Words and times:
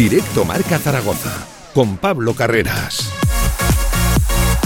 Directo 0.00 0.46
Marca 0.46 0.78
Zaragoza, 0.78 1.46
con 1.74 1.98
Pablo 1.98 2.32
Carreras. 2.34 3.12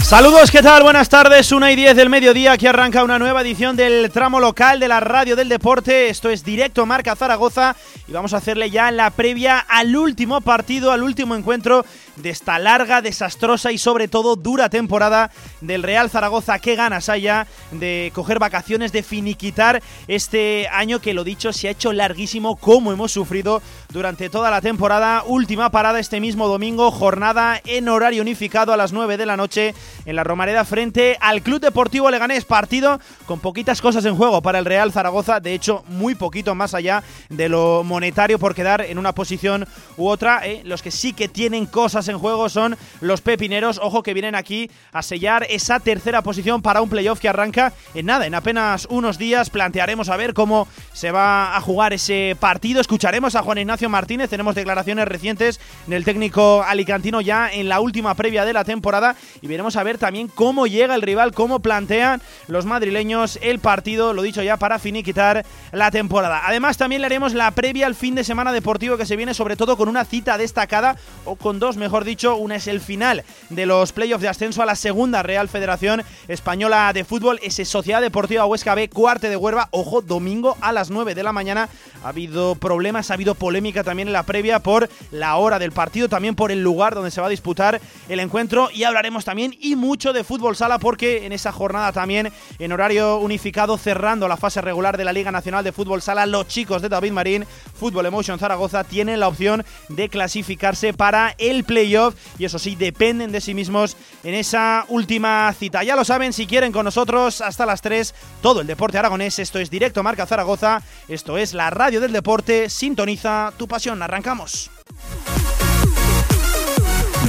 Saludos, 0.01 0.49
¿qué 0.49 0.61
tal? 0.61 0.83
Buenas 0.83 1.09
tardes, 1.09 1.51
1 1.51 1.71
y 1.71 1.75
10 1.75 1.97
del 1.97 2.09
mediodía, 2.09 2.53
aquí 2.53 2.67
arranca 2.67 3.03
una 3.03 3.19
nueva 3.19 3.41
edición 3.41 3.75
del 3.75 4.09
tramo 4.11 4.39
local 4.39 4.79
de 4.79 4.87
la 4.87 5.01
Radio 5.01 5.35
del 5.35 5.49
Deporte. 5.49 6.07
Esto 6.07 6.29
es 6.29 6.45
Directo 6.45 6.85
Marca 6.85 7.17
Zaragoza 7.17 7.75
y 8.07 8.13
vamos 8.13 8.33
a 8.33 8.37
hacerle 8.37 8.69
ya 8.69 8.91
la 8.91 9.09
previa 9.09 9.59
al 9.59 9.93
último 9.97 10.39
partido, 10.39 10.93
al 10.93 11.03
último 11.03 11.35
encuentro 11.35 11.85
de 12.15 12.29
esta 12.29 12.59
larga, 12.59 13.01
desastrosa 13.01 13.71
y 13.71 13.77
sobre 13.77 14.07
todo 14.07 14.35
dura 14.35 14.69
temporada 14.69 15.31
del 15.61 15.83
Real 15.83 16.09
Zaragoza. 16.09 16.59
Qué 16.59 16.75
ganas 16.75 17.09
haya 17.09 17.47
de 17.71 18.11
coger 18.13 18.39
vacaciones, 18.39 18.91
de 18.91 19.03
finiquitar 19.03 19.81
este 20.07 20.67
año 20.71 20.99
que 20.99 21.13
lo 21.13 21.23
dicho 21.23 21.53
se 21.53 21.67
ha 21.67 21.71
hecho 21.71 21.93
larguísimo, 21.93 22.55
como 22.55 22.91
hemos 22.91 23.11
sufrido 23.11 23.61
durante 23.89 24.29
toda 24.29 24.51
la 24.51 24.61
temporada. 24.61 25.23
Última 25.25 25.71
parada 25.71 25.99
este 25.99 26.19
mismo 26.19 26.47
domingo, 26.47 26.91
jornada 26.91 27.59
en 27.65 27.89
horario 27.89 28.21
unificado 28.21 28.73
a 28.73 28.77
las 28.77 28.93
9 28.93 29.17
de 29.17 29.25
la 29.25 29.37
noche 29.37 29.73
en 30.05 30.15
la 30.15 30.23
Romareda 30.23 30.65
frente 30.65 31.17
al 31.19 31.41
Club 31.41 31.61
Deportivo 31.61 32.09
Leganés. 32.09 32.45
Partido 32.45 32.99
con 33.25 33.39
poquitas 33.39 33.81
cosas 33.81 34.05
en 34.05 34.15
juego 34.15 34.41
para 34.41 34.59
el 34.59 34.65
Real 34.65 34.91
Zaragoza, 34.91 35.39
de 35.39 35.53
hecho 35.53 35.83
muy 35.87 36.15
poquito 36.15 36.55
más 36.55 36.73
allá 36.73 37.03
de 37.29 37.49
lo 37.49 37.83
monetario 37.83 38.39
por 38.39 38.55
quedar 38.55 38.81
en 38.81 38.97
una 38.97 39.13
posición 39.13 39.67
u 39.97 40.07
otra. 40.07 40.45
¿eh? 40.45 40.61
Los 40.63 40.81
que 40.81 40.91
sí 40.91 41.13
que 41.13 41.27
tienen 41.27 41.65
cosas 41.65 42.04
en 42.07 42.19
juego 42.19 42.49
son 42.49 42.77
los 43.01 43.21
pepineros. 43.21 43.79
Ojo 43.81 44.03
que 44.03 44.13
vienen 44.13 44.35
aquí 44.35 44.69
a 44.91 45.01
sellar 45.01 45.45
esa 45.49 45.79
tercera 45.79 46.21
posición 46.21 46.61
para 46.61 46.81
un 46.81 46.89
playoff 46.89 47.19
que 47.19 47.29
arranca 47.29 47.73
en 47.93 48.05
nada, 48.05 48.25
en 48.25 48.35
apenas 48.35 48.87
unos 48.89 49.17
días. 49.17 49.49
Plantearemos 49.49 50.09
a 50.09 50.17
ver 50.17 50.33
cómo 50.33 50.67
se 50.93 51.11
va 51.11 51.55
a 51.55 51.61
jugar 51.61 51.93
ese 51.93 52.35
partido. 52.39 52.81
Escucharemos 52.81 53.35
a 53.35 53.43
Juan 53.43 53.57
Ignacio 53.57 53.89
Martínez. 53.89 54.29
Tenemos 54.29 54.55
declaraciones 54.55 55.07
recientes 55.07 55.59
del 55.87 56.05
técnico 56.05 56.63
alicantino 56.63 57.21
ya 57.21 57.49
en 57.51 57.69
la 57.69 57.79
última 57.79 58.15
previa 58.15 58.45
de 58.45 58.53
la 58.53 58.63
temporada 58.63 59.15
y 59.41 59.47
veremos 59.47 59.75
a 59.75 59.83
ver 59.83 59.97
también 59.97 60.27
cómo 60.27 60.67
llega 60.67 60.95
el 60.95 61.01
rival, 61.01 61.33
cómo 61.33 61.59
plantean 61.59 62.21
los 62.47 62.65
madrileños 62.65 63.39
el 63.41 63.59
partido, 63.59 64.13
lo 64.13 64.21
dicho 64.21 64.41
ya, 64.43 64.57
para 64.57 64.79
finiquitar 64.79 65.45
la 65.71 65.91
temporada. 65.91 66.41
Además, 66.45 66.77
también 66.77 67.01
le 67.01 67.07
haremos 67.07 67.33
la 67.33 67.51
previa 67.51 67.87
al 67.87 67.95
fin 67.95 68.15
de 68.15 68.23
semana 68.23 68.51
deportivo 68.51 68.97
que 68.97 69.05
se 69.05 69.15
viene, 69.15 69.33
sobre 69.33 69.55
todo 69.55 69.77
con 69.77 69.89
una 69.89 70.05
cita 70.05 70.37
destacada, 70.37 70.97
o 71.25 71.35
con 71.35 71.59
dos, 71.59 71.77
dicho. 72.03 72.35
Una 72.35 72.57
es 72.57 72.67
el 72.67 72.81
final 72.81 73.23
de 73.49 73.65
los 73.65 73.91
playoffs 73.91 74.21
de 74.21 74.27
ascenso 74.27 74.61
a 74.61 74.65
la 74.65 74.75
segunda 74.75 75.23
Real 75.23 75.47
Federación 75.47 76.03
Española 76.27 76.91
de 76.93 77.05
Fútbol, 77.05 77.39
ese 77.41 77.65
Sociedad 77.65 78.01
Deportiva 78.01 78.45
Huesca 78.45 78.75
B, 78.75 78.89
cuarte 78.89 79.29
de 79.29 79.37
Huerva. 79.37 79.69
Ojo, 79.71 80.01
domingo 80.01 80.57
a 80.61 80.71
las 80.71 80.89
9 80.89 81.15
de 81.15 81.23
la 81.23 81.31
mañana. 81.31 81.69
Ha 82.03 82.09
habido 82.09 82.55
problemas, 82.55 83.11
ha 83.11 83.13
habido 83.13 83.35
polémica 83.35 83.83
también 83.83 84.09
en 84.09 84.13
la 84.13 84.23
previa 84.23 84.59
por 84.59 84.89
la 85.11 85.37
hora 85.37 85.59
del 85.59 85.71
partido, 85.71 86.09
también 86.09 86.35
por 86.35 86.51
el 86.51 86.61
lugar 86.61 86.95
donde 86.95 87.11
se 87.11 87.21
va 87.21 87.27
a 87.27 87.29
disputar 87.29 87.79
el 88.09 88.19
encuentro. 88.19 88.69
Y 88.73 88.83
hablaremos 88.83 89.23
también 89.23 89.55
y 89.59 89.75
mucho 89.75 90.11
de 90.11 90.23
fútbol 90.23 90.55
sala 90.55 90.79
porque 90.79 91.25
en 91.25 91.31
esa 91.31 91.51
jornada 91.51 91.91
también 91.91 92.31
en 92.59 92.71
horario 92.71 93.17
unificado 93.17 93.77
cerrando 93.77 94.27
la 94.27 94.37
fase 94.37 94.61
regular 94.61 94.97
de 94.97 95.05
la 95.05 95.13
Liga 95.13 95.31
Nacional 95.31 95.63
de 95.63 95.71
Fútbol 95.71 96.01
Sala 96.01 96.25
los 96.25 96.47
chicos 96.47 96.81
de 96.81 96.89
David 96.89 97.11
Marín 97.11 97.45
Fútbol 97.73 98.05
Emotion 98.05 98.39
Zaragoza 98.39 98.83
tienen 98.83 99.19
la 99.19 99.27
opción 99.27 99.63
de 99.89 100.09
clasificarse 100.09 100.93
para 100.93 101.35
el 101.37 101.63
y 101.85 102.45
eso 102.45 102.59
sí 102.59 102.75
dependen 102.75 103.31
de 103.31 103.41
sí 103.41 103.53
mismos 103.53 103.95
en 104.23 104.33
esa 104.33 104.85
última 104.89 105.53
cita 105.57 105.83
ya 105.83 105.95
lo 105.95 106.03
saben 106.03 106.33
si 106.33 106.47
quieren 106.47 106.71
con 106.71 106.85
nosotros 106.85 107.41
hasta 107.41 107.65
las 107.65 107.81
3 107.81 108.13
todo 108.41 108.61
el 108.61 108.67
deporte 108.67 108.97
aragonés 108.97 109.39
esto 109.39 109.59
es 109.59 109.69
directo 109.69 110.03
Marca 110.03 110.25
Zaragoza 110.25 110.81
esto 111.07 111.37
es 111.37 111.53
la 111.53 111.69
radio 111.69 112.01
del 112.01 112.11
deporte 112.11 112.69
sintoniza 112.69 113.53
tu 113.57 113.67
pasión 113.67 114.01
arrancamos 114.01 114.71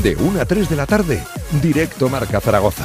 de 0.02 0.14
1 0.14 0.40
a 0.40 0.44
3 0.44 0.68
de 0.68 0.76
la 0.76 0.86
tarde, 0.86 1.22
directo 1.60 2.08
Marca 2.08 2.40
Zaragoza. 2.40 2.84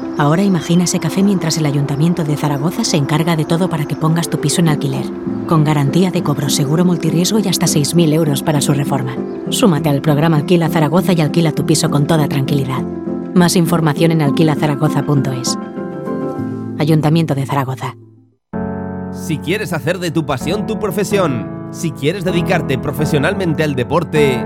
Ahora 0.17 0.43
imagina 0.43 0.83
ese 0.83 0.99
café 0.99 1.23
mientras 1.23 1.57
el 1.57 1.65
Ayuntamiento 1.65 2.23
de 2.23 2.35
Zaragoza 2.35 2.83
se 2.83 2.97
encarga 2.97 3.35
de 3.35 3.45
todo 3.45 3.69
para 3.69 3.85
que 3.85 3.95
pongas 3.95 4.29
tu 4.29 4.39
piso 4.39 4.61
en 4.61 4.69
alquiler, 4.69 5.05
con 5.47 5.63
garantía 5.63 6.11
de 6.11 6.21
cobro 6.21 6.49
seguro 6.49 6.85
multirriesgo 6.85 7.39
y 7.39 7.47
hasta 7.47 7.65
6.000 7.65 8.13
euros 8.13 8.43
para 8.43 8.61
su 8.61 8.73
reforma. 8.73 9.15
Súmate 9.49 9.89
al 9.89 10.01
programa 10.01 10.37
Alquila 10.37 10.69
Zaragoza 10.69 11.13
y 11.13 11.21
alquila 11.21 11.51
tu 11.53 11.65
piso 11.65 11.89
con 11.89 12.07
toda 12.07 12.27
tranquilidad. 12.27 12.81
Más 13.33 13.55
información 13.55 14.11
en 14.11 14.21
alquilazaragoza.es. 14.21 15.57
Ayuntamiento 16.77 17.33
de 17.33 17.45
Zaragoza. 17.45 17.95
Si 19.11 19.37
quieres 19.37 19.73
hacer 19.73 19.99
de 19.99 20.11
tu 20.11 20.25
pasión 20.25 20.67
tu 20.67 20.79
profesión, 20.79 21.67
si 21.71 21.91
quieres 21.91 22.23
dedicarte 22.23 22.77
profesionalmente 22.77 23.63
al 23.63 23.75
deporte, 23.75 24.45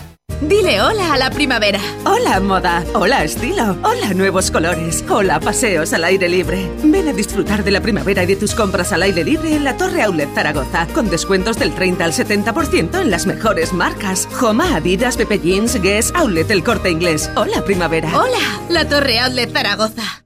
Dile 0.41 0.81
hola 0.81 1.13
a 1.13 1.17
la 1.17 1.29
primavera. 1.29 1.79
Hola 2.03 2.39
moda. 2.39 2.83
Hola 2.95 3.23
estilo. 3.23 3.77
Hola 3.83 4.13
nuevos 4.15 4.49
colores. 4.49 5.03
Hola 5.07 5.39
paseos 5.39 5.93
al 5.93 6.03
aire 6.03 6.27
libre. 6.29 6.67
Ven 6.83 7.07
a 7.07 7.13
disfrutar 7.13 7.63
de 7.63 7.69
la 7.69 7.79
primavera 7.79 8.23
y 8.23 8.25
de 8.25 8.35
tus 8.35 8.55
compras 8.55 8.91
al 8.91 9.03
aire 9.03 9.23
libre 9.23 9.55
en 9.55 9.63
la 9.63 9.77
Torre 9.77 10.01
Outlet 10.01 10.33
Zaragoza, 10.33 10.87
con 10.95 11.11
descuentos 11.11 11.59
del 11.59 11.75
30 11.75 12.05
al 12.05 12.13
70% 12.13 13.01
en 13.01 13.11
las 13.11 13.27
mejores 13.27 13.71
marcas. 13.71 14.27
Joma, 14.33 14.75
Adidas, 14.75 15.15
Pepe 15.15 15.39
Jeans, 15.39 15.79
Guess, 15.79 16.11
Outlet 16.15 16.49
El 16.49 16.63
Corte 16.63 16.89
Inglés. 16.89 17.29
Hola 17.35 17.63
primavera. 17.63 18.09
Hola, 18.17 18.61
la 18.69 18.89
Torre 18.89 19.19
Outlet 19.19 19.53
Zaragoza. 19.53 20.25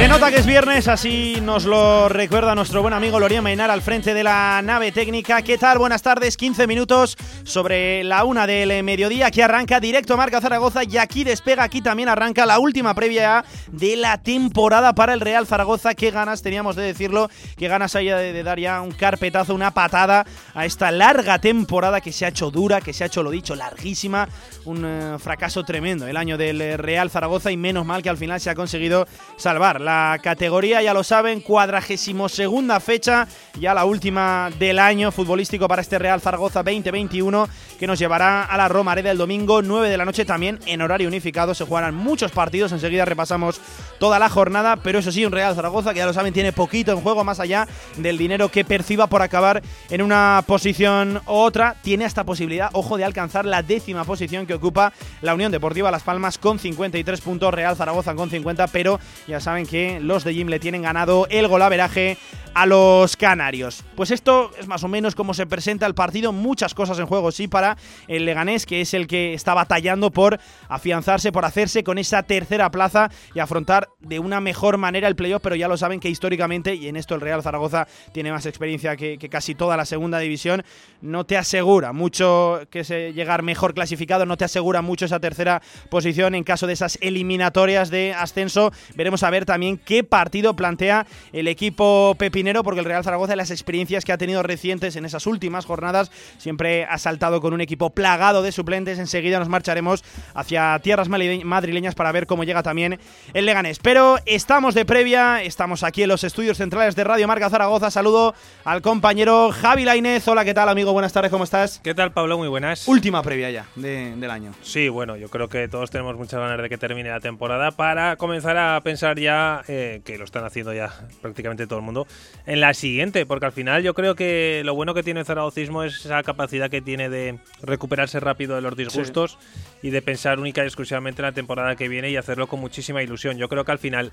Se 0.00 0.08
nota 0.08 0.30
que 0.30 0.38
es 0.38 0.46
viernes, 0.46 0.88
así 0.88 1.36
nos 1.42 1.66
lo 1.66 2.08
recuerda 2.08 2.54
nuestro 2.54 2.80
buen 2.80 2.94
amigo 2.94 3.20
Loría 3.20 3.42
Mainar 3.42 3.70
al 3.70 3.82
frente 3.82 4.14
de 4.14 4.24
la 4.24 4.62
nave 4.64 4.92
técnica. 4.92 5.42
¿Qué 5.42 5.58
tal? 5.58 5.76
Buenas 5.76 6.00
tardes, 6.00 6.38
15 6.38 6.66
minutos 6.66 7.18
sobre 7.42 8.02
la 8.02 8.24
una 8.24 8.46
del 8.46 8.82
mediodía. 8.82 9.26
Aquí 9.26 9.42
arranca 9.42 9.78
directo 9.78 10.16
Marca 10.16 10.40
Zaragoza 10.40 10.84
y 10.84 10.96
aquí 10.96 11.22
despega, 11.22 11.64
aquí 11.64 11.82
también 11.82 12.08
arranca 12.08 12.46
la 12.46 12.58
última 12.58 12.94
previa 12.94 13.44
de 13.72 13.96
la 13.96 14.16
temporada 14.16 14.94
para 14.94 15.12
el 15.12 15.20
Real 15.20 15.46
Zaragoza. 15.46 15.92
Qué 15.92 16.10
ganas 16.10 16.40
teníamos 16.40 16.76
de 16.76 16.82
decirlo, 16.84 17.28
qué 17.58 17.68
ganas 17.68 17.94
hay 17.94 18.06
de, 18.06 18.42
dar 18.42 18.58
ya 18.58 18.80
un 18.80 18.92
carpetazo, 18.92 19.54
una 19.54 19.72
patada 19.72 20.24
a 20.54 20.64
esta 20.64 20.90
larga 20.90 21.40
temporada 21.40 22.00
que 22.00 22.10
se 22.10 22.24
ha 22.24 22.28
hecho 22.28 22.50
dura, 22.50 22.80
que 22.80 22.94
se 22.94 23.04
ha 23.04 23.08
hecho, 23.08 23.22
lo 23.22 23.30
dicho, 23.30 23.54
larguísima. 23.54 24.26
Un 24.64 24.82
eh, 24.82 25.18
fracaso 25.18 25.62
tremendo 25.62 26.06
el 26.06 26.16
año 26.16 26.38
del 26.38 26.78
Real 26.78 27.10
Zaragoza 27.10 27.50
y 27.50 27.58
menos 27.58 27.84
mal 27.84 28.02
que 28.02 28.08
al 28.08 28.16
final 28.16 28.40
se 28.40 28.48
ha 28.48 28.54
conseguido 28.54 29.06
salvar 29.36 29.89
la 29.90 30.20
categoría, 30.22 30.80
ya 30.82 30.94
lo 30.94 31.02
saben, 31.02 31.40
cuadragésimo 31.40 32.28
segunda 32.28 32.78
fecha, 32.78 33.26
ya 33.58 33.74
la 33.74 33.84
última 33.84 34.48
del 34.56 34.78
año 34.78 35.10
futbolístico 35.10 35.66
para 35.66 35.82
este 35.82 35.98
Real 35.98 36.20
Zaragoza 36.20 36.62
2021, 36.62 37.48
que 37.76 37.88
nos 37.88 37.98
llevará 37.98 38.44
a 38.44 38.56
la 38.56 38.68
Romareda 38.68 39.10
el 39.10 39.18
domingo 39.18 39.62
9 39.62 39.90
de 39.90 39.96
la 39.96 40.04
noche 40.04 40.24
también 40.24 40.60
en 40.66 40.80
horario 40.80 41.08
unificado. 41.08 41.54
Se 41.54 41.64
jugarán 41.64 41.96
muchos 41.96 42.30
partidos, 42.30 42.70
enseguida 42.70 43.04
repasamos 43.04 43.60
toda 43.98 44.20
la 44.20 44.28
jornada, 44.28 44.76
pero 44.76 45.00
eso 45.00 45.10
sí, 45.10 45.26
un 45.26 45.32
Real 45.32 45.56
Zaragoza 45.56 45.92
que 45.92 45.98
ya 45.98 46.06
lo 46.06 46.12
saben 46.12 46.32
tiene 46.32 46.52
poquito 46.52 46.92
en 46.92 47.00
juego 47.00 47.24
más 47.24 47.40
allá 47.40 47.66
del 47.96 48.16
dinero 48.16 48.48
que 48.48 48.64
perciba 48.64 49.08
por 49.08 49.22
acabar 49.22 49.60
en 49.88 50.02
una 50.02 50.44
posición 50.46 51.20
u 51.26 51.32
otra, 51.32 51.74
tiene 51.82 52.04
esta 52.04 52.22
posibilidad, 52.22 52.70
ojo, 52.74 52.96
de 52.96 53.02
alcanzar 53.02 53.44
la 53.44 53.64
décima 53.64 54.04
posición 54.04 54.46
que 54.46 54.54
ocupa 54.54 54.92
la 55.20 55.34
Unión 55.34 55.50
Deportiva 55.50 55.90
Las 55.90 56.04
Palmas 56.04 56.38
con 56.38 56.60
53 56.60 57.20
puntos, 57.22 57.52
Real 57.52 57.74
Zaragoza 57.74 58.14
con 58.14 58.30
50, 58.30 58.68
pero 58.68 59.00
ya 59.26 59.40
saben 59.40 59.66
que 59.66 59.79
los 60.00 60.24
de 60.24 60.34
Jim 60.34 60.48
le 60.48 60.60
tienen 60.60 60.82
ganado 60.82 61.26
el 61.30 61.48
golaveraje 61.48 62.18
a 62.54 62.66
los 62.66 63.16
canarios. 63.16 63.84
Pues 63.94 64.10
esto 64.10 64.50
es 64.58 64.66
más 64.66 64.82
o 64.84 64.88
menos 64.88 65.14
como 65.14 65.34
se 65.34 65.46
presenta 65.46 65.86
el 65.86 65.94
partido, 65.94 66.32
muchas 66.32 66.74
cosas 66.74 66.98
en 66.98 67.06
juego 67.06 67.30
sí 67.30 67.48
para 67.48 67.76
el 68.08 68.24
Leganés, 68.24 68.66
que 68.66 68.80
es 68.80 68.94
el 68.94 69.06
que 69.06 69.34
está 69.34 69.54
batallando 69.54 70.10
por 70.10 70.38
afianzarse, 70.68 71.32
por 71.32 71.44
hacerse 71.44 71.84
con 71.84 71.98
esa 71.98 72.22
tercera 72.22 72.70
plaza 72.70 73.10
y 73.34 73.38
afrontar 73.38 73.88
de 74.00 74.18
una 74.18 74.40
mejor 74.40 74.78
manera 74.78 75.08
el 75.08 75.16
playoff, 75.16 75.42
pero 75.42 75.54
ya 75.54 75.68
lo 75.68 75.76
saben 75.76 76.00
que 76.00 76.08
históricamente, 76.08 76.74
y 76.74 76.88
en 76.88 76.96
esto 76.96 77.14
el 77.14 77.20
Real 77.20 77.42
Zaragoza 77.42 77.86
tiene 78.12 78.32
más 78.32 78.46
experiencia 78.46 78.96
que, 78.96 79.18
casi 79.30 79.54
toda 79.54 79.76
la 79.76 79.84
segunda 79.84 80.18
división, 80.18 80.64
no 81.02 81.24
te 81.24 81.36
asegura 81.36 81.92
mucho 81.92 82.60
que 82.70 82.84
se 82.84 83.12
llegar 83.12 83.42
mejor 83.42 83.74
clasificado, 83.74 84.26
no 84.26 84.36
te 84.36 84.44
asegura 84.44 84.82
mucho 84.82 85.04
esa 85.04 85.20
tercera 85.20 85.62
posición 85.88 86.34
en 86.34 86.44
caso 86.44 86.66
de 86.66 86.72
esas 86.72 86.98
eliminatorias 87.00 87.90
de 87.90 88.12
ascenso. 88.12 88.72
Veremos 88.96 89.22
a 89.22 89.30
ver 89.30 89.44
también 89.44 89.69
qué 89.76 90.04
partido 90.04 90.54
plantea 90.54 91.06
el 91.32 91.48
equipo 91.48 92.14
pepinero, 92.18 92.62
porque 92.62 92.80
el 92.80 92.86
Real 92.86 93.04
Zaragoza, 93.04 93.36
las 93.36 93.50
experiencias 93.50 94.04
que 94.04 94.12
ha 94.12 94.18
tenido 94.18 94.42
recientes 94.42 94.96
en 94.96 95.04
esas 95.04 95.26
últimas 95.26 95.66
jornadas, 95.66 96.10
siempre 96.38 96.84
ha 96.84 96.98
saltado 96.98 97.40
con 97.40 97.54
un 97.54 97.60
equipo 97.60 97.90
plagado 97.90 98.42
de 98.42 98.52
suplentes. 98.52 98.98
Enseguida 98.98 99.38
nos 99.38 99.48
marcharemos 99.48 100.04
hacia 100.34 100.78
tierras 100.80 101.08
madrileñas 101.08 101.94
para 101.94 102.12
ver 102.12 102.26
cómo 102.26 102.44
llega 102.44 102.62
también 102.62 102.98
el 103.34 103.46
Leganés. 103.46 103.78
Pero 103.78 104.18
estamos 104.26 104.74
de 104.74 104.84
previa, 104.84 105.42
estamos 105.42 105.82
aquí 105.82 106.02
en 106.02 106.08
los 106.08 106.24
estudios 106.24 106.58
centrales 106.58 106.96
de 106.96 107.04
Radio 107.04 107.26
Marca 107.26 107.50
Zaragoza. 107.50 107.90
Saludo 107.90 108.34
al 108.64 108.82
compañero 108.82 109.50
Javi 109.52 109.84
Lainez. 109.84 110.26
Hola, 110.28 110.44
¿qué 110.44 110.54
tal, 110.54 110.68
amigo? 110.68 110.92
Buenas 110.92 111.12
tardes, 111.12 111.30
¿cómo 111.30 111.44
estás? 111.44 111.80
¿Qué 111.82 111.94
tal, 111.94 112.12
Pablo? 112.12 112.38
Muy 112.38 112.48
buenas. 112.48 112.86
Última 112.88 113.22
previa 113.22 113.50
ya 113.50 113.66
del 113.74 114.30
año. 114.30 114.52
Sí, 114.62 114.88
bueno, 114.88 115.16
yo 115.16 115.28
creo 115.28 115.48
que 115.48 115.68
todos 115.68 115.90
tenemos 115.90 116.16
muchas 116.16 116.40
ganas 116.40 116.60
de 116.60 116.68
que 116.68 116.78
termine 116.78 117.10
la 117.10 117.20
temporada 117.20 117.70
para 117.70 118.16
comenzar 118.16 118.56
a 118.56 118.80
pensar 118.82 119.18
ya, 119.18 119.49
eh, 119.68 120.00
que 120.04 120.18
lo 120.18 120.24
están 120.24 120.44
haciendo 120.44 120.72
ya 120.72 120.92
prácticamente 121.20 121.66
todo 121.66 121.78
el 121.78 121.84
mundo, 121.84 122.06
en 122.46 122.60
la 122.60 122.74
siguiente, 122.74 123.26
porque 123.26 123.46
al 123.46 123.52
final 123.52 123.82
yo 123.82 123.94
creo 123.94 124.14
que 124.14 124.62
lo 124.64 124.74
bueno 124.74 124.94
que 124.94 125.02
tiene 125.02 125.20
el 125.20 125.26
zaragocismo 125.26 125.82
es 125.84 126.04
esa 126.04 126.22
capacidad 126.22 126.70
que 126.70 126.80
tiene 126.80 127.08
de 127.08 127.38
recuperarse 127.62 128.20
rápido 128.20 128.56
de 128.56 128.62
los 128.62 128.76
disgustos 128.76 129.38
y 129.82 129.90
de 129.90 130.02
pensar 130.02 130.38
única 130.38 130.62
y 130.62 130.66
exclusivamente 130.66 131.22
en 131.22 131.26
la 131.26 131.32
temporada 131.32 131.76
que 131.76 131.88
viene 131.88 132.10
y 132.10 132.16
hacerlo 132.16 132.46
con 132.46 132.60
muchísima 132.60 133.02
ilusión. 133.02 133.36
Yo 133.38 133.48
creo 133.48 133.64
que 133.64 133.72
al 133.72 133.78
final 133.78 134.12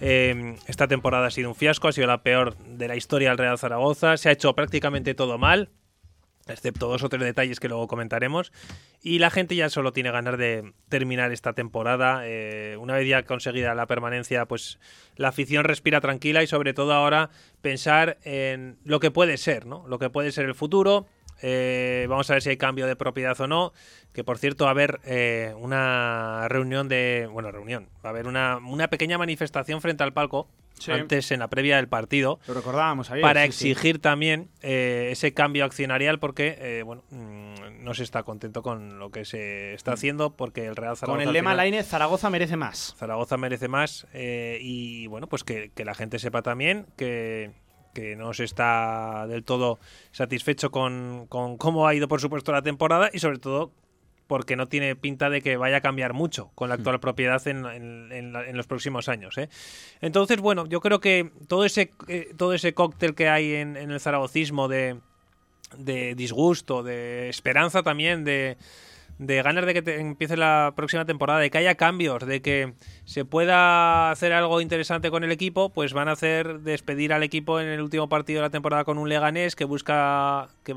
eh, 0.00 0.56
esta 0.66 0.88
temporada 0.88 1.26
ha 1.26 1.30
sido 1.30 1.48
un 1.50 1.54
fiasco, 1.54 1.88
ha 1.88 1.92
sido 1.92 2.06
la 2.06 2.22
peor 2.22 2.56
de 2.56 2.88
la 2.88 2.96
historia 2.96 3.30
del 3.30 3.38
Real 3.38 3.58
Zaragoza, 3.58 4.16
se 4.16 4.28
ha 4.28 4.32
hecho 4.32 4.54
prácticamente 4.54 5.14
todo 5.14 5.38
mal 5.38 5.70
excepto 6.50 6.88
dos 6.88 7.02
o 7.02 7.08
tres 7.08 7.22
detalles 7.22 7.60
que 7.60 7.68
luego 7.68 7.86
comentaremos. 7.86 8.52
Y 9.02 9.18
la 9.18 9.30
gente 9.30 9.56
ya 9.56 9.68
solo 9.68 9.92
tiene 9.92 10.10
ganas 10.10 10.36
de 10.38 10.72
terminar 10.88 11.32
esta 11.32 11.52
temporada. 11.52 12.22
Eh, 12.24 12.76
una 12.78 12.94
vez 12.94 13.08
ya 13.08 13.24
conseguida 13.24 13.74
la 13.74 13.86
permanencia, 13.86 14.46
pues 14.46 14.78
la 15.16 15.28
afición 15.28 15.64
respira 15.64 16.00
tranquila 16.00 16.42
y 16.42 16.46
sobre 16.46 16.74
todo 16.74 16.92
ahora 16.92 17.30
pensar 17.62 18.18
en 18.24 18.78
lo 18.84 19.00
que 19.00 19.10
puede 19.10 19.36
ser, 19.36 19.66
¿no? 19.66 19.84
Lo 19.88 19.98
que 19.98 20.10
puede 20.10 20.32
ser 20.32 20.46
el 20.46 20.54
futuro. 20.54 21.06
Eh, 21.42 22.06
vamos 22.08 22.28
a 22.28 22.34
ver 22.34 22.42
si 22.42 22.50
hay 22.50 22.56
cambio 22.58 22.86
de 22.86 22.96
propiedad 22.96 23.40
o 23.40 23.46
no. 23.46 23.72
Que 24.12 24.24
por 24.24 24.38
cierto, 24.38 24.64
va 24.64 24.70
a 24.70 24.72
haber 24.72 25.00
eh, 25.04 25.54
una 25.56 26.46
reunión 26.48 26.88
de. 26.88 27.28
Bueno, 27.32 27.50
reunión. 27.50 27.88
Va 28.04 28.10
a 28.10 28.12
haber 28.12 28.26
una, 28.26 28.58
una 28.58 28.88
pequeña 28.88 29.18
manifestación 29.18 29.80
frente 29.80 30.02
al 30.02 30.12
palco 30.12 30.48
antes 30.88 31.30
en 31.30 31.40
la 31.40 31.48
previa 31.48 31.76
del 31.76 31.88
partido. 31.88 32.40
Lo 32.46 32.54
recordábamos 32.54 33.10
Para 33.20 33.44
exigir 33.44 34.00
también 34.00 34.48
eh, 34.62 35.08
ese 35.12 35.34
cambio 35.34 35.64
accionarial 35.64 36.18
porque, 36.18 36.56
eh, 36.60 36.82
bueno, 36.82 37.04
mm, 37.10 37.84
no 37.84 37.94
se 37.94 38.02
está 38.02 38.22
contento 38.22 38.62
con 38.62 38.98
lo 38.98 39.10
que 39.10 39.24
se 39.24 39.74
está 39.74 39.92
haciendo 39.92 40.36
porque 40.36 40.66
el 40.66 40.76
Real 40.76 40.96
Zaragoza. 40.96 41.18
Con 41.18 41.26
el 41.26 41.32
lema 41.32 41.54
Laine, 41.54 41.82
Zaragoza 41.82 42.30
merece 42.30 42.56
más. 42.56 42.94
Zaragoza 42.98 43.36
merece 43.36 43.68
más 43.68 44.06
eh, 44.12 44.58
y, 44.60 45.06
bueno, 45.06 45.26
pues 45.26 45.44
que, 45.44 45.70
la 45.76 45.94
gente 45.94 46.18
sepa 46.18 46.42
también 46.42 46.86
que 46.96 47.52
que 47.92 48.14
no 48.14 48.32
se 48.32 48.44
está 48.44 49.26
del 49.26 49.42
todo 49.42 49.80
satisfecho 50.12 50.70
con, 50.70 51.26
con, 51.28 51.56
cómo 51.56 51.88
ha 51.88 51.94
ido, 51.94 52.06
por 52.06 52.20
supuesto, 52.20 52.52
la 52.52 52.62
temporada 52.62 53.10
y 53.12 53.18
sobre 53.18 53.38
todo 53.38 53.72
porque 54.30 54.54
no 54.54 54.68
tiene 54.68 54.94
pinta 54.94 55.28
de 55.28 55.42
que 55.42 55.56
vaya 55.56 55.78
a 55.78 55.80
cambiar 55.80 56.12
mucho 56.12 56.52
con 56.54 56.68
la 56.68 56.76
actual 56.76 56.98
hmm. 56.98 57.00
propiedad 57.00 57.48
en, 57.48 58.32
los 58.52 58.68
próximos 58.68 59.08
años. 59.08 59.36
¿eh? 59.38 59.48
Entonces, 60.00 60.38
bueno, 60.38 60.66
yo 60.66 60.80
creo 60.80 61.00
que 61.00 61.32
todo 61.48 61.64
ese, 61.64 61.90
eh, 62.06 62.32
todo 62.36 62.54
ese 62.54 62.72
cóctel 62.72 63.16
que 63.16 63.28
hay 63.28 63.54
en, 63.54 63.76
el 63.76 63.98
zaragocismo 63.98 64.68
de, 64.68 65.00
de 65.76 66.14
disgusto, 66.14 66.84
de 66.84 67.28
esperanza 67.28 67.82
también, 67.82 68.22
de, 68.22 68.56
de 69.18 69.42
ganas 69.42 69.66
de 69.66 69.82
que 69.82 69.96
empiece 69.96 70.36
la 70.36 70.74
próxima 70.76 71.04
temporada, 71.04 71.40
de 71.40 71.50
que 71.50 71.58
haya 71.58 71.74
cambios, 71.74 72.24
de 72.24 72.40
que 72.40 72.74
se 73.06 73.24
pueda 73.24 74.12
hacer 74.12 74.32
algo 74.32 74.60
interesante 74.60 75.10
con 75.10 75.24
el 75.24 75.32
equipo, 75.32 75.70
pues 75.70 75.92
van 75.92 76.06
a 76.06 76.12
hacer 76.12 76.60
despedir 76.60 77.12
al 77.12 77.24
equipo 77.24 77.58
en 77.58 77.66
el 77.66 77.80
último 77.80 78.08
partido 78.08 78.42
de 78.42 78.46
la 78.46 78.50
temporada 78.50 78.84
con 78.84 78.96
un 78.96 79.08
Leganés 79.08 79.56
que 79.56 79.64
busca 79.64 80.50
que, 80.62 80.76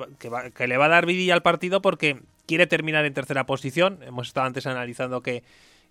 que 0.55 0.67
le 0.67 0.77
va 0.77 0.85
a 0.85 0.89
dar 0.89 1.05
vidilla 1.05 1.35
al 1.35 1.43
partido 1.43 1.83
porque 1.83 2.19
quiere 2.45 2.67
terminar 2.67 3.05
en 3.05 3.13
tercera 3.13 3.45
posición. 3.45 3.99
Hemos 4.03 4.27
estado 4.27 4.47
antes 4.47 4.67
analizando 4.67 5.21
que, 5.21 5.43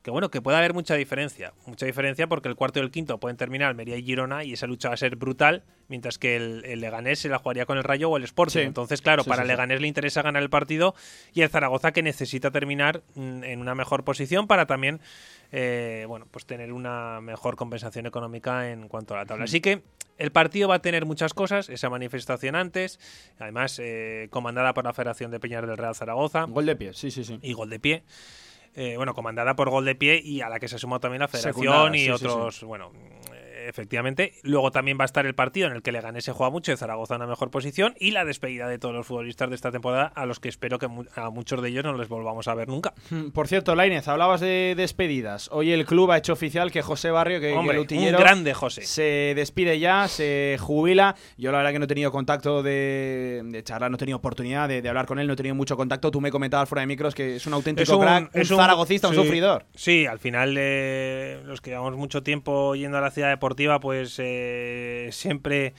que 0.02 0.10
bueno, 0.10 0.30
que 0.30 0.42
puede 0.42 0.58
haber 0.58 0.74
mucha 0.74 0.94
diferencia. 0.96 1.52
Mucha 1.66 1.86
diferencia 1.86 2.26
porque 2.26 2.48
el 2.48 2.56
cuarto 2.56 2.80
y 2.80 2.82
el 2.82 2.90
quinto 2.90 3.18
pueden 3.18 3.36
terminar 3.36 3.68
Almería 3.68 3.96
y 3.96 4.02
Girona 4.02 4.42
y 4.44 4.52
esa 4.52 4.66
lucha 4.66 4.88
va 4.88 4.94
a 4.94 4.96
ser 4.96 5.16
brutal, 5.16 5.62
mientras 5.88 6.18
que 6.18 6.36
el, 6.36 6.80
Leganés 6.80 7.20
se 7.20 7.28
la 7.28 7.38
jugaría 7.38 7.66
con 7.66 7.78
el 7.78 7.84
Rayo 7.84 8.10
o 8.10 8.16
el 8.16 8.24
Sporting. 8.24 8.66
Entonces, 8.66 9.00
claro, 9.00 9.24
para 9.24 9.42
el 9.42 9.48
Leganés 9.48 9.80
le 9.80 9.86
interesa 9.86 10.22
ganar 10.22 10.42
el 10.42 10.50
partido 10.50 10.94
y 11.32 11.42
el 11.42 11.50
Zaragoza 11.50 11.92
que 11.92 12.02
necesita 12.02 12.50
terminar 12.50 13.02
mm, 13.14 13.44
en 13.44 13.60
una 13.60 13.74
mejor 13.74 14.02
posición 14.02 14.48
para 14.48 14.66
también 14.66 15.00
eh, 15.52 16.04
bueno, 16.08 16.26
pues 16.30 16.46
tener 16.46 16.72
una 16.72 17.20
mejor 17.20 17.56
compensación 17.56 18.06
económica 18.06 18.70
en 18.70 18.88
cuanto 18.88 19.14
a 19.14 19.18
la 19.18 19.26
tabla. 19.26 19.44
Así 19.44 19.60
que 19.60 19.82
el 20.18 20.32
partido 20.32 20.68
va 20.68 20.76
a 20.76 20.82
tener 20.82 21.04
muchas 21.04 21.34
cosas, 21.34 21.68
esa 21.68 21.90
manifestación 21.90 22.56
antes, 22.56 22.98
además 23.38 23.78
eh, 23.78 24.28
comandada 24.30 24.74
por 24.74 24.84
la 24.84 24.92
Federación 24.92 25.30
de 25.30 25.38
Peñas 25.38 25.66
del 25.66 25.76
Real 25.76 25.94
Zaragoza. 25.94 26.44
Gol 26.44 26.66
de 26.66 26.74
pie, 26.74 26.92
sí, 26.94 27.10
sí, 27.10 27.22
sí. 27.22 27.38
Y 27.42 27.52
gol 27.52 27.70
de 27.70 27.78
pie. 27.78 28.02
Eh, 28.74 28.96
bueno, 28.96 29.14
comandada 29.14 29.54
por 29.54 29.68
gol 29.68 29.84
de 29.84 29.94
pie 29.94 30.20
y 30.24 30.40
a 30.40 30.48
la 30.48 30.58
que 30.58 30.68
se 30.68 30.78
sumó 30.78 30.98
también 30.98 31.20
la 31.20 31.28
Federación 31.28 31.94
y 31.94 32.08
otros, 32.08 32.64
bueno, 32.64 32.90
efectivamente. 33.66 34.34
Luego 34.42 34.70
también 34.70 34.98
va 34.98 35.04
a 35.04 35.06
estar 35.06 35.26
el 35.26 35.34
partido 35.34 35.66
en 35.66 35.74
el 35.74 35.82
que 35.82 35.92
Leganés 35.92 36.24
se 36.24 36.32
juega 36.32 36.50
mucho 36.50 36.72
y 36.72 36.76
Zaragoza 36.76 37.14
en 37.14 37.22
una 37.22 37.30
mejor 37.30 37.50
posición 37.50 37.94
y 37.98 38.10
la 38.10 38.24
despedida 38.24 38.68
de 38.68 38.78
todos 38.78 38.94
los 38.94 39.06
futbolistas 39.06 39.48
de 39.48 39.56
esta 39.56 39.70
temporada 39.70 40.12
a 40.14 40.26
los 40.26 40.40
que 40.40 40.48
espero 40.48 40.78
que 40.78 40.88
a 41.14 41.30
muchos 41.30 41.62
de 41.62 41.68
ellos 41.68 41.84
no 41.84 41.94
les 41.94 42.08
volvamos 42.08 42.48
a 42.48 42.54
ver 42.54 42.68
nunca. 42.68 42.94
Hmm, 43.10 43.30
por 43.30 43.48
cierto, 43.48 43.74
Lainez, 43.74 44.08
hablabas 44.08 44.40
de 44.40 44.74
despedidas. 44.76 45.48
Hoy 45.52 45.72
el 45.72 45.86
club 45.86 46.10
ha 46.10 46.18
hecho 46.18 46.32
oficial 46.32 46.70
que 46.70 46.82
José 46.82 47.10
Barrio, 47.10 47.40
que, 47.40 47.52
Hombre, 47.52 47.78
el 47.78 47.86
un 47.98 48.12
grande 48.12 48.54
José, 48.54 48.82
se 48.82 49.32
despide 49.36 49.78
ya, 49.78 50.08
se 50.08 50.56
jubila. 50.60 51.16
Yo 51.36 51.52
la 51.52 51.58
verdad 51.58 51.72
que 51.72 51.78
no 51.78 51.84
he 51.84 51.88
tenido 51.88 52.10
contacto 52.10 52.62
de, 52.62 53.62
charlar, 53.64 53.90
no 53.90 53.96
he 53.96 53.98
tenido 53.98 54.18
oportunidad 54.18 54.68
de, 54.68 54.86
hablar 54.88 55.06
con 55.06 55.18
él, 55.18 55.26
no 55.26 55.34
he 55.34 55.36
tenido 55.36 55.54
mucho 55.54 55.76
contacto. 55.76 56.10
Tú 56.10 56.20
me 56.20 56.30
comentabas 56.30 56.68
fuera 56.68 56.80
de 56.80 56.86
micros 56.86 57.14
que 57.14 57.36
es 57.36 57.46
un 57.46 57.54
auténtico 57.54 57.98
crack, 57.98 58.34
un, 58.34 58.44
zaragocista, 58.44 59.08
un 59.08 59.14
sufridor. 59.14 59.66
Sí, 59.74 60.06
al 60.06 60.18
final 60.18 60.54
eh, 60.58 61.40
los 61.44 61.60
que 61.60 61.70
llevamos 61.70 61.96
mucho 61.96 62.22
tiempo 62.22 62.74
yendo 62.74 62.98
a 62.98 63.00
la 63.00 63.10
ciudad 63.10 63.28
deportiva, 63.28 63.51
pues 63.80 64.16
eh, 64.18 65.08
siempre 65.12 65.74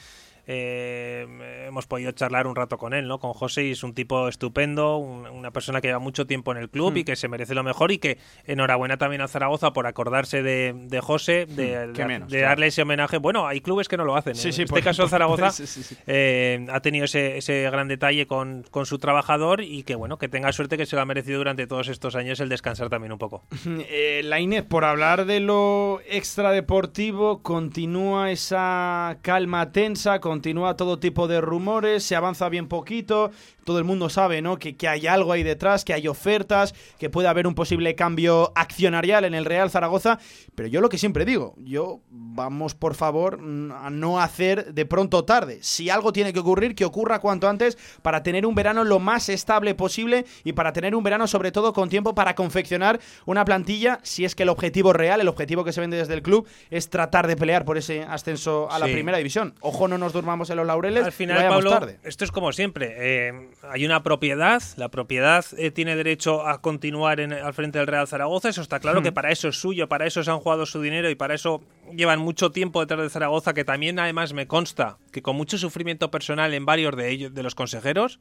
eh, 0.46 1.66
hemos 1.68 1.88
podido 1.88 2.12
charlar 2.12 2.48
un 2.48 2.56
rato 2.56 2.78
con 2.78 2.94
él, 2.94 3.08
¿no? 3.08 3.20
Con 3.20 3.34
José 3.34 3.64
y 3.66 3.72
es 3.72 3.84
un 3.84 3.94
tipo 3.94 4.28
estupendo, 4.28 4.98
una 4.98 5.52
persona 5.52 5.80
que 5.80 5.88
lleva 5.88 6.00
mucho 6.00 6.28
tiempo 6.28 6.52
en 6.52 6.58
el 6.58 6.70
club 6.70 6.98
y 6.98 7.02
hmm. 7.02 7.06
que 7.06 7.16
se 7.16 7.28
merece 7.28 7.56
lo 7.56 7.64
mejor 7.64 7.92
y 7.92 7.98
que 7.98 8.18
enhorabuena 8.46 8.98
también 8.98 9.22
a 9.22 9.28
Zaragoza 9.28 9.72
por 9.72 9.88
acordarse 9.88 10.44
de, 10.44 10.74
de 10.76 11.02
José, 11.02 11.46
de, 11.46 11.88
hmm. 11.88 12.28
de, 12.28 12.42
darle 12.42 12.68
ese 12.68 12.82
homenaje. 12.82 13.18
Bueno, 13.18 13.48
hay 13.48 13.62
clubes 13.62 13.88
que 13.88 13.98
no 13.98 14.06
lo 14.06 14.16
hacen. 14.16 14.36
¿eh? 14.36 14.42
en 14.44 14.62
este 14.62 14.82
caso 14.82 15.08
Zaragoza 15.08 15.52
eh, 16.08 16.66
ha 16.70 16.80
tenido 16.82 17.06
ese, 17.06 17.38
ese, 17.38 17.64
gran 17.64 17.88
detalle 17.88 18.28
con, 18.28 18.66
con, 18.70 18.86
su 18.86 19.00
trabajador 19.00 19.62
y 19.62 19.84
que 19.84 19.96
bueno, 19.96 20.18
que 20.18 20.28
tenga 20.28 20.52
suerte 20.52 20.78
que 20.78 20.86
se 20.86 20.96
lo 20.96 21.02
ha 21.02 21.06
merecido 21.06 21.38
durante 21.38 21.68
todos 21.68 21.88
estos 21.88 22.16
años 22.16 22.40
el 22.40 22.50
descansar 22.50 22.90
también 22.90 23.12
un 23.12 23.20
poco. 23.20 23.44
Eh, 23.96 24.22
la 24.24 24.40
Inés, 24.40 24.64
por 24.64 24.86
hablar 24.86 25.26
de 25.26 25.40
lo 25.40 26.00
extradeportivo, 26.08 27.42
continúa 27.42 28.32
esa 28.32 29.18
calma 29.22 29.72
tensa, 29.72 30.20
continúa 30.34 30.76
todo 30.76 30.98
tipo 30.98 31.28
de 31.28 31.42
rumores, 31.42 32.04
se 32.04 32.16
avanza 32.16 32.50
bien 32.50 32.68
poquito, 32.68 33.30
todo 33.66 33.78
el 33.78 33.84
mundo 33.84 34.10
sabe, 34.10 34.42
¿no? 34.42 34.58
Que, 34.58 34.76
que, 34.76 34.88
hay 34.88 35.06
algo 35.06 35.32
ahí 35.32 35.44
detrás, 35.44 35.86
que 35.86 35.94
hay 35.94 36.08
ofertas, 36.08 36.74
que 36.98 37.12
puede 37.12 37.28
haber 37.28 37.46
un 37.46 37.54
posible 37.54 37.94
cambio 37.94 38.52
accionarial 38.56 39.26
en 39.26 39.36
el 39.36 39.46
Real 39.46 39.70
Zaragoza. 39.70 40.18
Pero 40.56 40.68
yo 40.70 40.82
lo 40.82 40.90
que 40.90 40.98
siempre 40.98 41.24
digo, 41.24 41.54
yo 41.60 42.02
vamos 42.10 42.74
por 42.74 42.96
favor 42.96 43.36
a 43.36 43.90
no 43.92 44.20
hacer 44.20 44.74
de 44.74 44.86
pronto 44.88 45.24
tarde. 45.24 45.60
Si 45.62 45.92
algo 45.92 46.12
tiene 46.12 46.34
que 46.34 46.40
ocurrir, 46.40 46.74
que 46.74 46.84
ocurra 46.84 47.20
cuanto 47.20 47.48
antes 47.48 47.78
para 48.02 48.24
tener 48.24 48.48
un 48.48 48.56
verano 48.56 48.84
lo 48.84 49.00
más 49.00 49.30
estable 49.30 49.76
posible 49.76 50.26
y 50.44 50.54
para 50.54 50.74
tener 50.74 50.96
un 50.96 51.04
verano 51.04 51.28
sobre 51.28 51.52
todo 51.52 51.74
con 51.74 51.90
tiempo 51.90 52.16
para 52.16 52.34
confeccionar 52.34 53.00
una 53.28 53.46
plantilla, 53.46 54.00
si 54.02 54.26
es 54.26 54.34
que 54.34 54.44
el 54.44 54.50
objetivo 54.50 54.94
real, 54.94 55.22
el 55.22 55.28
objetivo 55.28 55.64
que 55.64 55.74
se 55.74 55.82
vende 55.82 55.98
desde 55.98 56.16
el 56.16 56.24
club, 56.24 56.48
es 56.72 56.90
tratar 56.90 57.28
de 57.28 57.38
pelear 57.38 57.66
por 57.66 57.78
ese 57.78 58.02
ascenso 58.02 58.68
a 58.72 58.80
la 58.80 58.86
primera 58.86 59.20
división. 59.20 59.54
Ojo, 59.62 59.88
no 59.88 60.00
nos 60.00 60.14
durmamos 60.24 60.50
en 60.50 60.56
los 60.56 60.66
laureles. 60.66 61.04
Al 61.04 61.12
final, 61.12 61.48
Pablo, 61.50 61.70
tarde. 61.70 62.00
esto 62.04 62.24
es 62.24 62.32
como 62.32 62.54
siempre. 62.54 62.96
Eh, 62.98 63.50
hay 63.70 63.86
una 63.86 64.04
propiedad, 64.04 64.64
la 64.78 64.90
propiedad 64.90 65.46
eh, 65.58 65.70
tiene 65.70 65.98
derecho 65.98 66.48
a 66.48 66.62
continuar 66.62 67.20
en, 67.20 67.34
al 67.34 67.54
frente 67.54 67.78
del 67.78 67.88
Real 67.88 68.08
Zaragoza, 68.08 68.50
eso 68.50 68.62
está 68.62 68.80
claro 68.80 69.02
que 69.04 69.12
hmm. 69.12 69.14
para 69.14 69.32
eso 69.32 69.50
es 69.50 69.60
suyo, 69.60 69.90
para 69.90 70.06
eso 70.06 70.24
se 70.24 70.32
han 70.32 70.40
jugado 70.40 70.66
su 70.66 70.82
dinero 70.82 71.10
y 71.10 71.16
para 71.16 71.36
eso 71.36 71.62
llevan 71.94 72.20
mucho 72.20 72.52
tiempo 72.52 72.80
detrás 72.80 73.02
de 73.02 73.10
Zaragoza, 73.10 73.54
que 73.54 73.66
también 73.66 74.00
además 74.00 74.32
me 74.32 74.48
consta 74.48 74.98
que 75.12 75.22
con 75.22 75.36
mucho 75.36 75.58
sufrimiento 75.58 76.10
personal 76.10 76.54
en 76.54 76.66
varios 76.66 76.96
de 76.96 77.10
ellos, 77.10 77.34
de 77.34 77.44
los 77.44 77.54
consejeros, 77.54 78.20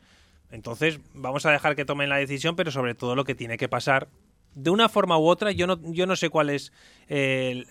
entonces 0.51 0.99
vamos 1.15 1.47
a 1.47 1.53
dejar 1.53 1.77
que 1.77 1.85
tomen 1.85 2.09
la 2.09 2.17
decisión, 2.17 2.57
pero 2.57 2.73
sobre 2.73 2.95
todo 2.95 3.15
lo 3.15 3.25
que 3.25 3.37
tiene 3.37 3.57
que 3.57 3.69
pasar 3.69 4.09
de 4.55 4.71
una 4.71 4.89
forma 4.89 5.19
u 5.19 5.27
otra, 5.27 5.53
yo 5.53 5.67
no, 5.67 5.79
yo 5.93 6.07
no 6.07 6.17
sé 6.17 6.31
cuál 6.31 6.51
es 6.51 6.73
el, 7.09 7.67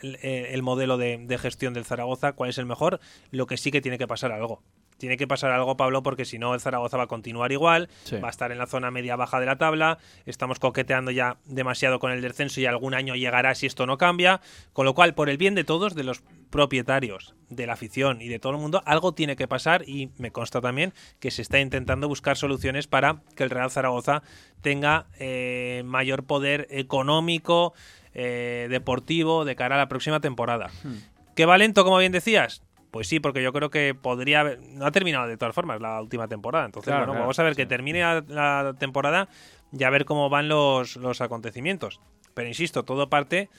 modelo 0.63 0.97
de, 0.97 1.17
de, 1.17 1.37
gestión 1.37 1.73
del 1.73 1.85
Zaragoza, 1.85 2.33
cuál 2.33 2.49
es 2.49 2.57
el 2.57 2.65
mejor, 2.65 2.99
lo 3.31 3.47
que 3.47 3.57
sí 3.57 3.71
que 3.71 3.81
tiene 3.81 3.97
que 3.97 4.07
pasar 4.07 4.31
algo 4.31 4.61
tiene 5.01 5.17
que 5.17 5.25
pasar 5.25 5.49
algo, 5.49 5.75
Pablo, 5.77 6.03
porque 6.03 6.25
si 6.25 6.37
no, 6.37 6.53
el 6.53 6.61
Zaragoza 6.61 6.95
va 6.95 7.05
a 7.05 7.07
continuar 7.07 7.51
igual, 7.51 7.89
va 8.23 8.27
a 8.27 8.29
estar 8.29 8.51
en 8.51 8.59
la 8.59 8.67
zona 8.67 8.91
media-baja 8.91 9.39
de 9.39 9.47
la 9.47 9.57
tabla, 9.57 9.97
estamos 10.27 10.59
coqueteando 10.59 11.09
ya 11.09 11.37
demasiado 11.45 11.97
con 11.97 12.11
el 12.11 12.21
descenso 12.21 12.61
y 12.61 12.67
algún 12.67 12.93
año 12.93 13.15
llegará 13.15 13.55
si 13.55 13.65
esto 13.65 13.87
no 13.87 13.97
cambia, 13.97 14.41
con 14.73 14.85
lo 14.85 14.93
cual, 14.93 15.15
por 15.15 15.31
el 15.31 15.37
bien 15.37 15.55
de 15.55 15.63
todos, 15.63 15.95
de 15.95 16.03
los 16.03 16.21
propietarios, 16.51 17.33
de 17.49 17.65
la 17.65 17.73
afición 17.73 18.21
y 18.21 18.27
de 18.27 18.37
todo 18.37 18.51
el 18.51 18.59
mundo, 18.59 18.83
algo 18.85 19.15
tiene 19.15 19.35
que 19.35 19.47
pasar 19.47 19.89
y 19.89 20.11
me 20.19 20.29
consta 20.29 20.61
también 20.61 20.93
que 21.19 21.31
se 21.31 21.41
está 21.41 21.59
intentando 21.59 22.07
buscar 22.07 22.37
soluciones 22.37 22.85
para 22.85 23.23
que 23.35 23.43
el 23.43 23.49
Real 23.49 23.71
Zaragoza 23.71 24.21
tenga 24.61 25.07
eh, 25.17 25.81
mayor 25.83 26.25
poder 26.25 26.67
económico, 26.69 27.73
eh, 28.13 28.67
deportivo 28.69 29.45
de 29.45 29.55
cara 29.55 29.77
a 29.77 29.79
la 29.79 29.89
próxima 29.89 30.19
temporada. 30.19 30.69
Hmm. 30.83 30.97
¿Qué 31.35 31.47
va 31.47 31.57
lento, 31.57 31.83
como 31.83 31.97
bien 31.97 32.11
decías? 32.11 32.61
Pues 32.91 33.07
sí, 33.07 33.21
porque 33.21 33.41
yo 33.41 33.53
creo 33.53 33.69
que 33.69 33.95
podría 33.95 34.41
haber. 34.41 34.59
No 34.59 34.85
ha 34.85 34.91
terminado 34.91 35.27
de 35.27 35.37
todas 35.37 35.55
formas 35.55 35.79
la 35.79 36.01
última 36.01 36.27
temporada. 36.27 36.65
Entonces, 36.65 36.93
bueno, 36.93 37.13
vamos 37.13 37.39
a 37.39 37.43
ver 37.43 37.55
que 37.55 37.65
termine 37.65 38.01
la, 38.27 38.75
temporada 38.77 39.29
y 39.71 39.83
a 39.85 39.89
ver 39.89 40.03
cómo 40.03 40.29
van 40.29 40.49
los, 40.49 40.97
los 40.97 41.21
acontecimientos. 41.21 42.01
Pero 42.33 42.49
insisto, 42.49 42.83
todo 42.83 43.09
parte 43.09 43.49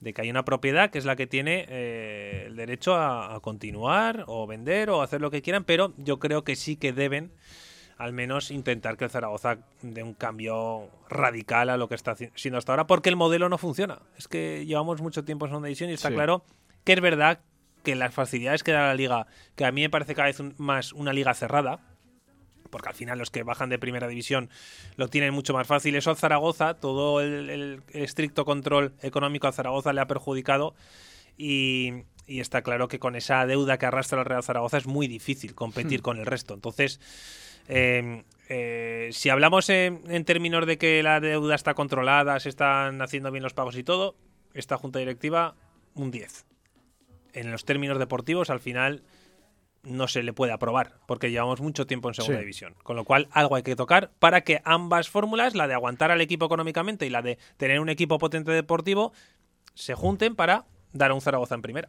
de 0.00 0.12
que 0.12 0.22
hay 0.22 0.30
una 0.30 0.44
propiedad 0.44 0.90
que 0.90 0.98
es 0.98 1.04
la 1.04 1.14
que 1.14 1.26
tiene 1.26 1.66
eh, 1.68 2.44
el 2.46 2.56
derecho 2.56 2.96
a, 2.96 3.38
continuar 3.40 4.24
o 4.26 4.46
vender 4.46 4.90
o 4.90 5.02
hacer 5.02 5.20
lo 5.20 5.30
que 5.30 5.42
quieran, 5.42 5.64
pero 5.64 5.92
yo 5.98 6.18
creo 6.18 6.42
que 6.42 6.56
sí 6.56 6.76
que 6.76 6.92
deben 6.92 7.32
al 7.98 8.14
menos 8.14 8.50
intentar 8.50 8.96
que 8.96 9.04
el 9.04 9.10
Zaragoza 9.10 9.58
dé 9.82 10.02
un 10.02 10.14
cambio 10.14 10.88
radical 11.10 11.68
a 11.68 11.76
lo 11.76 11.86
que 11.86 11.94
está 11.94 12.16
siendo 12.34 12.56
hasta 12.56 12.72
ahora, 12.72 12.86
porque 12.86 13.10
el 13.10 13.16
modelo 13.16 13.50
no 13.50 13.58
funciona. 13.58 14.00
Es 14.16 14.26
que 14.26 14.64
llevamos 14.64 15.02
mucho 15.02 15.22
tiempo 15.22 15.44
en 15.44 15.50
segunda 15.50 15.66
división 15.66 15.90
y 15.90 15.92
está 15.92 16.10
claro 16.10 16.42
que 16.84 16.94
es 16.94 17.00
verdad 17.02 17.40
que 17.82 17.94
las 17.94 18.14
facilidades 18.14 18.62
que 18.62 18.72
da 18.72 18.88
la 18.88 18.94
liga, 18.94 19.26
que 19.56 19.64
a 19.64 19.72
mí 19.72 19.82
me 19.82 19.90
parece 19.90 20.14
cada 20.14 20.28
vez 20.28 20.40
más 20.58 20.92
una 20.92 21.12
liga 21.12 21.34
cerrada, 21.34 21.80
porque 22.70 22.88
al 22.88 22.94
final 22.94 23.18
los 23.18 23.30
que 23.30 23.42
bajan 23.42 23.68
de 23.68 23.78
primera 23.78 24.08
división 24.08 24.48
lo 24.96 25.08
tienen 25.08 25.34
mucho 25.34 25.52
más 25.52 25.66
fácil. 25.66 25.94
Eso 25.96 26.10
a 26.10 26.16
Zaragoza, 26.16 26.74
todo 26.74 27.20
el, 27.20 27.82
estricto 27.92 28.44
control 28.44 28.94
económico 29.02 29.48
a 29.48 29.52
Zaragoza 29.52 29.92
le 29.92 30.00
ha 30.00 30.06
perjudicado 30.06 30.74
y, 31.36 32.04
está 32.26 32.62
claro 32.62 32.86
que 32.86 33.00
con 33.00 33.16
esa 33.16 33.44
deuda 33.44 33.76
que 33.76 33.86
arrastra 33.86 34.20
el 34.20 34.24
Real 34.24 34.44
Zaragoza 34.44 34.78
es 34.78 34.86
muy 34.86 35.08
difícil 35.08 35.54
competir 35.54 36.00
hmm. 36.00 36.02
con 36.02 36.18
el 36.18 36.26
resto. 36.26 36.54
Entonces, 36.54 37.00
em, 37.66 38.22
eh, 38.48 39.10
si 39.12 39.30
hablamos 39.30 39.68
en, 39.68 40.02
en, 40.08 40.24
términos 40.24 40.64
de 40.64 40.78
que 40.78 41.02
la 41.02 41.18
deuda 41.18 41.56
está 41.56 41.74
controlada, 41.74 42.38
se 42.38 42.48
están 42.48 43.02
haciendo 43.02 43.32
bien 43.32 43.42
los 43.42 43.54
pagos 43.54 43.76
y 43.76 43.82
todo, 43.82 44.14
esta 44.54 44.76
junta 44.78 45.00
directiva, 45.00 45.56
un 45.94 46.12
10 46.12 46.46
en 47.34 47.50
los 47.50 47.64
términos 47.64 47.98
deportivos 47.98 48.50
al 48.50 48.60
final 48.60 49.02
no 49.82 50.08
se 50.08 50.22
le 50.22 50.32
puede 50.32 50.52
aprobar 50.52 50.98
porque 51.06 51.30
llevamos 51.30 51.60
mucho 51.60 51.86
tiempo 51.86 52.08
en 52.08 52.14
segunda 52.14 52.40
división. 52.40 52.74
Con 52.82 52.96
lo 52.96 53.04
cual 53.04 53.28
algo 53.30 53.56
hay 53.56 53.62
que 53.62 53.76
tocar 53.76 54.10
para 54.18 54.42
que 54.42 54.60
ambas 54.64 55.08
fórmulas, 55.08 55.54
la 55.54 55.66
de 55.66 55.74
aguantar 55.74 56.10
al 56.10 56.20
equipo 56.20 56.46
económicamente 56.46 57.06
y 57.06 57.10
la 57.10 57.22
de 57.22 57.38
tener 57.56 57.80
un 57.80 57.88
equipo 57.88 58.18
potente 58.18 58.52
deportivo, 58.52 59.12
se 59.74 59.94
junten 59.94 60.36
para 60.36 60.66
dar 60.92 61.12
a 61.12 61.14
un 61.14 61.20
Zaragoza 61.20 61.54
en 61.54 61.62
primera. 61.62 61.88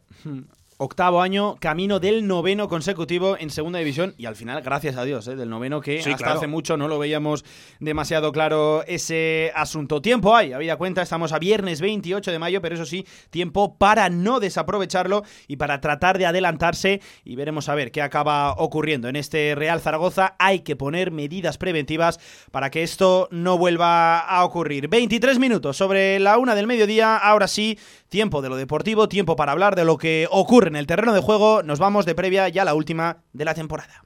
Octavo 0.84 1.22
año, 1.22 1.54
camino 1.60 2.00
del 2.00 2.26
noveno 2.26 2.66
consecutivo 2.66 3.36
en 3.38 3.50
segunda 3.50 3.78
división 3.78 4.16
y 4.18 4.26
al 4.26 4.34
final, 4.34 4.62
gracias 4.62 4.96
a 4.96 5.04
Dios, 5.04 5.28
¿eh? 5.28 5.36
del 5.36 5.48
noveno 5.48 5.80
que 5.80 6.00
hasta 6.00 6.32
hace 6.32 6.48
mucho 6.48 6.76
no 6.76 6.88
lo 6.88 6.98
veíamos 6.98 7.44
demasiado 7.78 8.32
claro 8.32 8.82
ese 8.88 9.52
asunto. 9.54 10.02
Tiempo 10.02 10.34
hay, 10.34 10.52
había 10.52 10.74
cuenta, 10.74 11.00
estamos 11.00 11.30
a 11.32 11.38
viernes 11.38 11.80
28 11.80 12.32
de 12.32 12.38
mayo, 12.40 12.60
pero 12.60 12.74
eso 12.74 12.84
sí, 12.84 13.06
tiempo 13.30 13.76
para 13.78 14.10
no 14.10 14.40
desaprovecharlo 14.40 15.22
y 15.46 15.54
para 15.54 15.80
tratar 15.80 16.18
de 16.18 16.26
adelantarse 16.26 17.00
y 17.24 17.36
veremos 17.36 17.68
a 17.68 17.76
ver 17.76 17.92
qué 17.92 18.02
acaba 18.02 18.52
ocurriendo 18.54 19.08
en 19.08 19.14
este 19.14 19.54
Real 19.54 19.80
Zaragoza. 19.80 20.34
Hay 20.40 20.62
que 20.62 20.74
poner 20.74 21.12
medidas 21.12 21.58
preventivas 21.58 22.18
para 22.50 22.70
que 22.70 22.82
esto 22.82 23.28
no 23.30 23.56
vuelva 23.56 24.18
a 24.18 24.44
ocurrir. 24.44 24.88
23 24.88 25.38
minutos 25.38 25.76
sobre 25.76 26.18
la 26.18 26.38
una 26.38 26.56
del 26.56 26.66
mediodía, 26.66 27.16
ahora 27.18 27.46
sí, 27.46 27.78
tiempo 28.12 28.42
de 28.42 28.50
lo 28.50 28.56
deportivo, 28.56 29.08
tiempo 29.08 29.36
para 29.36 29.52
hablar 29.52 29.74
de 29.74 29.86
lo 29.86 29.96
que 29.96 30.28
ocurre 30.30 30.68
en 30.68 30.76
el 30.76 30.86
terreno 30.86 31.14
de 31.14 31.22
juego. 31.22 31.62
Nos 31.62 31.78
vamos 31.78 32.04
de 32.04 32.14
previa 32.14 32.46
ya 32.50 32.62
la 32.62 32.74
última 32.74 33.24
de 33.32 33.46
la 33.46 33.54
temporada. 33.54 34.04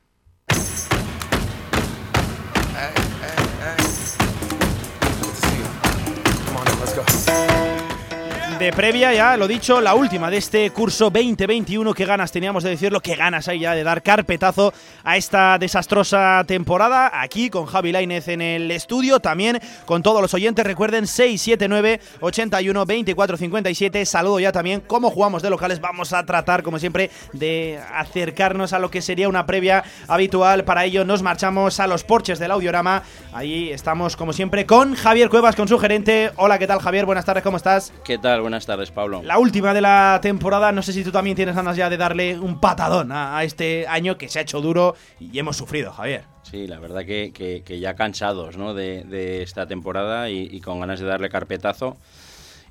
De 8.58 8.72
previa, 8.72 9.12
ya 9.12 9.36
lo 9.36 9.48
dicho, 9.48 9.80
la 9.80 9.94
última 9.94 10.30
de 10.30 10.38
este 10.38 10.70
curso 10.70 11.10
2021. 11.10 11.92
Qué 11.92 12.04
ganas 12.04 12.32
teníamos 12.32 12.62
de 12.62 12.70
decirlo, 12.70 13.00
qué 13.00 13.14
ganas 13.14 13.48
hay 13.48 13.60
ya 13.60 13.74
de 13.74 13.82
dar 13.82 14.02
carpetazo 14.02 14.72
a 15.04 15.16
esta 15.16 15.58
desastrosa 15.58 16.42
temporada. 16.46 17.10
Aquí 17.20 17.50
con 17.50 17.66
Javi 17.66 17.92
Lainez 17.92 18.28
en 18.28 18.40
el 18.40 18.70
estudio, 18.70 19.20
también 19.20 19.60
con 19.84 20.02
todos 20.02 20.22
los 20.22 20.32
oyentes. 20.32 20.64
Recuerden 20.64 21.06
679 21.06 22.00
81 22.20 22.86
24 22.86 23.36
57. 23.36 24.06
Saludo 24.06 24.40
ya 24.40 24.52
también. 24.52 24.80
Como 24.80 25.10
jugamos 25.10 25.42
de 25.42 25.50
locales, 25.50 25.80
vamos 25.80 26.12
a 26.12 26.24
tratar, 26.24 26.62
como 26.62 26.78
siempre, 26.78 27.10
de 27.32 27.78
acercarnos 27.92 28.72
a 28.72 28.78
lo 28.78 28.90
que 28.90 29.02
sería 29.02 29.28
una 29.28 29.44
previa 29.44 29.84
habitual. 30.08 30.64
Para 30.64 30.84
ello, 30.84 31.04
nos 31.04 31.22
marchamos 31.22 31.80
a 31.80 31.86
los 31.86 32.04
porches 32.04 32.38
del 32.38 32.52
audiorama. 32.52 33.02
Ahí 33.32 33.70
estamos, 33.70 34.16
como 34.16 34.32
siempre, 34.32 34.64
con 34.64 34.94
Javier 34.94 35.28
Cuevas, 35.28 35.56
con 35.56 35.68
su 35.68 35.78
gerente. 35.78 36.30
Hola, 36.36 36.58
¿qué 36.58 36.66
tal, 36.66 36.80
Javier? 36.80 37.04
Buenas 37.04 37.24
tardes, 37.24 37.42
¿cómo 37.42 37.56
estás? 37.56 37.92
¿Qué 38.04 38.16
tal? 38.18 38.45
Buenas 38.46 38.64
tardes, 38.64 38.92
Pablo. 38.92 39.22
La 39.24 39.38
última 39.38 39.74
de 39.74 39.80
la 39.80 40.20
temporada, 40.22 40.70
no 40.70 40.80
sé 40.80 40.92
si 40.92 41.02
tú 41.02 41.10
también 41.10 41.34
tienes 41.34 41.56
ganas 41.56 41.76
ya 41.76 41.90
de 41.90 41.96
darle 41.96 42.38
un 42.38 42.60
patadón 42.60 43.10
a, 43.10 43.42
este 43.42 43.88
año 43.88 44.16
que 44.16 44.28
se 44.28 44.38
ha 44.38 44.42
hecho 44.42 44.60
duro 44.60 44.94
y 45.18 45.36
hemos 45.36 45.56
sufrido, 45.56 45.90
Javier. 45.90 46.22
Sí, 46.44 46.68
la 46.68 46.78
verdad 46.78 47.04
que, 47.04 47.62
ya 47.80 47.94
cansados 47.94 48.56
¿no? 48.56 48.72
de, 48.72 49.42
esta 49.42 49.66
temporada 49.66 50.30
y, 50.30 50.60
con 50.60 50.78
ganas 50.78 51.00
de 51.00 51.06
darle 51.06 51.28
carpetazo. 51.28 51.96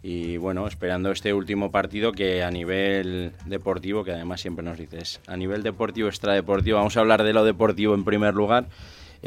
Y 0.02 0.38
bueno, 0.38 0.66
esperando 0.66 1.12
este 1.12 1.34
último 1.34 1.72
partido 1.72 2.14
que 2.14 2.42
a 2.42 2.52
nivel 2.52 3.34
deportivo, 3.46 4.06
que 4.06 4.14
además 4.14 4.40
siempre 4.40 4.64
nos 4.64 4.78
dices, 4.78 5.20
a 5.28 5.36
nivel 5.36 5.62
deportivo, 5.62 6.08
extradeportivo, 6.08 6.78
vamos 6.78 6.96
a 6.96 7.02
hablar 7.02 7.24
de 7.24 7.34
lo 7.34 7.44
deportivo 7.44 7.96
en 7.96 8.06
primer 8.06 8.34
lugar. 8.34 8.68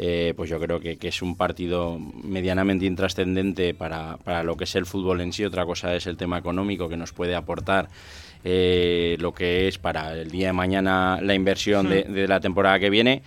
Eh, 0.01 0.33
pues 0.35 0.49
yo 0.49 0.61
creo 0.61 0.79
que, 0.79 0.97
que, 0.97 1.09
es 1.09 1.21
un 1.21 1.35
partido 1.35 1.99
medianamente 1.99 2.85
intrascendente 2.85 3.73
para, 3.73 4.15
para, 4.15 4.43
lo 4.43 4.55
que 4.55 4.63
es 4.63 4.73
el 4.75 4.85
fútbol 4.85 5.19
en 5.19 5.33
sí. 5.33 5.43
Otra 5.43 5.65
cosa 5.65 5.93
es 5.93 6.07
el 6.07 6.15
tema 6.15 6.37
económico 6.37 6.87
que 6.87 6.95
nos 6.95 7.11
puede 7.11 7.35
aportar 7.35 7.89
eh, 8.45 9.17
lo 9.19 9.33
que 9.33 9.67
es 9.67 9.77
para 9.77 10.13
el 10.13 10.31
día 10.31 10.47
de 10.47 10.53
mañana 10.53 11.19
la 11.21 11.33
inversión 11.33 11.89
de, 11.89 12.03
de 12.03 12.29
la 12.29 12.39
temporada 12.39 12.79
que 12.79 12.89
viene. 12.89 13.23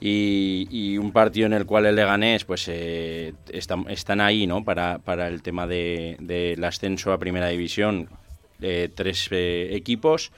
Y, 0.00 0.66
y, 0.70 0.98
un 0.98 1.12
partido 1.12 1.46
en 1.46 1.52
el 1.52 1.64
cual 1.64 1.86
el 1.86 1.94
Leganés 1.94 2.44
pues 2.44 2.66
eh, 2.68 3.34
están, 3.52 3.84
están 3.88 4.20
ahí 4.20 4.46
¿no? 4.46 4.64
para, 4.64 4.98
para 4.98 5.28
el 5.28 5.42
tema 5.42 5.66
del 5.68 6.16
de, 6.18 6.56
de 6.56 6.66
ascenso 6.66 7.12
a 7.12 7.18
primera 7.18 7.48
división 7.48 8.08
eh, 8.62 8.88
tres 8.92 9.28
eh, 9.30 9.68
equipos 9.72 10.32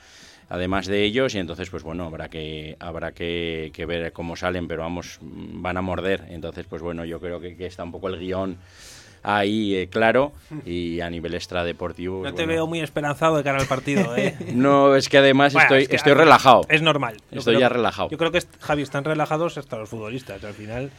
además 0.53 0.85
de 0.85 1.03
ellos 1.03 1.33
y 1.33 1.39
entonces 1.39 1.71
pues 1.71 1.81
bueno 1.81 2.05
habrá 2.05 2.29
que 2.29 2.77
habrá 2.79 3.11
que, 3.11 3.71
que, 3.73 3.87
ver 3.87 4.13
cómo 4.13 4.35
salen 4.35 4.67
pero 4.67 4.83
vamos 4.83 5.17
van 5.21 5.77
a 5.77 5.81
morder 5.81 6.25
entonces 6.29 6.67
pues 6.69 6.83
bueno 6.83 7.05
yo 7.05 7.19
creo 7.19 7.39
que, 7.39 7.57
que 7.57 7.65
está 7.65 7.83
un 7.83 7.91
poco 7.91 8.07
el 8.07 8.19
guion 8.19 8.59
ahí 9.23 9.73
eh, 9.75 9.87
claro 9.89 10.31
y 10.65 10.99
a 10.99 11.09
nivel 11.09 11.33
extradeportivo. 11.33 12.23
No 12.23 12.33
te 12.33 12.43
bueno. 12.43 12.47
veo 12.49 12.67
muy 12.67 12.81
esperanzado 12.81 13.37
de 13.37 13.43
cara 13.43 13.61
al 13.61 13.67
partido, 13.67 14.15
¿eh? 14.17 14.35
no, 14.53 14.95
es 14.95 15.07
que 15.07 15.17
además 15.17 15.53
bueno, 15.53 15.63
estoy, 15.63 15.83
es 15.83 15.87
que, 15.87 15.95
estoy 15.95 16.13
relajado. 16.13 16.61
Es 16.67 16.81
normal. 16.81 17.15
Estoy 17.31 17.55
creo, 17.55 17.59
ya 17.61 17.69
relajado. 17.69 18.09
Yo 18.09 18.17
creo 18.17 18.31
que, 18.31 18.41
Javi, 18.59 18.81
están 18.81 19.05
relajados 19.05 19.57
hasta 19.57 19.77
los 19.77 19.87
futbolistas. 19.87 20.43
Al 20.43 20.53
final, 20.53 20.91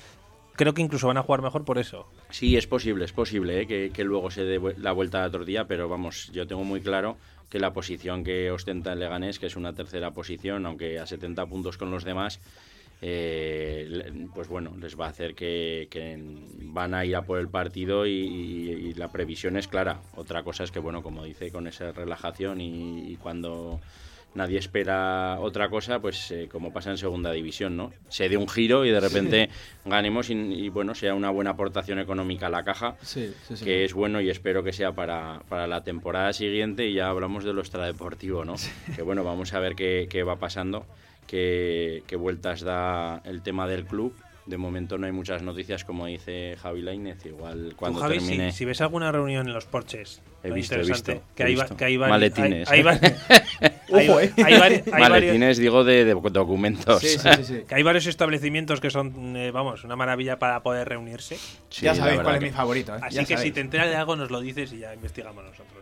creo 0.57 0.73
que 0.73 0.81
incluso 0.81 1.07
van 1.07 1.19
a 1.19 1.23
jugar 1.23 1.43
mejor 1.43 1.67
por 1.67 1.77
eso. 1.77 2.07
Sí, 2.31 2.57
es 2.57 2.67
posible, 2.67 3.05
es 3.05 3.13
posible 3.13 3.61
¿eh? 3.61 3.67
que, 3.67 3.91
que, 3.93 4.05
luego 4.05 4.31
se 4.31 4.45
dé 4.45 4.59
la 4.79 4.93
vuelta 4.93 5.19
a 5.19 5.27
la 5.27 5.31
tortilla, 5.31 5.67
pero 5.67 5.87
vamos, 5.87 6.31
yo 6.33 6.47
tengo 6.47 6.65
muy 6.65 6.81
claro 6.81 7.19
que 7.55 7.61
la 7.61 7.73
posición 7.73 8.25
que 8.25 8.51
ostenta 8.51 8.95
el 8.95 8.99
Leganés, 8.99 9.39
que 9.39 9.47
es 9.47 9.55
una 9.55 9.73
tercera 9.73 10.11
posición, 10.11 10.67
aunque 10.67 10.99
a 10.99 11.07
70 11.07 11.47
puntos 11.47 11.79
con 11.79 11.89
los 11.89 12.03
demás, 12.03 12.41
eh, 13.01 14.13
pues 14.35 14.49
bueno, 14.49 14.75
les 14.81 14.99
va 14.99 15.07
a 15.07 15.11
hacer 15.11 15.37
que, 15.37 15.89
van 16.63 16.95
a 16.95 17.05
ir 17.05 17.15
a 17.15 17.23
por 17.23 17.39
el 17.39 17.47
partido 17.47 18.09
y, 18.09 18.93
la 18.95 19.13
previsión 19.13 19.57
es 19.57 19.69
clara. 19.69 20.01
Otra 20.17 20.43
cosa 20.43 20.65
es 20.65 20.73
que, 20.73 20.81
bueno, 20.81 21.05
como 21.05 21.23
dice, 21.23 21.53
con 21.53 21.69
esa 21.69 21.93
relajación 21.93 22.61
y 22.61 23.17
cuando 23.23 23.81
nadie 24.35 24.59
espera 24.59 25.39
otra 25.41 25.69
cosa, 25.69 26.01
pues 26.01 26.31
eh, 26.31 26.49
como 26.51 26.73
pasa 26.73 26.91
en 26.91 26.99
segunda 26.99 27.33
división, 27.33 27.77
¿no? 27.77 27.93
Se 28.09 28.29
dé 28.29 28.37
un 28.37 28.49
giro 28.49 28.85
y 28.85 28.91
de 28.91 29.01
repente 29.01 29.49
sí. 29.51 29.89
ganemos 29.91 30.31
y, 30.31 30.35
y, 30.35 30.69
bueno, 30.69 30.95
sea 30.95 31.15
una 31.15 31.31
buena 31.31 31.51
aportación 31.51 31.99
económica 31.99 32.47
a 32.47 32.51
la 32.51 32.65
caja, 32.65 32.97
sí, 33.03 33.33
sí, 33.49 33.65
que 33.65 33.85
es 33.85 33.95
bueno 33.95 34.21
y 34.21 34.31
espero 34.31 34.63
que 34.63 34.73
sea 34.73 34.93
para, 34.93 35.41
para, 35.49 35.67
la 35.67 35.85
temporada 35.85 36.33
siguiente 36.33 36.87
y 36.87 36.95
ya 36.95 37.09
hablamos 37.09 37.45
de 37.45 37.53
lo 37.53 37.61
extradeportivo, 37.61 38.45
¿no? 38.45 38.55
Que 38.95 39.03
bueno, 39.03 39.25
vamos 39.25 39.55
a 39.55 39.61
ver 39.61 39.75
qué, 39.75 40.09
qué 40.11 40.23
va 40.23 40.37
pasando 40.37 40.87
qué, 41.27 42.03
qué, 42.07 42.17
vueltas 42.17 42.61
da 42.61 43.23
el 43.25 43.43
tema 43.43 43.67
del 43.67 43.85
club. 43.85 44.15
De 44.47 44.59
momento 44.59 44.99
no 44.99 45.07
hay 45.07 45.13
muchas 45.13 45.43
noticias, 45.43 45.85
como 45.85 46.07
dice 46.07 46.57
Javi 46.61 46.83
Lainez. 46.83 47.25
Igual 47.25 47.75
cuando 47.77 48.01
Javi, 48.01 48.19
termine... 48.19 48.53
si, 48.53 48.59
si, 48.59 48.65
ves 48.67 48.81
alguna 48.83 49.11
reunión 49.11 49.47
en 49.47 49.55
los 49.55 49.65
porches, 49.65 50.21
he 50.43 50.51
visto, 50.51 50.75
he 50.75 50.85
visto, 50.85 51.23
que, 51.35 51.45
hay, 51.45 51.55
visto. 51.55 51.75
que 51.77 51.85
hay 51.87 51.97
maletines. 51.97 52.71
Hay, 52.71 52.81
¿eh? 52.81 54.33
maletines, 54.99 55.57
digo, 55.57 55.83
de, 55.83 56.05
de 56.05 56.15
documentos. 56.15 57.01
Sí, 57.01 57.19
sí, 57.19 57.29
sí, 57.43 57.63
que 57.67 57.75
hay 57.75 57.83
varios 57.83 58.07
establecimientos 58.07 58.81
que 58.81 58.91
son, 58.91 59.35
eh, 59.35 59.51
vamos, 59.51 59.83
una 59.85 59.97
maravilla 59.97 60.39
para 60.39 60.63
poder 60.63 60.89
reunirse. 60.89 61.39
ya 61.71 61.95
sabéis 61.95 62.21
cuál 62.21 62.37
es 62.37 62.43
mi 62.43 62.51
favorito. 62.51 62.95
¿eh? 62.95 63.01
Así 63.01 63.17
ya 63.17 63.23
que 63.23 63.35
sabéis. 63.35 63.49
si 63.49 63.53
te 63.53 63.61
enteras 63.61 63.89
de 63.89 63.97
algo, 63.97 64.15
nos 64.15 64.31
lo 64.31 64.41
dices 64.43 64.73
y 64.75 64.79
ya 64.79 64.93
investigamos 64.93 65.43
nosotros 65.43 65.74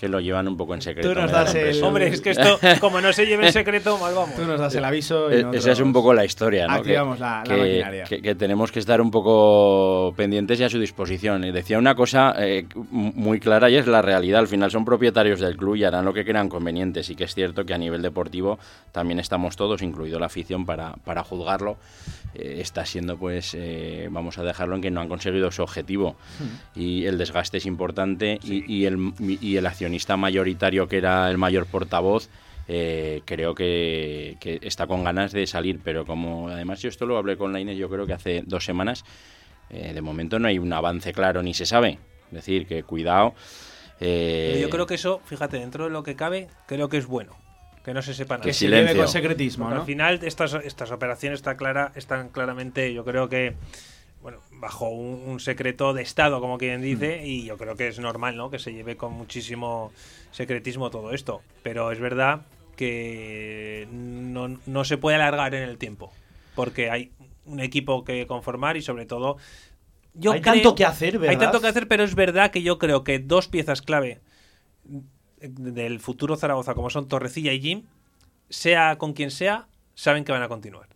que 0.00 0.08
lo 0.08 0.18
llevan 0.18 0.48
un 0.48 0.56
poco 0.56 0.72
en 0.72 0.80
secreto. 0.80 1.12
Tú 1.12 1.14
nos 1.14 1.30
das 1.30 1.54
el... 1.54 1.84
Hombre, 1.84 2.08
es 2.08 2.22
que 2.22 2.30
esto, 2.30 2.58
como 2.80 3.02
no 3.02 3.12
se 3.12 3.26
lleve 3.26 3.48
en 3.48 3.52
secreto, 3.52 3.98
mal 3.98 4.14
vamos. 4.14 4.34
Tú 4.34 4.46
nos 4.46 4.58
das 4.58 4.74
el 4.74 4.82
aviso. 4.82 5.30
Y 5.30 5.44
Esa 5.54 5.72
es 5.72 5.80
un 5.80 5.92
poco 5.92 6.14
la 6.14 6.24
historia, 6.24 6.66
¿no? 6.66 6.72
Activamos 6.72 7.16
que, 7.18 7.22
la, 7.22 7.36
la 7.36 7.42
que, 7.42 7.60
maquinaria. 7.60 8.04
Que, 8.04 8.22
que, 8.22 8.34
tenemos 8.34 8.72
que 8.72 8.78
estar 8.78 9.02
un 9.02 9.10
poco 9.10 10.14
pendientes 10.16 10.58
y 10.58 10.64
a 10.64 10.70
su 10.70 10.78
disposición. 10.78 11.44
Y 11.44 11.52
decía 11.52 11.78
una 11.78 11.94
cosa 11.94 12.34
eh, 12.38 12.64
muy 12.90 13.40
clara 13.40 13.68
y 13.68 13.76
es 13.76 13.86
la 13.86 14.00
realidad. 14.00 14.40
Al 14.40 14.48
final 14.48 14.70
son 14.70 14.86
propietarios 14.86 15.38
del 15.38 15.58
club 15.58 15.76
y 15.76 15.84
harán 15.84 16.06
lo 16.06 16.14
que 16.14 16.24
crean 16.24 16.48
conveniente. 16.48 17.02
Sí 17.02 17.14
que 17.14 17.24
es 17.24 17.34
cierto 17.34 17.66
que 17.66 17.74
a 17.74 17.78
nivel 17.78 18.00
deportivo 18.00 18.58
también 18.92 19.20
estamos 19.20 19.54
todos, 19.56 19.82
incluido 19.82 20.18
la 20.18 20.26
afición, 20.26 20.64
para, 20.64 20.94
para 21.04 21.22
juzgarlo. 21.24 21.76
Eh, 22.34 22.60
está 22.60 22.86
siendo, 22.86 23.18
pues, 23.18 23.54
eh, 23.54 24.08
vamos 24.10 24.38
a 24.38 24.44
dejarlo 24.44 24.76
en 24.76 24.80
que 24.80 24.90
no 24.90 25.02
han 25.02 25.08
conseguido 25.08 25.50
su 25.50 25.62
objetivo. 25.62 26.16
Hmm. 26.38 26.80
Y 26.80 27.04
el 27.04 27.18
desgaste 27.18 27.58
es 27.58 27.66
importante 27.66 28.38
sí. 28.42 28.64
y, 28.66 28.78
y, 28.78 28.86
el, 28.86 29.12
y 29.18 29.56
el 29.56 29.66
accionista 29.90 30.16
mayoritario 30.16 30.86
que 30.86 30.98
era 30.98 31.28
el 31.28 31.36
mayor 31.36 31.66
portavoz, 31.66 32.28
eh, 32.68 33.22
creo 33.24 33.56
que, 33.56 34.36
que, 34.38 34.60
está 34.62 34.86
con 34.86 35.02
ganas 35.02 35.32
de 35.32 35.44
salir, 35.48 35.80
pero 35.82 36.06
como 36.06 36.48
además 36.48 36.80
yo 36.80 36.88
esto 36.88 37.06
lo 37.06 37.18
hablé 37.18 37.36
con 37.36 37.52
la 37.52 37.58
Inés, 37.58 37.76
yo 37.76 37.90
creo 37.90 38.06
que 38.06 38.12
hace 38.12 38.44
dos 38.46 38.64
semanas, 38.64 39.04
eh, 39.68 39.92
de 39.92 40.00
momento 40.00 40.38
no 40.38 40.46
hay 40.46 40.60
un 40.60 40.72
avance 40.72 41.12
claro 41.12 41.42
ni 41.42 41.54
se 41.54 41.66
sabe. 41.66 41.98
Es 42.28 42.34
decir, 42.34 42.68
que 42.68 42.84
cuidado. 42.84 43.34
Eh, 43.98 44.60
yo 44.62 44.70
creo 44.70 44.86
que 44.86 44.94
eso, 44.94 45.20
fíjate, 45.24 45.58
dentro 45.58 45.84
de 45.84 45.90
lo 45.90 46.04
que 46.04 46.14
cabe, 46.14 46.46
creo 46.66 46.88
que 46.88 46.98
es 46.98 47.06
bueno. 47.06 47.36
Que 47.84 47.92
no 47.92 48.02
se 48.02 48.14
sepa 48.14 48.34
nada. 48.34 48.44
Que 48.44 48.52
se 48.52 48.68
lleve 48.68 48.94
con 48.94 49.08
secretismo, 49.08 49.68
¿no? 49.68 49.80
Al 49.80 49.86
final, 49.86 50.20
estas, 50.22 50.54
estas 50.54 50.92
operaciones 50.92 51.40
están, 51.40 51.56
clara, 51.56 51.90
están 51.96 52.28
claramente, 52.28 52.94
yo 52.94 53.04
creo 53.04 53.28
que 53.28 53.56
bajo 54.60 54.88
un, 54.88 55.22
un, 55.26 55.40
secreto 55.40 55.92
de 55.94 56.02
Estado, 56.02 56.40
como 56.40 56.58
quien 56.58 56.82
dice, 56.82 57.20
mm. 57.22 57.26
y 57.26 57.44
yo 57.46 57.56
creo 57.56 57.74
que 57.76 57.88
es 57.88 57.98
normal, 57.98 58.36
¿no? 58.36 58.50
Que 58.50 58.58
se 58.58 58.72
lleve 58.72 58.96
con 58.96 59.12
muchísimo 59.14 59.90
secretismo 60.30 60.90
todo 60.90 61.12
esto. 61.12 61.42
Pero 61.62 61.90
es 61.90 61.98
verdad 61.98 62.42
que 62.76 63.88
no, 63.90 64.58
no 64.66 64.84
se 64.84 64.98
puede 64.98 65.16
alargar 65.16 65.54
en 65.54 65.62
el 65.62 65.78
tiempo, 65.78 66.12
porque 66.54 66.90
hay 66.90 67.10
un 67.44 67.60
equipo 67.60 68.04
que 68.04 68.26
conformar 68.26 68.76
y 68.76 68.82
sobre 68.82 69.06
todo... 69.06 69.38
Yo 70.14 70.32
hay 70.32 70.40
creo, 70.40 70.54
tanto 70.54 70.74
que 70.74 70.84
hacer, 70.84 71.18
¿verdad? 71.18 71.30
Hay 71.30 71.38
tanto 71.38 71.60
que 71.60 71.66
hacer, 71.68 71.88
pero 71.88 72.04
es 72.04 72.14
verdad 72.14 72.50
que 72.50 72.62
yo 72.62 72.78
creo 72.78 73.04
que 73.04 73.18
dos 73.18 73.48
piezas 73.48 73.80
clave 73.80 74.20
del 75.40 76.00
futuro 76.00 76.36
Zaragoza, 76.36 76.74
como 76.74 76.90
son 76.90 77.08
Torrecilla 77.08 77.52
y 77.52 77.60
Jim, 77.60 77.82
sea 78.48 78.98
con 78.98 79.12
quien 79.12 79.30
sea, 79.30 79.68
saben 79.94 80.24
que 80.24 80.32
van 80.32 80.42
a 80.42 80.48
continuar. 80.48 80.88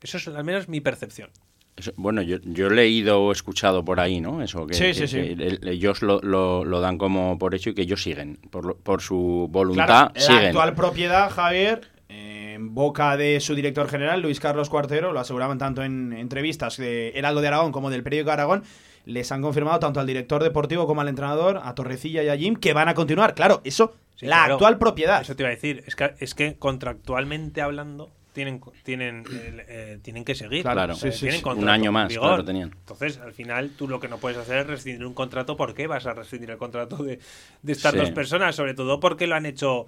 Eso 0.00 0.16
es 0.16 0.28
al 0.28 0.44
menos 0.44 0.68
mi 0.68 0.80
percepción. 0.80 1.30
Eso, 1.76 1.92
bueno, 1.96 2.20
yo, 2.22 2.38
yo, 2.44 2.66
he 2.66 2.70
leído 2.70 3.22
o 3.22 3.32
escuchado 3.32 3.84
por 3.84 4.00
ahí, 4.00 4.20
¿no? 4.20 4.42
Eso 4.42 4.66
que, 4.66 4.74
sí, 4.74 4.84
que, 4.84 4.94
sí, 4.94 5.08
sí. 5.08 5.16
que 5.16 5.32
el, 5.32 5.68
ellos 5.68 6.02
lo, 6.02 6.20
lo, 6.20 6.64
lo, 6.64 6.80
dan 6.80 6.98
como 6.98 7.38
por 7.38 7.54
hecho 7.54 7.70
y 7.70 7.74
que 7.74 7.82
ellos 7.82 8.02
siguen, 8.02 8.38
por, 8.50 8.76
por 8.76 9.00
su 9.00 9.48
voluntad, 9.50 9.86
claro, 9.86 10.12
la 10.14 10.20
siguen. 10.20 10.46
actual 10.46 10.74
propiedad, 10.74 11.30
Javier, 11.30 11.88
en 12.08 12.74
boca 12.74 13.16
de 13.16 13.40
su 13.40 13.54
director 13.54 13.88
general, 13.88 14.20
Luis 14.20 14.40
Carlos 14.40 14.68
Cuartero, 14.68 15.12
lo 15.12 15.20
aseguraban 15.20 15.58
tanto 15.58 15.82
en 15.82 16.12
entrevistas 16.12 16.76
de 16.76 17.12
Heraldo 17.14 17.40
de 17.40 17.48
Aragón 17.48 17.72
como 17.72 17.88
del 17.88 18.02
periódico 18.02 18.30
Aragón, 18.30 18.62
les 19.06 19.32
han 19.32 19.42
confirmado 19.42 19.78
tanto 19.78 20.00
al 20.00 20.06
director 20.06 20.42
deportivo 20.42 20.86
como 20.86 21.00
al 21.00 21.08
entrenador, 21.08 21.60
a 21.62 21.74
Torrecilla 21.74 22.22
y 22.22 22.28
a 22.28 22.36
Jim, 22.36 22.56
que 22.56 22.72
van 22.72 22.88
a 22.88 22.94
continuar. 22.94 23.34
Claro, 23.34 23.60
eso, 23.64 23.94
sí, 24.16 24.26
la 24.26 24.36
claro, 24.36 24.54
actual 24.54 24.78
propiedad. 24.78 25.22
Eso 25.22 25.34
te 25.34 25.42
iba 25.42 25.48
a 25.48 25.54
decir, 25.54 25.82
es 25.86 25.96
que, 25.96 26.14
es 26.18 26.34
que 26.34 26.56
contractualmente 26.56 27.62
hablando 27.62 28.10
tienen 28.32 28.60
tienen 28.82 29.24
eh, 29.32 29.66
eh, 29.68 29.98
tienen 30.02 30.24
que 30.24 30.34
seguir. 30.34 30.62
Claro. 30.62 30.94
Sí, 30.94 31.12
sí, 31.12 31.28
tienen 31.28 31.46
un 31.46 31.68
año 31.68 31.92
más 31.92 32.08
vigor. 32.08 32.28
claro 32.28 32.44
tenían. 32.44 32.70
Entonces 32.70 33.18
al 33.18 33.32
final 33.32 33.70
tú 33.76 33.88
lo 33.88 34.00
que 34.00 34.08
no 34.08 34.18
puedes 34.18 34.38
hacer 34.38 34.58
es 34.58 34.66
rescindir 34.66 35.06
un 35.06 35.14
contrato. 35.14 35.56
¿por 35.56 35.74
qué 35.74 35.86
vas 35.86 36.06
a 36.06 36.14
rescindir 36.14 36.50
el 36.50 36.58
contrato 36.58 37.02
de, 37.02 37.18
de 37.62 37.72
estas 37.72 37.94
dos 37.94 38.10
personas? 38.10 38.56
sobre 38.56 38.74
todo 38.74 39.00
porque 39.00 39.26
lo 39.26 39.34
han 39.34 39.46
hecho 39.46 39.86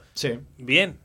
bien. 0.58 0.98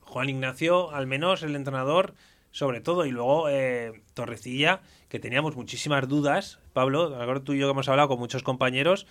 Juan 0.00 0.28
Ignacio 0.28 0.90
al 0.90 1.06
menos 1.06 1.42
el 1.42 1.56
entrenador 1.56 2.14
sobre 2.50 2.80
todo. 2.80 3.06
Y 3.06 3.10
luego 3.10 3.48
eh, 3.48 4.02
Torrecilla 4.14 4.80
que 5.08 5.18
teníamos 5.18 5.56
muchísimas 5.56 6.08
dudas. 6.08 6.58
Pablo 6.72 7.14
ahora 7.16 7.40
tú 7.40 7.54
y 7.54 7.58
yo 7.58 7.66
que 7.66 7.72
hemos 7.72 7.88
hablado 7.88 8.08
con 8.08 8.18
muchos 8.18 8.42
compañeros. 8.42 9.06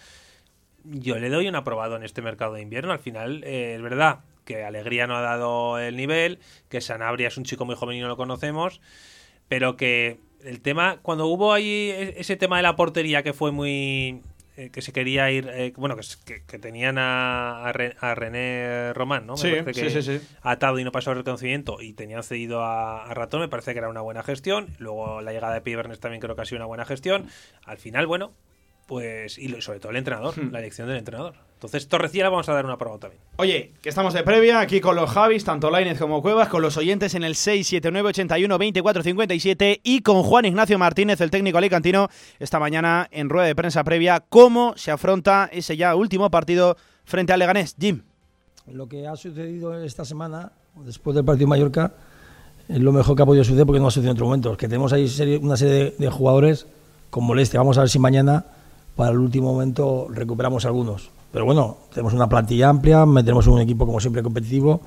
Yo 0.83 1.19
le 1.19 1.29
doy 1.29 1.47
un 1.47 1.55
aprobado 1.55 1.95
en 1.95 2.03
este 2.03 2.21
mercado 2.21 2.53
de 2.53 2.61
invierno. 2.61 2.91
Al 2.91 2.99
final 2.99 3.43
eh, 3.43 3.75
es 3.75 3.81
verdad 3.81 4.21
que 4.53 4.63
Alegría 4.63 5.07
no 5.07 5.15
ha 5.15 5.21
dado 5.21 5.79
el 5.79 5.95
nivel, 5.95 6.39
que 6.69 6.81
Sanabria 6.81 7.27
es 7.27 7.37
un 7.37 7.43
chico 7.43 7.65
muy 7.65 7.75
joven 7.75 7.97
y 7.97 8.01
no 8.01 8.07
lo 8.07 8.17
conocemos, 8.17 8.81
pero 9.47 9.77
que 9.77 10.19
el 10.43 10.61
tema, 10.61 10.99
cuando 11.01 11.27
hubo 11.27 11.53
ahí 11.53 11.93
ese 12.17 12.35
tema 12.35 12.57
de 12.57 12.63
la 12.63 12.75
portería 12.75 13.23
que 13.23 13.33
fue 13.33 13.51
muy... 13.51 14.21
Eh, 14.57 14.69
que 14.69 14.81
se 14.81 14.91
quería 14.91 15.31
ir, 15.31 15.49
eh, 15.49 15.71
bueno, 15.77 15.95
que, 16.25 16.43
que, 16.43 16.59
tenían 16.59 16.97
a, 16.97 17.63
a, 17.69 18.15
René 18.15 18.91
Román, 18.93 19.25
¿no? 19.25 19.35
Me 19.35 19.39
sí, 19.39 19.51
que 19.63 19.73
sí, 19.73 19.89
sí, 19.89 20.01
sí, 20.01 20.27
atado 20.41 20.77
y 20.77 20.83
no 20.83 20.91
pasó 20.91 21.11
el 21.11 21.19
reconocimiento 21.19 21.81
y 21.81 21.93
tenían 21.93 22.21
cedido 22.21 22.61
a, 22.61 23.05
a, 23.05 23.13
Ratón, 23.13 23.39
me 23.39 23.47
parece 23.47 23.71
que 23.71 23.79
era 23.79 23.87
una 23.87 24.01
buena 24.01 24.23
gestión. 24.23 24.67
Luego 24.77 25.21
la 25.21 25.31
llegada 25.31 25.53
de 25.53 25.61
Pibernes 25.61 26.01
también 26.01 26.19
creo 26.19 26.35
que 26.35 26.41
ha 26.41 26.45
sido 26.45 26.57
una 26.57 26.65
buena 26.65 26.83
gestión. 26.83 27.29
Al 27.63 27.77
final, 27.77 28.07
bueno, 28.07 28.33
pues, 28.87 29.37
y 29.37 29.49
sobre 29.61 29.79
todo 29.79 29.91
el 29.91 29.97
entrenador, 29.97 30.33
hmm. 30.37 30.51
la 30.51 30.59
elección 30.59 30.87
del 30.87 30.97
entrenador. 30.97 31.35
Entonces, 31.53 31.87
Torrecilla 31.87 32.29
vamos 32.29 32.49
a 32.49 32.53
dar 32.53 32.65
una 32.65 32.77
prueba 32.77 32.97
también. 32.97 33.21
Oye, 33.37 33.73
que 33.81 33.89
estamos 33.89 34.15
de 34.15 34.23
previa 34.23 34.59
aquí 34.59 34.81
con 34.81 34.95
los 34.95 35.11
Javis, 35.11 35.43
tanto 35.43 35.69
Lainez 35.69 35.99
como 35.99 36.23
Cuevas, 36.23 36.49
con 36.49 36.63
los 36.63 36.75
oyentes 36.77 37.13
en 37.13 37.23
el 37.23 37.35
679-81-2457 37.35 39.81
y 39.83 40.01
con 40.01 40.23
Juan 40.23 40.45
Ignacio 40.45 40.79
Martínez, 40.79 41.21
el 41.21 41.29
técnico 41.29 41.59
alicantino, 41.59 42.09
esta 42.39 42.59
mañana 42.59 43.07
en 43.11 43.29
rueda 43.29 43.45
de 43.45 43.55
prensa 43.55 43.83
previa, 43.83 44.23
cómo 44.27 44.73
se 44.75 44.89
afronta 44.89 45.47
ese 45.51 45.77
ya 45.77 45.93
último 45.95 46.31
partido 46.31 46.75
frente 47.05 47.33
al 47.33 47.39
Leganés. 47.39 47.75
Jim. 47.79 48.01
Lo 48.67 48.87
que 48.87 49.07
ha 49.07 49.15
sucedido 49.15 49.83
esta 49.83 50.05
semana, 50.05 50.51
después 50.85 51.15
del 51.15 51.25
partido 51.25 51.45
de 51.45 51.49
Mallorca, 51.49 51.93
es 52.69 52.79
lo 52.79 52.91
mejor 52.91 53.15
que 53.15 53.23
ha 53.23 53.25
podido 53.25 53.43
suceder 53.43 53.65
porque 53.65 53.79
no 53.79 53.87
ha 53.87 53.91
sucedido 53.91 54.11
en 54.11 54.17
otro 54.17 54.25
momento. 54.25 54.55
Que 54.55 54.67
tenemos 54.67 54.93
ahí 54.93 55.03
una 55.41 55.57
serie 55.57 55.93
de, 55.97 56.09
jugadores 56.09 56.67
con 57.09 57.25
molestia. 57.25 57.59
Vamos 57.59 57.77
a 57.77 57.81
ver 57.81 57.89
si 57.89 57.99
mañana, 57.99 58.45
para 59.01 59.13
el 59.13 59.17
último 59.17 59.51
momento, 59.51 60.05
recuperamos 60.11 60.63
algunos. 60.65 61.09
Pero 61.31 61.43
bueno, 61.43 61.77
tenemos 61.91 62.13
una 62.13 62.29
plantilla 62.29 62.69
amplia, 62.69 63.03
metemos 63.07 63.47
un 63.47 63.59
equipo 63.59 63.87
como 63.87 63.99
siempre 63.99 64.21
competitivo. 64.21 64.81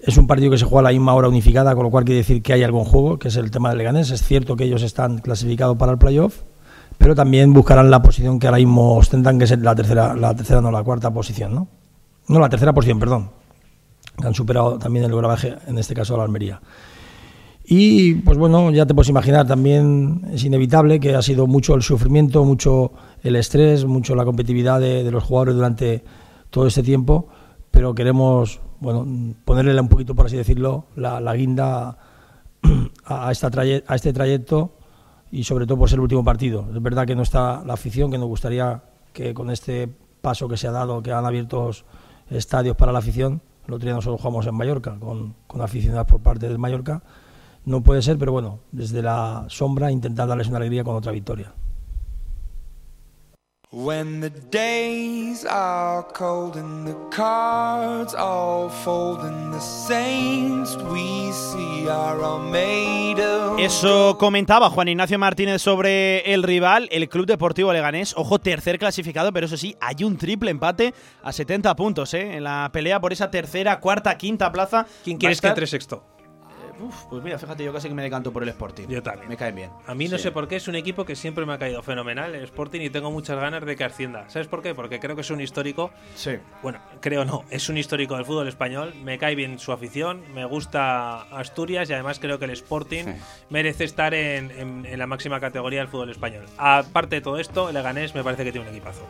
Es 0.00 0.16
un 0.16 0.26
partido 0.26 0.50
que 0.50 0.56
se 0.56 0.64
juega 0.64 0.80
a 0.80 0.82
la 0.84 0.98
misma 0.98 1.12
hora 1.12 1.28
unificada, 1.28 1.74
con 1.74 1.84
lo 1.84 1.90
cual 1.90 2.06
quiere 2.06 2.20
decir 2.20 2.42
que 2.42 2.54
hay 2.54 2.62
algún 2.62 2.86
juego, 2.86 3.18
que 3.18 3.28
es 3.28 3.36
el 3.36 3.50
tema 3.50 3.68
del 3.68 3.76
Leganés. 3.76 4.12
Es 4.12 4.22
cierto 4.22 4.56
que 4.56 4.64
ellos 4.64 4.82
están 4.82 5.18
clasificados 5.18 5.76
para 5.76 5.92
el 5.92 5.98
playoff, 5.98 6.38
pero 6.96 7.14
también 7.14 7.52
buscarán 7.52 7.90
la 7.90 8.00
posición 8.00 8.38
que 8.38 8.46
ahora 8.46 8.56
mismo 8.56 8.96
ostentan, 8.96 9.36
que 9.36 9.44
es 9.44 9.58
la 9.58 9.74
tercera, 9.74 10.14
la 10.14 10.34
tercera 10.34 10.62
no, 10.62 10.70
la 10.70 10.82
cuarta 10.82 11.12
posición, 11.12 11.54
¿no? 11.54 11.68
No, 12.28 12.38
la 12.38 12.48
tercera 12.48 12.72
posición, 12.72 12.98
perdón. 12.98 13.28
Han 14.24 14.32
superado 14.32 14.78
también 14.78 15.04
el 15.04 15.14
grabaje, 15.14 15.54
en 15.66 15.76
este 15.76 15.92
caso 15.92 16.14
a 16.14 16.16
la 16.16 16.24
Almería. 16.24 16.62
Y 17.72 18.14
pues 18.14 18.36
bueno, 18.36 18.72
ya 18.72 18.84
te 18.84 18.94
puedes 18.94 19.10
imaginar, 19.10 19.46
también 19.46 20.22
es 20.32 20.42
inevitable 20.42 20.98
que 20.98 21.14
ha 21.14 21.22
sido 21.22 21.46
mucho 21.46 21.76
el 21.76 21.82
sufrimiento, 21.82 22.44
mucho 22.44 22.90
el 23.22 23.36
estrés, 23.36 23.84
mucho 23.84 24.14
la 24.14 24.24
competitividad 24.24 24.80
de, 24.80 25.08
los 25.10 25.24
jugadores 25.24 25.54
durante 25.54 26.04
todo 26.50 26.66
este 26.66 26.82
tiempo, 26.82 27.28
pero 27.70 27.94
queremos 27.94 28.60
bueno, 28.80 29.06
ponerle 29.44 29.78
un 29.80 29.88
poquito, 29.88 30.14
por 30.14 30.26
así 30.26 30.36
decirlo, 30.36 30.86
la, 30.96 31.34
guinda 31.34 31.98
a, 33.04 33.30
esta 33.30 33.50
a 33.86 33.94
este 33.94 34.12
trayecto 34.12 34.72
y 35.30 35.44
sobre 35.44 35.66
todo 35.66 35.78
por 35.78 35.88
ser 35.88 35.98
el 35.98 36.02
último 36.02 36.24
partido. 36.24 36.66
Es 36.74 36.82
verdad 36.82 37.06
que 37.06 37.14
no 37.14 37.22
está 37.22 37.62
la 37.64 37.74
afición, 37.74 38.10
que 38.10 38.18
nos 38.18 38.28
gustaría 38.28 38.82
que 39.12 39.34
con 39.34 39.50
este 39.50 39.88
paso 40.20 40.48
que 40.48 40.56
se 40.56 40.68
ha 40.68 40.72
dado, 40.72 41.02
que 41.02 41.12
han 41.12 41.24
abierto 41.24 41.70
estadios 42.30 42.76
para 42.76 42.92
la 42.92 42.98
afición, 42.98 43.42
el 43.66 43.74
otro 43.74 43.86
día 43.86 43.94
nosotros 43.94 44.20
jugamos 44.20 44.46
en 44.46 44.54
Mallorca 44.54 44.96
con, 44.98 45.34
con 45.46 45.60
aficionados 45.60 46.06
por 46.06 46.20
parte 46.20 46.48
del 46.48 46.58
Mallorca, 46.58 47.02
no 47.64 47.82
puede 47.82 48.02
ser, 48.02 48.18
pero 48.18 48.32
bueno, 48.32 48.60
desde 48.72 49.02
la 49.02 49.44
sombra 49.48 49.92
intentar 49.92 50.26
darles 50.26 50.48
una 50.48 50.56
alegría 50.56 50.82
con 50.82 50.96
otra 50.96 51.12
victoria. 51.12 51.52
When 53.72 54.20
the 54.20 54.30
days 54.50 55.46
are 55.48 56.04
cold 56.12 56.56
and 56.56 56.88
the 56.88 56.96
cards 57.14 58.16
all 58.16 58.68
fold 58.68 59.20
and 59.20 59.54
the 59.54 59.60
saints 59.60 60.76
we 60.92 61.30
see 61.30 61.88
are 61.88 62.20
all 62.20 62.40
made 62.50 63.20
of 63.20 63.60
Eso 63.60 64.18
comentaba 64.18 64.70
Juan 64.70 64.88
Ignacio 64.88 65.20
Martínez 65.20 65.62
sobre 65.62 66.34
el 66.34 66.42
rival, 66.42 66.88
el 66.90 67.08
Club 67.08 67.26
Deportivo 67.26 67.72
Leganés. 67.72 68.12
Ojo, 68.16 68.40
tercer 68.40 68.76
clasificado, 68.76 69.32
pero 69.32 69.46
eso 69.46 69.56
sí, 69.56 69.76
hay 69.80 70.02
un 70.02 70.16
triple 70.16 70.50
empate 70.50 70.92
a 71.22 71.32
70 71.32 71.76
puntos, 71.76 72.12
¿eh? 72.14 72.38
En 72.38 72.42
la 72.42 72.70
pelea 72.72 73.00
por 73.00 73.12
esa 73.12 73.30
tercera, 73.30 73.78
cuarta, 73.78 74.18
quinta 74.18 74.50
plaza. 74.50 74.84
¿Quién 75.04 75.16
quieres 75.16 75.40
que 75.40 75.46
entre 75.46 75.68
sexto? 75.68 76.09
Pues 77.08 77.22
mira, 77.22 77.38
fíjate, 77.38 77.64
yo 77.64 77.72
casi 77.72 77.88
que 77.88 77.94
me 77.94 78.02
decanto 78.02 78.32
por 78.32 78.42
el 78.42 78.48
Sporting. 78.48 78.86
Yo 78.88 79.02
también. 79.02 79.28
Me 79.28 79.36
caen 79.36 79.54
bien. 79.54 79.70
A 79.86 79.94
mí 79.94 80.08
no 80.08 80.18
sé 80.18 80.30
por 80.30 80.48
qué, 80.48 80.56
es 80.56 80.68
un 80.68 80.76
equipo 80.76 81.04
que 81.04 81.16
siempre 81.16 81.44
me 81.46 81.52
ha 81.52 81.58
caído 81.58 81.82
fenomenal, 81.82 82.34
el 82.34 82.44
Sporting, 82.44 82.80
y 82.80 82.90
tengo 82.90 83.10
muchas 83.10 83.38
ganas 83.38 83.64
de 83.64 83.76
que 83.76 83.84
ascienda. 83.84 84.28
¿Sabes 84.28 84.48
por 84.48 84.62
qué? 84.62 84.74
Porque 84.74 85.00
creo 85.00 85.14
que 85.14 85.22
es 85.22 85.30
un 85.30 85.40
histórico. 85.40 85.90
Sí. 86.14 86.32
Bueno, 86.62 86.78
creo 87.00 87.24
no, 87.24 87.44
es 87.50 87.68
un 87.68 87.76
histórico 87.76 88.16
del 88.16 88.24
fútbol 88.24 88.48
español. 88.48 88.94
Me 89.02 89.18
cae 89.18 89.34
bien 89.34 89.58
su 89.58 89.72
afición, 89.72 90.22
me 90.34 90.44
gusta 90.44 91.22
Asturias 91.22 91.90
y 91.90 91.92
además 91.92 92.18
creo 92.18 92.38
que 92.38 92.44
el 92.44 92.52
Sporting 92.52 93.04
merece 93.48 93.84
estar 93.84 94.14
en, 94.14 94.86
la 94.98 95.06
máxima 95.06 95.40
categoría 95.40 95.80
del 95.80 95.88
fútbol 95.88 96.10
español. 96.10 96.46
Aparte 96.56 97.16
de 97.16 97.20
todo 97.20 97.38
esto, 97.38 97.68
el 97.68 97.74
Leganés 97.74 98.14
me 98.14 98.24
parece 98.24 98.44
que 98.44 98.52
tiene 98.52 98.68
un 98.68 98.74
equipazo. 98.74 99.06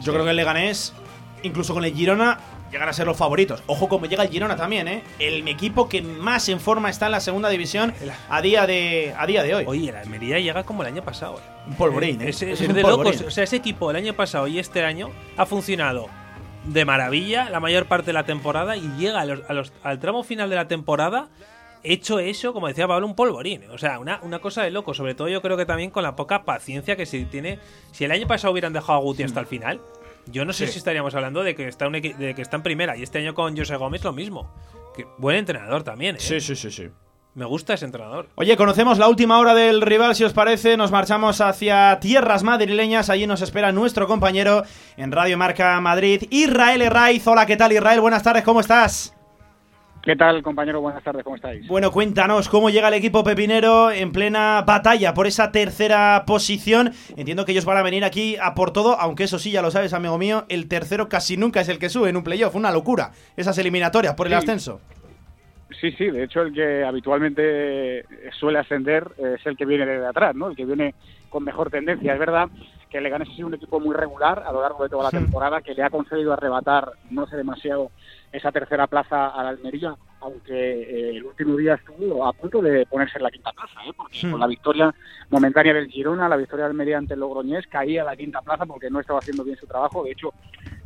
Yo 0.00 0.12
creo 0.12 0.24
que 0.24 0.30
el 0.30 0.36
Leganés, 0.36 0.94
incluso 1.42 1.74
con 1.74 1.84
el 1.84 1.94
Girona, 1.94 2.38
llegar 2.70 2.88
a 2.88 2.92
ser 2.92 3.06
los 3.06 3.16
favoritos. 3.16 3.62
Ojo 3.66 3.88
como 3.88 4.06
llega 4.06 4.22
el 4.22 4.30
Girona 4.30 4.56
también, 4.56 4.88
¿eh? 4.88 5.02
El 5.18 5.46
equipo 5.48 5.88
que 5.88 6.02
más 6.02 6.48
en 6.48 6.60
forma 6.60 6.90
está 6.90 7.06
en 7.06 7.12
la 7.12 7.20
segunda 7.20 7.48
división 7.48 7.92
a 8.28 8.40
día 8.42 8.66
de, 8.66 9.14
a 9.16 9.26
día 9.26 9.42
de 9.42 9.54
hoy. 9.54 9.64
Oye, 9.66 9.92
la 9.92 10.00
Almería 10.00 10.38
llega 10.38 10.64
como 10.64 10.82
el 10.82 10.88
año 10.88 11.02
pasado. 11.02 11.38
¿eh? 11.38 11.68
Un 11.68 11.74
polvorín, 11.74 12.20
¿eh? 12.22 12.30
Es, 12.30 12.40
de 12.40 12.82
locos. 12.82 13.20
O 13.22 13.30
sea, 13.30 13.44
ese 13.44 13.56
equipo 13.56 13.90
el 13.90 13.96
año 13.96 14.14
pasado 14.14 14.46
y 14.46 14.58
este 14.58 14.84
año 14.84 15.10
ha 15.36 15.46
funcionado 15.46 16.08
de 16.64 16.84
maravilla 16.84 17.48
la 17.48 17.58
mayor 17.58 17.86
parte 17.86 18.06
de 18.06 18.12
la 18.12 18.24
temporada 18.24 18.76
y 18.76 18.86
llega 18.98 19.20
al 19.20 19.98
tramo 19.98 20.22
final 20.22 20.50
de 20.50 20.56
la 20.56 20.68
temporada 20.68 21.28
hecho 21.82 22.18
eso, 22.18 22.52
como 22.52 22.68
decía 22.68 22.86
Pablo, 22.86 23.06
un 23.06 23.14
polvorín. 23.14 23.64
O 23.70 23.78
sea, 23.78 23.98
una, 23.98 24.20
una, 24.22 24.38
cosa 24.38 24.62
de 24.62 24.70
loco. 24.70 24.94
Sobre 24.94 25.14
todo 25.14 25.28
yo 25.28 25.42
creo 25.42 25.56
que 25.56 25.66
también 25.66 25.90
con 25.90 26.02
la 26.02 26.16
poca 26.16 26.44
paciencia 26.44 26.96
que 26.96 27.06
se 27.06 27.24
tiene. 27.24 27.58
Si 27.92 28.04
el 28.04 28.12
año 28.12 28.26
pasado 28.26 28.52
hubieran 28.52 28.72
dejado 28.72 28.98
a 28.98 29.02
Guti 29.02 29.22
hasta 29.22 29.40
el 29.40 29.46
final, 29.46 29.80
yo 30.26 30.44
no 30.44 30.52
sé 30.52 30.66
si 30.66 30.78
estaríamos 30.78 31.14
hablando 31.14 31.42
de 31.42 31.54
que, 31.54 31.68
está 31.68 31.86
un 31.86 31.92
de 31.94 32.34
que 32.34 32.42
está 32.42 32.56
en 32.56 32.62
primera 32.62 32.96
y 32.96 33.02
este 33.02 33.18
año 33.18 33.34
con 33.34 33.56
José 33.56 33.76
Gómez 33.76 34.04
lo 34.04 34.12
mismo. 34.12 34.52
Que 34.94 35.06
buen 35.18 35.36
entrenador 35.36 35.82
también, 35.82 36.16
¿eh? 36.16 36.20
Sí, 36.20 36.40
sí, 36.40 36.56
sí, 36.56 36.70
sí. 36.70 36.88
Me 37.34 37.44
gusta 37.44 37.74
ese 37.74 37.84
entrenador. 37.84 38.28
Oye, 38.34 38.56
conocemos 38.56 38.98
la 38.98 39.08
última 39.08 39.38
hora 39.38 39.54
del 39.54 39.82
rival, 39.82 40.16
si 40.16 40.24
os 40.24 40.32
parece. 40.32 40.76
Nos 40.76 40.90
marchamos 40.90 41.40
hacia 41.40 41.98
tierras 42.00 42.42
madrileñas. 42.42 43.08
Allí 43.08 43.26
nos 43.26 43.40
espera 43.40 43.70
nuestro 43.70 44.08
compañero 44.08 44.64
en 44.96 45.12
Radio 45.12 45.38
Marca 45.38 45.80
Madrid, 45.80 46.24
Israel 46.30 46.82
Herraiz. 46.82 47.24
Hola, 47.28 47.46
¿qué 47.46 47.56
tal, 47.56 47.72
Israel? 47.72 48.00
Buenas 48.00 48.24
tardes, 48.24 48.42
¿cómo 48.42 48.60
estás? 48.60 49.14
¿Qué 50.02 50.16
tal, 50.16 50.42
compañero? 50.42 50.80
Buenas 50.80 51.02
tardes, 51.02 51.22
¿cómo 51.22 51.36
estáis? 51.36 51.68
Bueno, 51.68 51.90
cuéntanos 51.90 52.48
cómo 52.48 52.70
llega 52.70 52.88
el 52.88 52.94
equipo 52.94 53.22
pepinero 53.22 53.90
en 53.90 54.12
plena 54.12 54.64
batalla 54.66 55.12
por 55.12 55.26
esa 55.26 55.52
tercera 55.52 56.24
posición. 56.26 56.92
Entiendo 57.18 57.44
que 57.44 57.52
ellos 57.52 57.66
van 57.66 57.76
a 57.76 57.82
venir 57.82 58.02
aquí 58.04 58.36
a 58.40 58.54
por 58.54 58.72
todo, 58.72 58.98
aunque 58.98 59.24
eso 59.24 59.38
sí, 59.38 59.50
ya 59.50 59.60
lo 59.60 59.70
sabes, 59.70 59.92
amigo 59.92 60.16
mío, 60.16 60.46
el 60.48 60.68
tercero 60.68 61.10
casi 61.10 61.36
nunca 61.36 61.60
es 61.60 61.68
el 61.68 61.78
que 61.78 61.90
sube 61.90 62.08
en 62.08 62.16
un 62.16 62.24
playoff. 62.24 62.54
Una 62.54 62.70
locura, 62.70 63.10
esas 63.36 63.58
eliminatorias 63.58 64.14
por 64.14 64.26
el 64.26 64.32
ascenso. 64.32 64.80
Sí, 65.78 65.92
sí, 65.92 66.10
de 66.10 66.24
hecho 66.24 66.40
el 66.42 66.54
que 66.54 66.82
habitualmente 66.82 68.06
suele 68.38 68.58
ascender 68.58 69.06
es 69.18 69.44
el 69.44 69.54
que 69.54 69.66
viene 69.66 69.84
de 69.84 70.06
atrás, 70.06 70.34
¿no? 70.34 70.48
El 70.48 70.56
que 70.56 70.64
viene 70.64 70.94
con 71.28 71.44
mejor 71.44 71.70
tendencia. 71.70 72.14
Es 72.14 72.18
verdad 72.18 72.48
que 72.88 73.02
Leganés 73.02 73.28
ha 73.28 73.36
sido 73.36 73.48
un 73.48 73.54
equipo 73.54 73.78
muy 73.78 73.94
regular 73.94 74.42
a 74.46 74.50
lo 74.50 74.62
largo 74.62 74.82
de 74.82 74.88
toda 74.88 75.04
la 75.04 75.10
temporada, 75.10 75.60
que 75.60 75.74
le 75.74 75.82
ha 75.82 75.90
concedido 75.90 76.32
arrebatar, 76.32 76.90
no 77.10 77.26
sé 77.28 77.36
demasiado, 77.36 77.92
esa 78.32 78.52
tercera 78.52 78.86
plaza 78.86 79.28
a 79.28 79.42
la 79.42 79.48
Almería, 79.50 79.94
aunque 80.20 80.52
eh, 80.52 81.16
el 81.16 81.24
último 81.24 81.56
día 81.56 81.74
estuvo 81.74 82.24
a 82.24 82.32
punto 82.32 82.62
de 82.62 82.86
ponerse 82.86 83.18
en 83.18 83.24
la 83.24 83.30
quinta 83.30 83.52
plaza, 83.52 83.80
¿eh? 83.86 83.92
porque 83.96 84.30
con 84.30 84.38
la 84.38 84.46
victoria 84.46 84.94
momentánea 85.30 85.74
del 85.74 85.88
Girona, 85.88 86.28
la 86.28 86.36
victoria 86.36 86.66
de 86.66 86.70
Almería 86.70 86.98
ante 86.98 87.14
el 87.14 87.20
Logroñés, 87.20 87.66
caía 87.66 88.02
a 88.02 88.06
la 88.06 88.16
quinta 88.16 88.40
plaza 88.42 88.66
porque 88.66 88.90
no 88.90 89.00
estaba 89.00 89.18
haciendo 89.18 89.42
bien 89.42 89.56
su 89.56 89.66
trabajo. 89.66 90.04
De 90.04 90.12
hecho, 90.12 90.32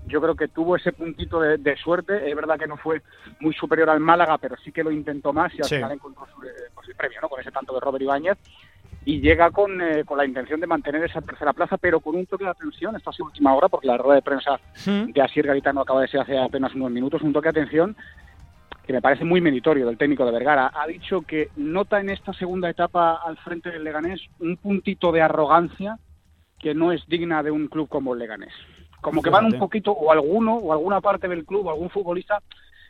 yo 0.06 0.20
creo 0.20 0.34
que 0.34 0.48
tuvo 0.48 0.76
ese 0.76 0.92
puntito 0.92 1.40
de, 1.40 1.76
suerte. 1.76 2.28
Es 2.28 2.36
verdad 2.36 2.58
que 2.58 2.66
no 2.66 2.76
fue 2.76 3.02
muy 3.40 3.54
superior 3.54 3.90
al 3.90 4.00
Málaga, 4.00 4.38
pero 4.38 4.56
sí 4.64 4.72
que 4.72 4.84
lo 4.84 4.90
intentó 4.90 5.32
más 5.32 5.52
y 5.54 5.62
al 5.62 5.68
final 5.68 5.92
encontró 5.92 6.26
su, 6.26 6.42
su, 6.82 6.96
premio, 6.96 7.18
¿no? 7.20 7.28
con 7.28 7.40
ese 7.40 7.50
tanto 7.50 7.74
de 7.74 7.80
Robert 7.80 8.02
Ibáñez 8.02 8.38
y 9.04 9.20
llega 9.20 9.50
con, 9.50 9.80
eh, 9.80 10.04
con, 10.04 10.18
la 10.18 10.24
intención 10.24 10.60
de 10.60 10.66
mantener 10.66 11.04
esa 11.04 11.20
tercera 11.20 11.52
plaza, 11.52 11.76
pero 11.76 12.00
con 12.00 12.14
un 12.14 12.26
toque 12.26 12.44
de 12.44 12.50
atención, 12.50 12.96
esto 12.96 13.10
ha 13.10 13.12
sido 13.12 13.26
última 13.26 13.54
hora, 13.54 13.68
porque 13.68 13.86
la 13.86 13.98
rueda 13.98 14.16
de 14.16 14.22
prensa 14.22 14.58
de 14.84 15.22
Asier 15.22 15.46
Garitano 15.46 15.82
acaba 15.82 16.00
de 16.00 16.08
ser 16.08 16.20
hace 16.20 16.38
apenas 16.38 16.74
unos 16.74 16.90
minutos, 16.90 17.22
un 17.22 17.32
toque 17.32 17.52
de 17.52 17.60
atención 17.60 17.96
que 18.86 18.92
me 18.92 19.00
parece 19.00 19.24
muy 19.24 19.40
meritorio 19.40 19.86
del 19.86 19.96
técnico 19.96 20.26
de 20.26 20.32
Vergara. 20.32 20.70
Ha 20.74 20.86
dicho 20.86 21.22
que 21.22 21.48
nota 21.56 22.00
en 22.00 22.10
esta 22.10 22.32
segunda 22.34 22.68
etapa 22.68 23.14
al 23.14 23.38
frente 23.38 23.70
del 23.70 23.84
Leganés 23.84 24.20
un 24.40 24.56
puntito 24.56 25.10
de 25.10 25.22
arrogancia 25.22 25.98
que 26.58 26.74
no 26.74 26.92
es 26.92 27.06
digna 27.06 27.42
de 27.42 27.50
un 27.50 27.68
club 27.68 27.88
como 27.88 28.12
el 28.12 28.18
Leganés. 28.18 28.52
Como 29.00 29.22
que 29.22 29.30
van 29.30 29.46
un 29.46 29.58
poquito, 29.58 29.92
o 29.92 30.10
alguno, 30.12 30.54
o 30.54 30.72
alguna 30.72 31.00
parte 31.00 31.28
del 31.28 31.44
club, 31.44 31.66
o 31.66 31.70
algún 31.70 31.90
futbolista, 31.90 32.40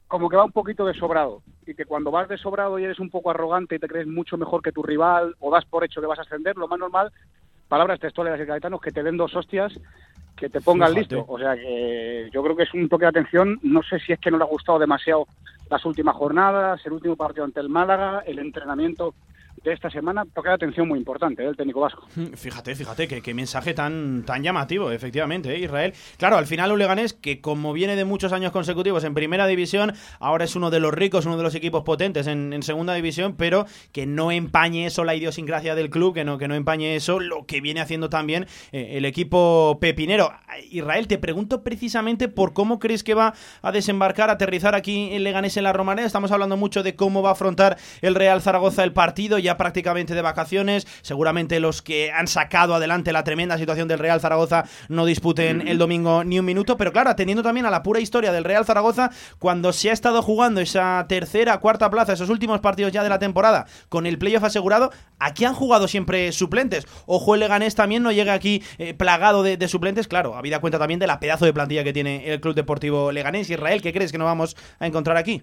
como 0.09 0.29
que 0.29 0.37
va 0.37 0.45
un 0.45 0.53
poquito 0.53 0.85
de 0.85 0.95
sobrado 0.95 1.43
y 1.67 1.75
que 1.75 1.87
cuando 1.87 2.11
vas 2.11 2.29
de 2.29 2.39
sobrado 2.39 2.79
y 2.79 2.85
eres 2.85 2.99
un 2.99 3.11
poco 3.11 3.31
arrogante 3.31 3.77
y 3.77 3.79
te 3.79 3.89
crees 3.89 4.07
mucho 4.07 4.37
mejor 4.37 4.63
que 4.63 4.73
tu 4.73 4.83
rival 4.83 5.35
o 5.41 5.51
das 5.51 5.65
por 5.65 5.85
hecho 5.85 6.01
que 6.01 6.07
vas 6.07 6.19
a 6.19 6.23
ascender, 6.23 6.57
lo 6.57 6.69
más 6.69 6.79
normal, 6.79 7.11
palabras 7.69 8.01
textuales 8.01 8.39
de 8.39 8.45
Gaetanos, 8.45 8.81
que 8.81 8.93
te 8.93 9.03
den 9.03 9.17
dos 9.17 9.35
hostias, 9.35 9.73
que 10.37 10.49
te 10.49 10.61
pongan 10.61 10.93
listo. 10.93 11.25
O 11.27 11.39
sea 11.39 11.55
que 11.55 12.29
yo 12.33 12.43
creo 12.43 12.57
que 12.57 12.65
es 12.65 12.75
un 12.75 12.89
toque 12.89 13.05
de 13.05 13.11
atención. 13.11 13.59
No 13.63 13.83
sé 13.83 13.99
si 14.01 14.13
es 14.13 14.21
que 14.21 14.31
no 14.31 14.39
le 14.39 14.45
ha 14.45 14.49
gustado 14.49 14.79
demasiado 14.79 15.27
las 15.71 15.85
últimas 15.85 16.15
jornadas, 16.17 16.85
el 16.85 16.93
último 16.93 17.17
partido 17.17 17.45
ante 17.45 17.61
el 17.61 17.69
Málaga, 17.69 18.23
el 18.27 18.39
entrenamiento 18.39 19.15
de 19.65 19.73
esta 19.73 19.91
semana 19.91 20.25
toca 20.35 20.53
atención 20.53 20.87
muy 20.87 20.99
importante 20.99 21.43
¿eh? 21.43 21.47
del 21.47 21.57
técnico 21.57 21.81
vasco. 21.81 22.07
Fíjate, 22.37 22.75
fíjate, 22.75 23.09
qué, 23.09 23.35
mensaje 23.35 23.73
tan, 23.73 24.23
tan 24.25 24.43
llamativo, 24.43 24.91
efectivamente, 24.91 25.55
¿eh? 25.55 25.61
Israel. 25.61 25.95
Claro, 26.19 26.37
al 26.37 26.47
final 26.47 26.71
un 26.71 26.79
Leganés 26.79 27.15
que 27.15 27.41
como 27.41 27.73
viene 27.73 27.97
de 27.97 28.05
muchos 28.05 28.33
años 28.33 28.53
consecutivos 28.53 29.05
en 29.05 29.15
primera 29.15 29.47
división, 29.47 29.95
ahora 30.21 30.45
es 30.45 30.55
uno 30.55 30.71
de 30.71 30.81
los 30.81 30.93
ricos, 30.93 31.25
uno 31.25 31.39
de 31.39 31.43
los 31.43 31.55
equipos 31.55 31.83
potentes 31.83 32.27
en, 32.27 32.63
segunda 32.63 32.95
división, 32.95 33.35
pero 33.37 33.67
que 33.93 34.07
no 34.07 34.31
empañe 34.31 34.87
eso 34.87 35.05
la 35.05 35.15
idiosincrasia 35.15 35.75
del 35.75 35.91
club, 35.91 36.15
que 36.15 36.25
no, 36.25 36.39
que 36.39 36.47
no 36.47 36.55
empañe 36.55 36.95
eso 36.95 37.19
lo 37.19 37.47
que 37.47 37.61
viene 37.61 37.81
haciendo 37.81 38.09
también 38.09 38.47
eh, 38.73 38.93
el 38.93 39.05
equipo 39.05 39.79
pepinero. 39.81 40.31
Israel, 40.71 41.09
te 41.09 41.19
pregunto 41.19 41.63
precisamente 41.63 42.29
por 42.29 42.53
cómo 42.53 42.79
crees 42.79 43.03
que 43.03 43.15
va 43.15 43.35
a 43.63 43.73
desembarcar, 43.73 44.31
aterrizar 44.31 44.75
aquí 44.75 45.15
en 45.15 45.25
Leganés 45.25 45.57
en 45.57 45.65
la 45.65 45.73
Romareda. 45.73 46.07
Estamos 46.07 46.33
hablando 46.33 46.57
mucho 46.57 46.83
de 46.83 46.95
cómo 46.95 47.23
va 47.23 47.31
a 47.31 47.33
afrontar 47.33 47.77
el 48.03 48.15
Real 48.15 48.43
Zaragoza 48.43 48.85
el 48.85 48.93
partido, 48.93 49.39
ya 49.39 49.54
prácticamente 49.57 50.15
de 50.15 50.23
vacaciones. 50.23 50.87
Seguramente 51.03 51.61
los 51.61 51.83
que 51.83 52.13
han 52.13 52.27
sacado 52.27 52.75
adelante 52.75 53.13
la 53.13 53.25
tremenda 53.25 53.59
situación 53.59 53.89
del 53.89 53.99
Real 53.99 54.21
Zaragoza 54.21 54.65
no 54.89 55.07
disputen 55.07 55.67
el 55.67 55.79
domingo 55.79 56.25
ni 56.25 56.39
un 56.39 56.45
minuto. 56.45 56.77
Pero 56.77 56.93
claro, 56.93 57.11
atendiendo 57.11 57.43
también 57.43 57.67
a 57.67 57.71
la 57.71 57.83
pura 57.83 58.01
historia 58.01 58.33
del 58.33 58.45
Real 58.45 58.65
Zaragoza, 58.65 59.11
cuando 59.39 59.73
se 59.73 59.91
ha 59.91 59.93
estado 59.93 60.23
jugando 60.23 60.61
esa 60.61 61.05
tercera, 61.09 61.59
cuarta 61.59 61.91
plaza, 61.91 62.13
esos 62.13 62.31
últimos 62.31 62.61
partidos 62.61 62.93
ya 62.93 63.03
de 63.03 63.09
la 63.09 63.19
temporada, 63.19 63.67
con 63.89 64.07
el 64.07 64.19
playoff 64.19 64.45
asegurado, 64.45 64.91
aquí 65.19 65.45
han 65.45 65.55
jugado 65.55 65.89
siempre 65.89 66.33
suplentes. 66.33 66.87
Ojo, 67.07 67.35
el 67.35 67.41
Leganés 67.41 67.75
también 67.75 68.03
no 68.03 68.13
llega 68.13 68.33
aquí 68.33 68.63
eh, 68.79 68.95
plagado 68.95 69.43
de, 69.43 69.57
de 69.57 69.69
suplentes. 69.69 70.09
Claro, 70.09 70.37
habida 70.37 70.61
cuenta 70.61 70.79
también 70.79 71.01
de 71.01 71.07
la 71.07 71.21
pedazo 71.21 71.45
de 71.45 71.53
plantilla 71.53 71.85
que 71.85 71.93
tiene 71.93 72.33
el 72.33 72.41
Club 72.41 72.55
Deportivo 72.55 73.13
Leganés. 73.13 73.51
Israel, 73.51 73.83
¿qué 73.83 73.93
crees 73.93 74.13
que 74.13 74.19
nos 74.19 74.27
vamos 74.27 74.57
a 74.79 74.87
encontrar 74.87 75.17
aquí? 75.17 75.43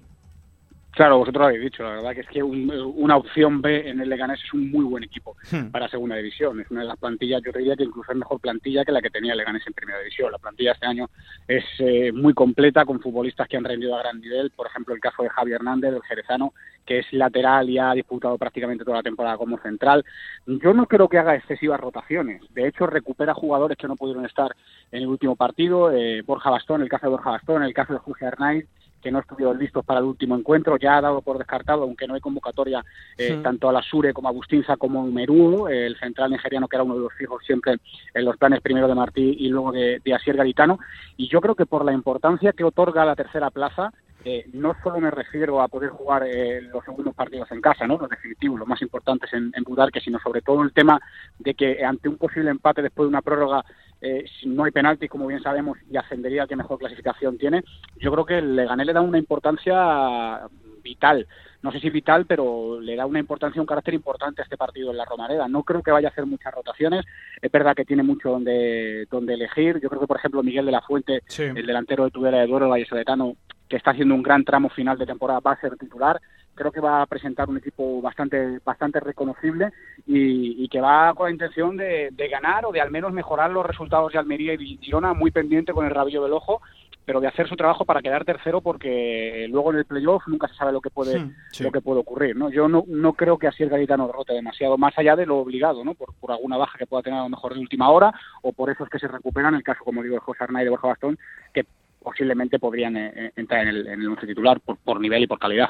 Claro, 0.93 1.19
vosotros 1.19 1.39
lo 1.41 1.45
habéis 1.47 1.61
dicho, 1.63 1.83
la 1.83 1.91
verdad 1.91 2.13
que 2.13 2.19
es 2.19 2.27
que 2.27 2.43
un- 2.43 2.69
una 2.97 3.15
opción 3.15 3.61
B 3.61 3.89
en 3.89 4.01
el 4.01 4.09
Leganés 4.09 4.43
es 4.43 4.53
un 4.53 4.69
muy 4.69 4.83
buen 4.83 5.03
equipo 5.05 5.37
Hmm. 5.49 5.71
para 5.71 5.87
segunda 5.87 6.17
división. 6.17 6.59
Es 6.59 6.69
una 6.69 6.81
de 6.81 6.87
las 6.87 6.97
plantillas, 6.97 7.41
yo 7.45 7.51
diría 7.53 7.77
que 7.77 7.85
incluso 7.85 8.11
es 8.11 8.17
mejor 8.17 8.41
plantilla 8.41 8.83
que 8.83 8.91
la 8.91 9.01
que 9.01 9.09
tenía 9.09 9.31
el 9.31 9.37
Leganés 9.37 9.65
en 9.65 9.71
primera 9.73 9.99
división. 9.99 10.31
La 10.33 10.37
plantilla 10.37 10.73
este 10.73 10.85
año 10.85 11.09
es 11.47 11.63
eh, 11.79 12.11
muy 12.11 12.33
completa 12.33 12.83
con 12.83 12.99
futbolistas 12.99 13.47
que 13.47 13.55
han 13.55 13.63
rendido 13.63 13.95
a 13.95 13.99
gran 13.99 14.19
nivel. 14.19 14.51
Por 14.51 14.67
ejemplo, 14.67 14.93
el 14.93 14.99
caso 14.99 15.23
de 15.23 15.29
Javier 15.29 15.55
Hernández, 15.55 15.93
el 15.93 16.01
jerezano, 16.03 16.53
que 16.85 16.99
es 16.99 17.05
lateral 17.13 17.69
y 17.69 17.77
ha 17.79 17.93
disputado 17.93 18.37
prácticamente 18.37 18.83
toda 18.83 18.97
la 18.97 19.03
temporada 19.03 19.37
como 19.37 19.57
central. 19.59 20.03
Yo 20.45 20.73
no 20.73 20.87
creo 20.87 21.07
que 21.07 21.19
haga 21.19 21.35
excesivas 21.35 21.79
rotaciones. 21.79 22.41
De 22.53 22.67
hecho, 22.67 22.85
recupera 22.85 23.33
jugadores 23.33 23.77
que 23.77 23.87
no 23.87 23.95
pudieron 23.95 24.25
estar 24.25 24.53
en 24.91 25.03
el 25.03 25.07
último 25.07 25.37
partido. 25.37 25.89
eh, 25.95 26.21
Borja 26.23 26.49
Bastón, 26.49 26.81
el 26.81 26.89
caso 26.89 27.05
de 27.05 27.11
Borja 27.11 27.29
Bastón, 27.31 27.63
el 27.63 27.73
caso 27.73 27.93
de 27.93 27.99
José 27.99 28.25
Arnaiz, 28.25 28.65
que 29.01 29.11
no 29.11 29.19
estuvieron 29.19 29.57
listos 29.57 29.83
para 29.83 29.99
el 29.99 30.05
último 30.05 30.35
encuentro, 30.35 30.77
ya 30.77 30.97
ha 30.97 31.01
dado 31.01 31.21
por 31.21 31.37
descartado, 31.37 31.83
aunque 31.83 32.07
no 32.07 32.13
hay 32.13 32.21
convocatoria, 32.21 32.83
eh, 33.17 33.27
Sí. 33.35 33.43
tanto 33.43 33.67
a 33.69 33.73
la 33.73 33.81
Sure 33.81 34.13
como 34.13 34.29
a 34.29 34.31
Bustinza 34.31 34.77
como 34.77 35.01
a 35.01 35.05
Merú, 35.05 35.67
el 35.67 35.97
central 35.97 36.31
nigeriano 36.31 36.67
que 36.67 36.75
era 36.77 36.83
uno 36.83 36.95
de 36.95 37.01
los 37.01 37.13
fijos 37.13 37.43
siempre 37.45 37.77
en 38.13 38.25
los 38.25 38.37
planes 38.37 38.61
primero 38.61 38.87
de 38.87 38.95
Martí 38.95 39.35
y 39.39 39.49
luego 39.49 39.71
de, 39.71 40.01
de 40.03 40.13
Asier 40.13 40.37
Garitano. 40.37 40.79
Y 41.17 41.27
yo 41.27 41.41
creo 41.41 41.55
que 41.55 41.65
por 41.65 41.83
la 41.83 41.93
importancia 41.93 42.53
que 42.53 42.63
otorga 42.63 43.03
la 43.05 43.15
tercera 43.15 43.49
plaza, 43.49 43.91
eh, 44.23 44.45
no 44.53 44.75
solo 44.83 44.99
me 44.99 45.09
refiero 45.09 45.61
a 45.61 45.67
poder 45.67 45.89
jugar 45.89 46.23
eh, 46.27 46.61
los 46.61 46.85
segundos 46.85 47.15
partidos 47.15 47.51
en 47.51 47.59
casa, 47.59 47.87
¿no? 47.87 47.97
los 47.97 48.07
definitivos, 48.09 48.59
los 48.59 48.67
más 48.67 48.79
importantes 48.83 49.33
en, 49.33 49.51
en 49.55 49.63
Budarque, 49.63 49.99
sino 49.99 50.19
sobre 50.19 50.41
todo 50.41 50.61
el 50.61 50.73
tema 50.73 50.99
de 51.39 51.55
que 51.55 51.83
ante 51.83 52.07
un 52.07 52.17
posible 52.17 52.51
empate 52.51 52.83
después 52.83 53.05
de 53.05 53.09
una 53.09 53.23
prórroga, 53.23 53.65
eh, 54.01 54.25
no 54.45 54.63
hay 54.63 54.71
penalti, 54.71 55.07
como 55.07 55.27
bien 55.27 55.41
sabemos, 55.41 55.77
y 55.89 55.97
ascendería 55.97 56.47
que 56.47 56.55
mejor 56.55 56.79
clasificación 56.79 57.37
tiene, 57.37 57.63
yo 57.99 58.11
creo 58.11 58.25
que 58.25 58.39
el 58.39 58.55
Leganés 58.55 58.87
le 58.87 58.93
da 58.93 59.01
una 59.01 59.17
importancia 59.17 60.41
vital. 60.81 61.27
No 61.61 61.71
sé 61.71 61.79
si 61.79 61.91
vital, 61.91 62.25
pero 62.25 62.79
le 62.81 62.95
da 62.95 63.05
una 63.05 63.19
importancia, 63.19 63.61
un 63.61 63.67
carácter 63.67 63.93
importante 63.93 64.41
a 64.41 64.45
este 64.45 64.57
partido 64.57 64.89
en 64.89 64.97
la 64.97 65.05
Romareda. 65.05 65.47
No 65.47 65.63
creo 65.63 65.83
que 65.83 65.91
vaya 65.91 66.07
a 66.07 66.11
hacer 66.11 66.25
muchas 66.25 66.53
rotaciones. 66.53 67.05
Es 67.39 67.51
verdad 67.51 67.75
que 67.75 67.85
tiene 67.85 68.01
mucho 68.01 68.31
donde, 68.31 69.05
donde 69.11 69.35
elegir. 69.35 69.79
Yo 69.79 69.89
creo 69.89 70.01
que, 70.01 70.07
por 70.07 70.17
ejemplo, 70.17 70.41
Miguel 70.41 70.65
de 70.65 70.71
la 70.71 70.81
Fuente, 70.81 71.21
el 71.37 71.65
delantero 71.65 72.05
de 72.05 72.11
Tudela 72.11 72.39
de 72.39 72.47
Duero, 72.47 72.69
Vallesoletano, 72.69 73.35
que 73.69 73.77
está 73.77 73.91
haciendo 73.91 74.15
un 74.15 74.23
gran 74.23 74.43
tramo 74.43 74.69
final 74.69 74.97
de 74.97 75.05
temporada, 75.05 75.39
va 75.39 75.51
a 75.51 75.61
ser 75.61 75.77
titular. 75.77 76.19
Creo 76.55 76.71
que 76.71 76.81
va 76.81 77.01
a 77.01 77.05
presentar 77.05 77.49
un 77.49 77.57
equipo 77.57 78.01
bastante 78.01 78.59
bastante 78.63 78.99
reconocible 78.99 79.71
y, 80.05 80.63
y 80.63 80.67
que 80.67 80.81
va 80.81 81.13
con 81.13 81.27
la 81.27 81.31
intención 81.31 81.77
de, 81.77 82.09
de 82.11 82.27
ganar 82.27 82.65
o 82.65 82.71
de 82.71 82.81
al 82.81 82.91
menos 82.91 83.13
mejorar 83.13 83.51
los 83.51 83.65
resultados 83.65 84.11
de 84.11 84.19
Almería 84.19 84.53
y 84.53 84.77
Girona, 84.77 85.13
muy 85.13 85.31
pendiente 85.31 85.73
con 85.73 85.85
el 85.85 85.91
rabillo 85.91 86.23
del 86.23 86.33
ojo, 86.33 86.61
pero 87.05 87.19
de 87.19 87.27
hacer 87.27 87.47
su 87.47 87.55
trabajo 87.55 87.85
para 87.85 88.01
quedar 88.01 88.25
tercero 88.25 88.61
porque 88.61 89.47
luego 89.49 89.71
en 89.71 89.79
el 89.79 89.85
playoff 89.85 90.27
nunca 90.27 90.47
se 90.47 90.55
sabe 90.55 90.71
lo 90.71 90.81
que 90.81 90.89
puede 90.89 91.31
sí. 91.51 91.63
lo 91.63 91.71
que 91.71 91.81
puede 91.81 91.99
ocurrir, 91.99 92.35
¿no? 92.35 92.49
Yo 92.49 92.67
no, 92.67 92.83
no 92.87 93.13
creo 93.13 93.37
que 93.37 93.47
así 93.47 93.63
el 93.63 93.69
Garitano 93.69 94.07
derrote 94.07 94.33
demasiado, 94.33 94.77
más 94.77 94.97
allá 94.97 95.15
de 95.15 95.25
lo 95.25 95.39
obligado, 95.39 95.83
¿no? 95.83 95.95
Por, 95.95 96.13
por 96.15 96.31
alguna 96.31 96.57
baja 96.57 96.77
que 96.77 96.85
pueda 96.85 97.03
tener 97.03 97.19
a 97.19 97.23
lo 97.23 97.29
mejor 97.29 97.53
de 97.53 97.59
última 97.59 97.89
hora 97.89 98.13
o 98.43 98.53
por 98.53 98.69
esos 98.69 98.87
que 98.87 98.99
se 98.99 99.07
recuperan, 99.07 99.55
el 99.55 99.63
caso, 99.63 99.83
como 99.83 100.03
digo, 100.03 100.15
de 100.15 100.21
José 100.21 100.43
Arnay 100.43 100.63
de 100.63 100.69
Borja 100.69 100.87
Bastón, 100.87 101.17
que 101.53 101.65
posiblemente 102.01 102.59
podrían 102.59 102.97
eh, 102.97 103.11
eh, 103.15 103.31
entrar 103.35 103.61
en 103.61 103.67
el, 103.69 103.87
en 103.87 104.01
el 104.01 104.17
titular 104.27 104.59
por, 104.59 104.99
nivel 104.99 105.23
y 105.23 105.27
por 105.27 105.39
calidad. 105.39 105.69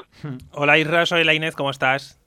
Hola 0.52 0.78
Isra, 0.78 1.06
soy 1.06 1.24
la 1.24 1.32
¿cómo 1.56 1.70
estás? 1.70 2.21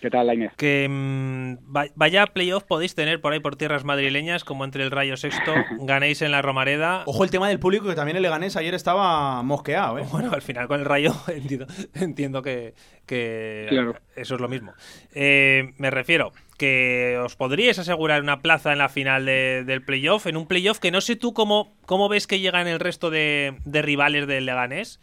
¿Qué 0.00 0.10
tal, 0.10 0.28
la 0.28 0.34
Inés? 0.34 0.52
Que 0.56 0.86
mm, 0.88 1.74
va- 1.76 1.88
vaya 1.96 2.26
playoff 2.28 2.62
podéis 2.62 2.94
tener 2.94 3.20
por 3.20 3.32
ahí 3.32 3.40
por 3.40 3.56
tierras 3.56 3.82
madrileñas, 3.82 4.44
como 4.44 4.64
entre 4.64 4.84
el 4.84 4.92
Rayo 4.92 5.16
Sexto, 5.16 5.52
ganéis 5.80 6.22
en 6.22 6.30
la 6.30 6.40
Romareda. 6.40 7.02
Ojo 7.06 7.24
el 7.24 7.30
tema 7.30 7.48
del 7.48 7.58
público, 7.58 7.88
que 7.88 7.96
también 7.96 8.16
el 8.16 8.22
Leganés 8.22 8.56
ayer 8.56 8.74
estaba 8.74 9.42
mosqueado, 9.42 9.98
¿eh? 9.98 10.04
Bueno, 10.12 10.30
al 10.32 10.42
final 10.42 10.68
con 10.68 10.78
el 10.78 10.86
Rayo 10.86 11.12
entiendo, 11.28 11.66
entiendo 11.94 12.42
que, 12.42 12.74
que 13.06 13.66
Claro. 13.70 13.96
eso 14.14 14.36
es 14.36 14.40
lo 14.40 14.48
mismo. 14.48 14.72
Eh, 15.14 15.72
me 15.78 15.90
refiero 15.90 16.32
que 16.56 17.18
os 17.20 17.34
podríais 17.34 17.78
asegurar 17.80 18.22
una 18.22 18.40
plaza 18.40 18.70
en 18.72 18.78
la 18.78 18.88
final 18.88 19.24
de- 19.26 19.64
del 19.64 19.82
playoff, 19.82 20.26
en 20.28 20.36
un 20.36 20.46
playoff 20.46 20.78
que 20.78 20.92
no 20.92 21.00
sé 21.00 21.16
tú 21.16 21.32
cómo, 21.34 21.76
cómo 21.86 22.08
ves 22.08 22.28
que 22.28 22.38
llegan 22.38 22.68
el 22.68 22.78
resto 22.78 23.10
de, 23.10 23.56
de 23.64 23.82
rivales 23.82 24.28
del 24.28 24.46
Leganés. 24.46 25.00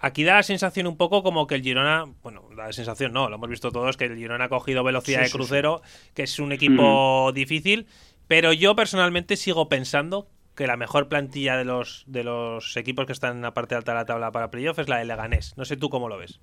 Aquí 0.00 0.24
da 0.24 0.34
la 0.34 0.42
sensación 0.42 0.88
un 0.88 0.96
poco 0.96 1.22
como 1.22 1.46
que 1.46 1.54
el 1.54 1.62
Girona, 1.62 2.04
bueno, 2.22 2.48
da 2.56 2.66
la 2.66 2.72
sensación 2.72 3.12
no, 3.12 3.28
lo 3.28 3.36
hemos 3.36 3.48
visto 3.48 3.70
todos, 3.70 3.96
que 3.96 4.06
el 4.06 4.16
Girona 4.16 4.46
ha 4.46 4.48
cogido 4.48 4.82
velocidad 4.82 5.18
Sí, 5.18 5.22
de 5.22 5.28
sí, 5.28 5.36
crucero, 5.36 5.82
que 6.14 6.24
es 6.24 6.40
un 6.40 6.50
equipo 6.50 7.30
difícil, 7.32 7.86
pero 8.26 8.52
yo 8.52 8.74
personalmente 8.74 9.36
sigo 9.36 9.68
pensando 9.68 10.26
que 10.56 10.66
la 10.66 10.76
mejor 10.76 11.08
plantilla 11.08 11.56
de 11.56 11.64
los, 11.64 12.02
de 12.08 12.24
los 12.24 12.76
equipos 12.76 13.06
que 13.06 13.12
están 13.12 13.36
en 13.36 13.42
la 13.42 13.54
parte 13.54 13.76
alta 13.76 13.92
de 13.92 13.98
la 13.98 14.04
tabla 14.04 14.32
para 14.32 14.50
playoff 14.50 14.80
es 14.80 14.88
la 14.88 14.98
de 14.98 15.04
Leganés. 15.04 15.56
No 15.56 15.64
sé 15.64 15.76
tú 15.76 15.88
cómo 15.88 16.08
lo 16.08 16.18
ves. 16.18 16.40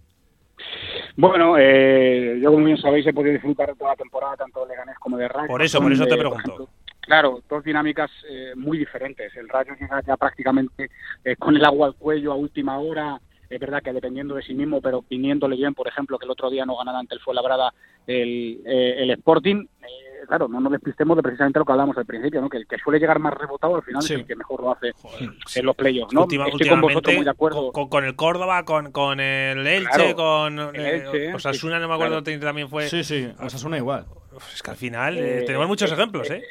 Bueno, 1.18 1.58
eh, 1.60 2.40
yo 2.42 2.52
como 2.52 2.66
bien 2.66 2.78
sabéis 2.78 3.06
he 3.06 3.14
podido 3.14 3.34
disfrutar 3.34 3.68
de 3.68 3.76
toda 3.76 3.92
la 3.92 3.98
temporada 3.98 4.38
tanto 4.38 4.62
de 4.62 4.70
Leganés 4.70 4.98
como 5.00 5.18
de 5.18 5.28
Rayo. 5.28 5.48
Por 5.48 5.62
eso, 5.62 5.82
por 5.82 5.92
eso 5.92 6.06
te 6.06 6.16
pregunto. 6.16 6.70
Claro, 7.06 7.42
dos 7.50 7.64
dinámicas 7.64 8.10
eh, 8.30 8.54
muy 8.56 8.78
diferentes. 8.78 9.36
El 9.36 9.48
Rayo 9.50 9.74
llega 9.80 10.02
ya 10.06 10.18
prácticamente 10.18 10.90
eh, 11.24 11.36
con 11.36 11.56
el 11.56 11.64
agua 11.64 11.88
al 11.88 11.96
cuello 11.96 12.32
a 12.32 12.36
última 12.36 12.80
hora. 12.80 13.20
Es 13.50 13.60
verdad 13.60 13.84
que 13.84 13.94
dependiendo 13.94 14.34
de 14.36 14.42
sí 14.42 14.56
mismo, 14.56 14.82
pero 14.82 15.04
viniéndole 15.08 15.56
bien, 15.56 15.76
por 15.76 15.88
ejemplo, 15.88 16.18
que 16.18 16.26
el 16.26 16.32
otro 16.32 16.50
día 16.50 16.66
no 16.66 16.76
ganara 16.78 16.98
ante 17.00 17.14
el 17.14 17.22
Fuenlabrada 17.22 17.74
el, 18.08 18.60
eh, 18.66 18.96
el 19.04 19.12
Sporting. 19.12 19.66
Eh, 19.84 20.26
claro, 20.28 20.48
no 20.48 20.60
nos 20.60 20.72
despistemos 20.72 21.16
de 21.16 21.22
precisamente 21.22 21.60
lo 21.60 21.66
que 21.66 21.72
hablamos 21.72 21.96
al 21.96 22.08
principio, 22.08 22.42
¿no? 22.42 22.50
que 22.50 22.58
el 22.58 22.66
que 22.66 22.78
suele 22.80 22.98
llegar 23.00 23.20
más 23.20 23.36
rebotado 23.36 23.76
al 23.76 23.84
final 23.84 24.02
Sí. 24.02 24.16
es 24.16 24.20
el 24.22 24.26
que 24.26 24.36
mejor 24.36 24.62
lo 24.62 24.72
hace 24.72 24.92
en 25.60 25.66
los 25.66 25.76
playoffs. 25.76 26.12
¿no? 26.12 26.22
Última- 26.24 26.48
Estoy 26.48 26.68
con 26.70 26.82
vosotros 26.82 27.16
muy 27.16 27.24
de 27.24 27.30
acuerdo. 27.30 27.72
Con, 27.72 27.88
con 27.88 28.04
el 28.04 28.16
Córdoba, 28.16 28.66
con, 28.66 28.92
con 28.92 29.20
el 29.20 29.66
Elche, 29.68 29.90
Claro, 29.94 30.16
con 30.16 30.60
el 30.76 31.04
eh, 31.14 31.34
Osasuna, 31.36 31.76
sí, 31.78 31.82
no 31.84 31.88
me 31.88 31.94
acuerdo, 31.94 32.24
claro. 32.24 32.40
también 32.40 32.68
fue. 32.68 32.90
Sí, 32.90 33.04
sí, 33.04 33.30
Osasuna 33.40 33.78
igual. 33.78 34.06
Es 34.54 34.64
que 34.64 34.72
al 34.72 34.78
final 34.78 35.18
eh, 35.20 35.40
Eh, 35.40 35.44
tenemos 35.46 35.68
muchos 35.68 35.92
eh, 35.92 35.94
ejemplos, 35.94 36.30
¿eh? 36.32 36.42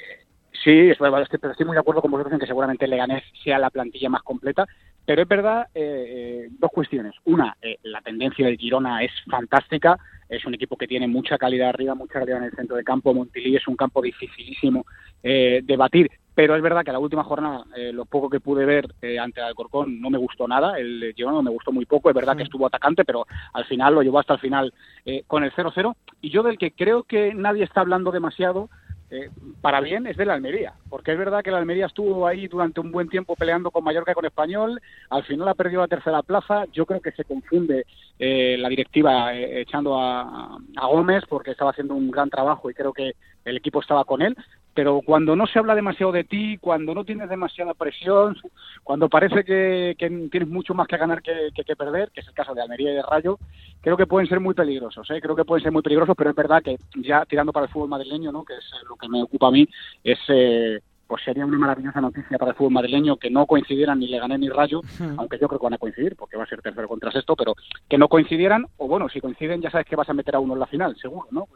Sí, 0.62 0.90
es 0.90 0.98
verdad, 0.98 1.22
estoy, 1.22 1.40
estoy 1.50 1.66
muy 1.66 1.74
de 1.74 1.80
acuerdo 1.80 2.00
con 2.00 2.10
vosotros 2.10 2.32
en 2.32 2.38
que 2.38 2.46
seguramente 2.46 2.84
el 2.84 2.92
Leganés 2.92 3.24
sea 3.42 3.58
la 3.58 3.70
plantilla 3.70 4.08
más 4.08 4.22
completa, 4.22 4.66
pero 5.04 5.22
es 5.22 5.28
verdad, 5.28 5.66
eh, 5.74 6.44
eh, 6.44 6.48
dos 6.58 6.70
cuestiones. 6.70 7.14
Una, 7.24 7.56
eh, 7.60 7.78
la 7.82 8.00
tendencia 8.00 8.46
del 8.46 8.56
Girona 8.56 9.02
es 9.02 9.10
fantástica, 9.28 9.98
es 10.28 10.44
un 10.46 10.54
equipo 10.54 10.76
que 10.76 10.86
tiene 10.86 11.06
mucha 11.08 11.38
calidad 11.38 11.70
arriba, 11.70 11.94
mucha 11.94 12.20
calidad 12.20 12.38
en 12.38 12.44
el 12.44 12.52
centro 12.52 12.76
de 12.76 12.84
campo, 12.84 13.12
Montilí 13.12 13.56
es 13.56 13.66
un 13.68 13.76
campo 13.76 14.00
dificilísimo 14.00 14.86
eh, 15.22 15.60
de 15.62 15.76
batir, 15.76 16.10
pero 16.34 16.56
es 16.56 16.62
verdad 16.62 16.84
que 16.84 16.92
la 16.92 16.98
última 16.98 17.24
jornada, 17.24 17.64
eh, 17.76 17.92
lo 17.92 18.04
poco 18.06 18.28
que 18.28 18.40
pude 18.40 18.64
ver 18.64 18.88
eh, 19.02 19.18
ante 19.18 19.40
Alcorcón 19.40 20.00
no 20.00 20.10
me 20.10 20.18
gustó 20.18 20.48
nada, 20.48 20.78
el 20.78 21.12
Girona 21.16 21.42
me 21.42 21.50
gustó 21.50 21.72
muy 21.72 21.86
poco, 21.86 22.08
es 22.08 22.14
verdad 22.14 22.36
que 22.36 22.42
estuvo 22.42 22.66
atacante, 22.66 23.04
pero 23.04 23.26
al 23.52 23.64
final 23.66 23.94
lo 23.94 24.02
llevó 24.02 24.18
hasta 24.18 24.34
el 24.34 24.40
final 24.40 24.74
eh, 25.04 25.22
con 25.26 25.44
el 25.44 25.52
0-0, 25.52 25.94
y 26.20 26.30
yo 26.30 26.42
del 26.42 26.58
que 26.58 26.72
creo 26.72 27.04
que 27.04 27.34
nadie 27.34 27.64
está 27.64 27.80
hablando 27.80 28.10
demasiado, 28.10 28.68
eh, 29.14 29.30
para 29.60 29.80
bien 29.80 30.06
es 30.06 30.16
de 30.16 30.26
la 30.26 30.34
Almería, 30.34 30.74
porque 30.90 31.12
es 31.12 31.18
verdad 31.18 31.42
que 31.42 31.50
la 31.50 31.58
Almería 31.58 31.86
estuvo 31.86 32.26
ahí 32.26 32.48
durante 32.48 32.80
un 32.80 32.90
buen 32.90 33.08
tiempo 33.08 33.36
peleando 33.36 33.70
con 33.70 33.84
Mallorca 33.84 34.14
con 34.14 34.24
Español, 34.24 34.80
al 35.08 35.24
final 35.24 35.48
ha 35.48 35.54
perdido 35.54 35.80
la 35.80 35.88
tercera 35.88 36.22
plaza, 36.22 36.64
yo 36.72 36.84
creo 36.84 37.00
que 37.00 37.12
se 37.12 37.24
confunde 37.24 37.86
eh, 38.18 38.56
la 38.58 38.68
directiva 38.68 39.34
eh, 39.34 39.60
echando 39.60 39.98
a, 40.00 40.58
a 40.76 40.86
Gómez 40.86 41.22
porque 41.28 41.52
estaba 41.52 41.70
haciendo 41.70 41.94
un 41.94 42.10
gran 42.10 42.28
trabajo 42.28 42.68
y 42.70 42.74
creo 42.74 42.92
que 42.92 43.14
el 43.44 43.56
equipo 43.56 43.80
estaba 43.80 44.04
con 44.04 44.20
él, 44.20 44.36
pero 44.74 45.00
cuando 45.04 45.36
no 45.36 45.46
se 45.46 45.58
habla 45.58 45.74
demasiado 45.74 46.10
de 46.12 46.24
ti, 46.24 46.58
cuando 46.58 46.94
no 46.94 47.04
tienes 47.04 47.28
demasiada 47.28 47.74
presión, 47.74 48.36
cuando 48.82 49.08
parece 49.08 49.44
que, 49.44 49.94
que 49.98 50.08
tienes 50.30 50.48
mucho 50.48 50.74
más 50.74 50.86
que 50.88 50.96
ganar 50.96 51.22
que, 51.22 51.50
que- 51.54 51.64
que 51.64 51.76
perder, 51.76 52.10
que 52.10 52.20
es 52.20 52.28
el 52.28 52.34
caso 52.34 52.54
de 52.54 52.62
Almería 52.62 52.90
y 52.92 52.94
de 52.96 53.02
Rayo, 53.02 53.38
creo 53.80 53.96
que 53.96 54.06
pueden 54.06 54.28
ser 54.28 54.40
muy 54.40 54.54
peligrosos, 54.54 55.08
¿eh? 55.10 55.20
creo 55.20 55.36
que 55.36 55.44
pueden 55.44 55.62
ser 55.62 55.72
muy 55.72 55.82
peligrosos, 55.82 56.14
pero 56.18 56.30
es 56.30 56.36
verdad 56.36 56.62
que 56.62 56.76
ya 56.96 57.24
tirando 57.24 57.52
para 57.52 57.66
el 57.66 57.72
fútbol 57.72 57.88
madrileño, 57.88 58.32
¿no? 58.32 58.44
que 58.44 58.54
es 58.54 58.64
eh, 58.72 58.84
lo 58.88 58.96
que 58.96 59.08
me 59.08 59.22
ocupa 59.22 59.48
a 59.48 59.50
mí, 59.52 59.66
es 60.02 60.18
eh, 60.28 60.80
pues 61.06 61.22
sería 61.22 61.44
una 61.44 61.58
maravillosa 61.58 62.00
noticia 62.00 62.38
para 62.38 62.52
el 62.52 62.56
fútbol 62.56 62.72
madrileño 62.72 63.16
que 63.18 63.28
no 63.30 63.46
coincidieran 63.46 63.98
ni 63.98 64.08
Leganés 64.08 64.40
ni 64.40 64.48
Rayo, 64.48 64.80
aunque 65.18 65.38
yo 65.38 65.46
creo 65.48 65.60
que 65.60 65.64
van 65.66 65.74
a 65.74 65.78
coincidir, 65.78 66.16
porque 66.16 66.36
va 66.38 66.44
a 66.44 66.46
ser 66.46 66.62
tercero 66.62 66.88
contra 66.88 67.12
sexto, 67.12 67.36
pero 67.36 67.54
que 67.88 67.98
no 67.98 68.08
coincidieran, 68.08 68.66
o 68.78 68.88
bueno, 68.88 69.08
si 69.10 69.20
coinciden 69.20 69.60
ya 69.60 69.70
sabes 69.70 69.86
que 69.86 69.96
vas 69.96 70.08
a 70.08 70.14
meter 70.14 70.34
a 70.34 70.40
uno 70.40 70.54
en 70.54 70.60
la 70.60 70.66
final, 70.66 70.96
seguro, 70.96 71.28
¿no? 71.30 71.46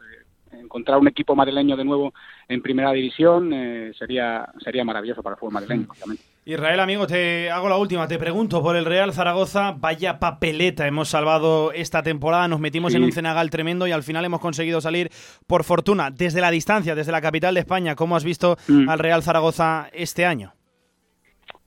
Encontrar 0.51 0.99
un 0.99 1.07
equipo 1.07 1.35
madrileño 1.35 1.75
de 1.77 1.85
nuevo 1.85 2.13
en 2.47 2.61
primera 2.61 2.91
división 2.91 3.51
eh, 3.53 3.91
sería 3.97 4.47
sería 4.63 4.83
maravilloso 4.83 5.21
para 5.23 5.35
el 5.35 5.39
fútbol 5.39 5.53
madrileño, 5.53 5.87
obviamente. 5.89 6.23
Israel, 6.45 6.79
amigo, 6.79 7.05
te 7.05 7.51
hago 7.51 7.69
la 7.69 7.77
última. 7.77 8.07
Te 8.07 8.17
pregunto 8.17 8.63
por 8.63 8.75
el 8.75 8.85
Real 8.85 9.13
Zaragoza. 9.13 9.75
Vaya 9.77 10.17
papeleta 10.17 10.87
hemos 10.87 11.09
salvado 11.09 11.71
esta 11.73 12.01
temporada. 12.01 12.47
Nos 12.47 12.59
metimos 12.59 12.95
en 12.95 13.03
un 13.03 13.11
cenagal 13.11 13.51
tremendo 13.51 13.85
y 13.85 13.91
al 13.91 14.01
final 14.01 14.25
hemos 14.25 14.39
conseguido 14.39 14.81
salir 14.81 15.11
por 15.45 15.63
fortuna. 15.63 16.09
Desde 16.09 16.41
la 16.41 16.49
distancia, 16.49 16.95
desde 16.95 17.11
la 17.11 17.21
capital 17.21 17.53
de 17.53 17.59
España, 17.59 17.95
¿cómo 17.95 18.15
has 18.15 18.23
visto 18.23 18.57
Mm. 18.67 18.89
al 18.89 18.97
Real 18.99 19.21
Zaragoza 19.21 19.89
este 19.93 20.25
año? 20.25 20.53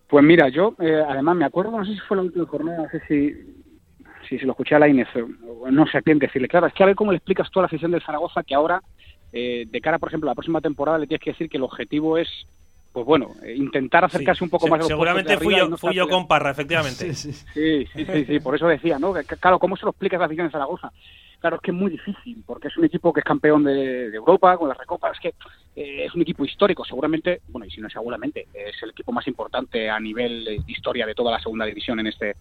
Pues 0.08 0.24
mira, 0.24 0.48
yo 0.48 0.74
eh, 0.80 1.02
además 1.08 1.36
me 1.36 1.44
acuerdo, 1.44 1.78
no 1.78 1.84
sé 1.84 1.92
si 1.92 2.00
fue 2.00 2.16
la 2.16 2.24
última 2.24 2.46
jornada, 2.46 2.82
no 2.82 2.88
sé 2.90 3.00
si, 3.08 3.32
si 4.32 4.38
se 4.38 4.46
lo 4.46 4.52
escuché 4.52 4.74
a 4.74 4.78
la 4.78 4.88
Inés, 4.88 5.08
o 5.14 5.70
no 5.70 5.86
sé 5.86 5.98
a 5.98 6.02
quién 6.02 6.18
decirle. 6.18 6.48
Claro, 6.48 6.66
es 6.66 6.72
que 6.72 6.82
a 6.82 6.86
ver 6.86 6.94
cómo 6.96 7.12
le 7.12 7.18
explicas 7.18 7.50
tú 7.50 7.58
a 7.60 7.62
la 7.62 7.66
afición 7.66 7.90
del 7.90 8.02
Zaragoza 8.02 8.42
que 8.42 8.54
ahora, 8.54 8.82
eh, 9.32 9.66
de 9.70 9.80
cara, 9.80 9.98
por 9.98 10.08
ejemplo, 10.08 10.30
a 10.30 10.32
la 10.32 10.34
próxima 10.34 10.60
temporada, 10.60 10.98
le 10.98 11.06
tienes 11.06 11.22
que 11.22 11.32
decir 11.32 11.50
que 11.50 11.58
el 11.58 11.62
objetivo 11.62 12.16
es, 12.16 12.28
pues 12.92 13.04
bueno, 13.04 13.32
eh, 13.44 13.54
intentar 13.54 14.04
acercarse 14.04 14.42
un 14.42 14.50
poco 14.50 14.68
más 14.68 14.78
a 14.78 14.78
los 14.78 14.88
Seguramente 14.88 15.36
fui 15.36 15.56
yo, 15.56 15.68
no 15.68 15.76
fui 15.76 15.94
yo 15.94 16.08
con 16.08 16.26
Parra, 16.26 16.50
efectivamente. 16.50 17.12
Sí, 17.14 17.32
sí, 17.32 17.86
sí, 17.94 18.24
sí, 18.24 18.40
por 18.40 18.54
eso 18.54 18.66
decía, 18.66 18.98
¿no? 18.98 19.12
Claro, 19.38 19.58
¿cómo 19.58 19.76
se 19.76 19.84
lo 19.84 19.90
explicas 19.90 20.16
a 20.16 20.20
la 20.20 20.26
afición 20.26 20.46
de 20.46 20.52
Zaragoza? 20.52 20.90
Claro, 21.38 21.56
es 21.56 21.62
que 21.62 21.72
es 21.72 21.76
muy 21.76 21.90
difícil, 21.90 22.42
porque 22.46 22.68
es 22.68 22.76
un 22.76 22.84
equipo 22.84 23.12
que 23.12 23.20
es 23.20 23.24
campeón 23.24 23.64
de, 23.64 24.10
de 24.10 24.16
Europa, 24.16 24.56
con 24.56 24.68
la 24.68 24.74
Recopa, 24.74 25.10
es 25.10 25.18
que 25.18 25.34
eh, 25.74 26.04
es 26.06 26.14
un 26.14 26.22
equipo 26.22 26.44
histórico, 26.44 26.84
seguramente, 26.84 27.40
bueno, 27.48 27.66
y 27.66 27.70
si 27.70 27.80
no 27.80 27.88
es 27.88 27.92
seguramente, 27.92 28.46
es 28.54 28.80
el 28.82 28.90
equipo 28.90 29.10
más 29.10 29.26
importante 29.26 29.90
a 29.90 29.98
nivel 29.98 30.44
de 30.44 30.62
historia 30.68 31.04
de 31.04 31.14
toda 31.14 31.32
la 31.32 31.40
segunda 31.40 31.66
división 31.66 31.98
en 31.98 32.06
este 32.06 32.36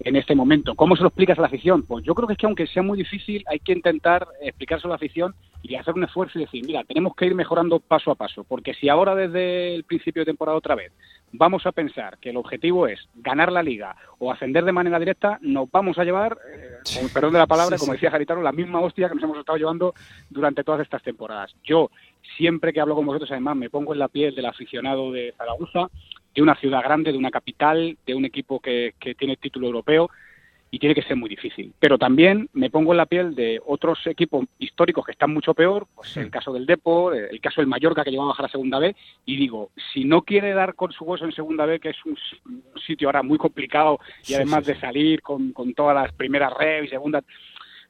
en 0.00 0.16
este 0.16 0.34
momento. 0.34 0.74
¿Cómo 0.74 0.96
se 0.96 1.02
lo 1.02 1.08
explicas 1.08 1.38
a 1.38 1.42
la 1.42 1.46
afición? 1.48 1.82
Pues 1.82 2.04
yo 2.04 2.14
creo 2.14 2.26
que 2.26 2.34
es 2.34 2.38
que 2.38 2.46
aunque 2.46 2.66
sea 2.66 2.82
muy 2.82 2.98
difícil, 2.98 3.44
hay 3.46 3.58
que 3.58 3.72
intentar 3.72 4.26
explicárselo 4.40 4.92
a 4.92 4.94
la 4.94 4.96
afición 4.96 5.34
y 5.62 5.76
hacer 5.76 5.94
un 5.94 6.04
esfuerzo 6.04 6.38
y 6.38 6.42
decir, 6.42 6.64
mira, 6.66 6.84
tenemos 6.84 7.16
que 7.16 7.26
ir 7.26 7.34
mejorando 7.34 7.80
paso 7.80 8.10
a 8.10 8.14
paso, 8.14 8.44
porque 8.44 8.74
si 8.74 8.88
ahora 8.88 9.14
desde 9.14 9.74
el 9.74 9.84
principio 9.84 10.20
de 10.20 10.26
temporada 10.26 10.58
otra 10.58 10.74
vez 10.74 10.92
vamos 11.32 11.66
a 11.66 11.72
pensar 11.72 12.18
que 12.18 12.30
el 12.30 12.36
objetivo 12.36 12.86
es 12.86 13.08
ganar 13.14 13.50
la 13.50 13.62
liga 13.62 13.96
o 14.18 14.30
ascender 14.30 14.64
de 14.64 14.72
manera 14.72 14.98
directa, 14.98 15.38
nos 15.40 15.70
vamos 15.70 15.98
a 15.98 16.04
llevar, 16.04 16.36
eh, 16.54 17.00
con 17.00 17.08
perdón 17.08 17.32
de 17.32 17.38
la 17.38 17.46
palabra, 17.46 17.76
Sí, 17.76 17.80
como 17.80 17.94
decía 17.94 18.10
Garitano, 18.10 18.42
la 18.42 18.52
misma 18.52 18.80
hostia 18.80 19.08
que 19.08 19.14
nos 19.14 19.24
hemos 19.24 19.38
estado 19.38 19.58
llevando 19.58 19.94
durante 20.30 20.62
todas 20.62 20.82
estas 20.82 21.02
temporadas. 21.02 21.54
Yo, 21.64 21.90
siempre 22.36 22.72
que 22.72 22.80
hablo 22.80 22.94
con 22.94 23.06
vosotros, 23.06 23.30
además, 23.30 23.56
me 23.56 23.70
pongo 23.70 23.94
en 23.94 24.00
la 24.00 24.08
piel 24.08 24.34
del 24.34 24.46
aficionado 24.46 25.10
de 25.10 25.34
Zaragoza, 25.36 25.88
de 26.34 26.42
una 26.42 26.54
ciudad 26.56 26.82
grande, 26.82 27.12
de 27.12 27.18
una 27.18 27.30
capital, 27.30 27.96
de 28.06 28.14
un 28.14 28.24
equipo 28.24 28.60
que, 28.60 28.94
que 28.98 29.14
tiene 29.14 29.36
título 29.36 29.66
europeo 29.66 30.10
y 30.74 30.80
tiene 30.80 30.96
que 30.96 31.02
ser 31.02 31.14
muy 31.14 31.28
difícil. 31.28 31.72
Pero 31.78 31.98
también 31.98 32.48
me 32.52 32.68
pongo 32.68 32.92
en 32.92 32.96
la 32.96 33.06
piel 33.06 33.36
de 33.36 33.60
otros 33.64 34.04
equipos 34.06 34.46
históricos 34.58 35.06
que 35.06 35.12
están 35.12 35.32
mucho 35.32 35.54
peor, 35.54 35.86
pues 35.94 36.16
el 36.16 36.30
caso 36.30 36.52
del 36.52 36.66
Depo, 36.66 37.12
el 37.12 37.40
caso 37.40 37.60
del 37.60 37.68
Mallorca 37.68 38.02
que 38.02 38.10
llegó 38.10 38.24
a 38.24 38.28
bajar 38.28 38.46
a 38.46 38.48
Segunda 38.48 38.80
B, 38.80 38.96
y 39.24 39.36
digo, 39.36 39.70
si 39.92 40.04
no 40.04 40.22
quiere 40.22 40.52
dar 40.52 40.74
con 40.74 40.90
su 40.90 41.04
hueso 41.04 41.26
en 41.26 41.32
Segunda 41.32 41.64
B, 41.64 41.78
que 41.78 41.90
es 41.90 41.96
un, 42.04 42.18
sitio 42.84 43.06
ahora 43.06 43.22
muy 43.22 43.38
complicado 43.38 44.00
y 44.22 44.26
Sí, 44.26 44.34
además 44.34 44.64
sí, 44.64 44.72
de 44.72 44.80
salir 44.80 45.22
con, 45.22 45.52
con 45.52 45.74
todas 45.74 45.94
las 45.94 46.12
primeras 46.12 46.52
rev 46.52 46.86
y 46.86 46.88
segundas, 46.88 47.22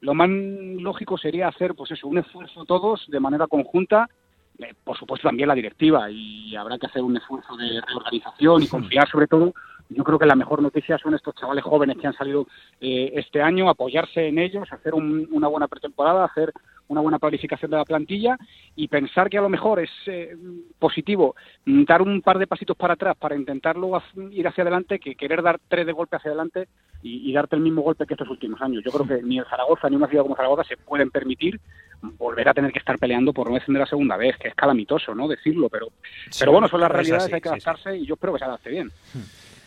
lo 0.00 0.12
más 0.12 0.28
lógico 0.28 1.16
sería 1.16 1.48
hacer 1.48 1.74
pues 1.74 1.90
eso, 1.90 2.06
un 2.06 2.18
esfuerzo 2.18 2.66
todos 2.66 3.06
de 3.08 3.18
manera 3.18 3.46
conjunta 3.46 4.10
eh, 4.58 4.74
por 4.84 4.96
supuesto 4.96 5.28
también 5.28 5.48
la 5.48 5.54
directiva 5.54 6.10
y 6.10 6.54
habrá 6.56 6.78
que 6.78 6.86
hacer 6.86 7.02
un 7.02 7.16
esfuerzo 7.16 7.56
de 7.56 7.80
reorganización 7.80 8.62
y 8.62 8.68
confiar 8.68 9.08
sobre 9.08 9.26
todo. 9.26 9.52
Yo 9.90 10.02
creo 10.02 10.18
que 10.18 10.24
la 10.26 10.34
mejor 10.34 10.62
noticia 10.62 10.96
son 10.96 11.14
estos 11.14 11.34
chavales 11.34 11.62
jóvenes 11.62 11.98
que 11.98 12.06
han 12.06 12.14
salido 12.14 12.46
eh, 12.80 13.12
este 13.16 13.42
año, 13.42 13.68
apoyarse 13.68 14.28
en 14.28 14.38
ellos, 14.38 14.66
hacer 14.72 14.94
un- 14.94 15.28
una 15.30 15.46
buena 15.48 15.68
pretemporada, 15.68 16.24
hacer 16.24 16.52
una 16.88 17.00
buena 17.02 17.18
planificación 17.18 17.70
de 17.70 17.76
la 17.78 17.84
plantilla 17.84 18.38
y 18.76 18.88
pensar 18.88 19.28
que 19.28 19.38
a 19.38 19.42
lo 19.42 19.48
mejor 19.50 19.80
es 19.80 19.90
eh, 20.06 20.36
positivo 20.78 21.34
dar 21.64 22.00
un 22.02 22.22
par 22.22 22.38
de 22.38 22.46
pasitos 22.46 22.76
para 22.76 22.94
atrás 22.94 23.16
para 23.18 23.36
intentarlo 23.36 24.02
ir 24.30 24.46
hacia 24.48 24.62
adelante 24.62 24.98
que 24.98 25.14
querer 25.14 25.42
dar 25.42 25.58
tres 25.68 25.86
de 25.86 25.92
golpe 25.92 26.16
hacia 26.16 26.30
adelante 26.30 26.68
y, 27.02 27.30
y 27.30 27.32
darte 27.32 27.56
el 27.56 27.62
mismo 27.62 27.82
golpe 27.82 28.06
que 28.06 28.14
estos 28.14 28.28
últimos 28.28 28.60
años. 28.62 28.82
Yo 28.84 28.90
creo 28.90 29.06
que 29.06 29.22
ni 29.22 29.38
el 29.38 29.46
Zaragoza 29.46 29.88
ni 29.90 29.96
una 29.96 30.08
ciudad 30.08 30.22
como 30.24 30.36
Zaragoza 30.36 30.64
se 30.64 30.76
pueden 30.78 31.10
permitir 31.10 31.60
volver 32.16 32.48
a 32.48 32.54
tener 32.54 32.72
que 32.72 32.78
estar 32.78 32.98
peleando 32.98 33.32
por 33.32 33.48
no 33.48 33.54
descender 33.54 33.80
la 33.80 33.86
segunda 33.86 34.16
vez, 34.16 34.36
que 34.38 34.48
es 34.48 34.54
calamitoso, 34.54 35.14
¿no? 35.14 35.26
Decirlo, 35.28 35.68
pero, 35.68 35.88
Sí, 36.30 36.40
pero 36.40 36.52
bueno, 36.52 36.68
son 36.68 36.80
las 36.80 36.90
es 36.90 36.94
realidades, 36.94 37.24
así, 37.24 37.34
hay 37.34 37.40
que 37.40 37.48
sí, 37.48 37.54
sí. 37.54 37.60
adaptarse 37.68 37.96
y 37.96 38.06
yo 38.06 38.14
espero 38.14 38.32
que 38.34 38.38
se 38.38 38.44
adapte 38.44 38.70
bien. 38.70 38.90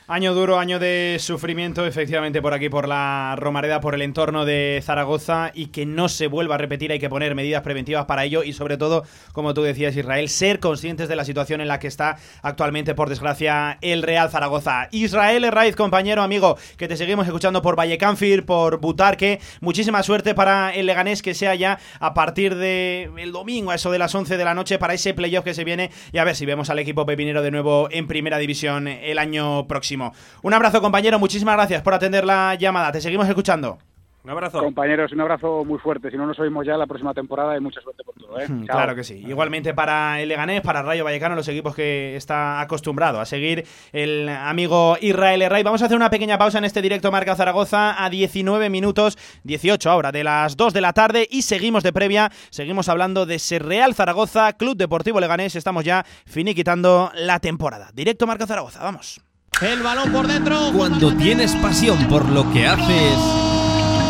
Año 0.09 0.33
duro, 0.33 0.57
año 0.57 0.79
de 0.79 1.17
sufrimiento, 1.19 1.85
efectivamente, 1.85 2.41
por 2.41 2.53
aquí, 2.53 2.69
por 2.69 2.87
la 2.87 3.35
Romareda, 3.37 3.81
por 3.81 3.93
el 3.93 4.01
entorno 4.01 4.45
de 4.45 4.81
Zaragoza, 4.81 5.51
y 5.53 5.65
que 5.65 5.85
no 5.85 6.07
se 6.07 6.27
vuelva 6.27 6.55
a 6.55 6.57
repetir, 6.57 6.93
hay 6.93 6.99
que 6.99 7.09
poner 7.09 7.35
medidas 7.35 7.61
preventivas 7.61 8.05
para 8.05 8.23
ello, 8.23 8.41
y 8.41 8.53
sobre 8.53 8.77
todo, 8.77 9.03
como 9.33 9.53
tú 9.53 9.63
decías, 9.63 9.97
Israel, 9.97 10.29
ser 10.29 10.61
conscientes 10.61 11.09
de 11.09 11.17
la 11.17 11.25
situación 11.25 11.59
en 11.59 11.67
la 11.67 11.79
que 11.79 11.87
está 11.87 12.19
actualmente, 12.41 12.95
por 12.95 13.09
desgracia, 13.09 13.79
el 13.81 14.01
Real 14.01 14.29
Zaragoza. 14.29 14.87
Israel 14.91 15.43
Herraiz, 15.43 15.75
compañero, 15.75 16.21
amigo, 16.21 16.57
que 16.77 16.87
te 16.87 16.95
seguimos 16.95 17.25
escuchando 17.25 17.61
por 17.61 17.75
Vallecánfir, 17.75 18.45
por 18.45 18.79
Butarque, 18.79 19.41
muchísima 19.59 20.03
suerte 20.03 20.33
para 20.33 20.73
el 20.73 20.85
Leganés, 20.85 21.21
que 21.21 21.33
sea 21.33 21.53
ya 21.53 21.79
a 21.99 22.13
partir 22.13 22.55
de 22.55 23.11
el 23.17 23.33
domingo, 23.33 23.71
a 23.71 23.75
eso 23.75 23.91
de 23.91 23.99
las 23.99 24.15
11 24.15 24.37
de 24.37 24.45
la 24.45 24.53
noche, 24.53 24.79
para 24.79 24.93
ese 24.93 25.13
playoff 25.13 25.43
que 25.43 25.53
se 25.53 25.65
viene, 25.65 25.91
y 26.13 26.17
a 26.17 26.23
ver 26.23 26.37
si 26.37 26.45
vemos 26.45 26.69
al 26.69 26.79
equipo 26.79 27.05
pepinero 27.05 27.41
de 27.41 27.51
nuevo 27.51 27.89
en 27.91 28.07
primera 28.07 28.37
división 28.37 28.87
el 28.87 29.19
año 29.19 29.67
próximo. 29.67 29.96
Un 30.43 30.53
abrazo, 30.53 30.81
compañero. 30.81 31.19
Muchísimas 31.19 31.55
gracias 31.55 31.81
por 31.81 31.93
atender 31.93 32.25
la 32.25 32.55
llamada. 32.55 32.91
Te 32.91 33.01
seguimos 33.01 33.27
escuchando. 33.27 33.77
Un 34.23 34.31
abrazo. 34.31 34.59
Compañeros, 34.59 35.13
un 35.13 35.21
abrazo 35.21 35.63
muy 35.63 35.79
fuerte. 35.79 36.11
Si 36.11 36.17
no 36.17 36.25
nos 36.27 36.37
oímos 36.37 36.65
ya 36.67 36.75
la 36.75 36.85
próxima 36.85 37.13
temporada 37.13 37.55
y 37.55 37.61
mucha 37.61 37.79
suerte 37.79 38.03
por 38.03 38.13
todo. 38.15 38.37
¿eh? 38.37 38.45
Hmm, 38.45 38.65
Claro 38.65 38.93
que 38.93 39.05
sí. 39.05 39.23
Igualmente 39.25 39.73
para 39.73 40.19
el 40.19 40.27
Leganés, 40.27 40.59
para 40.59 40.81
Rayo 40.81 41.05
Vallecano, 41.05 41.33
los 41.33 41.47
equipos 41.47 41.73
que 41.73 42.13
está 42.17 42.59
acostumbrado 42.59 43.21
a 43.21 43.25
seguir 43.25 43.65
el 43.93 44.27
amigo 44.27 44.97
Israel 44.99 45.43
Herray. 45.43 45.63
Vamos 45.63 45.81
a 45.81 45.85
hacer 45.85 45.95
una 45.95 46.09
pequeña 46.09 46.37
pausa 46.37 46.57
en 46.57 46.65
este 46.65 46.81
directo 46.81 47.09
Marca 47.09 47.37
Zaragoza 47.37 48.03
a 48.03 48.09
19 48.09 48.69
minutos, 48.69 49.17
18 49.45 49.89
ahora, 49.89 50.11
de 50.11 50.25
las 50.25 50.57
2 50.57 50.73
de 50.73 50.81
la 50.81 50.91
tarde 50.91 51.25
y 51.31 51.43
seguimos 51.43 51.83
de 51.83 51.93
previa. 51.93 52.29
Seguimos 52.49 52.89
hablando 52.89 53.25
de 53.25 53.35
ese 53.35 53.59
Real 53.59 53.95
Zaragoza, 53.95 54.51
Club 54.57 54.75
Deportivo 54.75 55.21
Leganés. 55.21 55.55
Estamos 55.55 55.85
ya 55.85 56.05
finiquitando 56.25 57.11
la 57.15 57.39
temporada. 57.39 57.91
Directo 57.93 58.27
Marca 58.27 58.45
Zaragoza, 58.45 58.83
vamos. 58.83 59.21
El 59.61 59.81
balón 59.81 60.11
por 60.11 60.27
dentro. 60.27 60.71
Cuando 60.71 61.15
tienes 61.15 61.55
pasión 61.55 62.07
por 62.07 62.29
lo 62.29 62.51
que 62.53 62.67
haces, 62.67 63.17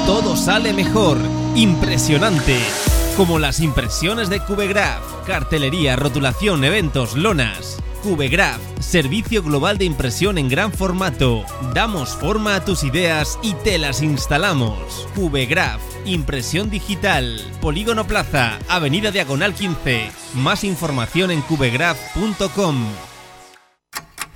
todo 0.06 0.36
sale 0.36 0.74
mejor. 0.74 1.18
Impresionante. 1.56 2.60
Como 3.16 3.40
las 3.40 3.62
impresiones 3.62 4.30
de 4.30 4.42
Cubegraph, 4.42 5.26
cartelería, 5.26 5.96
rotulación, 5.96 6.66
eventos, 6.66 7.16
lonas. 7.16 7.78
Cubegraph, 8.04 8.60
servicio 8.80 9.42
global 9.42 9.78
de 9.78 9.86
impresión 9.86 10.38
en 10.38 10.50
gran 10.50 10.74
formato. 10.74 11.46
Damos 11.74 12.10
forma 12.10 12.56
a 12.56 12.66
tus 12.66 12.84
ideas 12.84 13.40
y 13.42 13.54
te 13.54 13.78
las 13.78 14.02
instalamos. 14.02 15.08
Cubegraph, 15.16 15.82
impresión 16.06 16.70
digital. 16.70 17.42
Polígono 17.62 18.06
Plaza, 18.06 18.60
Avenida 18.68 19.12
Diagonal 19.12 19.54
15. 19.54 20.12
Más 20.36 20.66
información 20.66 21.32
en 21.32 21.42
cubegraph.com. 21.42 22.86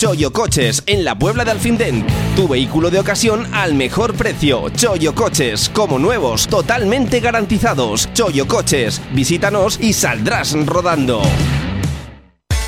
Choyo 0.00 0.32
Coches, 0.32 0.82
en 0.86 1.04
la 1.04 1.18
Puebla 1.18 1.44
de 1.44 1.50
Alfindén. 1.50 2.06
Tu 2.34 2.48
vehículo 2.48 2.88
de 2.88 2.98
ocasión 2.98 3.46
al 3.52 3.74
mejor 3.74 4.14
precio. 4.14 4.70
Choyo 4.70 5.14
Coches, 5.14 5.68
como 5.68 5.98
nuevos, 5.98 6.48
totalmente 6.48 7.20
garantizados. 7.20 8.10
Choyo 8.14 8.48
Coches, 8.48 9.02
visítanos 9.12 9.78
y 9.78 9.92
saldrás 9.92 10.54
rodando. 10.64 11.20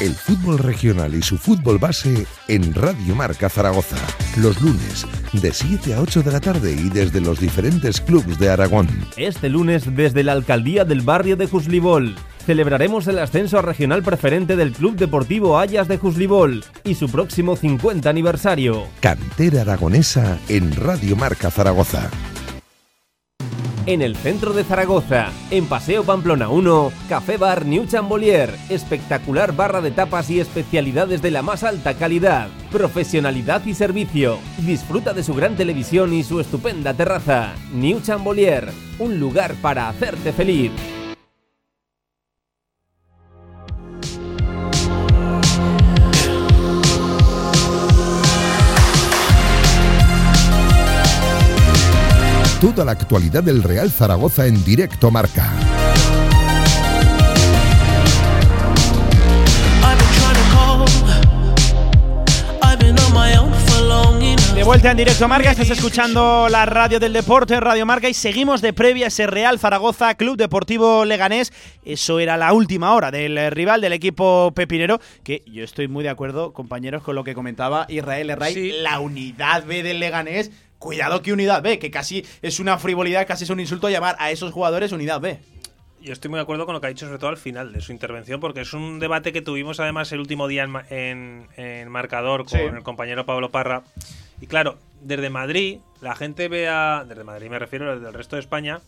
El 0.03 0.15
fútbol 0.15 0.59
regional 0.59 1.15
y 1.15 1.23
su 1.23 1.39
fútbol 1.39 1.79
base 1.79 2.27
en 2.49 2.75
Radio 2.75 3.15
Marca 3.15 3.49
Zaragoza. 3.49 3.97
Los 4.37 4.61
lunes, 4.61 5.07
de 5.33 5.53
7 5.55 5.95
a 5.95 6.03
8 6.03 6.23
de 6.23 6.33
la 6.33 6.41
tarde 6.41 6.73
y 6.73 6.91
desde 6.91 7.23
los 7.23 7.41
diferentes 7.41 8.03
clubes 8.03 8.39
de 8.39 8.51
Aragón. 8.51 8.89
Este 9.17 9.49
lunes, 9.49 9.97
desde 9.97 10.23
la 10.23 10.33
alcaldía 10.33 10.85
del 10.85 11.01
barrio 11.01 11.37
de 11.37 11.47
Juslibol, 11.47 12.15
celebraremos 12.43 13.07
el 13.09 13.19
ascenso 13.19 13.59
a 13.59 13.63
regional 13.63 14.03
preferente 14.03 14.57
del 14.57 14.73
Club 14.73 14.97
Deportivo 14.97 15.59
Ayas 15.59 15.89
de 15.89 15.99
Juslibol 15.99 16.65
y 16.85 16.95
su 16.95 17.09
próximo 17.09 17.57
50 17.57 18.09
aniversario. 18.09 18.87
Cantera 19.01 19.63
Aragonesa 19.63 20.39
en 20.49 20.75
Radio 20.77 21.17
Marca 21.17 21.51
Zaragoza. 21.51 22.11
En 23.85 24.01
el 24.01 24.15
centro 24.15 24.53
de 24.53 24.63
Zaragoza, 24.63 25.33
en 25.51 25.67
Paseo 25.67 26.05
Pamplona 26.05 26.49
1, 26.49 26.93
Café 27.09 27.37
Bar 27.37 27.67
New 27.67 27.85
Chambolier, 27.87 28.55
espectacular 28.69 29.57
barra 29.57 29.81
de 29.81 29.91
tapas 29.91 30.31
y 30.31 30.39
especialidades 30.39 31.21
de 31.21 31.33
la 31.33 31.43
más 31.43 31.65
alta 31.65 31.95
calidad, 31.95 32.47
profesionalidad 32.71 33.67
y 33.67 33.75
servicio. 33.75 34.39
Disfruta 34.59 35.13
de 35.13 35.25
su 35.25 35.35
gran 35.35 35.57
televisión 35.57 36.13
y 36.13 36.23
su 36.23 36.39
estupenda 36.39 36.95
terraza. 36.95 37.55
New 37.75 38.01
Chambolier, 38.01 38.71
un 39.01 39.19
lugar 39.19 39.57
para 39.61 39.89
hacerte 39.89 40.33
feliz. 40.33 40.71
Toda 52.63 52.85
la 52.85 52.93
actualidad 52.93 53.43
del 53.43 53.61
Real 53.61 53.91
Zaragoza 53.91 54.47
en 54.47 54.65
directo 54.65 55.11
marca. 55.11 55.53
De 64.55 64.63
vuelta 64.63 64.93
en 64.93 64.97
directo 64.97 65.27
Marca, 65.27 65.51
estás 65.51 65.71
escuchando 65.71 66.47
la 66.49 66.65
radio 66.65 67.01
del 67.01 67.13
deporte, 67.13 67.59
Radio 67.59 67.85
Marca, 67.85 68.09
y 68.09 68.15
seguimos 68.15 68.61
de 68.61 68.73
previa 68.73 69.09
ese 69.09 69.27
Real 69.27 69.59
Zaragoza 69.59 70.15
Club 70.15 70.37
Deportivo 70.37 71.05
Leganés. 71.05 71.53
Eso 71.85 72.21
era 72.21 72.37
la 72.37 72.53
última 72.53 72.95
hora 72.95 73.11
del 73.11 73.51
rival 73.51 73.81
del 73.81 73.93
equipo 73.93 74.53
pepinero, 74.55 75.01
que 75.25 75.43
yo 75.47 75.65
estoy 75.65 75.89
muy 75.89 76.05
de 76.05 76.11
acuerdo, 76.11 76.53
compañeros, 76.53 77.03
con 77.03 77.17
lo 77.17 77.25
que 77.25 77.35
comentaba 77.35 77.87
Israel 77.89 78.31
Herray, 78.31 78.83
la 78.83 79.01
unidad 79.01 79.65
B 79.65 79.83
del 79.83 79.99
Leganés. 79.99 80.53
Cuidado 80.83 81.23
que 81.23 81.33
unidad 81.33 81.63
B, 81.63 81.79
que 81.79 81.93
casi 81.93 82.27
es 82.43 82.59
una 82.59 82.77
frivolidad, 82.77 83.25
casi 83.25 83.45
es 83.45 83.51
un 83.51 83.61
insulto 83.61 83.89
llamar 83.89 84.17
a 84.19 84.33
esos 84.33 84.53
jugadores 84.53 84.91
unidad 84.91 85.21
B. 85.21 85.39
Yo 86.01 86.13
estoy 86.13 86.29
muy 86.29 86.39
de 86.39 86.43
acuerdo 86.43 86.67
con 86.67 86.75
lo 86.75 86.81
que 86.81 86.89
ha 86.89 86.91
dicho, 86.91 87.07
sobre 87.07 87.21
todo 87.21 87.31
al 87.31 87.37
final 87.37 87.73
de 87.73 87.81
su 87.81 87.93
intervención, 87.93 88.41
porque 88.41 88.63
es 88.63 88.73
un 88.73 88.99
debate 88.99 89.33
que 89.33 89.43
tuvimos 89.43 89.79
además 89.79 90.11
el 90.11 90.19
último 90.19 90.49
día 90.49 90.65
en, 90.65 91.47
en, 91.57 91.89
marcador 91.89 92.47
con 92.47 92.77
el 92.77 92.83
compañero 92.83 93.25
Pablo 93.25 93.53
Parra. 93.53 93.85
Y 94.41 94.49
claro, 94.49 94.77
desde 95.01 95.31
Madrid, 95.31 95.79
la 96.01 96.17
gente 96.17 96.49
ve 96.49 96.69
a. 96.69 97.05
Desde 97.09 97.23
Madrid 97.23 97.49
me 97.49 97.61
refiero, 97.61 97.95
desde 97.95 98.09
el 98.09 98.15
resto 98.15 98.35
de 98.35 98.41
España, 98.41 98.81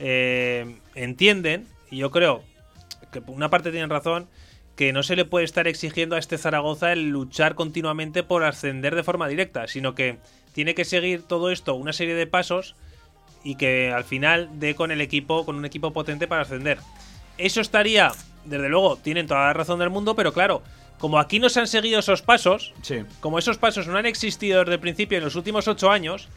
eh, 0.00 0.78
entienden, 0.96 1.68
y 1.92 1.98
yo 1.98 2.10
creo 2.10 2.42
que 3.12 3.22
una 3.28 3.50
parte 3.50 3.70
tienen 3.70 3.88
razón, 3.88 4.26
que 4.74 4.92
no 4.92 5.04
se 5.04 5.14
le 5.14 5.26
puede 5.26 5.44
estar 5.44 5.68
exigiendo 5.68 6.16
a 6.16 6.18
este 6.18 6.38
Zaragoza 6.38 6.92
el 6.92 7.10
luchar 7.10 7.54
continuamente 7.54 8.24
por 8.24 8.42
ascender 8.42 8.96
de 8.96 9.04
forma 9.04 9.28
directa, 9.28 9.68
sino 9.68 9.94
que 9.94 10.18
tiene 10.52 10.74
que 10.74 10.84
seguir 10.84 11.22
todo 11.22 11.50
esto 11.50 11.74
una 11.74 11.92
serie 11.92 12.14
de 12.14 12.26
pasos 12.26 12.74
y 13.42 13.56
que 13.56 13.92
al 13.92 14.04
final 14.04 14.48
dé 14.54 14.74
con 14.74 14.90
el 14.90 15.00
equipo, 15.00 15.44
con 15.44 15.56
un 15.56 15.64
equipo 15.64 15.92
potente 15.92 16.28
para 16.28 16.42
ascender. 16.42 16.78
Eso 17.38 17.60
estaría, 17.60 18.12
desde 18.44 18.68
luego, 18.68 18.96
tienen 18.96 19.26
toda 19.26 19.46
la 19.46 19.52
razón 19.52 19.78
del 19.78 19.90
mundo, 19.90 20.14
pero 20.14 20.32
claro, 20.32 20.62
como 20.98 21.18
aquí 21.18 21.38
no 21.38 21.48
se 21.48 21.60
han 21.60 21.66
seguido 21.66 22.00
esos 22.00 22.20
pasos, 22.20 22.74
como 23.20 23.38
esos 23.38 23.56
pasos 23.56 23.86
no 23.86 23.96
han 23.96 24.06
existido 24.06 24.60
desde 24.60 24.74
el 24.74 24.80
principio 24.80 25.18
en 25.18 25.24
los 25.24 25.36
últimos 25.36 25.66
ocho 25.68 25.90
años, 25.90 26.28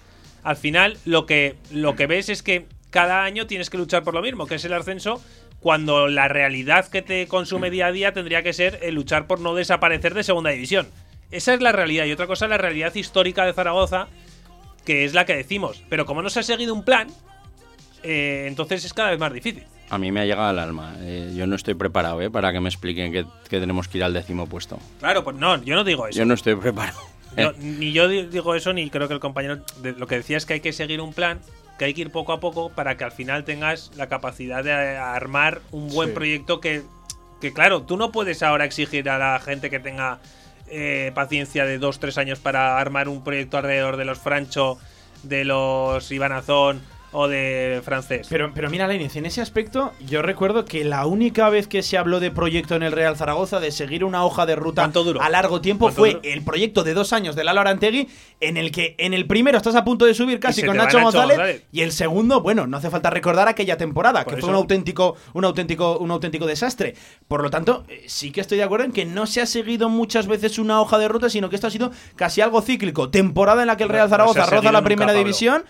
al 0.43 0.55
final 0.55 0.97
lo 1.05 1.25
que, 1.25 1.57
lo 1.71 1.95
que 1.95 2.07
ves 2.07 2.29
es 2.29 2.43
que 2.43 2.65
cada 2.89 3.23
año 3.23 3.47
tienes 3.47 3.69
que 3.69 3.77
luchar 3.77 4.03
por 4.03 4.13
lo 4.13 4.21
mismo, 4.21 4.47
que 4.47 4.55
es 4.55 4.65
el 4.65 4.73
ascenso, 4.73 5.21
cuando 5.59 6.07
la 6.07 6.27
realidad 6.27 6.87
que 6.87 7.01
te 7.01 7.27
consume 7.27 7.69
día 7.69 7.87
a 7.87 7.91
día 7.91 8.13
tendría 8.13 8.43
que 8.43 8.53
ser 8.53 8.79
el 8.83 8.95
luchar 8.95 9.27
por 9.27 9.39
no 9.39 9.55
desaparecer 9.55 10.13
de 10.13 10.23
segunda 10.23 10.51
división. 10.51 10.87
Esa 11.33 11.55
es 11.55 11.61
la 11.61 11.71
realidad. 11.71 12.05
Y 12.05 12.11
otra 12.11 12.27
cosa 12.27 12.45
es 12.45 12.49
la 12.51 12.59
realidad 12.59 12.93
histórica 12.93 13.43
de 13.43 13.53
Zaragoza, 13.53 14.07
que 14.85 15.03
es 15.03 15.15
la 15.15 15.25
que 15.25 15.35
decimos. 15.35 15.83
Pero 15.89 16.05
como 16.05 16.21
no 16.21 16.29
se 16.29 16.39
ha 16.39 16.43
seguido 16.43 16.75
un 16.75 16.83
plan, 16.83 17.07
eh, 18.03 18.45
entonces 18.47 18.85
es 18.85 18.93
cada 18.93 19.09
vez 19.09 19.19
más 19.19 19.33
difícil. 19.33 19.63
A 19.89 19.97
mí 19.97 20.11
me 20.11 20.21
ha 20.21 20.25
llegado 20.25 20.47
al 20.47 20.59
alma. 20.59 20.95
Eh, 20.99 21.33
yo 21.35 21.47
no 21.47 21.55
estoy 21.55 21.73
preparado 21.73 22.21
eh, 22.21 22.29
para 22.29 22.53
que 22.53 22.59
me 22.59 22.69
expliquen 22.69 23.11
que, 23.11 23.25
tenemos 23.49 23.87
que 23.87 23.97
ir 23.97 24.03
al 24.03 24.13
décimo 24.13 24.45
puesto. 24.45 24.77
Claro, 24.99 25.23
pues 25.23 25.35
no, 25.35 25.61
yo 25.63 25.75
no 25.75 25.83
digo 25.83 26.07
eso. 26.07 26.17
Yo 26.17 26.25
no 26.25 26.35
estoy 26.35 26.55
preparado. 26.55 26.99
ni 27.59 27.91
yo 27.93 28.07
digo 28.07 28.53
eso, 28.53 28.71
ni 28.71 28.91
creo 28.91 29.07
que 29.07 29.15
el 29.15 29.19
compañero. 29.19 29.59
lo 29.81 30.05
que 30.05 30.17
decía 30.17 30.37
es 30.37 30.45
que 30.45 30.53
hay 30.53 30.59
que 30.59 30.71
seguir 30.71 31.01
un 31.01 31.13
plan, 31.13 31.39
que 31.79 31.85
hay 31.85 31.95
que 31.95 32.01
ir 32.01 32.11
poco 32.11 32.31
a 32.33 32.39
poco 32.39 32.69
para 32.69 32.95
que 32.95 33.05
al 33.05 33.11
final 33.11 33.43
tengas 33.43 33.91
la 33.95 34.07
capacidad 34.07 34.63
de 34.63 34.71
armar 34.71 35.61
un 35.71 35.89
buen 35.89 36.13
proyecto 36.13 36.61
que, 36.61 36.83
que, 37.41 37.53
claro, 37.53 37.81
tú 37.81 37.97
no 37.97 38.11
puedes 38.11 38.43
ahora 38.43 38.65
exigir 38.65 39.09
a 39.09 39.17
la 39.17 39.39
gente 39.39 39.71
que 39.71 39.79
tenga 39.79 40.19
eh, 40.67 41.11
paciencia 41.13 41.65
de 41.65 41.77
dos, 41.77 41.99
tres 41.99 42.17
años 42.17 42.39
para 42.39 42.79
armar 42.79 43.09
un 43.09 43.23
proyecto 43.23 43.57
alrededor 43.57 43.97
de 43.97 44.05
los 44.05 44.19
Francho, 44.19 44.77
de 45.23 45.45
los 45.45 46.11
Ibanazón 46.11 46.81
o 47.13 47.27
de 47.27 47.81
francés. 47.83 48.27
Pero, 48.29 48.51
pero 48.53 48.69
mira, 48.69 48.87
Lenis, 48.87 49.15
en 49.15 49.25
ese 49.25 49.41
aspecto, 49.41 49.93
yo 50.05 50.21
recuerdo 50.21 50.65
que 50.65 50.83
la 50.83 51.05
única 51.05 51.49
vez 51.49 51.67
que 51.67 51.83
se 51.83 51.97
habló 51.97 52.19
de 52.19 52.31
proyecto 52.31 52.75
en 52.75 52.83
el 52.83 52.91
Real 52.91 53.15
Zaragoza, 53.15 53.59
de 53.59 53.71
seguir 53.71 54.03
una 54.03 54.25
hoja 54.25 54.45
de 54.45 54.55
ruta 54.55 54.91
a 55.19 55.29
largo 55.29 55.61
tiempo, 55.61 55.91
fue 55.91 56.19
el 56.23 56.43
proyecto 56.43 56.83
de 56.83 56.93
dos 56.93 57.13
años 57.13 57.35
del 57.35 57.45
Lalo 57.45 57.61
Arantegui, 57.61 58.09
en 58.39 58.57
el 58.57 58.71
que 58.71 58.95
en 58.97 59.13
el 59.13 59.25
primero 59.27 59.57
estás 59.57 59.75
a 59.75 59.83
punto 59.83 60.05
de 60.05 60.13
subir 60.13 60.39
casi 60.39 60.63
con 60.63 60.75
Nacho 60.75 60.99
González, 60.99 61.63
y 61.71 61.81
el 61.81 61.91
segundo, 61.91 62.41
bueno, 62.41 62.67
no 62.67 62.77
hace 62.77 62.89
falta 62.89 63.09
recordar 63.09 63.47
aquella 63.47 63.77
temporada, 63.77 64.25
que 64.25 64.37
fue 64.37 64.49
un 64.49 64.55
auténtico, 64.55 65.15
un 65.33 65.45
auténtico, 65.45 65.97
un 65.99 66.11
auténtico 66.11 66.45
desastre. 66.45 66.95
Por 67.27 67.43
lo 67.43 67.49
tanto, 67.49 67.85
eh, 67.87 68.03
sí 68.07 68.31
que 68.31 68.41
estoy 68.41 68.57
de 68.57 68.63
acuerdo 68.63 68.85
en 68.85 68.91
que 68.91 69.05
no 69.05 69.27
se 69.27 69.41
ha 69.41 69.45
seguido 69.45 69.89
muchas 69.89 70.27
veces 70.27 70.57
una 70.59 70.81
hoja 70.81 70.97
de 70.97 71.07
ruta, 71.07 71.29
sino 71.29 71.49
que 71.49 71.55
esto 71.55 71.67
ha 71.67 71.71
sido 71.71 71.91
casi 72.15 72.41
algo 72.41 72.61
cíclico. 72.61 73.09
Temporada 73.09 73.61
en 73.61 73.67
la 73.67 73.77
que 73.77 73.83
el 73.83 73.89
Real 73.89 74.09
Zaragoza 74.09 74.45
roza 74.45 74.71
la 74.71 74.83
primera 74.83 75.13
división 75.13 75.63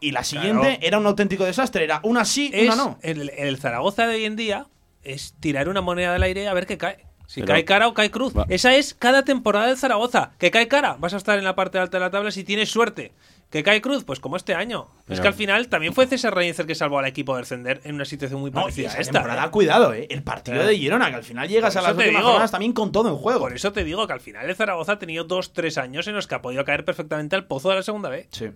y 0.00 0.12
la 0.12 0.24
siguiente 0.24 0.78
era 0.82 0.98
un 0.98 1.06
auténtico 1.06 1.44
desastre. 1.44 1.84
Era 1.84 2.00
una 2.02 2.24
sí, 2.24 2.52
una 2.62 2.76
no. 2.76 2.98
El, 3.02 3.58
Zaragoza 3.58 4.06
de 4.06 4.16
hoy 4.16 4.24
en 4.24 4.36
día 4.36 4.66
es 5.02 5.34
tirar 5.40 5.68
una 5.68 5.80
moneda 5.80 6.12
del 6.12 6.22
aire 6.22 6.48
a 6.48 6.54
ver 6.54 6.66
qué 6.66 6.78
cae. 6.78 7.06
Si 7.26 7.42
cae 7.42 7.64
cara 7.64 7.86
o 7.86 7.94
cae 7.94 8.10
cruz. 8.10 8.32
Esa 8.48 8.74
es 8.74 8.92
cada 8.94 9.24
temporada 9.24 9.68
del 9.68 9.76
Zaragoza. 9.76 10.32
Que 10.38 10.50
cae 10.50 10.66
cara, 10.66 10.96
vas 10.98 11.14
a 11.14 11.16
estar 11.16 11.38
en 11.38 11.44
la 11.44 11.54
parte 11.54 11.78
alta 11.78 11.98
de 11.98 12.04
la 12.04 12.10
tabla 12.10 12.32
si 12.32 12.42
tienes 12.42 12.70
suerte. 12.70 13.12
Que 13.50 13.62
cae 13.62 13.80
cruz, 13.80 14.04
pues 14.04 14.20
como 14.20 14.36
este 14.36 14.54
año. 14.54 14.88
Es 15.08 15.20
que 15.20 15.28
al 15.28 15.34
final 15.34 15.68
también 15.68 15.92
fue 15.92 16.06
César 16.06 16.34
Reyes 16.34 16.58
el 16.60 16.66
que 16.66 16.76
salvó 16.76 16.98
al 17.00 17.06
equipo 17.06 17.34
de 17.34 17.42
descender 17.42 17.80
en 17.84 17.96
una 17.96 18.04
situación 18.04 18.40
muy 18.40 18.50
parecida 18.50 18.92
a 18.92 18.98
esta. 18.98 19.44
¿eh? 19.44 19.50
cuidado, 19.50 19.92
¿eh? 19.92 20.06
El 20.08 20.22
partido 20.22 20.64
de 20.64 20.76
Girona, 20.76 21.10
que 21.10 21.16
al 21.16 21.24
final 21.24 21.48
llegas 21.48 21.76
a 21.76 21.82
las 21.82 21.96
últimas 21.96 22.22
jornadas 22.22 22.50
también 22.52 22.72
con 22.72 22.92
todo 22.92 23.08
en 23.08 23.16
juego. 23.16 23.40
Por 23.40 23.52
eso 23.52 23.72
te 23.72 23.84
digo 23.84 24.06
que 24.06 24.12
al 24.12 24.20
final 24.20 24.48
el 24.48 24.56
Zaragoza 24.56 24.92
ha 24.92 24.98
tenido 24.98 25.24
dos, 25.24 25.52
tres 25.52 25.78
años 25.78 26.06
en 26.06 26.14
los 26.14 26.26
que 26.26 26.36
ha 26.36 26.42
podido 26.42 26.64
caer 26.64 26.84
perfectamente 26.84 27.36
al 27.36 27.46
pozo 27.46 27.70
de 27.70 27.76
la 27.76 27.82
segunda 27.82 28.08
vez. 28.08 28.28
Sí. 28.30 28.50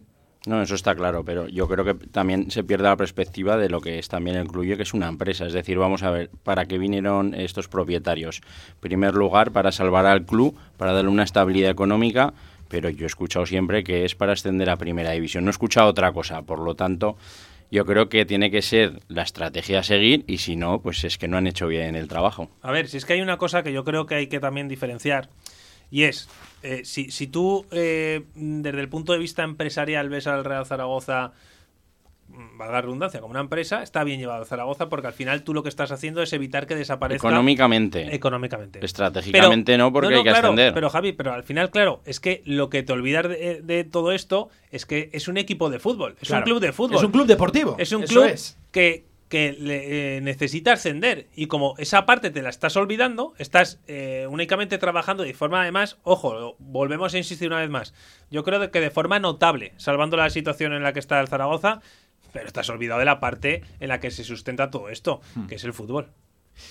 No, 0.46 0.60
eso 0.60 0.74
está 0.74 0.94
claro, 0.94 1.24
pero 1.24 1.48
yo 1.48 1.66
creo 1.68 1.84
que 1.84 1.94
también 1.94 2.50
se 2.50 2.64
pierde 2.64 2.84
la 2.84 2.96
perspectiva 2.96 3.56
de 3.56 3.70
lo 3.70 3.80
que 3.80 3.98
es 3.98 4.08
también 4.08 4.36
el 4.36 4.46
club, 4.46 4.76
que 4.76 4.82
es 4.82 4.92
una 4.92 5.08
empresa. 5.08 5.46
Es 5.46 5.54
decir, 5.54 5.78
vamos 5.78 6.02
a 6.02 6.10
ver, 6.10 6.28
¿para 6.42 6.66
qué 6.66 6.76
vinieron 6.76 7.34
estos 7.34 7.66
propietarios? 7.68 8.42
En 8.74 8.80
primer 8.80 9.14
lugar, 9.14 9.52
para 9.52 9.72
salvar 9.72 10.04
al 10.04 10.26
club, 10.26 10.54
para 10.76 10.92
darle 10.92 11.10
una 11.10 11.22
estabilidad 11.22 11.70
económica, 11.70 12.34
pero 12.68 12.90
yo 12.90 13.04
he 13.04 13.06
escuchado 13.06 13.46
siempre 13.46 13.84
que 13.84 14.04
es 14.04 14.14
para 14.14 14.32
ascender 14.32 14.68
a 14.68 14.76
primera 14.76 15.12
división. 15.12 15.44
No 15.44 15.50
he 15.50 15.52
escuchado 15.52 15.88
otra 15.88 16.12
cosa, 16.12 16.42
por 16.42 16.58
lo 16.58 16.74
tanto, 16.74 17.16
yo 17.70 17.86
creo 17.86 18.10
que 18.10 18.26
tiene 18.26 18.50
que 18.50 18.60
ser 18.60 19.00
la 19.08 19.22
estrategia 19.22 19.80
a 19.80 19.82
seguir 19.82 20.24
y 20.26 20.38
si 20.38 20.56
no, 20.56 20.80
pues 20.80 21.04
es 21.04 21.16
que 21.16 21.26
no 21.26 21.38
han 21.38 21.46
hecho 21.46 21.66
bien 21.68 21.96
el 21.96 22.06
trabajo. 22.06 22.50
A 22.60 22.70
ver, 22.70 22.88
si 22.88 22.98
es 22.98 23.06
que 23.06 23.14
hay 23.14 23.22
una 23.22 23.38
cosa 23.38 23.62
que 23.62 23.72
yo 23.72 23.82
creo 23.82 24.06
que 24.06 24.14
hay 24.14 24.26
que 24.26 24.40
también 24.40 24.68
diferenciar 24.68 25.30
y 25.90 26.04
es 26.04 26.28
eh, 26.64 26.80
si, 26.84 27.10
si, 27.10 27.26
tú, 27.26 27.66
eh, 27.72 28.22
desde 28.34 28.80
el 28.80 28.88
punto 28.88 29.12
de 29.12 29.18
vista 29.18 29.42
empresarial, 29.42 30.08
ves 30.08 30.26
al 30.26 30.46
Real 30.46 30.64
Zaragoza, 30.64 31.32
mm, 32.28 32.56
valga 32.56 32.72
la 32.72 32.80
redundancia, 32.80 33.20
como 33.20 33.32
una 33.32 33.40
empresa, 33.40 33.82
está 33.82 34.02
bien 34.02 34.18
llevado 34.18 34.42
a 34.42 34.46
Zaragoza 34.46 34.88
porque 34.88 35.06
al 35.06 35.12
final 35.12 35.44
tú 35.44 35.52
lo 35.52 35.62
que 35.62 35.68
estás 35.68 35.92
haciendo 35.92 36.22
es 36.22 36.32
evitar 36.32 36.66
que 36.66 36.74
desaparezca. 36.74 37.28
Económicamente. 37.28 38.14
Económicamente. 38.14 38.82
Estratégicamente 38.82 39.76
no, 39.76 39.92
porque 39.92 40.14
hay 40.14 40.22
que 40.22 40.30
ascender. 40.30 40.72
Pero 40.72 40.88
Javi, 40.88 41.12
pero 41.12 41.34
al 41.34 41.44
final, 41.44 41.70
claro, 41.70 42.00
es 42.06 42.18
que 42.18 42.42
lo 42.46 42.70
que 42.70 42.82
te 42.82 42.94
olvidas 42.94 43.28
de, 43.28 43.86
todo 43.90 44.12
esto 44.12 44.48
es 44.70 44.86
que 44.86 45.10
es 45.12 45.28
un 45.28 45.36
equipo 45.36 45.68
de 45.68 45.78
fútbol, 45.78 46.16
es 46.18 46.30
un 46.30 46.40
club 46.40 46.60
de 46.60 46.72
fútbol. 46.72 46.96
Es 46.96 47.02
un 47.02 47.12
club 47.12 47.26
deportivo. 47.26 47.76
Es 47.78 47.92
un 47.92 48.04
club 48.04 48.34
que 48.72 49.04
que 49.34 49.50
le, 49.50 50.18
eh, 50.18 50.20
necesita 50.20 50.74
ascender 50.74 51.26
y 51.34 51.48
como 51.48 51.74
esa 51.78 52.06
parte 52.06 52.30
te 52.30 52.40
la 52.40 52.50
estás 52.50 52.76
olvidando, 52.76 53.34
estás 53.36 53.80
eh, 53.88 54.28
únicamente 54.30 54.78
trabajando 54.78 55.24
de 55.24 55.34
forma 55.34 55.62
además, 55.62 55.98
ojo, 56.04 56.54
volvemos 56.60 57.14
a 57.14 57.18
insistir 57.18 57.48
una 57.48 57.58
vez 57.58 57.68
más, 57.68 57.94
yo 58.30 58.44
creo 58.44 58.70
que 58.70 58.80
de 58.80 58.92
forma 58.92 59.18
notable, 59.18 59.72
salvando 59.76 60.16
la 60.16 60.30
situación 60.30 60.72
en 60.72 60.84
la 60.84 60.92
que 60.92 61.00
está 61.00 61.18
el 61.18 61.26
Zaragoza, 61.26 61.80
pero 62.32 62.46
estás 62.46 62.70
olvidado 62.70 63.00
de 63.00 63.06
la 63.06 63.18
parte 63.18 63.64
en 63.80 63.88
la 63.88 63.98
que 63.98 64.12
se 64.12 64.22
sustenta 64.22 64.70
todo 64.70 64.88
esto, 64.88 65.20
hmm. 65.34 65.46
que 65.46 65.56
es 65.56 65.64
el 65.64 65.72
fútbol. 65.72 66.12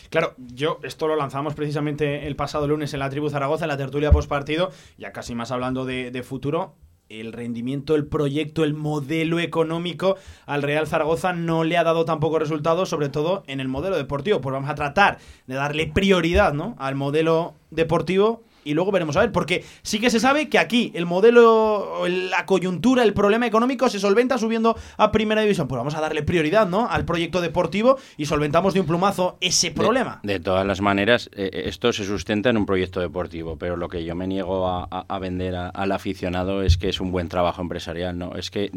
Claro, 0.09 0.33
yo 0.37 0.79
esto 0.83 1.09
lo 1.09 1.17
lanzamos 1.17 1.55
precisamente 1.55 2.27
el 2.27 2.37
pasado 2.37 2.65
lunes 2.65 2.93
en 2.93 3.01
la 3.01 3.09
tribu 3.09 3.29
Zaragoza, 3.29 3.65
en 3.65 3.69
la 3.71 3.77
tertulia 3.77 4.13
post 4.13 4.29
partido, 4.29 4.71
ya 4.97 5.11
casi 5.11 5.35
más 5.35 5.51
hablando 5.51 5.83
de 5.83 6.23
futuro 6.23 6.77
el 7.19 7.33
rendimiento, 7.33 7.95
el 7.95 8.05
proyecto, 8.05 8.63
el 8.63 8.73
modelo 8.73 9.39
económico 9.39 10.17
al 10.45 10.63
Real 10.63 10.87
Zaragoza 10.87 11.33
no 11.33 11.63
le 11.63 11.77
ha 11.77 11.83
dado 11.83 12.05
tampoco 12.05 12.39
resultados, 12.39 12.89
sobre 12.89 13.09
todo 13.09 13.43
en 13.47 13.59
el 13.59 13.67
modelo 13.67 13.95
deportivo. 13.95 14.41
Pues 14.41 14.53
vamos 14.53 14.69
a 14.69 14.75
tratar 14.75 15.17
de 15.47 15.55
darle 15.55 15.87
prioridad 15.87 16.53
¿no? 16.53 16.75
al 16.79 16.95
modelo 16.95 17.53
deportivo 17.71 18.43
y 18.63 18.73
luego 18.73 18.91
veremos 18.91 19.17
a 19.17 19.21
ver, 19.21 19.31
porque 19.31 19.63
sí 19.81 19.99
que 19.99 20.09
se 20.09 20.19
sabe 20.19 20.49
que 20.49 20.59
aquí 20.59 20.91
el 20.95 21.05
modelo, 21.05 22.07
la 22.07 22.45
coyuntura, 22.45 23.03
el 23.03 23.13
problema 23.13 23.45
económico 23.45 23.89
se 23.89 23.99
solventa 23.99 24.37
subiendo 24.37 24.77
a 24.97 25.11
primera 25.11 25.41
división. 25.41 25.67
Pues 25.67 25.77
vamos 25.77 25.95
a 25.95 26.01
darle 26.01 26.23
prioridad, 26.23 26.67
¿no? 26.67 26.87
Al 26.89 27.05
proyecto 27.05 27.41
deportivo 27.41 27.97
y 28.17 28.25
solventamos 28.25 28.73
de 28.73 28.81
un 28.81 28.85
plumazo 28.85 29.37
ese 29.41 29.71
problema. 29.71 30.19
De, 30.23 30.39
todas 30.39 30.65
las 30.65 30.81
maneras, 30.81 31.29
eh, 31.33 31.49
eh, 31.53 31.63
esto 31.65 31.93
se 31.93 32.05
sustenta 32.05 32.49
en 32.49 32.57
un 32.57 32.65
proyecto 32.65 32.99
deportivo, 32.99 33.57
pero 33.57 33.77
lo 33.77 33.89
que 33.89 34.03
yo 34.03 34.15
me 34.15 34.27
niego 34.27 34.67
a, 34.67 35.19
vender 35.19 35.55
al 35.55 35.91
aficionado 35.91 36.63
es 36.63 36.77
que 36.77 36.89
es 36.89 36.99
un 36.99 37.11
buen 37.11 37.29
trabajo 37.29 37.61
empresarial, 37.61 38.17
¿no? 38.17 38.35
Es 38.35 38.51
que 38.51 38.71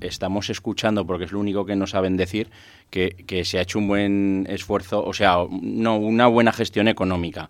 estamos 0.00 0.48
escuchando, 0.48 1.06
porque 1.06 1.24
es 1.24 1.32
lo 1.32 1.40
único 1.40 1.66
que 1.66 1.76
no 1.76 1.86
saben 1.86 2.16
decir, 2.16 2.48
que, 2.88 3.10
que 3.26 3.44
se 3.44 3.58
ha 3.58 3.62
hecho 3.62 3.78
un 3.78 3.88
buen 3.88 4.46
esfuerzo, 4.48 5.04
o 5.04 5.12
sea, 5.12 5.36
no, 5.50 5.96
una 5.96 6.26
buena 6.28 6.52
gestión 6.52 6.88
económica 6.88 7.48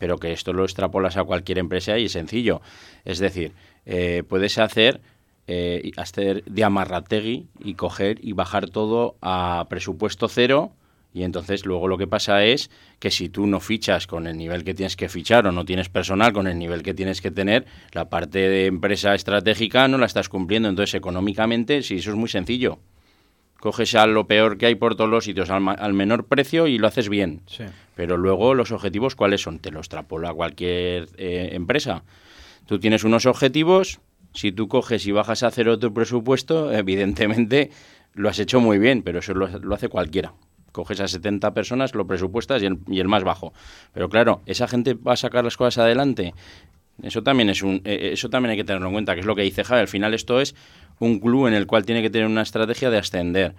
pero 0.00 0.18
que 0.18 0.32
esto 0.32 0.52
lo 0.52 0.64
extrapolas 0.64 1.16
a 1.16 1.22
cualquier 1.22 1.58
empresa 1.58 1.96
y 1.96 2.06
es 2.06 2.12
sencillo. 2.12 2.60
Es 3.04 3.20
decir, 3.20 3.52
eh, 3.86 4.24
puedes 4.28 4.58
hacer 4.58 5.00
eh, 5.46 5.92
hacer 5.96 6.44
de 6.44 6.64
amarrategui 6.64 7.46
y 7.60 7.74
coger 7.74 8.18
y 8.22 8.32
bajar 8.32 8.70
todo 8.70 9.16
a 9.20 9.66
presupuesto 9.68 10.28
cero 10.28 10.72
y 11.12 11.24
entonces 11.24 11.66
luego 11.66 11.88
lo 11.88 11.98
que 11.98 12.06
pasa 12.06 12.44
es 12.44 12.70
que 13.00 13.10
si 13.10 13.28
tú 13.28 13.46
no 13.46 13.58
fichas 13.58 14.06
con 14.06 14.26
el 14.26 14.36
nivel 14.36 14.62
que 14.62 14.74
tienes 14.74 14.96
que 14.96 15.08
fichar 15.08 15.46
o 15.46 15.52
no 15.52 15.64
tienes 15.64 15.88
personal 15.88 16.32
con 16.32 16.46
el 16.46 16.58
nivel 16.58 16.82
que 16.82 16.94
tienes 16.94 17.20
que 17.20 17.30
tener, 17.30 17.66
la 17.92 18.08
parte 18.08 18.38
de 18.38 18.66
empresa 18.66 19.14
estratégica 19.14 19.88
no 19.88 19.98
la 19.98 20.06
estás 20.06 20.28
cumpliendo. 20.28 20.68
Entonces 20.68 20.94
económicamente, 20.94 21.82
sí, 21.82 21.96
eso 21.96 22.10
es 22.10 22.16
muy 22.16 22.28
sencillo. 22.28 22.78
Coges 23.58 23.94
a 23.94 24.06
lo 24.06 24.26
peor 24.26 24.56
que 24.56 24.66
hay 24.66 24.76
por 24.76 24.94
todos 24.94 25.10
los 25.10 25.24
sitios 25.24 25.50
al, 25.50 25.92
menor 25.92 26.26
precio 26.26 26.66
y 26.66 26.78
lo 26.78 26.86
haces 26.86 27.08
bien. 27.08 27.42
Pero 28.00 28.16
luego 28.16 28.54
los 28.54 28.72
objetivos, 28.72 29.14
¿cuáles 29.14 29.42
son? 29.42 29.58
Te 29.58 29.70
los 29.70 29.80
extrapola 29.80 30.32
cualquier 30.32 31.10
eh, 31.18 31.50
empresa. 31.52 32.02
Tú 32.64 32.78
tienes 32.78 33.04
unos 33.04 33.26
objetivos, 33.26 34.00
si 34.32 34.52
tú 34.52 34.68
coges 34.68 35.06
y 35.06 35.12
bajas 35.12 35.42
a 35.42 35.50
cero 35.50 35.78
tu 35.78 35.92
presupuesto, 35.92 36.72
evidentemente 36.72 37.70
lo 38.14 38.30
has 38.30 38.38
hecho 38.38 38.58
muy 38.58 38.78
bien, 38.78 39.02
pero 39.02 39.18
eso 39.18 39.34
lo 39.34 39.74
hace 39.74 39.90
cualquiera 39.90 40.32
coges 40.72 40.98
a 41.00 41.08
70 41.08 41.52
personas, 41.52 41.94
lo 41.94 42.06
presupuestas 42.06 42.62
y 42.62 42.66
el, 42.98 43.08
más 43.08 43.22
bajo. 43.22 43.52
Pero 43.92 44.08
claro, 44.08 44.40
esa 44.46 44.66
gente 44.66 44.94
va 44.94 45.12
a 45.12 45.16
sacar 45.16 45.44
las 45.44 45.58
cosas 45.58 45.84
adelante. 45.84 46.32
Eso 47.02 47.22
también 47.22 47.50
es 47.50 47.62
un, 47.62 47.82
eh, 47.84 48.12
eso 48.14 48.30
también 48.30 48.52
hay 48.52 48.56
que 48.56 48.64
tenerlo 48.64 48.86
en 48.86 48.94
cuenta, 48.94 49.12
que 49.12 49.20
es 49.20 49.26
lo 49.26 49.36
que 49.36 49.42
dice 49.42 49.62
Javi. 49.62 49.82
Al 49.82 49.88
final 49.88 50.14
esto 50.14 50.40
es 50.40 50.54
un 51.00 51.20
club 51.20 51.48
en 51.48 51.54
el 51.54 51.66
cual 51.66 51.84
tiene 51.84 52.00
que 52.00 52.08
tener 52.08 52.28
una 52.28 52.40
estrategia 52.40 52.88
de 52.88 52.96
ascender, 52.96 53.54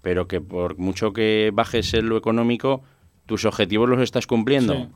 pero 0.00 0.28
que 0.28 0.40
por 0.40 0.78
mucho 0.78 1.12
que 1.12 1.50
bajes 1.52 1.92
en 1.94 2.08
lo 2.08 2.16
económico, 2.16 2.84
tus 3.30 3.44
objetivos 3.44 3.88
los 3.88 4.00
estás 4.00 4.26
cumpliendo. 4.26 4.88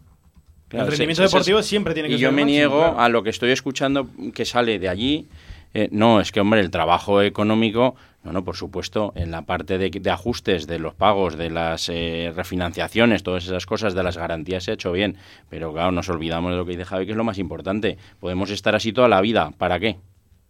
el 0.71 0.87
rendimiento 0.89 1.23
deportivo 1.23 1.63
siempre 1.63 1.95
tiene 1.95 2.09
que 2.09 2.17
y 2.17 2.19
yo 2.19 2.33
me 2.33 2.45
niego 2.45 2.99
a 2.99 3.09
lo 3.09 3.23
que 3.23 3.31
estoy 3.31 3.53
escuchando 3.53 4.09
que 4.35 4.45
sale 4.45 4.81
de 4.81 4.89
allí. 4.89 5.29
Eh, 5.73 5.89
no, 5.93 6.21
es 6.21 6.33
que, 6.33 6.41
hombre, 6.41 6.59
el 6.59 6.71
trabajo 6.73 7.23
económico 7.23 7.95
no, 8.25 8.33
no, 8.33 8.43
por 8.43 8.57
supuesto, 8.57 9.13
en 9.15 9.31
la 9.31 9.43
parte 9.43 9.79
de, 9.79 10.11
ajustes 10.11 10.67
de 10.67 10.81
los 10.81 10.95
pagos, 10.95 11.37
de 11.37 11.49
las 11.49 11.89
eh, 11.91 12.33
refinanciaciones, 12.35 13.23
todas 13.23 13.45
esas 13.45 13.67
cosas, 13.67 13.95
de 13.95 14.03
las 14.03 14.17
garantías 14.17 14.65
se 14.65 14.73
ha 14.73 14.75
hecho 14.75 14.91
bien, 14.91 15.17
pero 15.49 15.73
claro, 15.73 15.93
nos 15.93 16.09
olvidamos 16.09 16.51
de 16.51 16.57
lo 16.57 16.65
que 16.65 16.73
dice 16.73 16.87
Javi, 16.87 17.07
que 17.07 17.13
es 17.13 17.17
lo 17.17 17.23
más 17.23 17.39
importante. 17.39 17.99
Podemos 18.19 18.51
estar 18.51 18.75
así 18.75 18.93
toda 18.93 19.09
la 19.09 19.21
vida, 19.21 19.53
¿para 19.57 19.79
qué? 19.79 19.99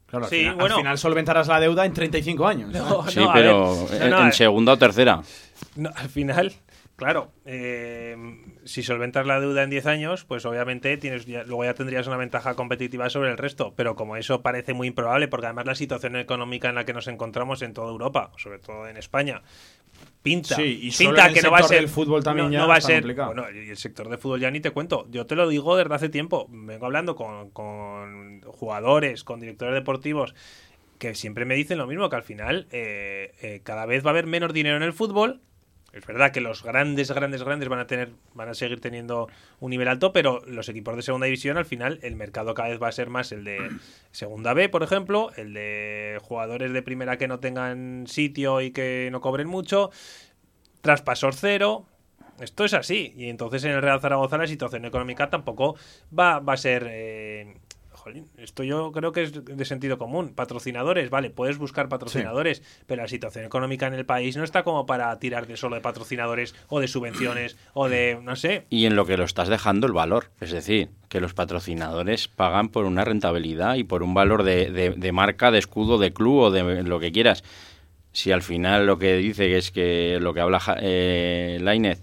Claro, 0.06 0.28
sí, 0.28 0.36
al, 0.36 0.40
final, 0.40 0.56
bueno. 0.56 0.74
al 0.76 0.80
final 0.82 0.98
solventarás 0.98 1.48
la 1.48 1.58
deuda 1.58 1.84
en 1.84 1.92
35 1.92 2.46
años. 2.46 2.72
sí, 3.08 3.20
pero 3.32 3.86
en, 3.90 4.32
segunda 4.32 4.72
o 4.72 4.76
tercera. 4.78 5.20
al 5.96 6.08
final, 6.08 6.52
Claro, 6.96 7.32
eh, 7.44 8.16
si 8.64 8.84
solventas 8.84 9.26
la 9.26 9.40
deuda 9.40 9.64
en 9.64 9.70
10 9.70 9.86
años, 9.86 10.24
pues 10.24 10.46
obviamente 10.46 10.96
tienes 10.96 11.26
luego 11.26 11.64
ya 11.64 11.74
tendrías 11.74 12.06
una 12.06 12.16
ventaja 12.16 12.54
competitiva 12.54 13.10
sobre 13.10 13.32
el 13.32 13.36
resto, 13.36 13.74
pero 13.74 13.96
como 13.96 14.16
eso 14.16 14.42
parece 14.42 14.74
muy 14.74 14.86
improbable, 14.86 15.26
porque 15.26 15.46
además 15.46 15.66
la 15.66 15.74
situación 15.74 16.14
económica 16.14 16.68
en 16.68 16.76
la 16.76 16.84
que 16.84 16.92
nos 16.92 17.08
encontramos 17.08 17.62
en 17.62 17.72
toda 17.72 17.90
Europa, 17.90 18.30
sobre 18.36 18.60
todo 18.60 18.86
en 18.86 18.96
España, 18.96 19.42
pinta, 20.22 20.62
y 20.62 20.92
pinta 20.92 21.32
que 21.32 21.42
no 21.42 21.50
va 21.50 21.58
a 21.58 21.62
ser 21.64 21.78
el 21.78 21.88
fútbol 21.88 22.22
también 22.22 22.52
no, 22.52 22.68
va 22.68 22.76
a 22.76 22.80
ser 22.80 23.02
bueno 23.02 23.50
y 23.50 23.70
el 23.70 23.76
sector 23.76 24.08
de 24.08 24.16
fútbol 24.16 24.38
ya 24.38 24.52
ni 24.52 24.60
te 24.60 24.70
cuento. 24.70 25.08
Yo 25.10 25.26
te 25.26 25.34
lo 25.34 25.48
digo 25.48 25.76
desde 25.76 25.92
hace 25.92 26.08
tiempo. 26.08 26.46
Vengo 26.48 26.86
hablando 26.86 27.16
con, 27.16 27.50
con 27.50 28.40
jugadores 28.42 29.24
con 29.24 29.40
directores 29.40 29.74
deportivos 29.74 30.34
que 30.98 31.16
siempre 31.16 31.44
me 31.44 31.56
dicen 31.56 31.78
lo 31.78 31.88
mismo 31.88 32.08
que 32.08 32.16
al 32.16 32.22
final 32.22 32.68
eh, 32.70 33.32
eh, 33.42 33.60
cada 33.64 33.84
vez 33.84 34.04
va 34.04 34.10
a 34.10 34.12
haber 34.12 34.26
menos 34.26 34.52
dinero 34.52 34.76
en 34.76 34.84
el 34.84 34.92
fútbol 34.92 35.40
es 35.94 36.04
verdad 36.04 36.32
que 36.32 36.40
los 36.40 36.64
grandes, 36.64 37.12
grandes, 37.12 37.44
grandes 37.44 37.68
van 37.68 37.78
a 37.78 37.86
tener, 37.86 38.10
van 38.34 38.48
a 38.48 38.54
seguir 38.54 38.80
teniendo 38.80 39.28
un 39.60 39.70
nivel 39.70 39.86
alto, 39.86 40.12
pero 40.12 40.42
los 40.46 40.68
equipos 40.68 40.96
de 40.96 41.02
segunda 41.02 41.26
división, 41.26 41.56
al 41.56 41.66
final, 41.66 42.00
el 42.02 42.16
mercado 42.16 42.52
cada 42.52 42.68
vez 42.70 42.82
va 42.82 42.88
a 42.88 42.92
ser 42.92 43.10
más 43.10 43.30
el 43.30 43.44
de 43.44 43.70
segunda 44.10 44.54
B, 44.54 44.68
por 44.68 44.82
ejemplo, 44.82 45.30
el 45.36 45.54
de 45.54 46.18
jugadores 46.22 46.72
de 46.72 46.82
primera 46.82 47.16
que 47.16 47.28
no 47.28 47.38
tengan 47.38 48.06
sitio 48.08 48.60
y 48.60 48.72
que 48.72 49.08
no 49.12 49.20
cobren 49.20 49.46
mucho, 49.46 49.90
traspasos 50.80 51.36
cero. 51.38 51.86
Esto 52.40 52.64
es 52.64 52.74
así. 52.74 53.12
Y 53.16 53.28
entonces 53.28 53.62
en 53.62 53.70
el 53.70 53.82
Real 53.82 54.00
Zaragoza 54.00 54.36
la 54.36 54.48
situación 54.48 54.84
económica 54.84 55.30
tampoco 55.30 55.76
va, 56.16 56.40
va 56.40 56.54
a 56.54 56.56
ser 56.56 56.88
eh, 56.90 57.54
esto 58.36 58.62
yo 58.62 58.92
creo 58.92 59.12
que 59.12 59.22
es 59.22 59.44
de 59.44 59.64
sentido 59.64 59.98
común. 59.98 60.34
Patrocinadores, 60.34 61.10
vale, 61.10 61.30
puedes 61.30 61.58
buscar 61.58 61.88
patrocinadores, 61.88 62.62
pero 62.86 63.02
la 63.02 63.08
situación 63.08 63.44
económica 63.44 63.86
en 63.86 63.94
el 63.94 64.06
país 64.06 64.36
no 64.36 64.44
está 64.44 64.62
como 64.62 64.86
para 64.86 65.18
tirar 65.18 65.46
de 65.46 65.56
solo 65.56 65.76
de 65.76 65.80
patrocinadores 65.82 66.54
o 66.68 66.80
de 66.80 66.88
subvenciones 66.88 67.56
o 67.72 67.88
de, 67.88 68.18
no 68.22 68.36
sé. 68.36 68.66
Y 68.70 68.86
en 68.86 68.96
lo 68.96 69.06
que 69.06 69.16
lo 69.16 69.24
estás 69.24 69.48
dejando 69.48 69.86
el 69.86 69.92
valor, 69.92 70.30
es 70.40 70.50
decir, 70.50 70.88
que 71.08 71.20
los 71.20 71.34
patrocinadores 71.34 72.28
pagan 72.28 72.68
por 72.68 72.84
una 72.84 73.04
rentabilidad 73.04 73.76
y 73.76 73.84
por 73.84 74.02
un 74.02 74.14
valor 74.14 74.42
de, 74.42 75.10
marca, 75.12 75.50
de 75.50 75.58
escudo, 75.58 75.98
de 75.98 76.12
club 76.12 76.38
o 76.38 76.50
de 76.50 76.82
lo 76.82 77.00
que 77.00 77.12
quieras. 77.12 77.44
Si 78.12 78.30
al 78.30 78.42
final 78.42 78.86
lo 78.86 78.98
que 78.98 79.16
dice 79.16 79.56
es 79.56 79.70
que 79.70 80.18
lo 80.20 80.34
que 80.34 80.40
habla 80.40 80.60
eh, 80.80 81.58
Lainez 81.60 82.00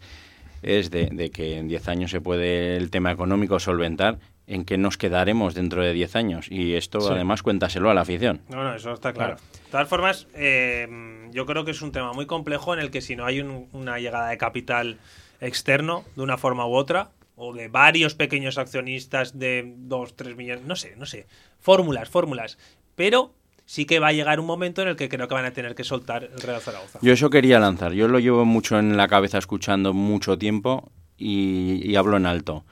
es 0.62 0.92
de, 0.92 1.08
de, 1.08 1.32
que 1.32 1.58
en 1.58 1.68
10 1.68 1.88
años 1.88 2.12
se 2.12 2.22
puede 2.22 2.76
el 2.78 2.90
tema 2.90 3.12
económico 3.12 3.60
solventar, 3.60 4.20
en 4.52 4.66
qué 4.66 4.78
nos 4.78 4.98
quedaremos 4.98 5.54
dentro 5.54 5.82
de 5.82 5.94
10 5.94 6.16
años. 6.18 6.48
Y 6.52 6.74
esto 6.74 7.00
además 7.12 7.42
cuéntaselo 7.42 7.90
a 7.90 7.94
la 7.94 8.02
afición. 8.02 8.42
No, 8.50 8.64
no, 8.64 8.76
eso 8.76 8.92
está 8.92 9.14
claro. 9.14 9.36
De 9.36 9.72
todas 9.72 9.88
formas, 9.88 10.28
eh, 10.34 10.88
yo 11.32 11.46
creo 11.46 11.64
que 11.64 11.72
es 11.72 11.82
un 11.82 11.94
tema 11.94 12.12
muy 12.12 12.26
complejo 12.26 12.74
en 12.74 12.82
el 12.82 12.92
que 12.92 13.00
si 13.00 13.16
no 13.16 13.26
hay 13.26 13.40
una 13.40 14.00
llegada 14.00 14.30
de 14.30 14.38
capital 14.38 15.00
externo 15.40 16.04
de 16.18 16.24
una 16.24 16.38
forma 16.38 16.68
u 16.68 16.74
otra, 16.74 17.12
o 17.38 17.54
de 17.54 17.70
varios 17.70 18.14
pequeños 18.14 18.58
accionistas 18.58 19.40
de 19.40 19.74
2, 19.78 20.16
3 20.18 20.36
millones, 20.36 20.66
no 20.66 20.76
sé, 20.76 20.96
no 20.98 21.06
sé, 21.06 21.28
fórmulas, 21.60 22.10
fórmulas. 22.10 22.58
Pero 22.96 23.34
sí 23.66 23.86
que 23.86 24.00
va 24.00 24.10
a 24.10 24.12
llegar 24.12 24.42
un 24.42 24.46
momento 24.46 24.82
en 24.82 24.90
el 24.90 24.96
que 24.98 25.08
creo 25.08 25.30
que 25.30 25.34
van 25.34 25.46
a 25.46 25.54
tener 25.54 25.76
que 25.76 25.86
soltar 25.86 26.26
el 26.26 26.42
Real 26.42 26.60
Zaragoza. 26.60 27.00
Yo 27.02 27.14
eso 27.14 27.30
quería 27.30 27.58
lanzar. 27.58 27.94
Yo 27.94 28.10
lo 28.10 28.20
llevo 28.20 28.44
mucho 28.44 28.78
en 28.78 28.98
la 28.98 29.08
cabeza 29.08 29.38
escuchando 29.38 29.94
mucho 29.94 30.38
tiempo 30.38 30.92
y 31.18 31.96
hablo 31.96 32.18
en 32.18 32.26
alto. 32.26 32.66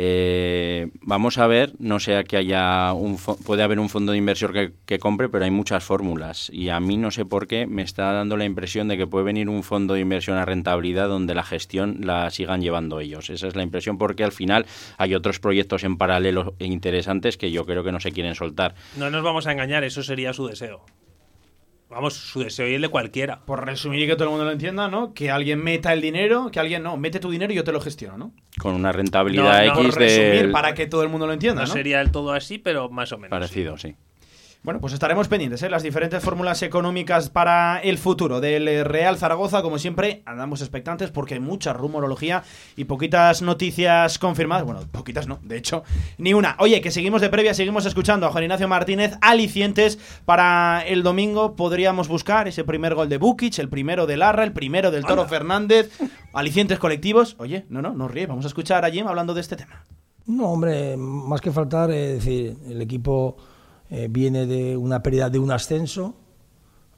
Eh, 0.00 0.92
vamos 1.00 1.38
a 1.38 1.48
ver, 1.48 1.72
no 1.80 1.98
sé 1.98 2.22
que 2.22 2.36
haya 2.36 2.92
un 2.92 3.18
puede 3.44 3.64
haber 3.64 3.80
un 3.80 3.88
fondo 3.88 4.12
de 4.12 4.18
inversión 4.18 4.52
que, 4.86 4.98
compre, 5.00 5.28
pero 5.28 5.44
hay 5.44 5.50
muchas 5.50 5.82
fórmulas 5.82 6.50
y 6.50 6.68
a 6.68 6.78
mí 6.78 6.96
no 6.96 7.10
sé 7.10 7.24
por 7.24 7.48
qué 7.48 7.66
me 7.66 7.82
está 7.82 8.12
dando 8.12 8.36
la 8.36 8.44
impresión 8.44 8.86
de 8.86 8.96
que 8.96 9.08
puede 9.08 9.24
venir 9.24 9.48
un 9.48 9.64
fondo 9.64 9.94
de 9.94 10.00
inversión 10.00 10.36
a 10.36 10.44
rentabilidad 10.44 11.08
donde 11.08 11.34
la 11.34 11.42
gestión 11.42 11.98
la 12.02 12.30
sigan 12.30 12.62
llevando 12.62 13.00
ellos. 13.00 13.28
Esa 13.28 13.48
es 13.48 13.56
la 13.56 13.64
impresión 13.64 13.98
porque 13.98 14.22
al 14.22 14.30
final 14.30 14.66
hay 14.98 15.16
otros 15.16 15.40
proyectos 15.40 15.82
en 15.82 15.96
paralelo 15.96 16.54
e 16.60 16.66
interesantes 16.66 17.36
que 17.36 17.50
yo 17.50 17.66
creo 17.66 17.82
que 17.82 17.90
no 17.90 17.98
se 17.98 18.12
quieren 18.12 18.36
soltar. 18.36 18.76
No 18.96 19.10
nos 19.10 19.24
vamos 19.24 19.48
a 19.48 19.52
engañar, 19.52 19.82
eso 19.82 20.04
sería 20.04 20.32
su 20.32 20.46
deseo. 20.46 20.84
Vamos, 21.90 22.14
su 22.14 22.40
deseo 22.40 22.68
y 22.68 22.74
el 22.74 22.82
de 22.82 22.88
cualquiera. 22.88 23.40
Por 23.46 23.64
resumir 23.64 24.02
y 24.02 24.06
que 24.06 24.14
todo 24.14 24.24
el 24.24 24.30
mundo 24.30 24.44
lo 24.44 24.52
entienda, 24.52 24.88
¿no? 24.88 25.14
Que 25.14 25.30
alguien 25.30 25.62
meta 25.62 25.92
el 25.92 26.02
dinero, 26.02 26.50
que 26.50 26.60
alguien 26.60 26.82
no, 26.82 26.96
mete 26.98 27.18
tu 27.18 27.30
dinero 27.30 27.52
y 27.52 27.56
yo 27.56 27.64
te 27.64 27.72
lo 27.72 27.80
gestiono, 27.80 28.18
¿no? 28.18 28.32
Con 28.58 28.74
una 28.74 28.92
rentabilidad 28.92 29.64
X 29.66 29.72
por 29.74 29.94
resumir, 29.94 30.52
para 30.52 30.74
que 30.74 30.86
todo 30.86 31.02
el 31.02 31.08
mundo 31.08 31.26
lo 31.26 31.32
entienda, 31.32 31.62
¿no? 31.62 31.68
No 31.68 31.72
sería 31.72 31.98
del 31.98 32.10
todo 32.10 32.32
así, 32.32 32.58
pero 32.58 32.90
más 32.90 33.12
o 33.12 33.16
menos. 33.16 33.30
Parecido, 33.30 33.78
sí. 33.78 33.96
Bueno, 34.64 34.80
pues 34.80 34.92
estaremos 34.92 35.28
pendientes, 35.28 35.62
¿eh? 35.62 35.70
Las 35.70 35.84
diferentes 35.84 36.22
fórmulas 36.22 36.62
económicas 36.62 37.30
para 37.30 37.78
el 37.78 37.96
futuro 37.96 38.40
del 38.40 38.84
Real 38.84 39.16
Zaragoza. 39.16 39.62
Como 39.62 39.78
siempre, 39.78 40.22
andamos 40.26 40.60
expectantes 40.62 41.12
porque 41.12 41.34
hay 41.34 41.40
mucha 41.40 41.72
rumorología 41.72 42.42
y 42.76 42.84
poquitas 42.84 43.40
noticias 43.40 44.18
confirmadas. 44.18 44.64
Bueno, 44.64 44.80
poquitas 44.90 45.28
no, 45.28 45.38
de 45.42 45.56
hecho, 45.56 45.84
ni 46.18 46.34
una. 46.34 46.56
Oye, 46.58 46.80
que 46.80 46.90
seguimos 46.90 47.20
de 47.20 47.30
previa, 47.30 47.54
seguimos 47.54 47.86
escuchando 47.86 48.26
a 48.26 48.30
Juan 48.30 48.44
Ignacio 48.44 48.66
Martínez. 48.66 49.16
Alicientes 49.20 49.98
para 50.24 50.82
el 50.84 51.04
domingo. 51.04 51.54
Podríamos 51.54 52.08
buscar 52.08 52.48
ese 52.48 52.64
primer 52.64 52.96
gol 52.96 53.08
de 53.08 53.18
Bukic, 53.18 53.60
el 53.60 53.68
primero 53.68 54.06
de 54.06 54.16
Larra, 54.16 54.42
el 54.42 54.52
primero 54.52 54.90
del 54.90 55.04
Toro 55.04 55.26
Fernández. 55.26 55.90
Alicientes 56.32 56.80
colectivos. 56.80 57.36
Oye, 57.38 57.64
no, 57.68 57.80
no, 57.80 57.94
no 57.94 58.08
ríe. 58.08 58.26
Vamos 58.26 58.44
a 58.44 58.48
escuchar 58.48 58.84
a 58.84 58.90
Jim 58.90 59.06
hablando 59.06 59.34
de 59.34 59.40
este 59.40 59.54
tema. 59.54 59.84
No, 60.26 60.50
hombre, 60.50 60.96
más 60.96 61.40
que 61.40 61.52
faltar, 61.52 61.90
es 61.92 62.24
decir, 62.24 62.56
el 62.68 62.82
equipo 62.82 63.36
eh, 63.90 64.08
viene 64.10 64.46
de 64.46 64.76
una 64.76 65.02
pérdida 65.02 65.30
de 65.30 65.38
un 65.38 65.50
ascenso, 65.50 66.14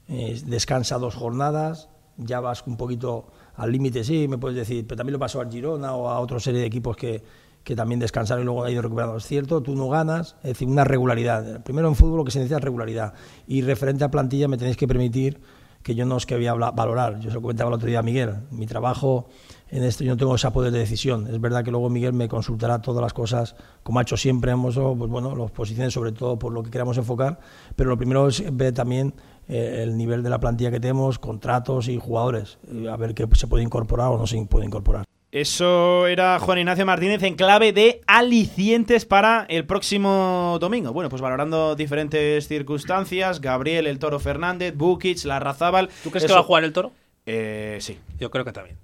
eh, 0.07 0.41
descansa 0.45 0.97
dos 0.97 1.15
jornadas, 1.15 1.89
ya 2.17 2.39
vas 2.39 2.63
un 2.67 2.77
poquito 2.77 3.27
al 3.55 3.71
límite, 3.71 4.03
sí, 4.03 4.27
me 4.27 4.37
puedes 4.37 4.57
decir, 4.57 4.85
pero 4.87 4.97
también 4.97 5.13
lo 5.13 5.19
pasó 5.19 5.41
al 5.41 5.51
Girona 5.51 5.93
o 5.93 6.09
a 6.09 6.19
otra 6.19 6.39
serie 6.39 6.59
de 6.59 6.67
equipos 6.67 6.95
que, 6.97 7.23
que 7.63 7.75
también 7.75 7.99
descansaron 7.99 8.43
y 8.43 8.45
luego 8.45 8.63
han 8.63 8.71
ido 8.71 8.81
recuperando. 8.81 9.17
Es 9.17 9.25
cierto, 9.25 9.61
tú 9.61 9.75
no 9.75 9.89
ganas, 9.89 10.35
es 10.43 10.49
decir, 10.49 10.67
una 10.67 10.83
regularidad. 10.83 11.61
Primero 11.63 11.87
en 11.87 11.95
fútbol 11.95 12.17
lo 12.17 12.25
que 12.25 12.31
se 12.31 12.39
necesita 12.39 12.57
es 12.57 12.63
regularidad. 12.63 13.13
Y 13.47 13.61
referente 13.61 14.03
a 14.03 14.11
plantilla 14.11 14.47
me 14.47 14.57
tenéis 14.57 14.77
que 14.77 14.87
permitir 14.87 15.39
que 15.83 15.95
yo 15.95 16.05
no 16.05 16.15
os 16.15 16.25
que 16.25 16.35
voy 16.35 16.47
a 16.47 16.53
valorar. 16.53 17.19
Yo 17.19 17.29
se 17.29 17.35
lo 17.35 17.41
comentaba 17.41 17.69
el 17.69 17.75
otro 17.75 17.87
día 17.87 17.99
a 17.99 18.03
Miguel. 18.03 18.35
Mi 18.51 18.67
trabajo 18.67 19.27
en 19.71 19.83
esto 19.83 20.03
yo 20.03 20.11
no 20.11 20.17
tengo 20.17 20.35
ese 20.35 20.51
poder 20.51 20.71
de 20.71 20.79
decisión. 20.79 21.27
Es 21.27 21.39
verdad 21.39 21.63
que 21.63 21.71
luego 21.71 21.89
Miguel 21.89 22.13
me 22.13 22.27
consultará 22.27 22.81
todas 22.81 23.01
las 23.01 23.13
cosas, 23.13 23.55
como 23.83 23.99
ha 23.99 24.01
hecho 24.01 24.17
siempre, 24.17 24.51
hemos, 24.51 24.75
pues 24.75 25.09
bueno, 25.09 25.35
las 25.35 25.51
posiciones 25.51 25.93
sobre 25.93 26.11
todo 26.11 26.37
por 26.37 26.51
lo 26.51 26.61
que 26.61 26.69
queramos 26.69 26.97
enfocar, 26.97 27.39
pero 27.75 27.89
lo 27.89 27.97
primero 27.97 28.27
es 28.27 28.43
ver 28.55 28.73
también 28.73 29.13
eh, 29.47 29.79
el 29.83 29.97
nivel 29.97 30.23
de 30.23 30.29
la 30.29 30.39
plantilla 30.39 30.71
que 30.71 30.79
tenemos, 30.79 31.19
contratos 31.19 31.87
y 31.87 31.97
jugadores, 31.97 32.59
a 32.89 32.97
ver 32.97 33.13
qué 33.13 33.27
se 33.33 33.47
puede 33.47 33.63
incorporar 33.63 34.09
o 34.09 34.17
no 34.17 34.27
se 34.27 34.45
puede 34.45 34.65
incorporar. 34.65 35.05
Eso 35.31 36.07
era 36.07 36.39
Juan 36.39 36.57
Ignacio 36.57 36.85
Martínez 36.85 37.23
en 37.23 37.35
clave 37.35 37.71
de 37.71 38.01
alicientes 38.05 39.05
para 39.05 39.45
el 39.47 39.65
próximo 39.65 40.57
domingo. 40.59 40.91
Bueno, 40.91 41.09
pues 41.09 41.21
valorando 41.21 41.73
diferentes 41.75 42.49
circunstancias, 42.49 43.39
Gabriel, 43.39 43.87
el 43.87 43.97
Toro 43.97 44.19
Fernández, 44.19 44.75
Bukic, 44.75 45.23
Larrazábal. 45.23 45.89
¿Tú 46.03 46.11
crees 46.11 46.25
que 46.25 46.33
va 46.33 46.39
a 46.39 46.43
jugar 46.43 46.65
el 46.65 46.73
Toro? 46.73 46.91
Eh, 47.25 47.77
sí. 47.79 47.97
Yo 48.19 48.29
creo 48.29 48.43
que 48.43 48.51
también. 48.51 48.75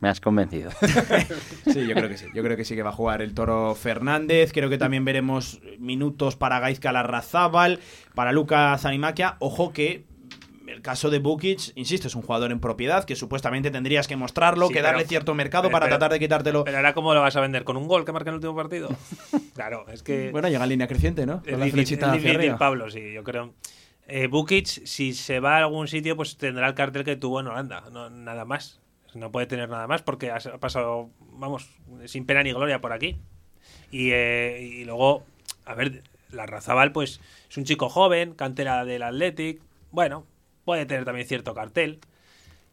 Me 0.00 0.08
has 0.08 0.20
convencido. 0.20 0.70
sí, 1.66 1.86
yo 1.86 1.94
creo 1.94 2.08
que 2.08 2.16
sí. 2.16 2.26
Yo 2.34 2.42
creo 2.42 2.56
que 2.56 2.64
sí 2.64 2.74
que 2.74 2.82
va 2.82 2.88
a 2.90 2.92
jugar 2.94 3.20
el 3.20 3.34
Toro 3.34 3.74
Fernández. 3.74 4.50
Creo 4.52 4.70
que 4.70 4.78
también 4.78 5.04
veremos 5.04 5.60
minutos 5.78 6.36
para 6.36 6.58
Gaizka 6.58 6.90
Larrazábal, 6.92 7.80
para 8.14 8.32
Lucas 8.32 8.84
Animaquia. 8.86 9.36
Ojo 9.40 9.72
que 9.74 10.04
el 10.66 10.80
caso 10.82 11.10
de 11.10 11.18
Bukic, 11.18 11.72
insisto, 11.74 12.06
es 12.06 12.14
un 12.14 12.22
jugador 12.22 12.52
en 12.52 12.60
propiedad 12.60 13.04
que 13.04 13.16
supuestamente 13.16 13.70
tendrías 13.70 14.06
que 14.08 14.16
mostrarlo, 14.16 14.68
Sí, 14.68 14.72
que 14.72 14.78
pero- 14.80 14.92
darle 14.92 15.04
cierto 15.06 15.34
mercado 15.34 15.64
pero- 15.64 15.72
para 15.72 15.86
pero- 15.86 15.98
tratar 15.98 16.12
de 16.12 16.18
quitártelo. 16.20 16.64
Pero 16.64 16.76
ahora, 16.78 16.94
¿cómo 16.94 17.12
lo 17.12 17.20
vas 17.20 17.36
a 17.36 17.40
vender? 17.40 17.64
¿Con 17.64 17.76
un 17.76 17.86
gol 17.88 18.04
que 18.06 18.12
marca 18.12 18.30
en 18.30 18.34
el 18.34 18.36
último 18.36 18.54
partido? 18.56 18.88
claro, 19.54 19.84
es 19.92 20.02
que. 20.02 20.30
Bueno, 20.30 20.48
llega 20.48 20.62
en 20.62 20.68
línea 20.70 20.86
creciente, 20.86 21.26
¿no? 21.26 21.42
Es 21.44 21.50
Con 21.50 21.60
la 21.60 21.66
flechita 21.66 22.12
hacia 22.12 22.32
arriba. 22.32 22.56
Pablo, 22.56 22.88
sí, 22.90 23.12
yo 23.12 23.22
creo. 23.24 23.52
Eh, 24.06 24.28
Bukic, 24.28 24.66
si 24.66 25.12
se 25.12 25.40
va 25.40 25.56
a 25.56 25.58
algún 25.58 25.88
sitio, 25.88 26.16
pues 26.16 26.36
tendrá 26.38 26.68
el 26.68 26.74
cartel 26.74 27.04
que 27.04 27.16
tuvo 27.16 27.40
en 27.40 27.48
Holanda, 27.48 27.84
no, 27.92 28.08
nada 28.08 28.44
más. 28.46 28.80
No 29.14 29.30
puede 29.32 29.46
tener 29.46 29.68
nada 29.68 29.86
más 29.86 30.02
porque 30.02 30.30
ha 30.30 30.38
pasado, 30.60 31.10
vamos, 31.32 31.68
sin 32.06 32.26
pena 32.26 32.42
ni 32.42 32.52
gloria 32.52 32.80
por 32.80 32.92
aquí. 32.92 33.16
Y, 33.90 34.10
eh, 34.12 34.60
y 34.62 34.84
luego, 34.84 35.24
a 35.64 35.74
ver, 35.74 36.02
la 36.30 36.46
Razabal, 36.46 36.92
pues 36.92 37.20
es 37.48 37.56
un 37.56 37.64
chico 37.64 37.88
joven, 37.88 38.34
cantera 38.34 38.84
del 38.84 39.02
Athletic. 39.02 39.60
Bueno, 39.90 40.26
puede 40.64 40.86
tener 40.86 41.04
también 41.04 41.26
cierto 41.26 41.54
cartel, 41.54 41.98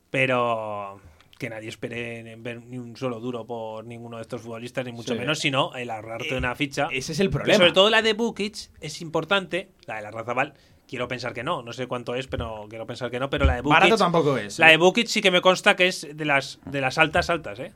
pero 0.10 1.00
que 1.40 1.50
nadie 1.50 1.70
espere 1.70 2.32
en 2.32 2.42
ver 2.44 2.62
ni 2.64 2.78
un 2.80 2.96
solo 2.98 3.20
duro 3.20 3.46
por 3.46 3.86
ninguno 3.86 4.18
de 4.18 4.24
estos 4.24 4.42
futbolistas, 4.42 4.84
ni 4.86 4.92
mucho 4.92 5.14
Sí. 5.14 5.20
menos, 5.20 5.38
sino 5.40 5.76
el 5.76 5.92
ahorrarte 5.92 6.36
una 6.36 6.56
ficha. 6.56 6.88
ese 6.92 7.12
es 7.12 7.20
el 7.20 7.30
problema. 7.30 7.58
sobre 7.60 7.74
todo 7.74 7.90
la 7.92 8.02
de 8.02 8.14
Bukic 8.14 8.56
es 8.82 9.02
importante, 9.02 9.70
la 9.86 9.98
de 9.98 10.02
la 10.02 10.12
Razabal. 10.12 10.54
Quiero 10.88 11.08
pensar 11.08 11.34
que 11.34 11.44
no, 11.44 11.62
no 11.64 11.74
sé 11.74 11.88
cuánto 11.88 12.16
es, 12.16 12.28
pero 12.28 12.66
quiero 12.70 12.88
pensar 12.88 13.12
que 13.12 13.20
no. 13.20 13.30
Pero 13.30 13.46
la 13.46 13.56
de 13.56 13.62
Bukic. 13.62 13.74
Barato 13.74 13.98
tampoco 13.98 14.38
es, 14.38 14.58
La 14.58 14.70
¿eh? 14.70 14.72
de 14.72 14.78
Bukic 14.78 15.08
sí 15.08 15.22
que 15.22 15.32
me 15.32 15.42
consta 15.42 15.76
que 15.76 15.88
es 15.88 16.08
de 16.16 16.26
las, 16.26 16.60
de 16.66 16.80
las 16.80 16.98
altas, 16.98 17.30
altas, 17.30 17.60
¿eh? 17.60 17.74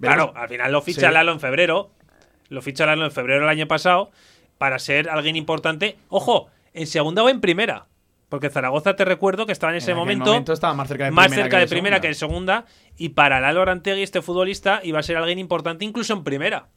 Claro, 0.00 0.32
al 0.36 0.48
final 0.48 0.70
lo 0.72 0.82
ficha 0.82 1.08
Sí. 1.08 1.14
Lalo 1.14 1.32
en 1.32 1.40
febrero. 1.40 1.90
Lo 2.48 2.62
ficha 2.62 2.86
Lalo 2.86 3.04
en 3.04 3.10
febrero 3.10 3.40
del 3.40 3.48
año 3.48 3.66
pasado 3.66 4.10
para 4.58 4.78
ser 4.78 5.10
alguien 5.10 5.36
importante. 5.36 5.98
Ojo, 6.08 6.48
en 6.74 6.86
segunda 6.86 7.22
o 7.22 7.28
en 7.28 7.40
primera. 7.40 7.86
Porque 8.28 8.50
Zaragoza 8.50 8.96
te 8.96 9.04
recuerdo 9.04 9.46
que 9.46 9.52
estaba 9.52 9.72
en 9.72 9.78
ese 9.78 9.92
aquel 9.92 9.98
momento, 9.98 10.26
momento 10.26 10.52
estaba 10.52 10.74
más 10.74 10.88
cerca 10.88 11.04
de 11.04 11.10
más 11.12 11.26
primera 11.26 11.44
cerca 11.44 11.56
que 11.56 11.60
de 11.60 11.66
de 11.66 11.70
primera 11.70 11.96
segunda. 11.96 12.02
que 12.02 12.08
de 12.08 12.14
segunda. 12.14 12.64
Y 12.96 13.08
para 13.10 13.40
Lalo 13.40 13.62
Arantegui, 13.62 14.02
este 14.02 14.20
futbolista, 14.20 14.80
iba 14.82 14.98
a 14.98 15.02
ser 15.02 15.16
alguien 15.16 15.38
importante 15.38 15.84
incluso 15.84 16.12
en 16.12 16.24
primera. 16.24 16.68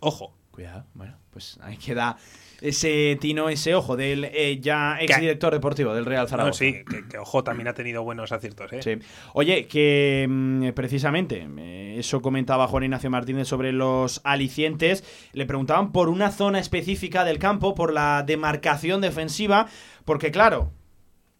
Ojo. 0.00 0.36
Cuidado, 0.50 0.84
bueno, 0.94 1.16
pues 1.30 1.58
ahí 1.62 1.76
queda 1.76 2.16
ese 2.64 3.18
tino, 3.20 3.48
ese 3.48 3.74
ojo 3.74 3.96
del 3.96 4.24
eh, 4.24 4.58
ya 4.60 4.96
exdirector 5.00 5.52
deportivo 5.52 5.94
del 5.94 6.04
Real 6.06 6.24
No, 6.24 6.28
Zaragoza. 6.28 6.58
sí, 6.58 6.84
que, 6.88 7.06
que, 7.08 7.18
ojo, 7.18 7.44
también 7.44 7.68
ha 7.68 7.74
tenido 7.74 8.02
buenos 8.02 8.32
aciertos, 8.32 8.72
¿eh? 8.72 8.82
Sí. 8.82 8.98
Oye, 9.34 9.66
que 9.66 10.26
mm, 10.28 10.68
precisamente 10.70 11.46
eh, 11.58 11.96
eso 11.98 12.22
comentaba 12.22 12.66
Juan 12.66 12.84
Ignacio 12.84 13.10
Martínez 13.10 13.48
sobre 13.48 13.72
los 13.72 14.20
alicientes. 14.24 15.04
Le 15.32 15.46
preguntaban 15.46 15.92
por 15.92 16.08
una 16.08 16.30
zona 16.30 16.58
específica 16.58 17.24
del 17.24 17.38
campo, 17.38 17.74
por 17.74 17.92
la 17.92 18.22
demarcación 18.26 19.00
defensiva, 19.00 19.66
porque 20.04 20.30
claro. 20.30 20.70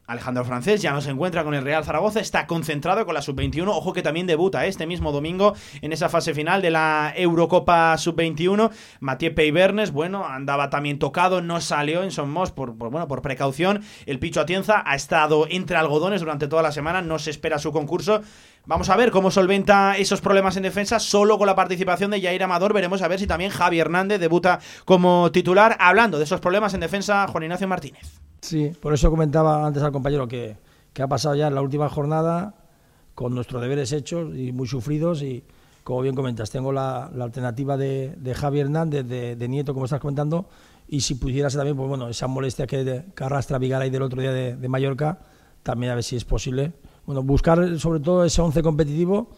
Alejandro 0.07 0.45
Francés 0.45 0.83
ya 0.83 0.93
no 0.93 1.01
se 1.01 1.11
encuentra 1.11 1.45
con 1.45 1.55
el 1.55 1.65
Real 1.65 1.85
Zaragoza, 1.85 2.21
está 2.21 2.47
concentrado 2.47 3.05
con 3.07 3.15
la 3.15 3.23
sub-21. 3.23 3.69
Ojo 3.69 3.93
que 3.93 4.03
también 4.03 4.27
debuta 4.27 4.67
este 4.67 4.87
mismo 4.87 5.13
domingo 5.13 5.55
en 5.81 5.93
esa 5.93 6.09
fase 6.09 6.35
final 6.35 6.61
de 6.61 6.71
la 6.71 7.13
Eurocopa 7.17 7.97
sub-21. 7.97 8.71
Mathieu 9.01 9.35
Peibernes, 9.35 9.93
bueno, 9.93 10.27
andaba 10.27 10.69
también 10.69 10.99
tocado, 10.99 11.41
no 11.41 11.61
salió 11.61 12.03
en 12.03 12.11
Somos 12.11 12.53
por, 12.53 12.77
por, 12.77 12.91
bueno, 12.91 13.09
por 13.09 13.23
precaución. 13.23 13.83
El 14.05 14.19
Picho 14.19 14.41
Atienza 14.41 14.83
ha 14.85 14.95
estado 14.95 15.47
entre 15.49 15.77
algodones 15.77 16.21
durante 16.21 16.49
toda 16.49 16.63
la 16.63 16.73
semana, 16.73 17.01
no 17.01 17.19
se 17.19 17.31
espera 17.31 17.59
su 17.59 17.73
concurso. 17.73 18.21
Vamos 18.67 18.89
a 18.89 18.97
ver 18.97 19.11
cómo 19.11 19.31
solventa 19.31 19.99
esos 19.99 20.23
problemas 20.23 20.57
en 20.57 20.63
defensa 20.63 20.99
solo 20.99 21.37
con 21.37 21.47
la 21.47 21.55
participación 21.55 22.11
de 22.11 22.23
Jair 22.23 22.43
Amador. 22.43 22.73
Veremos 22.73 23.03
a 23.03 23.09
ver 23.09 23.19
si 23.19 23.27
también 23.27 23.51
Javi 23.51 23.79
Hernández 23.79 24.19
debuta 24.19 24.59
como 24.87 25.31
titular. 25.31 25.77
Hablando 25.81 26.17
de 26.17 26.25
esos 26.25 26.41
problemas 26.41 26.73
en 26.73 26.81
defensa, 26.81 27.27
Juan 27.29 27.45
Ignacio 27.45 27.69
Martínez. 27.69 28.21
Sí, 28.41 28.73
por 28.81 28.95
eso 28.95 29.11
comentaba 29.11 29.67
antes 29.67 29.83
al 29.83 29.93
compañero 29.93 30.27
que, 30.27 30.57
que 30.95 31.03
ha 31.03 31.09
pasado 31.09 31.35
ya 31.35 31.49
en 31.49 31.55
la 31.55 31.61
última 31.61 31.91
jornada 31.91 32.55
con 33.15 33.35
nuestros 33.35 33.61
deberes 33.61 33.93
hechos 33.93 34.35
y 34.35 34.51
muy 34.53 34.67
sufridos 34.67 35.21
y 35.21 35.45
como 35.83 36.01
bien 36.01 36.15
comentas, 36.15 36.51
tengo 36.51 36.73
la, 36.73 37.11
la 37.15 37.25
alternativa 37.25 37.77
de, 37.77 38.15
de 38.17 38.35
Javi 38.35 38.61
Hernández, 38.61 39.07
de, 39.07 39.49
Nieto, 39.49 39.75
como 39.75 39.85
estás 39.85 40.01
comentando, 40.01 40.49
y 40.89 41.03
si 41.03 41.17
pudiera 41.17 41.51
ser 41.51 41.59
también, 41.59 41.77
pues 41.77 41.91
bueno, 41.91 42.09
esa 42.09 42.27
molestia 42.27 42.67
que, 42.67 43.05
que 43.15 43.25
arrastra 43.25 43.59
Vigaray 43.59 43.91
del 43.91 44.01
otro 44.01 44.23
día 44.23 44.33
de, 44.33 44.57
de 44.57 44.69
Mallorca, 44.71 45.19
también 45.63 45.93
a 45.93 45.95
ver 45.95 46.03
si 46.03 46.17
es 46.17 46.25
posible. 46.25 46.73
Bueno, 47.07 47.23
buscar 47.23 47.79
sobre 47.79 48.01
todo 48.01 48.25
ese 48.25 48.41
once 48.41 48.63
competitivo 48.63 49.29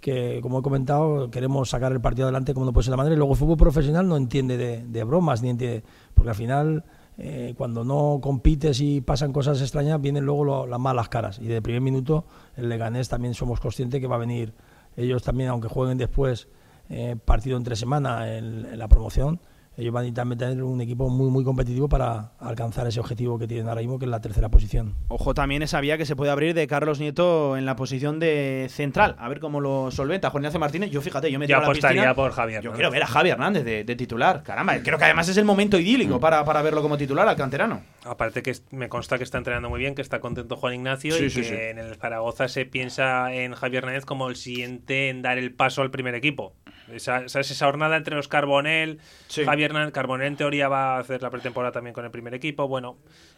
que, 0.00 0.40
como 0.42 0.58
he 0.58 0.62
comentado, 0.62 1.30
queremos 1.30 1.70
sacar 1.70 1.92
el 1.92 2.00
partido 2.00 2.26
adelante 2.26 2.52
como 2.52 2.66
no 2.66 2.72
puede 2.72 2.84
ser 2.84 2.90
la 2.90 2.98
manera. 2.98 3.14
Y 3.14 3.16
luego 3.18 3.32
el 3.32 3.38
fútbol 3.38 3.56
profesional 3.56 4.06
no 4.06 4.16
entiende 4.16 4.56
de, 4.58 5.04
bromas, 5.04 5.42
ni 5.42 5.48
entiende, 5.48 5.82
porque 6.12 6.30
al 6.30 6.36
final 6.36 6.84
eh, 7.16 7.54
cuando 7.56 7.84
no 7.84 8.18
compites 8.20 8.80
y 8.80 9.00
pasan 9.00 9.32
cosas 9.32 9.60
extrañas, 9.62 10.00
vienen 10.00 10.24
luego 10.26 10.44
lo- 10.44 10.66
las 10.66 10.78
malas 10.80 11.08
caras. 11.08 11.38
Y 11.38 11.46
de 11.46 11.62
primer 11.62 11.80
minuto, 11.80 12.24
el 12.56 12.68
Leganés 12.68 13.08
también 13.08 13.32
somos 13.34 13.60
conscientes 13.60 14.00
que 14.00 14.06
va 14.06 14.16
a 14.16 14.18
venir 14.18 14.52
ellos 14.96 15.22
también, 15.22 15.48
aunque 15.48 15.68
jueguen 15.68 15.96
después 15.96 16.48
eh, 16.90 17.16
partido 17.24 17.56
entre 17.56 17.74
semana 17.76 18.36
en 18.36 18.78
la 18.78 18.88
promoción, 18.88 19.40
ellos 19.76 19.92
van 19.92 20.04
a 20.04 20.08
intentar 20.08 20.38
tener 20.48 20.62
un 20.62 20.80
equipo 20.80 21.08
muy, 21.08 21.30
muy 21.30 21.44
competitivo 21.44 21.88
para 21.88 22.32
alcanzar 22.38 22.86
ese 22.86 23.00
objetivo 23.00 23.38
que 23.38 23.46
tienen 23.46 23.68
ahora 23.68 23.80
mismo, 23.80 23.98
que 23.98 24.04
es 24.04 24.10
la 24.10 24.20
tercera 24.20 24.48
posición. 24.48 24.94
Ojo 25.08 25.34
también 25.34 25.62
esa 25.62 25.80
vía 25.80 25.98
que 25.98 26.06
se 26.06 26.16
puede 26.16 26.30
abrir 26.30 26.54
de 26.54 26.66
Carlos 26.66 27.00
Nieto 27.00 27.56
en 27.56 27.66
la 27.66 27.76
posición 27.76 28.20
de 28.20 28.66
central. 28.70 29.16
A 29.18 29.28
ver 29.28 29.40
cómo 29.40 29.60
lo 29.60 29.90
solventa 29.90 30.30
Juan 30.30 30.42
Ignacio 30.42 30.60
Martínez. 30.60 30.90
Yo 30.90 31.00
fíjate, 31.00 31.30
yo 31.30 31.38
me 31.38 31.44
Yo 31.44 31.48
tiro 31.48 31.58
a 31.58 31.62
la 31.62 31.66
apostaría 31.66 32.14
por 32.14 32.32
Javier. 32.32 32.62
Yo 32.62 32.70
¿no? 32.70 32.76
quiero 32.76 32.90
ver 32.90 33.02
a 33.02 33.06
Javi 33.06 33.30
Hernández 33.30 33.64
de, 33.64 33.84
de 33.84 33.96
titular. 33.96 34.42
Caramba, 34.42 34.78
creo 34.82 34.98
que 34.98 35.04
además 35.04 35.28
es 35.28 35.36
el 35.36 35.44
momento 35.44 35.78
idílico 35.78 36.20
para, 36.20 36.44
para 36.44 36.62
verlo 36.62 36.82
como 36.82 36.96
titular 36.96 37.26
al 37.26 37.36
canterano. 37.36 37.82
Aparte 38.04 38.42
que 38.42 38.54
me 38.70 38.88
consta 38.88 39.18
que 39.18 39.24
está 39.24 39.38
entrenando 39.38 39.70
muy 39.70 39.80
bien, 39.80 39.94
que 39.94 40.02
está 40.02 40.20
contento 40.20 40.56
Juan 40.56 40.74
Ignacio 40.74 41.14
Sí, 41.14 41.24
y 41.24 41.30
sí, 41.30 41.40
que 41.40 41.46
sí. 41.48 41.54
en 41.54 41.78
el 41.78 41.96
Zaragoza 41.96 42.48
se 42.48 42.66
piensa 42.66 43.32
en 43.34 43.54
Javier 43.54 43.84
Hernández 43.84 44.04
como 44.04 44.28
el 44.28 44.36
siguiente 44.36 45.08
en 45.08 45.22
dar 45.22 45.38
el 45.38 45.52
paso 45.52 45.82
al 45.82 45.90
primer 45.90 46.14
equipo. 46.14 46.54
Esa, 46.92 47.28
¿sabes? 47.28 47.50
esa 47.50 47.66
jornada 47.66 47.96
entre 47.96 48.14
los 48.14 48.28
Carbonel, 48.28 48.98
Javier 49.44 49.70
Hernández, 49.70 49.92
Carbonel 49.92 50.26
en 50.28 50.36
teoría 50.36 50.68
va 50.68 50.96
a 50.96 50.98
hacer 51.00 51.22
la 51.22 51.30
pretemporada 51.30 51.72
también 51.72 51.94
con 51.94 52.04
el 52.04 52.10
primer 52.10 52.34
equipo. 52.34 52.68
Bueno, 52.68 52.96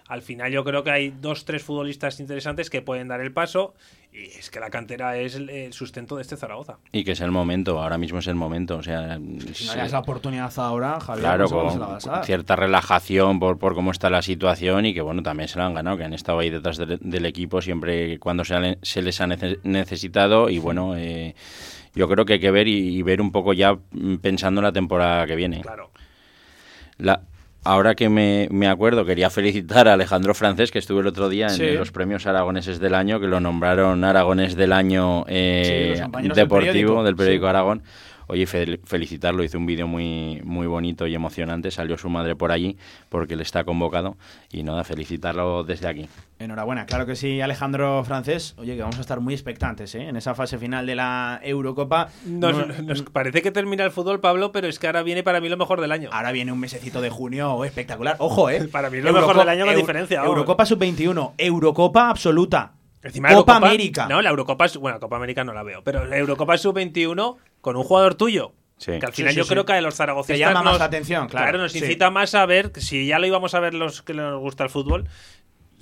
al 0.09 0.23
final 0.23 0.51
yo 0.53 0.65
creo 0.65 0.83
que 0.83 0.91
hay 0.91 1.11
dos, 1.11 1.45
tres 1.45 1.63
futbolistas 1.63 2.19
interesantes 2.21 2.71
que 2.71 2.83
pueden 2.83 3.09
dar 3.09 3.21
el 3.21 3.33
paso 3.33 3.75
y 4.13 4.25
es 4.39 4.51
que 4.51 4.61
la 4.61 4.71
cantera 4.71 5.17
es 5.19 5.35
el, 5.35 5.73
sustento 5.73 6.17
de 6.17 6.23
este 6.23 6.37
Zaragoza. 6.37 6.79
Y 6.91 7.05
que 7.05 7.13
es 7.13 7.21
el 7.21 7.31
momento, 7.31 7.81
ahora 7.81 7.99
mismo 7.99 8.19
es 8.19 8.27
el 8.27 8.35
momento. 8.35 8.79
O 8.79 8.83
sea, 8.83 9.19
Si 9.53 9.67
no 9.67 9.75
das 9.77 9.93
la 9.93 9.99
oportunidad 10.01 10.53
ahora, 10.59 10.99
Javier, 11.01 11.23
Claro, 11.25 11.49
con, 11.49 11.73
se 11.73 11.79
la 11.79 11.87
vas 11.87 12.07
a 12.07 12.11
dar. 12.11 12.19
con 12.21 12.27
cierta 12.27 12.57
relajación 12.57 13.39
por, 13.39 13.59
por 13.59 13.75
cómo 13.75 13.91
está 13.91 14.09
la 14.11 14.23
situación 14.23 14.87
y 14.87 14.95
que 14.95 15.03
bueno, 15.03 15.23
también 15.23 15.49
se 15.49 15.59
la 15.59 15.67
han 15.67 15.75
ganado, 15.75 15.97
que 15.99 16.05
han 16.05 16.15
estado 16.15 16.39
ahí 16.41 16.51
detrás 16.51 16.79
del, 16.79 16.99
del 17.01 17.27
equipo 17.27 17.61
siempre 17.63 18.19
cuando 18.19 18.45
se, 18.45 18.59
les 19.03 19.21
ha 19.21 19.27
nece- 19.27 19.59
necesitado 19.65 20.49
y 20.49 20.59
bueno, 20.59 20.97
eh, 20.97 21.35
yo 21.97 22.09
creo 22.09 22.25
que 22.25 22.35
hay 22.35 22.41
que 22.41 22.51
ver 22.53 22.69
y, 22.69 22.97
y 22.97 23.03
ver 23.03 23.21
un 23.21 23.33
poco 23.33 23.53
ya 23.53 23.77
mm, 23.91 24.17
pensando 24.17 24.61
en 24.61 24.65
la 24.65 24.73
temporada 24.73 25.27
que 25.27 25.35
viene. 25.35 25.63
Claro. 25.63 25.91
La, 26.99 27.23
ahora 27.65 27.95
que 27.97 28.09
me, 28.09 28.49
me 28.53 28.69
acuerdo, 28.69 29.05
quería 29.05 29.29
felicitar 29.29 29.89
a 29.89 29.95
Alejandro 29.95 30.35
Francés, 30.35 30.71
que 30.71 30.79
estuvo 30.79 31.01
el 31.01 31.07
otro 31.09 31.29
día 31.29 31.47
en 31.47 31.53
Sí. 31.55 31.71
los 31.73 31.91
premios 31.91 32.27
aragoneses 32.27 32.79
del 32.79 32.95
año, 32.95 33.19
que 33.19 33.27
lo 33.27 33.41
nombraron 33.41 34.05
aragonés 34.05 34.55
del 34.57 34.73
año 34.73 35.25
eh, 35.29 35.95
Sí, 35.97 36.01
del 36.23 36.29
deportivo 36.33 36.49
periódico. 36.73 37.03
del 37.03 37.17
periódico 37.17 37.45
Sí. 37.47 37.49
Aragón. 37.51 37.83
Oye, 38.29 38.45
fel- 38.47 38.81
felicitarlo, 38.85 39.45
hizo 39.45 39.57
un 39.59 39.67
vídeo 39.67 39.87
muy, 39.87 40.41
muy 40.45 40.67
bonito 40.67 41.07
y 41.07 41.15
emocionante, 41.15 41.71
salió 41.71 41.97
su 41.97 42.09
madre 42.09 42.35
por 42.37 42.51
allí 42.53 42.77
porque 43.09 43.35
él 43.35 43.41
está 43.41 43.65
convocado 43.65 44.17
y 44.51 44.63
nada, 44.65 44.83
felicitarlo 44.85 45.63
desde 45.65 45.87
aquí. 45.89 46.09
Enhorabuena, 46.39 46.87
claro 46.87 47.07
que 47.07 47.17
sí, 47.17 47.41
Alejandro 47.41 48.03
Francés. 48.05 48.55
Oye, 48.59 48.75
que 48.77 48.83
vamos 48.83 48.99
a 48.99 49.01
estar 49.01 49.21
muy 49.21 49.33
expectantes 49.33 49.95
¿eh? 49.95 50.09
en 50.09 50.17
esa 50.17 50.35
fase 50.35 50.59
final 50.59 50.87
de 50.87 50.97
la 50.97 51.41
Eurocopa. 51.43 52.09
Nos, 52.27 52.57
No- 52.57 52.67
nos 52.83 53.03
parece 53.03 53.43
que 53.43 53.51
termina 53.53 53.85
el 53.85 53.91
fútbol, 53.91 54.21
Pablo, 54.21 54.53
pero 54.53 54.67
es 54.67 54.79
que 54.79 54.87
ahora 54.87 55.03
viene 55.03 55.23
para 55.23 55.41
mí 55.41 55.49
lo 55.49 55.57
mejor 55.57 55.81
del 55.81 55.93
año. 55.93 56.11
Ahora 56.13 56.33
viene 56.33 56.53
un 56.53 56.59
mesecito 56.61 57.01
de 57.01 57.11
junio 57.11 57.65
espectacular. 57.65 58.17
Ojo, 58.19 58.51
¿eh? 58.51 58.69
Para 58.73 58.91
mí 58.91 58.99
es 58.99 59.05
lo 59.05 59.13
mejor 59.13 59.37
del 59.39 59.49
año 59.49 59.65
con 59.67 59.77
diferencia, 59.77 60.21
vamos. 60.21 60.35
Eurocopa 60.35 60.67
sub-21, 60.67 61.33
Eurocopa 61.39 62.11
absoluta. 62.11 62.73
Encima 63.07 63.31
la 63.31 63.37
Copa 63.37 63.55
Eurocopa- 63.55 63.67
América. 63.69 64.07
No, 64.09 64.21
la 64.23 64.31
Eurocopa 64.31 64.65
es. 64.67 64.77
Bueno, 64.77 65.01
Copa 65.01 65.17
América 65.17 65.45
no 65.45 65.53
la 65.53 65.63
veo. 65.63 65.83
Pero 65.83 66.05
la 66.05 66.17
Eurocopa 66.19 66.57
Sub-21 66.59 67.37
con 67.61 67.77
un 67.77 67.83
jugador 67.85 68.15
tuyo. 68.15 68.53
Sí. 68.79 68.99
Que 69.01 69.07
al 69.07 69.13
final 69.15 69.33
sí, 69.33 69.39
yo 69.39 69.45
sí. 69.45 69.51
creo 69.51 69.65
que 69.65 69.73
a 69.73 69.81
los 69.81 69.95
zaragocistas. 69.95 70.35
Te 70.35 70.39
llama 70.39 70.63
más 70.63 70.73
nos- 70.75 70.79
la 70.81 70.85
atención, 70.85 71.29
claro. 71.29 71.57
nos 71.57 71.73
Sí. 71.73 71.79
incita 71.79 72.11
más 72.11 72.35
a 72.35 72.45
ver. 72.45 72.73
Si 72.77 73.07
ya 73.07 73.19
lo 73.19 73.27
íbamos 73.27 73.55
a 73.55 73.61
ver 73.61 73.73
los 73.73 74.03
que 74.03 74.13
nos 74.13 74.39
gusta 74.39 74.65
el 74.65 74.71
fútbol. 74.71 75.09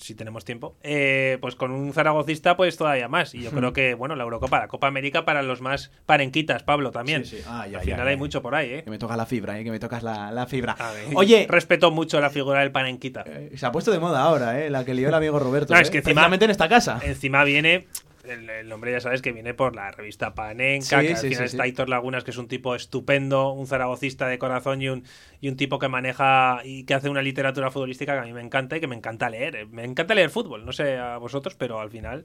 Si 0.04 0.14
tenemos 0.14 0.44
tiempo, 0.44 0.76
eh, 0.82 1.38
pues 1.40 1.54
con 1.54 1.70
un 1.70 1.92
zaragocista, 1.94 2.56
pues 2.58 2.76
todavía 2.76 3.08
más. 3.08 3.34
Y 3.34 3.40
yo 3.40 3.50
creo 3.50 3.72
que, 3.72 3.94
bueno, 3.94 4.14
la 4.16 4.24
Eurocopa, 4.24 4.58
la 4.58 4.68
Copa 4.68 4.86
América 4.86 5.24
para 5.24 5.42
los 5.42 5.62
más 5.62 5.90
parenquitas, 6.04 6.62
Pablo, 6.62 6.90
también. 6.90 7.24
Sí, 7.24 7.38
sí. 7.38 7.42
Ah, 7.46 7.66
ya, 7.66 7.78
Al 7.78 7.84
final 7.84 8.04
ya. 8.04 8.10
hay 8.10 8.16
mucho 8.18 8.42
por 8.42 8.54
ahí, 8.54 8.70
¿eh? 8.70 8.82
Que 8.84 8.90
me 8.90 8.98
toca 8.98 9.16
la 9.16 9.24
fibra, 9.24 9.58
¿eh? 9.58 9.64
que 9.64 9.70
me 9.70 9.78
tocas 9.78 10.02
la, 10.02 10.30
la 10.30 10.46
fibra. 10.46 10.74
ver, 10.74 11.08
Oye, 11.14 11.46
Respeto 11.48 11.90
mucho 11.90 12.20
la 12.20 12.28
figura 12.28 12.60
del 12.60 12.70
panenquita. 12.70 13.24
se 13.54 13.64
ha 13.64 13.72
puesto 13.72 13.90
de 13.92 13.98
moda 13.98 14.20
ahora, 14.20 14.60
¿eh? 14.62 14.68
la 14.68 14.84
que 14.84 14.92
lió 14.92 15.08
el 15.08 15.14
amigo 15.14 15.38
Roberto. 15.38 15.72
No, 15.72 15.78
¿eh? 15.78 15.82
es 15.82 15.90
que 15.90 15.98
encima, 15.98 16.26
en 16.26 16.50
esta 16.50 16.68
casa. 16.68 17.00
Encima 17.02 17.42
viene. 17.44 17.86
El, 18.24 18.48
el 18.50 18.68
nombre 18.68 18.90
ya 18.92 19.00
sabes 19.00 19.22
que 19.22 19.32
viene 19.32 19.54
por 19.54 19.74
la 19.76 19.90
revista 19.90 20.34
Panenka, 20.34 21.00
Sí, 21.00 21.06
que 21.06 21.14
al 21.14 21.20
sí, 21.20 21.28
final 21.28 21.48
sí, 21.48 21.56
está 21.56 21.62
sí. 21.62 21.68
Aitor 21.68 21.88
Lagunas, 21.88 22.24
que 22.24 22.30
es 22.30 22.38
un 22.38 22.48
tipo 22.48 22.74
estupendo, 22.74 23.52
un 23.52 23.66
zaragocista 23.66 24.26
de 24.28 24.38
corazón 24.38 24.80
y 24.82 24.88
un, 24.88 25.04
y 25.40 25.48
un 25.48 25.56
tipo 25.56 25.78
que 25.78 25.88
maneja 25.88 26.60
y 26.64 26.84
que 26.84 26.94
hace 26.94 27.08
una 27.08 27.22
literatura 27.22 27.70
futbolística 27.70 28.14
que 28.14 28.18
a 28.20 28.22
mí 28.24 28.32
me 28.32 28.40
encanta 28.42 28.76
y 28.76 28.80
que 28.80 28.86
me 28.86 28.96
encanta 28.96 29.28
leer. 29.30 29.56
Eh, 29.56 29.66
Me 29.66 29.84
encanta 29.84 30.14
leer 30.14 30.30
fútbol, 30.30 30.64
no 30.64 30.72
sé 30.72 30.96
a 30.96 31.18
vosotros, 31.18 31.54
pero 31.56 31.80
al 31.80 31.90
final 31.90 32.24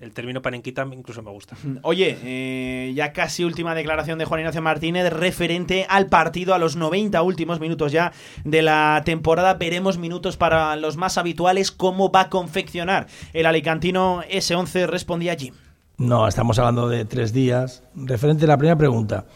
el 0.00 0.12
término 0.12 0.42
panenquita 0.42 0.86
incluso 0.92 1.22
me 1.22 1.30
gusta. 1.30 1.56
Oye, 1.82 2.16
eh, 2.22 2.92
ya 2.94 3.12
casi 3.12 3.44
última 3.44 3.74
declaración 3.74 4.18
de 4.18 4.24
Juan 4.24 4.40
Ignacio 4.40 4.62
Martínez 4.62 5.12
referente 5.12 5.86
al 5.88 6.06
partido 6.06 6.54
a 6.54 6.58
los 6.58 6.76
90 6.76 7.20
últimos 7.22 7.58
minutos 7.58 7.90
ya 7.90 8.12
de 8.44 8.62
la 8.62 9.02
temporada. 9.04 9.54
Veremos 9.54 9.98
minutos 9.98 10.36
para 10.36 10.76
los 10.76 10.96
más 10.96 11.18
habituales. 11.18 11.72
¿Cómo 11.72 12.12
va 12.12 12.22
a 12.22 12.28
confeccionar 12.28 13.08
el 13.32 13.46
alicantino 13.46 14.22
S11? 14.22 14.86
Respondía 14.86 15.34
Jim. 15.34 15.54
No, 15.96 16.28
estamos 16.28 16.60
hablando 16.60 16.88
de 16.88 17.04
tres 17.04 17.32
días. 17.32 17.82
Referente 17.96 18.44
a 18.44 18.48
la 18.48 18.56
primera 18.56 18.78
pregunta, 18.78 19.26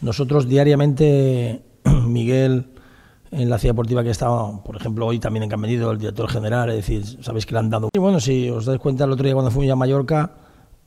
nosotros 0.00 0.48
diariamente, 0.48 1.62
Miguel, 2.06 2.66
en 3.32 3.50
la 3.50 3.58
ciudad 3.58 3.74
deportiva 3.74 4.04
que 4.04 4.10
estaba, 4.10 4.62
por 4.62 4.76
ejemplo, 4.76 5.06
hoy 5.06 5.18
también 5.18 5.50
en 5.50 5.60
venido 5.60 5.90
el 5.90 5.98
director 5.98 6.28
general, 6.28 6.70
es 6.70 6.76
decir, 6.76 7.24
sabéis 7.24 7.46
que 7.46 7.54
le 7.54 7.58
han 7.58 7.70
dado. 7.70 7.88
Y 7.92 7.98
bueno, 7.98 8.20
si 8.20 8.48
os 8.50 8.66
dais 8.66 8.78
cuenta, 8.78 9.04
el 9.04 9.12
otro 9.12 9.24
día 9.24 9.34
cuando 9.34 9.50
fui 9.50 9.68
a 9.68 9.74
Mallorca, 9.74 10.34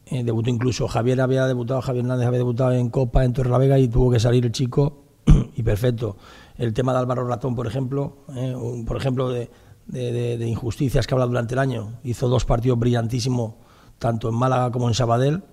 eh, 0.05 0.23
debutó 0.23 0.49
incluso 0.49 0.87
Javier 0.87 1.19
había 1.21 1.47
debutado, 1.47 1.81
Javier 1.81 2.05
Hernández 2.05 2.27
había 2.27 2.37
debutado 2.39 2.71
en 2.73 2.89
Copa 2.89 3.25
en 3.25 3.33
Torrelavega 3.33 3.79
y 3.79 3.87
tuvo 3.87 4.11
que 4.11 4.19
salir 4.19 4.45
el 4.45 4.51
chico 4.51 5.03
y 5.55 5.63
perfecto. 5.63 6.17
El 6.57 6.73
tema 6.73 6.93
de 6.93 6.99
Álvaro 6.99 7.27
Ratón, 7.27 7.55
por 7.55 7.67
ejemplo, 7.67 8.25
eh, 8.35 8.55
por 8.87 8.95
ejemplo, 8.95 9.29
de 9.29 10.47
injusticias 10.47 11.05
que 11.05 11.13
ha 11.13 11.15
hablado 11.15 11.31
durante 11.31 11.55
el 11.55 11.59
año, 11.59 11.99
hizo 12.03 12.29
dos 12.29 12.45
partidos 12.45 12.79
brillantísimos, 12.79 13.55
tanto 13.97 14.29
en 14.29 14.35
Málaga 14.35 14.71
como 14.71 14.87
en 14.87 14.93
Sabadell, 14.93 15.43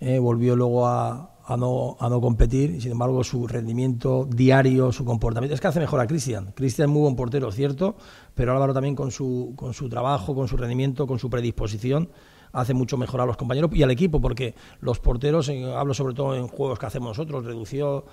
eh, 0.00 0.18
volvió 0.18 0.54
luego 0.54 0.86
a, 0.86 1.30
a 1.48 1.56
no, 1.56 1.96
a 1.98 2.10
no 2.10 2.20
competir 2.20 2.80
sin 2.80 2.92
embargo 2.92 3.24
su 3.24 3.46
rendimiento 3.46 4.28
diario, 4.30 4.92
su 4.92 5.06
comportamiento, 5.06 5.54
es 5.54 5.60
que 5.62 5.66
hace 5.66 5.80
mejor 5.80 5.98
a 5.98 6.06
Cristian. 6.06 6.52
Cristian 6.54 6.90
es 6.90 6.92
muy 6.92 7.00
buen 7.00 7.16
portero, 7.16 7.50
cierto, 7.50 7.96
pero 8.34 8.52
Álvaro 8.52 8.74
también 8.74 8.94
con 8.94 9.10
su, 9.10 9.54
con 9.56 9.72
su 9.72 9.88
trabajo, 9.88 10.34
con 10.34 10.46
su 10.46 10.58
rendimiento, 10.58 11.06
con 11.06 11.18
su 11.18 11.30
predisposición, 11.30 12.10
hace 12.52 12.74
mucho 12.74 12.98
mejor 12.98 13.22
a 13.22 13.26
los 13.26 13.38
compañeros 13.38 13.70
y 13.72 13.82
al 13.82 13.90
equipo, 13.90 14.20
porque 14.20 14.54
los 14.80 15.00
porteros, 15.00 15.50
hablo 15.74 15.94
sobre 15.94 16.14
todo 16.14 16.36
en 16.36 16.48
juegos 16.48 16.78
que 16.78 16.84
hacemos 16.84 17.16
nosotros, 17.16 17.46
redució 17.46 18.04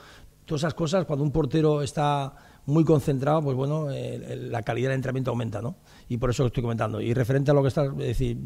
todas 0.46 0.62
esas 0.62 0.74
cosas, 0.74 1.04
cuando 1.04 1.26
un 1.26 1.32
portero 1.32 1.82
está 1.82 2.36
muy 2.68 2.86
concentrado, 2.86 3.42
pues 3.42 3.58
bueno, 3.58 3.88
la 3.90 4.62
calidad 4.62 4.90
del 4.90 4.96
entrenamiento 4.96 5.32
aumenta, 5.32 5.62
¿no? 5.62 5.76
Y 6.08 6.18
por 6.18 6.30
eso 6.30 6.46
estoy 6.46 6.64
comentando. 6.64 7.02
Y 7.02 7.14
referente 7.14 7.52
a 7.52 7.54
lo 7.54 7.62
que 7.62 7.68
está, 7.68 7.86
es 7.86 7.98
decir, 7.98 8.38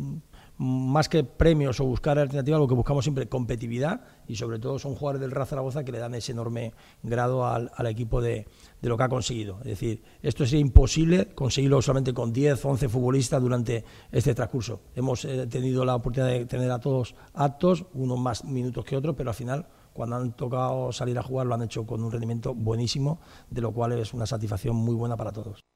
más 0.60 1.08
que 1.08 1.24
premios 1.24 1.80
o 1.80 1.86
buscar 1.86 2.20
alternativas, 2.20 2.60
lo 2.60 2.68
que 2.68 2.74
buscamos 2.74 3.06
siempre 3.06 3.30
competitividad 3.30 4.02
y 4.28 4.36
sobre 4.36 4.60
todo 4.60 4.78
son 4.78 4.94
jugadores 4.94 5.22
del 5.22 5.32
Real 5.32 5.48
Zaragoza 5.48 5.86
que 5.86 5.94
le 5.94 6.00
dan 6.00 6.14
ese 6.16 6.34
enorme 6.34 6.74
grado 7.02 7.48
al, 7.48 7.72
al 7.74 7.88
equipo 7.88 8.22
de, 8.22 8.46
de 8.82 8.90
lo 8.90 8.98
que 8.98 9.04
ha 9.04 9.10
conseguido. 9.10 9.60
Es 9.60 9.68
decir, 9.68 10.04
esto 10.22 10.46
sería 10.46 10.60
imposible 10.60 11.28
conseguirlo 11.34 11.82
solamente 11.82 12.14
con 12.14 12.34
10, 12.34 12.66
11 12.66 12.90
futbolistas 12.90 13.42
durante 13.42 13.86
este 14.12 14.36
transcurso. 14.36 14.82
Hemos 14.96 15.24
eh, 15.24 15.48
tenido 15.48 15.86
la 15.86 15.96
oportunidad 15.96 16.34
de 16.34 16.46
tener 16.46 16.70
a 16.72 16.80
todos 16.80 17.16
aptos, 17.34 17.86
unos 17.94 18.20
más 18.20 18.44
minutos 18.44 18.84
que 18.84 18.98
otros, 18.98 19.16
pero 19.16 19.30
al 19.30 19.36
final 19.36 19.66
cuando 19.94 20.18
han 20.18 20.34
tocado 20.34 20.92
salir 20.92 21.18
a 21.18 21.24
jugar 21.24 21.48
lo 21.48 21.56
han 21.56 21.62
hecho 21.62 21.86
con 21.86 22.04
un 22.04 22.12
rendimiento 22.12 22.54
buenísimo, 22.54 23.22
de 23.50 23.62
lo 23.62 23.72
cual 23.72 23.94
es 23.94 24.14
una 24.14 24.26
satisfacción 24.26 24.76
muy 24.76 24.96
buena 24.96 25.16
para 25.16 25.32
todos. 25.32 25.69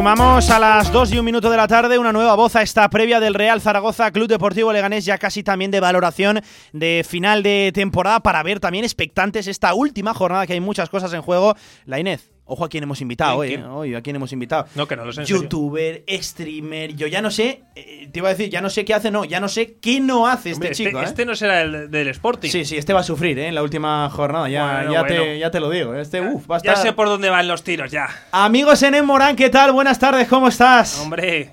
Sumamos 0.00 0.48
a 0.48 0.58
las 0.58 0.90
2 0.90 1.12
y 1.12 1.18
un 1.18 1.26
minuto 1.26 1.50
de 1.50 1.58
la 1.58 1.68
tarde 1.68 1.98
una 1.98 2.10
nueva 2.10 2.34
voz 2.34 2.56
a 2.56 2.62
esta 2.62 2.88
previa 2.88 3.20
del 3.20 3.34
Real 3.34 3.60
Zaragoza 3.60 4.10
Club 4.10 4.28
Deportivo 4.28 4.72
Leganés, 4.72 5.04
ya 5.04 5.18
casi 5.18 5.42
también 5.42 5.70
de 5.70 5.78
valoración 5.78 6.40
de 6.72 7.04
final 7.06 7.42
de 7.42 7.70
temporada 7.74 8.20
para 8.20 8.42
ver 8.42 8.60
también 8.60 8.82
expectantes 8.82 9.46
esta 9.46 9.74
última 9.74 10.14
jornada 10.14 10.46
que 10.46 10.54
hay 10.54 10.60
muchas 10.60 10.88
cosas 10.88 11.12
en 11.12 11.20
juego. 11.20 11.54
La 11.84 12.00
Inés. 12.00 12.30
Ojo 12.52 12.64
a 12.64 12.68
quién 12.68 12.82
hemos 12.82 13.00
invitado 13.00 13.36
hoy, 13.38 13.48
¿Quién, 13.50 13.60
¿eh? 13.60 13.66
Hoy, 13.68 13.94
a 13.94 14.02
quién 14.02 14.16
hemos 14.16 14.32
invitado. 14.32 14.66
No, 14.74 14.88
que 14.88 14.96
no 14.96 15.04
lo 15.04 15.12
sé 15.12 15.24
serio. 15.24 15.42
Youtuber, 15.42 16.02
streamer, 16.08 16.96
yo 16.96 17.06
ya 17.06 17.22
no 17.22 17.30
sé, 17.30 17.62
eh, 17.76 18.08
te 18.12 18.18
iba 18.18 18.28
a 18.28 18.32
decir, 18.32 18.50
ya 18.50 18.60
no 18.60 18.68
sé 18.70 18.84
qué 18.84 18.92
hace, 18.92 19.12
no, 19.12 19.24
ya 19.24 19.38
no 19.38 19.48
sé 19.48 19.74
qué 19.80 20.00
no 20.00 20.26
hace 20.26 20.50
este 20.50 20.56
Hombre, 20.56 20.70
este, 20.72 20.84
chico, 20.84 21.00
¿eh? 21.00 21.04
este 21.04 21.24
no 21.24 21.36
será 21.36 21.62
el 21.62 21.90
del 21.90 22.08
Sporting. 22.08 22.50
Sí, 22.50 22.64
sí, 22.64 22.76
este 22.76 22.92
va 22.92 23.00
a 23.00 23.04
sufrir, 23.04 23.38
¿eh? 23.38 23.46
En 23.46 23.54
la 23.54 23.62
última 23.62 24.10
jornada, 24.10 24.48
ya, 24.48 24.64
Bueno, 24.78 24.92
ya, 24.92 25.00
bueno. 25.02 25.22
Te, 25.22 25.38
ya 25.38 25.50
te 25.52 25.60
lo 25.60 25.70
digo. 25.70 25.94
Este, 25.94 26.20
uf, 26.20 26.50
va 26.50 26.56
a 26.56 26.62
Ya 26.62 26.72
estar... 26.72 26.86
sé 26.88 26.92
por 26.92 27.06
dónde 27.06 27.30
van 27.30 27.46
los 27.46 27.62
tiros, 27.62 27.90
ya. 27.92 28.08
Amigos 28.32 28.82
en 28.82 29.04
Morán, 29.06 29.36
¿qué 29.36 29.48
tal? 29.48 29.70
Buenas 29.72 29.98
tardes, 30.00 30.26
¿cómo 30.26 30.48
estás? 30.48 30.98
Hombre, 31.00 31.52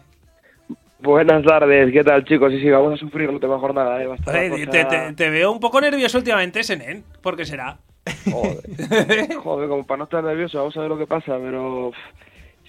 Buenas 1.00 1.44
tardes, 1.46 1.94
¿qué 1.94 2.04
tal 2.04 2.26
chicos? 2.26 2.52
Sí, 2.52 2.60
sí, 2.60 2.70
vamos 2.72 2.94
a 2.96 2.98
sufrir 2.98 3.28
la 3.28 3.36
última 3.36 3.60
jornada, 3.60 4.02
¿eh? 4.02 4.08
Va 4.08 4.16
a 4.16 4.18
estar 4.18 4.34
la 4.34 4.54
Oye, 4.56 4.66
cosa- 4.66 4.72
te, 4.72 4.86
te- 4.86 5.14
te 5.14 5.30
veo 5.30 5.52
un 5.52 5.60
poco 5.60 5.80
nervioso 5.80 6.18
últimamente, 6.18 6.64
Senen. 6.64 7.04
¿Por 7.22 7.38
qué 7.38 7.46
será? 7.46 7.78
Joder. 8.32 9.36
Joder, 9.44 9.70
como 9.70 9.86
para 9.86 9.98
no 10.00 10.04
estar 10.06 10.24
nervioso, 10.24 10.58
vamos 10.60 10.76
a 10.78 10.82
ver 10.82 10.90
lo 10.90 10.98
que 10.98 11.08
pasa, 11.08 11.38
pero 11.38 11.92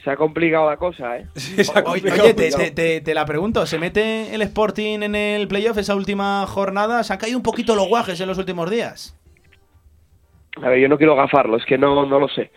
se 0.04 0.10
ha 0.10 0.16
complicado 0.16 0.68
la 0.70 0.76
cosa, 0.76 1.18
¿eh? 1.18 1.26
Oye, 1.86 2.10
oye, 2.12 2.34
te, 2.34 2.50
te- 2.50 2.70
te- 2.70 3.00
te 3.00 3.14
la 3.14 3.24
pregunto, 3.24 3.66
¿se 3.66 3.78
mete 3.78 4.34
el 4.34 4.42
Sporting 4.42 5.02
en 5.02 5.14
el 5.14 5.48
playoff 5.48 5.78
esa 5.78 5.94
última 5.96 6.46
jornada? 6.46 7.02
¿Se 7.02 7.12
han 7.12 7.18
caído 7.18 7.36
un 7.36 7.42
poquito 7.42 7.74
los 7.74 7.88
guajes 7.88 8.20
en 8.20 8.28
los 8.28 8.38
últimos 8.38 8.70
días? 8.70 9.14
A 10.62 10.68
ver, 10.70 10.80
yo 10.80 10.88
no 10.88 10.98
quiero 10.98 11.14
gafarlo, 11.16 11.56
es 11.56 11.64
que 11.64 11.78
no, 11.78 12.04
no 12.06 12.18
lo 12.18 12.28
sé. 12.28 12.50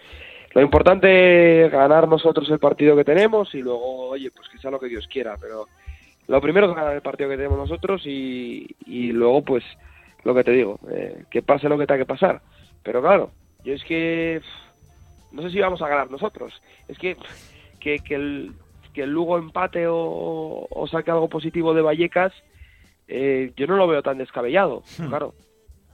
Lo 0.54 0.62
importante 0.62 1.66
es 1.66 1.72
ganar 1.72 2.08
nosotros 2.08 2.50
el 2.50 2.60
partido 2.60 2.96
que 2.96 3.04
tenemos 3.06 3.54
y 3.56 3.60
luego, 3.62 4.10
oye, 4.10 4.32
pues 4.32 4.50
que 4.50 4.58
sea 4.58 4.72
lo 4.72 4.80
que 4.80 4.88
Dios 4.88 5.08
quiera, 5.08 5.36
pero 5.40 5.68
lo 6.28 6.42
primero 6.42 6.70
es 6.70 6.76
ganar 6.76 6.94
el 6.94 7.02
partido 7.02 7.30
que 7.30 7.38
tenemos 7.38 7.58
nosotros 7.58 8.02
y, 8.06 8.68
y 8.86 9.12
luego, 9.12 9.44
pues, 9.44 9.64
lo 10.24 10.34
que 10.36 10.44
te 10.44 10.52
digo, 10.52 10.80
eh, 10.92 11.24
que 11.32 11.42
pase 11.42 11.70
lo 11.70 11.78
que 11.78 11.88
tenga 11.88 12.00
que 12.00 12.06
pasar. 12.06 12.42
Pero 12.84 13.02
claro, 13.02 13.32
yo 13.64 13.74
es 13.74 13.84
que 13.84 14.42
no 15.32 15.42
sé 15.42 15.52
si 15.52 15.60
vamos 15.60 15.82
a 15.82 15.88
ganar 15.88 16.10
nosotros. 16.12 16.62
Es 16.88 16.98
que 16.98 17.16
que, 17.80 18.00
que 18.00 18.16
el, 18.16 18.54
que 18.94 19.04
el 19.04 19.12
Lugo 19.12 19.38
empate 19.38 19.88
o, 19.88 20.68
o 20.70 20.88
saque 20.88 21.12
algo 21.12 21.28
positivo 21.30 21.74
de 21.74 21.82
Vallecas, 21.82 22.34
eh, 23.08 23.52
yo 23.58 23.68
no 23.68 23.76
lo 23.76 23.88
veo 23.88 24.04
tan 24.04 24.18
descabellado. 24.18 24.84
Claro, 25.10 25.34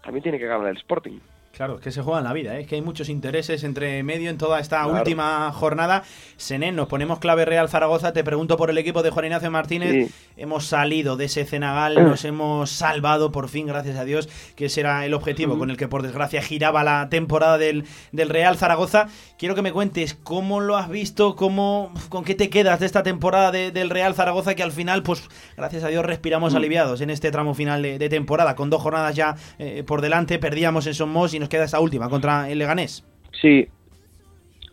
también 0.04 0.24
tiene 0.24 0.40
que 0.40 0.46
ganar 0.46 0.68
el 0.68 0.78
Sporting. 0.78 1.20
Claro, 1.58 1.78
es 1.78 1.82
que 1.82 1.92
se 1.92 2.04
juega 2.04 2.20
en 2.20 2.26
la 2.26 2.34
vida, 2.34 2.56
¿eh? 2.56 2.62
es 2.62 2.68
que 2.68 2.76
hay 2.76 2.82
muchos 2.84 3.10
intereses 3.10 3.64
entre 3.64 4.04
medio 4.04 4.30
en 4.30 4.38
toda 4.38 4.60
esta 4.60 4.84
Claro. 4.84 5.00
última 5.00 5.52
jornada. 5.52 6.04
Senén, 6.38 6.76
nos 6.76 6.88
ponemos 6.88 7.18
clave 7.18 7.46
Real 7.46 7.68
Zaragoza, 7.68 8.14
te 8.14 8.24
pregunto 8.24 8.58
por 8.58 8.70
el 8.70 8.78
equipo 8.78 9.02
de 9.02 9.10
Juan 9.10 9.26
Ignacio 9.26 9.50
Martínez. 9.50 10.12
Hemos 10.38 10.68
salido 10.68 11.18
de 11.18 11.26
ese 11.26 11.46
cenagal, 11.46 11.96
nos 11.96 12.24
hemos 12.26 12.70
salvado 12.70 13.32
por 13.32 13.50
fin, 13.50 13.66
gracias 13.66 13.98
a 13.98 14.06
Dios, 14.06 14.30
que 14.56 14.66
ese 14.66 14.82
era 14.82 15.04
el 15.04 15.16
objetivo 15.16 15.58
con 15.58 15.72
el 15.72 15.78
que 15.78 15.88
por 15.88 16.04
desgracia 16.04 16.44
giraba 16.44 16.84
la 16.84 17.10
temporada 17.10 17.58
del, 17.58 17.86
del 18.12 18.30
Real 18.30 18.56
Zaragoza. 18.56 19.08
Quiero 19.40 19.56
que 19.56 19.64
me 19.64 19.72
cuentes 19.72 20.14
cómo 20.24 20.60
lo 20.60 20.78
has 20.78 20.90
visto, 20.90 21.36
cómo, 21.36 21.92
con 22.10 22.24
qué 22.24 22.36
te 22.36 22.52
quedas 22.52 22.80
de 22.80 22.86
esta 22.86 23.02
temporada 23.02 23.52
de- 23.52 23.72
del 23.72 23.90
Real 23.90 24.14
Zaragoza, 24.14 24.54
que 24.54 24.62
al 24.62 24.72
final, 24.72 25.02
pues 25.02 25.28
gracias 25.58 25.84
a 25.84 25.88
Dios, 25.88 26.06
respiramos 26.06 26.54
Mm. 26.54 26.58
aliviados 26.58 27.02
en 27.02 27.10
este 27.10 27.32
tramo 27.32 27.56
final 27.56 27.82
de, 27.82 27.98
de 27.98 28.10
temporada, 28.10 28.56
con 28.56 28.70
dos 28.70 28.84
jornadas 28.84 29.16
ya 29.16 29.36
eh, 29.58 29.84
por 29.88 30.02
delante, 30.02 30.38
perdíamos 30.38 30.86
en 30.86 30.94
Somos 30.94 31.34
y 31.34 31.40
nos 31.40 31.47
queda 31.50 31.66
esta 31.66 31.80
última 31.80 32.10
contra 32.10 32.50
el 32.50 32.60
Leganés. 32.60 33.06
Sí. 33.42 33.68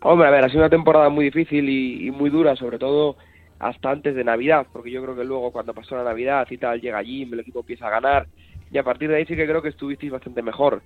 Hombre, 0.01 0.27
a 0.27 0.31
ver, 0.31 0.43
ha 0.43 0.49
sido 0.49 0.61
una 0.61 0.69
temporada 0.69 1.09
muy 1.09 1.25
difícil 1.25 1.67
y, 1.67 2.07
y 2.07 2.11
muy 2.11 2.29
dura, 2.29 2.55
sobre 2.55 2.77
todo 2.77 3.17
hasta 3.57 3.89
antes 3.89 4.13
de 4.15 4.23
Navidad, 4.23 4.67
porque 4.71 4.91
yo 4.91 5.01
creo 5.01 5.15
que 5.15 5.23
luego 5.23 5.51
cuando 5.51 5.73
pasó 5.73 5.95
la 5.95 6.03
Navidad 6.03 6.45
y 6.49 6.57
tal, 6.57 6.81
llega 6.81 7.03
Jim, 7.03 7.33
el 7.33 7.39
equipo 7.39 7.61
empieza 7.61 7.87
a 7.87 7.89
ganar, 7.91 8.27
y 8.71 8.77
a 8.77 8.83
partir 8.83 9.09
de 9.09 9.15
ahí 9.15 9.25
sí 9.25 9.35
que 9.35 9.47
creo 9.47 9.61
que 9.61 9.69
estuvisteis 9.69 10.11
bastante 10.11 10.41
mejor. 10.41 10.81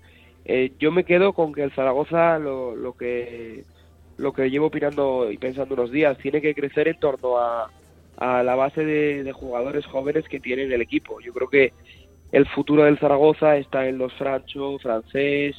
Eh, 0.45 0.71
yo 0.79 0.91
me 0.91 1.03
quedo 1.03 1.33
con 1.33 1.51
que 1.51 1.63
el 1.63 1.71
Zaragoza, 1.71 2.39
lo, 2.39 2.75
lo 2.75 2.93
que 2.93 3.63
lo 4.17 4.33
que 4.33 4.49
llevo 4.49 4.67
opinando 4.67 5.31
y 5.31 5.37
pensando 5.37 5.75
unos 5.75 5.91
días, 5.91 6.17
tiene 6.17 6.41
que 6.41 6.53
crecer 6.53 6.87
en 6.87 6.99
torno 6.99 7.37
a, 7.37 7.71
a 8.17 8.43
la 8.43 8.55
base 8.55 8.83
de, 8.83 9.23
de 9.23 9.31
jugadores 9.31 9.85
jóvenes 9.85 10.27
que 10.27 10.39
tiene 10.41 10.63
en 10.63 10.71
el 10.73 10.81
equipo. 10.81 11.21
Yo 11.21 11.33
creo 11.33 11.49
que 11.49 11.73
el 12.31 12.45
futuro 12.47 12.83
del 12.83 12.99
Zaragoza 12.99 13.55
está 13.57 13.87
en 13.87 13.97
los 13.97 14.13
Francho, 14.13 14.77
Francés, 14.79 15.55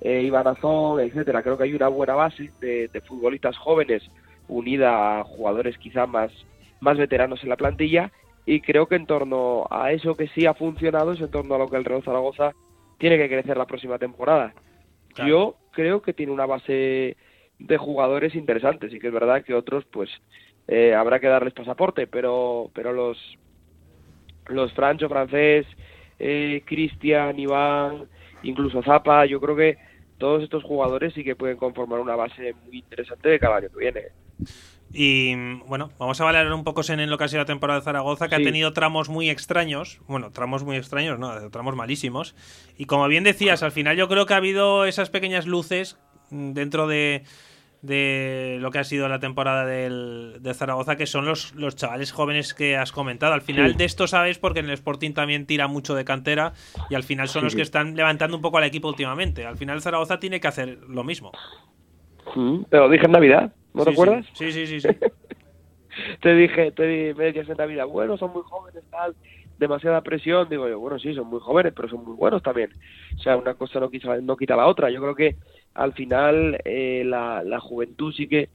eh, 0.00 0.22
Iván 0.22 0.46
Azón, 0.46 1.00
etcétera. 1.00 1.42
Creo 1.42 1.56
que 1.56 1.64
hay 1.64 1.74
una 1.74 1.88
buena 1.88 2.14
base 2.14 2.50
de, 2.60 2.88
de 2.88 3.00
futbolistas 3.02 3.56
jóvenes 3.56 4.02
unida 4.48 5.20
a 5.20 5.24
jugadores 5.24 5.78
quizá 5.78 6.06
más, 6.06 6.32
más 6.80 6.98
veteranos 6.98 7.42
en 7.42 7.48
la 7.48 7.56
plantilla 7.56 8.10
y 8.46 8.60
creo 8.60 8.86
que 8.86 8.96
en 8.96 9.06
torno 9.06 9.66
a 9.70 9.92
eso 9.92 10.16
que 10.16 10.28
sí 10.28 10.46
ha 10.46 10.54
funcionado 10.54 11.12
es 11.12 11.20
en 11.20 11.30
torno 11.30 11.54
a 11.54 11.58
lo 11.58 11.68
que 11.68 11.76
el 11.76 11.84
Real 11.84 12.02
Zaragoza 12.02 12.52
tiene 12.98 13.16
que 13.16 13.28
crecer 13.28 13.56
la 13.56 13.66
próxima 13.66 13.98
temporada. 13.98 14.52
Yo 15.26 15.56
creo 15.72 16.02
que 16.02 16.12
tiene 16.12 16.32
una 16.32 16.46
base 16.46 17.16
de 17.58 17.76
jugadores 17.76 18.34
interesantes 18.34 18.92
y 18.92 18.98
que 18.98 19.08
es 19.08 19.12
verdad 19.12 19.44
que 19.44 19.54
otros 19.54 19.84
pues 19.86 20.08
eh, 20.68 20.94
habrá 20.94 21.20
que 21.20 21.26
darles 21.26 21.52
pasaporte, 21.52 22.06
pero 22.06 22.70
pero 22.74 22.92
los 22.92 23.18
los 24.46 24.72
Francho 24.72 25.08
francés, 25.08 25.66
eh, 26.18 26.62
Cristian, 26.64 27.38
Iván, 27.38 28.06
incluso 28.42 28.82
Zapa, 28.82 29.26
yo 29.26 29.40
creo 29.40 29.56
que 29.56 29.78
todos 30.20 30.44
estos 30.44 30.62
jugadores 30.62 31.14
sí 31.14 31.24
que 31.24 31.34
pueden 31.34 31.56
conformar 31.56 31.98
una 31.98 32.14
base 32.14 32.54
muy 32.64 32.78
interesante 32.78 33.28
de 33.28 33.40
cada 33.40 33.56
año 33.56 33.68
que 33.70 33.78
viene. 33.78 34.02
Y 34.92 35.34
bueno, 35.66 35.90
vamos 35.98 36.20
a 36.20 36.24
valorar 36.24 36.52
un 36.52 36.62
poco 36.62 36.82
en 36.88 37.10
lo 37.10 37.16
que 37.16 37.24
ha 37.24 37.28
sido 37.28 37.40
la 37.40 37.46
temporada 37.46 37.80
de 37.80 37.84
Zaragoza, 37.84 38.28
que 38.28 38.34
ha 38.34 38.42
tenido 38.42 38.72
tramos 38.72 39.08
muy 39.08 39.30
extraños. 39.30 40.00
Bueno, 40.06 40.30
tramos 40.30 40.62
muy 40.62 40.76
extraños, 40.76 41.18
no, 41.18 41.50
tramos 41.50 41.74
malísimos. 41.74 42.34
Y 42.76 42.84
como 42.84 43.08
bien 43.08 43.24
decías, 43.24 43.62
al 43.62 43.72
final 43.72 43.96
yo 43.96 44.08
creo 44.08 44.26
que 44.26 44.34
ha 44.34 44.38
habido 44.38 44.84
esas 44.84 45.08
pequeñas 45.08 45.46
luces 45.46 45.98
dentro 46.30 46.86
de, 46.86 47.24
de 47.82 48.58
lo 48.60 48.70
que 48.70 48.78
ha 48.78 48.84
sido 48.84 49.08
la 49.08 49.20
temporada 49.20 49.64
del, 49.64 50.36
de 50.40 50.54
Zaragoza, 50.54 50.96
que 50.96 51.06
son 51.06 51.24
los, 51.24 51.54
los 51.54 51.76
chavales 51.76 52.12
jóvenes 52.12 52.52
que 52.52 52.76
has 52.76 52.92
comentado. 52.92 53.32
Al 53.32 53.40
final 53.40 53.76
de 53.76 53.84
esto 53.84 54.06
sabes 54.06 54.38
porque 54.38 54.60
en 54.60 54.66
el 54.66 54.72
Sporting 54.72 55.12
también 55.12 55.46
tira 55.46 55.66
mucho 55.66 55.94
de 55.94 56.04
cantera 56.04 56.52
y 56.90 56.94
al 56.94 57.02
final 57.02 57.28
son 57.28 57.44
los 57.44 57.54
que 57.54 57.62
están 57.62 57.96
levantando 57.96 58.36
un 58.36 58.42
poco 58.42 58.58
al 58.58 58.64
equipo 58.64 58.88
últimamente. 58.88 59.46
Al 59.46 59.56
final 59.56 59.80
Zaragoza 59.80 60.20
tiene 60.20 60.40
que 60.40 60.48
hacer 60.48 60.78
lo 60.88 61.04
mismo. 61.04 61.32
Mm, 62.34 62.64
Te 62.64 62.76
lo 62.76 62.88
dije 62.88 63.06
en 63.06 63.12
Navidad, 63.12 63.52
¿no 63.72 63.84
te 63.84 63.90
acuerdas? 63.90 64.26
Sí, 64.34 64.52
sí, 64.52 64.66
sí. 64.66 64.80
sí. 64.80 64.88
te 66.20 66.34
dije, 66.34 66.72
te 66.72 66.86
di, 66.86 67.14
me 67.14 67.24
decías 67.24 67.48
en 67.48 67.56
Navidad, 67.56 67.86
bueno, 67.86 68.16
son 68.18 68.32
muy 68.32 68.42
jóvenes, 68.42 68.82
tal, 68.90 69.14
demasiada 69.60 70.00
presión. 70.00 70.48
Digo 70.48 70.68
yo, 70.68 70.80
bueno, 70.80 70.98
sí, 70.98 71.14
son 71.14 71.28
muy 71.28 71.38
jóvenes, 71.38 71.72
pero 71.76 71.88
son 71.88 72.04
muy 72.04 72.16
buenos 72.16 72.42
también. 72.42 72.70
O 73.16 73.22
sea, 73.22 73.36
una 73.36 73.54
cosa 73.54 73.78
no 73.78 73.90
quita, 73.90 74.20
no 74.20 74.36
quita 74.36 74.56
la 74.56 74.66
otra. 74.66 74.90
Yo 74.90 75.00
creo 75.00 75.14
que 75.14 75.36
al 75.74 75.92
final 75.92 76.58
eh, 76.64 77.04
la, 77.06 77.44
la 77.44 77.60
juventud 77.60 78.12
sí 78.12 78.26
que 78.26 78.48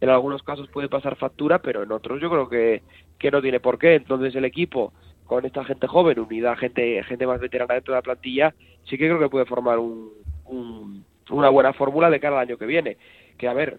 en 0.00 0.08
algunos 0.08 0.42
casos 0.42 0.68
puede 0.68 0.88
pasar 0.88 1.16
factura, 1.16 1.58
pero 1.60 1.82
en 1.82 1.92
otros 1.92 2.20
yo 2.20 2.30
creo 2.30 2.48
que, 2.48 2.82
que 3.18 3.30
no 3.30 3.42
tiene 3.42 3.60
por 3.60 3.78
qué. 3.78 3.96
Entonces 3.96 4.34
el 4.34 4.44
equipo 4.46 4.94
con 5.26 5.44
esta 5.44 5.64
gente 5.64 5.86
joven, 5.86 6.18
unida 6.20 6.52
a 6.52 6.56
gente, 6.56 7.02
gente 7.04 7.26
más 7.26 7.40
veterana 7.40 7.74
dentro 7.74 7.92
de 7.92 7.98
la 7.98 8.02
plantilla, 8.02 8.54
sí 8.84 8.96
que 8.96 9.06
creo 9.06 9.18
que 9.18 9.28
puede 9.28 9.46
formar 9.46 9.78
un, 9.78 10.10
un, 10.44 11.04
una 11.30 11.48
buena 11.48 11.72
fórmula 11.72 12.10
de 12.10 12.20
cara 12.20 12.36
al 12.36 12.48
año 12.48 12.58
que 12.58 12.66
viene. 12.66 12.96
Que 13.38 13.48
a 13.48 13.54
ver, 13.54 13.78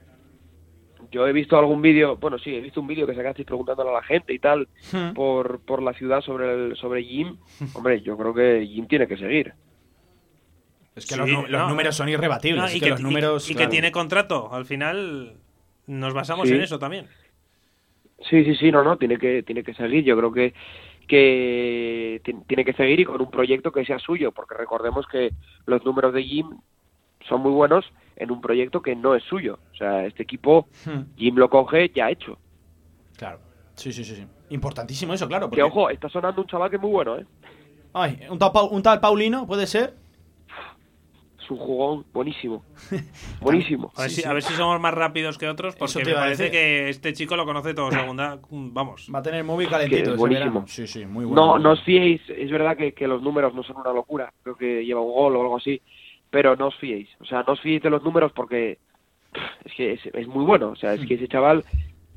yo 1.11 1.27
he 1.27 1.33
visto 1.33 1.57
algún 1.57 1.81
vídeo, 1.81 2.17
bueno, 2.17 2.37
sí, 2.39 2.53
he 2.55 2.61
visto 2.61 2.81
un 2.81 2.87
vídeo 2.87 3.05
que 3.07 3.15
sacasteis 3.15 3.45
preguntándole 3.45 3.89
a 3.89 3.93
la 3.93 4.03
gente 4.03 4.33
y 4.33 4.39
tal 4.39 4.67
Hmm. 4.91 5.13
por, 5.13 5.59
por 5.61 5.81
la 5.81 5.93
ciudad 5.93 6.21
sobre 6.21 6.53
el, 6.53 6.75
sobre 6.77 7.03
Jim. 7.03 7.37
Hombre, 7.73 8.01
yo 8.01 8.17
creo 8.17 8.33
que 8.33 8.65
Jim 8.67 8.87
tiene 8.87 9.07
que 9.07 9.17
seguir. 9.17 9.53
Es 10.95 11.05
que 11.05 11.17
los, 11.17 11.29
números 11.69 11.95
son 11.95 12.07
irrebatibles. 12.09 12.61
No, 12.61 12.67
es 12.67 12.75
y 12.75 12.79
que, 12.79 12.85
que, 12.85 12.91
los 12.91 13.01
números. 13.01 13.45
y 13.49 13.53
que 13.53 13.57
claro. 13.57 13.71
tiene 13.71 13.91
contrato. 13.91 14.53
Al 14.53 14.65
final 14.65 15.33
nos 15.87 16.13
basamos 16.13 16.47
Sí. 16.47 16.55
en 16.55 16.61
eso 16.61 16.79
también. 16.79 17.07
Sí, 18.29 18.45
sí, 18.45 18.55
sí, 18.55 18.71
no, 18.71 18.81
no, 18.83 18.97
tiene 18.97 19.17
que, 19.17 19.43
tiene 19.43 19.61
que 19.63 19.73
seguir. 19.73 20.03
Yo 20.05 20.15
creo 20.17 20.31
que, 20.31 20.53
que 21.07 22.21
ti- 22.23 22.33
tiene 22.47 22.63
que 22.65 22.73
seguir 22.73 22.99
y 23.01 23.05
con 23.05 23.21
un 23.21 23.29
proyecto 23.29 23.71
que 23.71 23.85
sea 23.85 23.99
suyo, 23.99 24.31
porque 24.31 24.55
recordemos 24.55 25.05
que 25.07 25.31
los 25.65 25.83
números 25.85 26.13
de 26.13 26.23
Jim 26.23 26.47
son 27.27 27.41
muy 27.41 27.51
buenos 27.51 27.85
en 28.16 28.32
un 28.32 28.41
proyecto 28.41 28.82
que 28.82 28.95
no 28.95 29.16
es 29.16 29.24
suyo. 29.24 29.59
O 29.74 29.76
sea, 29.76 30.05
este 30.05 30.24
equipo, 30.24 30.68
Hmm. 30.86 31.01
Jim 31.18 31.36
lo 31.36 31.49
coge 31.49 31.91
ya 31.95 32.09
hecho. 32.09 32.38
Claro. 33.18 33.39
Sí, 33.76 33.91
sí, 33.91 34.03
sí, 34.03 34.16
sí. 34.16 34.26
Importantísimo 34.49 35.13
eso, 35.13 35.28
claro. 35.28 35.45
Que 35.49 35.61
porque- 35.61 35.63
ojo, 35.63 35.89
está 35.89 36.07
sonando 36.09 36.41
un 36.41 36.47
chaval 36.47 36.70
que 36.70 36.76
es 36.78 36.82
muy 36.82 36.91
bueno, 36.91 37.18
¿eh? 37.18 37.26
Ay, 37.93 38.20
¿un 38.30 38.38
tal, 38.39 38.51
un 38.72 38.82
tal 38.84 38.99
Paulino, 38.99 39.45
¿puede 39.47 39.68
ser? 39.68 39.93
Es 41.41 41.51
un 41.51 41.57
jugón 41.57 42.05
buenísimo. 42.11 42.63
buenísimo. 43.41 43.91
A 43.95 44.01
ver, 44.03 44.11
si, 44.11 44.24
a 44.28 44.34
ver 44.34 44.41
si 44.41 44.53
somos 44.53 44.80
más 44.82 44.93
rápidos 44.93 45.38
que 45.38 45.47
otros, 45.47 45.76
porque 45.76 45.99
te 46.03 46.05
me 46.09 46.13
parece 46.16 46.43
decir. 46.43 46.51
que 46.59 46.89
este 46.89 47.13
chico 47.13 47.36
lo 47.36 47.45
conoce 47.45 47.74
todo 47.76 47.91
segunda. 47.91 48.39
Vamos. 48.49 49.07
Va 49.13 49.20
a 49.20 49.22
tener 49.22 49.43
móvil 49.43 49.68
Que 49.68 49.72
calentito. 49.72 50.11
es 50.13 50.18
buenísimo. 50.18 50.66
Sí, 50.68 50.88
sí, 50.88 51.05
muy 51.05 51.24
bueno. 51.26 51.45
No, 51.45 51.59
no 51.59 51.72
os 51.74 51.84
fiéis, 51.84 52.22
es 52.30 52.49
verdad 52.49 52.76
que, 52.76 52.93
que 52.93 53.07
los 53.07 53.22
números 53.22 53.53
no 53.53 53.61
son 53.63 53.78
una 53.78 53.93
locura, 53.93 54.34
creo 54.41 54.55
que 54.55 54.84
lleva 54.86 55.01
un 55.01 55.11
gol 55.13 55.36
o 55.36 55.41
algo 55.41 55.57
así, 55.57 55.82
pero 56.36 56.53
no 56.57 56.67
os 56.67 56.75
fiéis, 56.75 57.07
o 57.21 57.25
sea, 57.25 57.43
no 57.47 57.53
os 57.53 57.61
fiéis 57.61 57.81
de 57.81 57.89
los 57.89 58.03
números 58.03 58.33
porque 58.33 58.77
es 59.63 59.73
que 59.73 59.93
es, 59.93 60.01
es 60.13 60.27
muy 60.27 60.43
bueno, 60.43 60.71
o 60.71 60.75
sea, 60.75 60.93
es 60.93 61.05
que 61.07 61.13
ese 61.13 61.29
chaval 61.29 61.63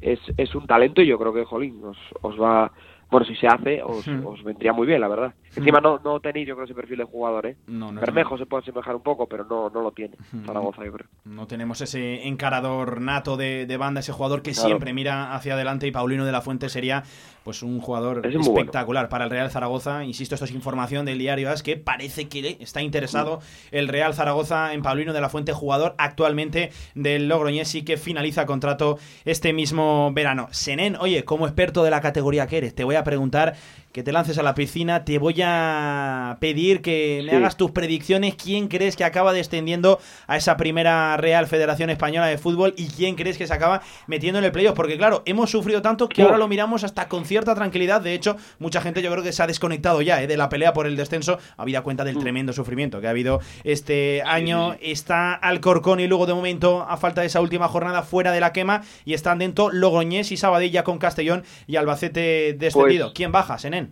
es, 0.00 0.18
es 0.36 0.52
un 0.56 0.66
talento 0.66 1.00
y 1.02 1.06
yo 1.06 1.16
creo 1.20 1.32
que, 1.32 1.44
jolín, 1.44 1.80
os, 1.84 1.96
os 2.22 2.34
va, 2.36 2.72
bueno, 3.12 3.24
si 3.24 3.36
se 3.36 3.46
hace, 3.46 3.80
os, 3.80 4.04
Hmm. 4.08 4.26
os 4.26 4.42
vendría 4.42 4.72
muy 4.72 4.86
bien, 4.88 5.00
la 5.00 5.08
verdad. 5.08 5.34
Encima 5.54 5.80
no, 5.80 6.00
no 6.04 6.18
tenéis, 6.20 6.46
yo 6.48 6.54
creo, 6.54 6.64
ese 6.66 6.74
perfil 6.74 6.98
de 6.98 7.04
jugador, 7.04 7.46
¿eh? 7.46 7.56
No, 7.68 7.90
no 7.92 8.00
Bermejo 8.00 8.36
se 8.38 8.46
puede 8.46 8.62
asemejar 8.62 8.94
un 8.96 9.02
poco, 9.02 9.26
pero 9.28 9.44
no, 9.44 9.70
no 9.70 9.82
lo 9.82 9.92
tiene, 9.92 10.16
Zaragoza, 10.46 10.84
yo 10.84 10.92
creo. 10.92 11.08
No 11.24 11.46
tenemos 11.46 11.80
ese 11.80 12.26
encarador 12.28 13.00
nato 13.00 13.36
de, 13.36 13.66
de 13.66 13.76
banda, 13.76 14.00
ese 14.00 14.12
jugador 14.12 14.42
que 14.42 14.52
Claro. 14.52 14.68
siempre 14.68 14.92
mira 14.92 15.34
hacia 15.34 15.54
adelante 15.54 15.86
y 15.86 15.90
Paulino 15.92 16.24
de 16.24 16.32
la 16.32 16.40
Fuente 16.42 16.68
sería 16.68 17.02
pues 17.48 17.62
un 17.62 17.80
jugador 17.80 18.26
es 18.26 18.34
bueno. 18.34 18.60
espectacular 18.60 19.08
para 19.08 19.24
el 19.24 19.30
Real 19.30 19.50
Zaragoza. 19.50 20.04
Insisto, 20.04 20.34
esto 20.34 20.44
es 20.44 20.50
información 20.50 21.06
del 21.06 21.18
diario 21.18 21.48
AS 21.48 21.62
que 21.62 21.78
parece 21.78 22.28
que 22.28 22.42
le 22.42 22.58
está 22.60 22.82
interesado 22.82 23.40
el 23.70 23.88
Real 23.88 24.12
Zaragoza 24.12 24.74
en 24.74 24.82
Paulino 24.82 25.14
de 25.14 25.22
la 25.22 25.30
Fuente, 25.30 25.54
jugador 25.54 25.94
actualmente 25.96 26.72
del 26.94 27.26
Logroñés 27.26 27.74
y 27.74 27.84
que 27.84 27.96
finaliza 27.96 28.44
contrato 28.44 28.98
este 29.24 29.54
mismo 29.54 30.12
verano. 30.12 30.48
Senen, 30.50 30.96
oye, 30.96 31.24
como 31.24 31.46
experto 31.46 31.82
de 31.84 31.90
la 31.90 32.02
categoría 32.02 32.46
que 32.46 32.58
eres, 32.58 32.74
te 32.74 32.84
voy 32.84 32.96
a 32.96 33.02
preguntar 33.02 33.54
que 33.92 34.02
te 34.02 34.12
lances 34.12 34.38
a 34.38 34.42
la 34.42 34.54
piscina, 34.54 35.04
te 35.04 35.18
voy 35.18 35.40
a 35.42 36.36
pedir 36.40 36.82
que 36.82 37.22
me 37.24 37.30
Sí. 37.30 37.36
hagas 37.36 37.56
tus 37.56 37.70
predicciones. 37.70 38.34
¿Quién 38.36 38.68
crees 38.68 38.96
que 38.96 39.04
acaba 39.04 39.32
descendiendo 39.32 39.98
a 40.26 40.36
esa 40.36 40.56
primera 40.56 41.16
Real 41.16 41.46
Federación 41.46 41.90
Española 41.90 42.26
de 42.26 42.38
Fútbol 42.38 42.74
y 42.76 42.88
quién 42.88 43.14
crees 43.16 43.38
que 43.38 43.46
se 43.46 43.54
acaba 43.54 43.82
metiendo 44.06 44.38
en 44.38 44.44
el 44.44 44.52
playoff? 44.52 44.74
Porque 44.76 44.96
claro, 44.98 45.22
hemos 45.26 45.50
sufrido 45.50 45.82
tanto 45.82 46.08
que 46.08 46.22
ahora 46.22 46.36
lo 46.38 46.48
miramos 46.48 46.84
hasta 46.84 47.08
con 47.08 47.24
cierta 47.24 47.54
tranquilidad. 47.54 48.00
De 48.00 48.14
hecho, 48.14 48.36
mucha 48.58 48.80
gente 48.80 49.02
yo 49.02 49.10
creo 49.10 49.24
que 49.24 49.32
se 49.32 49.42
ha 49.42 49.46
desconectado 49.46 50.02
ya 50.02 50.22
¿eh? 50.22 50.26
de 50.26 50.36
la 50.36 50.48
pelea 50.48 50.72
por 50.72 50.86
el 50.86 50.96
descenso, 50.96 51.38
habida 51.56 51.82
cuenta 51.82 52.04
del 52.04 52.18
tremendo 52.18 52.52
sufrimiento 52.52 53.00
que 53.00 53.06
ha 53.06 53.10
habido 53.10 53.40
este 53.64 54.22
año. 54.24 54.76
Está 54.80 55.34
Alcorcón 55.34 56.00
y 56.00 56.06
luego 56.06 56.26
de 56.26 56.34
momento, 56.34 56.82
a 56.88 56.96
falta 56.98 57.22
de 57.22 57.26
esa 57.28 57.40
última 57.40 57.68
jornada, 57.68 58.02
fuera 58.02 58.32
de 58.32 58.40
la 58.40 58.52
quema 58.52 58.82
y 59.04 59.14
están 59.14 59.38
dentro 59.38 59.70
Logroñés 59.72 60.30
y 60.30 60.36
Sabadell 60.36 60.82
con 60.84 60.98
Castellón 60.98 61.44
y 61.66 61.76
Albacete 61.76 62.54
descendido. 62.58 63.06
Pues- 63.06 63.14
¿Quién 63.14 63.32
baja, 63.32 63.58
Senén? 63.58 63.87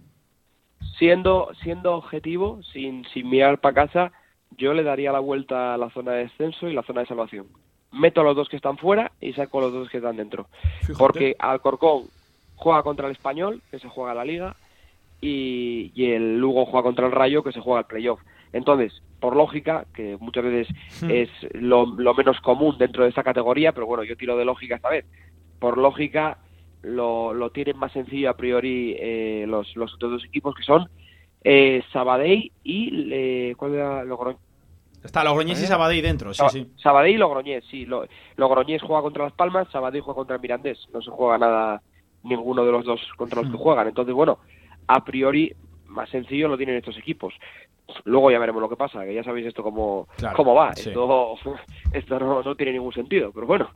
Siendo 0.98 1.50
siendo 1.62 1.94
objetivo, 1.94 2.60
sin, 2.72 3.04
sin 3.06 3.28
mirar 3.28 3.58
para 3.58 3.74
casa, 3.74 4.12
yo 4.56 4.72
le 4.74 4.82
daría 4.82 5.12
la 5.12 5.18
vuelta 5.20 5.74
a 5.74 5.78
la 5.78 5.90
zona 5.90 6.12
de 6.12 6.24
descenso 6.24 6.68
y 6.68 6.72
la 6.74 6.82
zona 6.82 7.00
de 7.00 7.06
salvación. 7.06 7.46
Meto 7.92 8.20
a 8.20 8.24
los 8.24 8.36
dos 8.36 8.48
que 8.48 8.56
están 8.56 8.78
fuera 8.78 9.12
y 9.20 9.32
saco 9.32 9.58
a 9.58 9.62
los 9.62 9.72
dos 9.72 9.88
que 9.88 9.98
están 9.98 10.16
dentro. 10.16 10.46
Porque 10.98 11.34
Alcorcón 11.38 12.04
juega 12.54 12.82
contra 12.82 13.06
el 13.06 13.12
Español, 13.12 13.62
que 13.70 13.78
se 13.78 13.88
juega 13.88 14.14
la 14.14 14.24
Liga, 14.24 14.56
y, 15.20 15.92
y 15.94 16.12
el 16.12 16.38
Lugo 16.38 16.66
juega 16.66 16.82
contra 16.82 17.06
el 17.06 17.12
Rayo, 17.12 17.42
que 17.42 17.52
se 17.52 17.60
juega 17.60 17.80
el 17.80 17.86
playoff. 17.86 18.20
Entonces, 18.52 19.02
por 19.20 19.34
lógica, 19.34 19.86
que 19.94 20.16
muchas 20.20 20.44
veces 20.44 20.68
Hmm. 21.02 21.10
es 21.10 21.30
lo, 21.52 21.86
lo 21.86 22.14
menos 22.14 22.40
común 22.40 22.76
dentro 22.78 23.02
de 23.02 23.10
esta 23.10 23.22
categoría, 23.22 23.72
pero 23.72 23.86
bueno, 23.86 24.04
yo 24.04 24.16
tiro 24.16 24.36
de 24.36 24.44
lógica 24.44 24.76
esta 24.76 24.90
vez. 24.90 25.04
Por 25.58 25.78
lógica, 25.78 26.38
lo, 26.86 27.34
lo 27.34 27.50
tienen 27.50 27.76
más 27.76 27.92
sencillo 27.92 28.30
a 28.30 28.36
priori 28.36 28.96
eh, 28.98 29.44
los, 29.48 29.74
los 29.76 29.92
otros 29.94 30.12
dos 30.12 30.24
equipos 30.24 30.54
que 30.54 30.62
son 30.62 30.88
eh, 31.42 31.82
Sabadell 31.92 32.50
y 32.64 33.12
eh, 33.12 33.54
¿cuál 33.56 33.74
era 33.74 34.04
Logroñés? 34.04 34.40
Está 35.04 35.22
Logroñés 35.22 35.60
y 35.60 35.64
¿Eh? 35.64 35.66
Sabadell 35.68 36.02
dentro, 36.02 36.34
sí, 36.34 36.42
sí. 36.50 36.66
Sabadell 36.82 37.14
y 37.14 37.18
Logroñés, 37.18 37.64
sí. 37.70 37.86
Lo- 37.86 38.06
Logroñés 38.36 38.82
juega 38.82 39.02
contra 39.02 39.24
Las 39.24 39.32
Palmas, 39.34 39.68
Sabadell 39.70 40.00
juega 40.02 40.16
contra 40.16 40.36
el 40.36 40.42
Mirandés. 40.42 40.78
No 40.92 41.00
se 41.00 41.10
juega 41.10 41.38
nada 41.38 41.80
ninguno 42.24 42.64
de 42.64 42.72
los 42.72 42.84
dos 42.84 43.00
contra 43.16 43.40
los 43.42 43.50
que 43.50 43.56
juegan. 43.56 43.86
Entonces, 43.86 44.12
bueno, 44.14 44.38
a 44.88 45.04
priori 45.04 45.52
más 45.86 46.08
sencillo 46.10 46.48
lo 46.48 46.56
tienen 46.56 46.76
estos 46.76 46.98
equipos. 46.98 47.32
Luego 48.04 48.32
ya 48.32 48.40
veremos 48.40 48.60
lo 48.60 48.68
que 48.68 48.74
pasa, 48.74 49.04
que 49.04 49.14
ya 49.14 49.22
sabéis 49.22 49.46
esto 49.46 49.62
cómo, 49.62 50.08
Claro, 50.16 50.36
cómo 50.36 50.54
va. 50.56 50.74
sí. 50.74 50.88
Esto, 50.88 51.36
esto 51.92 52.18
no, 52.18 52.42
no 52.42 52.54
tiene 52.56 52.72
ningún 52.72 52.92
sentido. 52.92 53.30
Pero 53.32 53.46
bueno, 53.46 53.70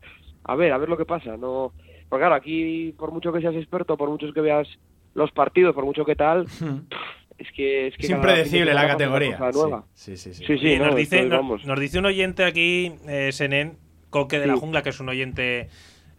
a 0.45 0.57
ver, 0.57 0.73
a 0.73 0.79
ver 0.79 0.89
lo 0.89 0.97
que 0.97 1.05
pasa. 1.05 1.37
No, 1.37 1.73
porque 2.11 2.21
claro, 2.21 2.35
aquí 2.35 2.93
por 2.99 3.11
mucho 3.13 3.33
que 3.33 3.41
seas 3.41 3.55
experto, 3.55 3.97
por 3.97 4.11
mucho 4.11 4.31
que 4.35 4.41
veas 4.43 4.69
los 5.15 5.31
partidos, 5.33 5.75
por 5.75 5.87
mucho 5.87 6.05
que 6.05 6.15
tal, 6.17 6.45
es 7.39 7.49
que 7.57 7.87
es, 7.87 7.97
que 7.97 8.03
Es 8.03 8.09
cada 8.09 8.17
impredecible 8.21 8.75
la 8.75 8.87
categoría. 8.87 9.39
nueva. 9.39 9.85
Sí, 9.95 10.17
sí, 10.19 10.35
sí. 10.35 10.45
Sí, 10.47 10.59
sí, 10.59 10.77
no, 10.79 10.87
nos, 10.89 10.97
dice, 10.97 11.25
nos 11.25 11.81
dice 11.81 11.99
un 11.99 12.05
oyente 12.07 12.45
aquí, 12.45 12.93
eh, 13.09 13.31
Senen, 13.33 13.79
Coque 14.11 14.39
de 14.39 14.47
la 14.49 14.55
Sí. 14.55 14.61
Jungla, 14.61 14.83
que 14.83 14.91
es 14.91 15.01
un 15.01 15.09
oyente. 15.09 15.69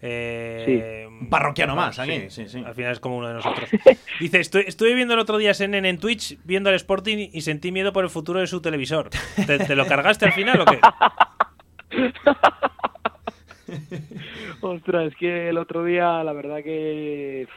eh, 0.01 1.07
Parroquiano 1.29 1.75
más, 1.75 1.95
sí, 1.97 2.01
aquí, 2.01 2.29
sí, 2.29 2.47
sí. 2.47 2.63
Al 2.65 2.73
final 2.73 2.93
es 2.93 2.99
como 2.99 3.17
uno 3.17 3.27
de 3.27 3.33
nosotros. 3.35 3.69
Dice: 4.19 4.39
estoy, 4.39 4.63
Estuve 4.65 4.95
viendo 4.95 5.13
el 5.13 5.19
otro 5.19 5.37
día 5.37 5.53
Senen 5.53 5.85
en 5.85 5.99
Twitch, 5.99 6.39
viendo 6.43 6.69
al 6.69 6.75
Sporting 6.75 7.29
y 7.31 7.41
sentí 7.41 7.71
miedo 7.71 7.93
por 7.93 8.03
el 8.03 8.09
futuro 8.09 8.39
de 8.39 8.47
su 8.47 8.61
televisor. 8.61 9.09
¿Te, 9.45 9.59
te 9.59 9.75
lo 9.75 9.85
cargaste 9.85 10.25
al 10.25 10.31
final 10.31 10.61
o 10.61 10.65
qué? 10.65 10.79
Ostras, 14.61 15.07
es 15.07 15.15
que 15.15 15.49
el 15.49 15.57
otro 15.57 15.83
día, 15.83 16.23
la 16.23 16.33
verdad 16.33 16.63
que 16.63 17.47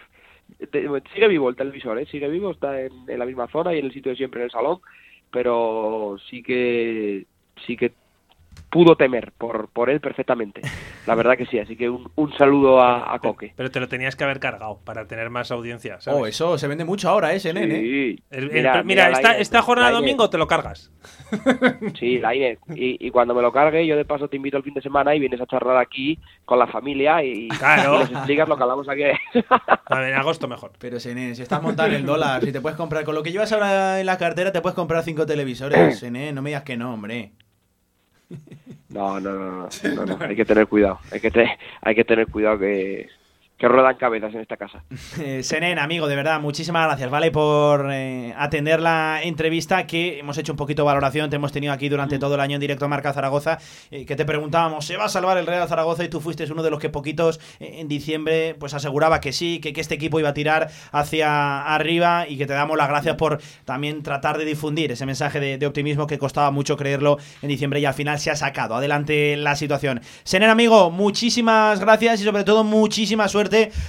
sigue 1.14 1.28
vivo 1.28 1.48
el 1.48 1.56
televisor, 1.56 1.98
¿eh? 1.98 2.06
sigue 2.06 2.28
vivo, 2.28 2.50
está 2.50 2.80
en, 2.80 2.92
en, 3.08 3.18
la 3.18 3.26
misma 3.26 3.48
zona 3.48 3.74
y 3.74 3.78
en 3.78 3.86
el 3.86 3.92
sitio 3.92 4.10
de 4.10 4.16
siempre, 4.16 4.40
en 4.40 4.44
el 4.46 4.50
salón, 4.50 4.80
pero 5.30 6.16
sí 6.28 6.42
que 6.42 7.26
sí 7.66 7.76
que 7.76 7.92
pudo 8.74 8.96
temer 8.96 9.30
por, 9.38 9.68
por 9.68 9.88
él 9.88 10.00
perfectamente. 10.00 10.60
La 11.06 11.14
verdad 11.14 11.36
que 11.36 11.46
sí, 11.46 11.60
así 11.60 11.76
que 11.76 11.88
un, 11.88 12.10
un 12.16 12.36
saludo 12.36 12.80
a, 12.80 13.14
a, 13.14 13.20
Coque. 13.20 13.52
Pero 13.54 13.70
te 13.70 13.78
lo 13.78 13.86
tenías 13.86 14.16
que 14.16 14.24
haber 14.24 14.40
cargado 14.40 14.80
para 14.82 15.06
tener 15.06 15.30
más 15.30 15.52
audiencia. 15.52 16.00
¿sabes? 16.00 16.20
Oh, 16.20 16.26
eso 16.26 16.58
se 16.58 16.66
vende 16.66 16.84
mucho 16.84 17.08
ahora, 17.08 17.32
ese 17.34 17.50
sí. 17.50 17.54
nene. 17.54 17.80
Sí. 17.80 18.18
El, 18.32 18.44
el, 18.44 18.50
mira, 18.50 18.82
mira, 18.82 19.10
esta, 19.10 19.28
Inés, 19.28 19.42
esta, 19.42 19.62
jornada 19.62 19.92
domingo 19.92 20.28
te 20.28 20.38
lo 20.38 20.48
cargas. 20.48 20.90
Sí, 22.00 22.18
la 22.18 22.34
Inés. 22.34 22.58
Y, 22.74 23.06
y, 23.06 23.10
cuando 23.10 23.32
me 23.32 23.42
lo 23.42 23.52
cargue, 23.52 23.86
yo 23.86 23.96
de 23.96 24.04
paso 24.04 24.26
te 24.26 24.36
invito 24.36 24.56
el 24.56 24.64
fin 24.64 24.74
de 24.74 24.82
semana 24.82 25.14
y 25.14 25.20
vienes 25.20 25.40
a 25.40 25.46
charlar 25.46 25.76
aquí 25.76 26.18
con 26.44 26.58
la 26.58 26.66
familia 26.66 27.22
y, 27.22 27.46
claro. 27.48 27.94
y 27.94 27.98
nos 27.98 28.10
explicas 28.10 28.48
lo 28.48 28.56
que 28.56 28.62
hablamos 28.64 28.88
aquí. 28.88 29.02
A 29.86 29.98
ver, 30.00 30.08
en 30.08 30.18
agosto 30.18 30.48
mejor. 30.48 30.72
Pero, 30.80 30.98
Sené, 30.98 31.36
si 31.36 31.42
estás 31.42 31.62
montando 31.62 31.94
el 31.96 32.04
dólar, 32.04 32.44
si 32.44 32.50
te 32.50 32.60
puedes 32.60 32.76
comprar, 32.76 33.04
con 33.04 33.14
lo 33.14 33.22
que 33.22 33.30
llevas 33.30 33.52
ahora 33.52 34.00
en 34.00 34.06
la 34.06 34.18
cartera, 34.18 34.50
te 34.50 34.60
puedes 34.60 34.74
comprar 34.74 35.04
cinco 35.04 35.26
televisores, 35.26 35.96
Sené. 36.00 36.32
No 36.32 36.42
me 36.42 36.50
digas 36.50 36.64
que 36.64 36.76
no, 36.76 36.92
hombre. 36.92 37.34
No, 38.88 39.18
no, 39.18 39.32
no, 39.32 39.68
no, 39.94 40.06
no, 40.06 40.18
hay 40.20 40.36
que 40.36 40.44
tener 40.44 40.66
cuidado, 40.66 41.00
hay 41.10 41.20
que, 41.20 41.30
te, 41.30 41.58
hay 41.80 41.94
que 41.94 42.04
tener 42.04 42.28
cuidado 42.28 42.58
que, 42.58 43.08
que 43.58 43.68
ruedan 43.68 43.96
cabezas 43.96 44.34
en 44.34 44.40
esta 44.40 44.56
casa. 44.56 44.82
Eh, 45.20 45.42
Senen, 45.42 45.78
amigo, 45.78 46.08
de 46.08 46.16
verdad, 46.16 46.40
muchísimas 46.40 46.86
gracias, 46.86 47.08
¿vale? 47.08 47.30
Por 47.30 47.88
eh, 47.92 48.34
atender 48.36 48.80
la 48.80 49.20
entrevista 49.22 49.86
que 49.86 50.18
hemos 50.18 50.36
hecho 50.38 50.52
un 50.52 50.56
poquito 50.56 50.82
de 50.82 50.86
valoración, 50.86 51.30
te 51.30 51.36
hemos 51.36 51.52
tenido 51.52 51.72
aquí 51.72 51.88
durante 51.88 52.18
todo 52.18 52.34
el 52.34 52.40
año 52.40 52.56
en 52.56 52.60
directo 52.60 52.86
a 52.86 52.88
Marca 52.88 53.12
Zaragoza, 53.12 53.58
eh, 53.90 54.04
que 54.04 54.16
te 54.16 54.24
preguntábamos, 54.24 54.84
¿se 54.84 54.96
va 54.96 55.04
a 55.04 55.08
salvar 55.08 55.38
el 55.38 55.46
Real 55.46 55.68
Zaragoza? 55.68 56.04
Y 56.04 56.08
tú 56.08 56.20
fuiste 56.20 56.50
uno 56.50 56.62
de 56.62 56.70
los 56.70 56.80
que 56.80 56.90
poquitos 56.90 57.40
eh, 57.60 57.76
en 57.78 57.88
diciembre 57.88 58.56
pues 58.58 58.74
aseguraba 58.74 59.20
que 59.20 59.32
sí, 59.32 59.60
que, 59.60 59.72
que, 59.72 59.80
este 59.80 59.94
equipo 59.94 60.18
iba 60.18 60.30
a 60.30 60.34
tirar 60.34 60.68
hacia 60.90 61.62
arriba 61.62 62.26
y 62.28 62.36
que 62.36 62.46
te 62.46 62.54
damos 62.54 62.76
las 62.76 62.88
gracias 62.88 63.14
por 63.14 63.40
también 63.64 64.02
tratar 64.02 64.36
de 64.36 64.44
difundir 64.44 64.90
ese 64.92 65.06
mensaje 65.06 65.38
de, 65.38 65.58
de 65.58 65.66
optimismo 65.66 66.06
que 66.06 66.18
costaba 66.18 66.50
mucho 66.50 66.76
creerlo 66.76 67.18
en 67.40 67.48
diciembre 67.48 67.78
y 67.78 67.84
al 67.84 67.94
final 67.94 68.18
se 68.18 68.30
ha 68.30 68.36
sacado. 68.36 68.74
Adelante 68.74 69.36
la 69.36 69.54
situación. 69.54 70.00
Senen, 70.24 70.50
amigo, 70.50 70.90
muchísimas 70.90 71.78
gracias 71.78 72.20
y 72.20 72.24
sobre 72.24 72.44
todo 72.44 72.64
muchísima 72.64 73.28
suerte 73.28 73.43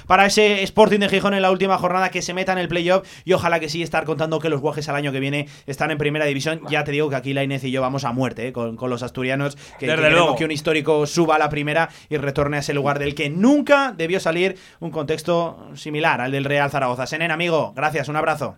para 0.07 0.25
ese 0.25 0.63
Sporting 0.63 0.99
de 0.99 1.09
Gijón 1.09 1.33
en 1.33 1.41
la 1.41 1.51
última 1.51 1.77
jornada 1.77 2.09
que 2.09 2.21
se 2.21 2.33
meta 2.33 2.51
en 2.51 2.57
el 2.57 2.67
playoff 2.67 3.07
y 3.25 3.33
ojalá 3.33 3.59
que 3.59 3.69
sí 3.69 3.81
estar 3.81 4.05
contando 4.05 4.39
que 4.39 4.49
los 4.49 4.61
guajes 4.61 4.87
al 4.89 4.95
año 4.95 5.11
que 5.11 5.19
viene 5.19 5.47
están 5.65 5.91
en 5.91 5.97
primera 5.97 6.25
división. 6.25 6.61
Ya 6.69 6.83
te 6.83 6.91
digo 6.91 7.09
que 7.09 7.15
aquí 7.15 7.33
la 7.33 7.43
Inés 7.43 7.63
y 7.63 7.71
yo 7.71 7.81
vamos 7.81 8.05
a 8.05 8.11
muerte 8.11 8.47
¿eh? 8.47 8.53
con, 8.53 8.75
con, 8.75 8.89
los 8.89 9.03
asturianos, 9.03 9.55
que, 9.79 9.87
que 9.87 9.95
queremos 9.95 10.35
que 10.35 10.45
un 10.45 10.51
histórico 10.51 11.05
suba 11.05 11.35
a 11.35 11.39
la 11.39 11.49
primera 11.49 11.89
y 12.09 12.17
retorne 12.17 12.57
a 12.57 12.59
ese 12.59 12.73
lugar 12.73 12.99
del 12.99 13.15
que 13.15 13.29
nunca 13.29 13.93
debió 13.95 14.19
salir 14.19 14.57
un 14.79 14.91
contexto 14.91 15.69
similar 15.75 16.21
al 16.21 16.31
del 16.31 16.45
Real 16.45 16.69
Zaragoza. 16.69 17.05
Senen, 17.05 17.31
amigo, 17.31 17.73
gracias, 17.75 18.09
un 18.09 18.15
abrazo. 18.15 18.55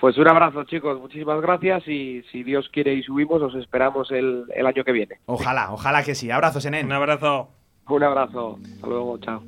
Pues 0.00 0.16
un 0.16 0.26
abrazo, 0.26 0.64
chicos. 0.64 0.98
Muchísimas 0.98 1.42
gracias 1.42 1.86
y 1.86 2.22
si 2.32 2.42
Dios 2.42 2.68
quiere 2.72 2.94
y 2.94 3.02
subimos, 3.02 3.42
os 3.42 3.54
esperamos 3.54 4.10
el, 4.10 4.44
el 4.54 4.66
año 4.66 4.82
que 4.82 4.92
viene. 4.92 5.16
Ojalá, 5.26 5.72
ojalá 5.72 6.02
que 6.02 6.14
sí. 6.14 6.30
Abrazo, 6.30 6.60
Senen. 6.60 6.86
Un 6.86 6.92
abrazo. 6.92 7.50
Un 7.86 8.02
abrazo. 8.02 8.58
Hasta 8.62 8.86
luego. 8.86 9.18
Chao. 9.18 9.42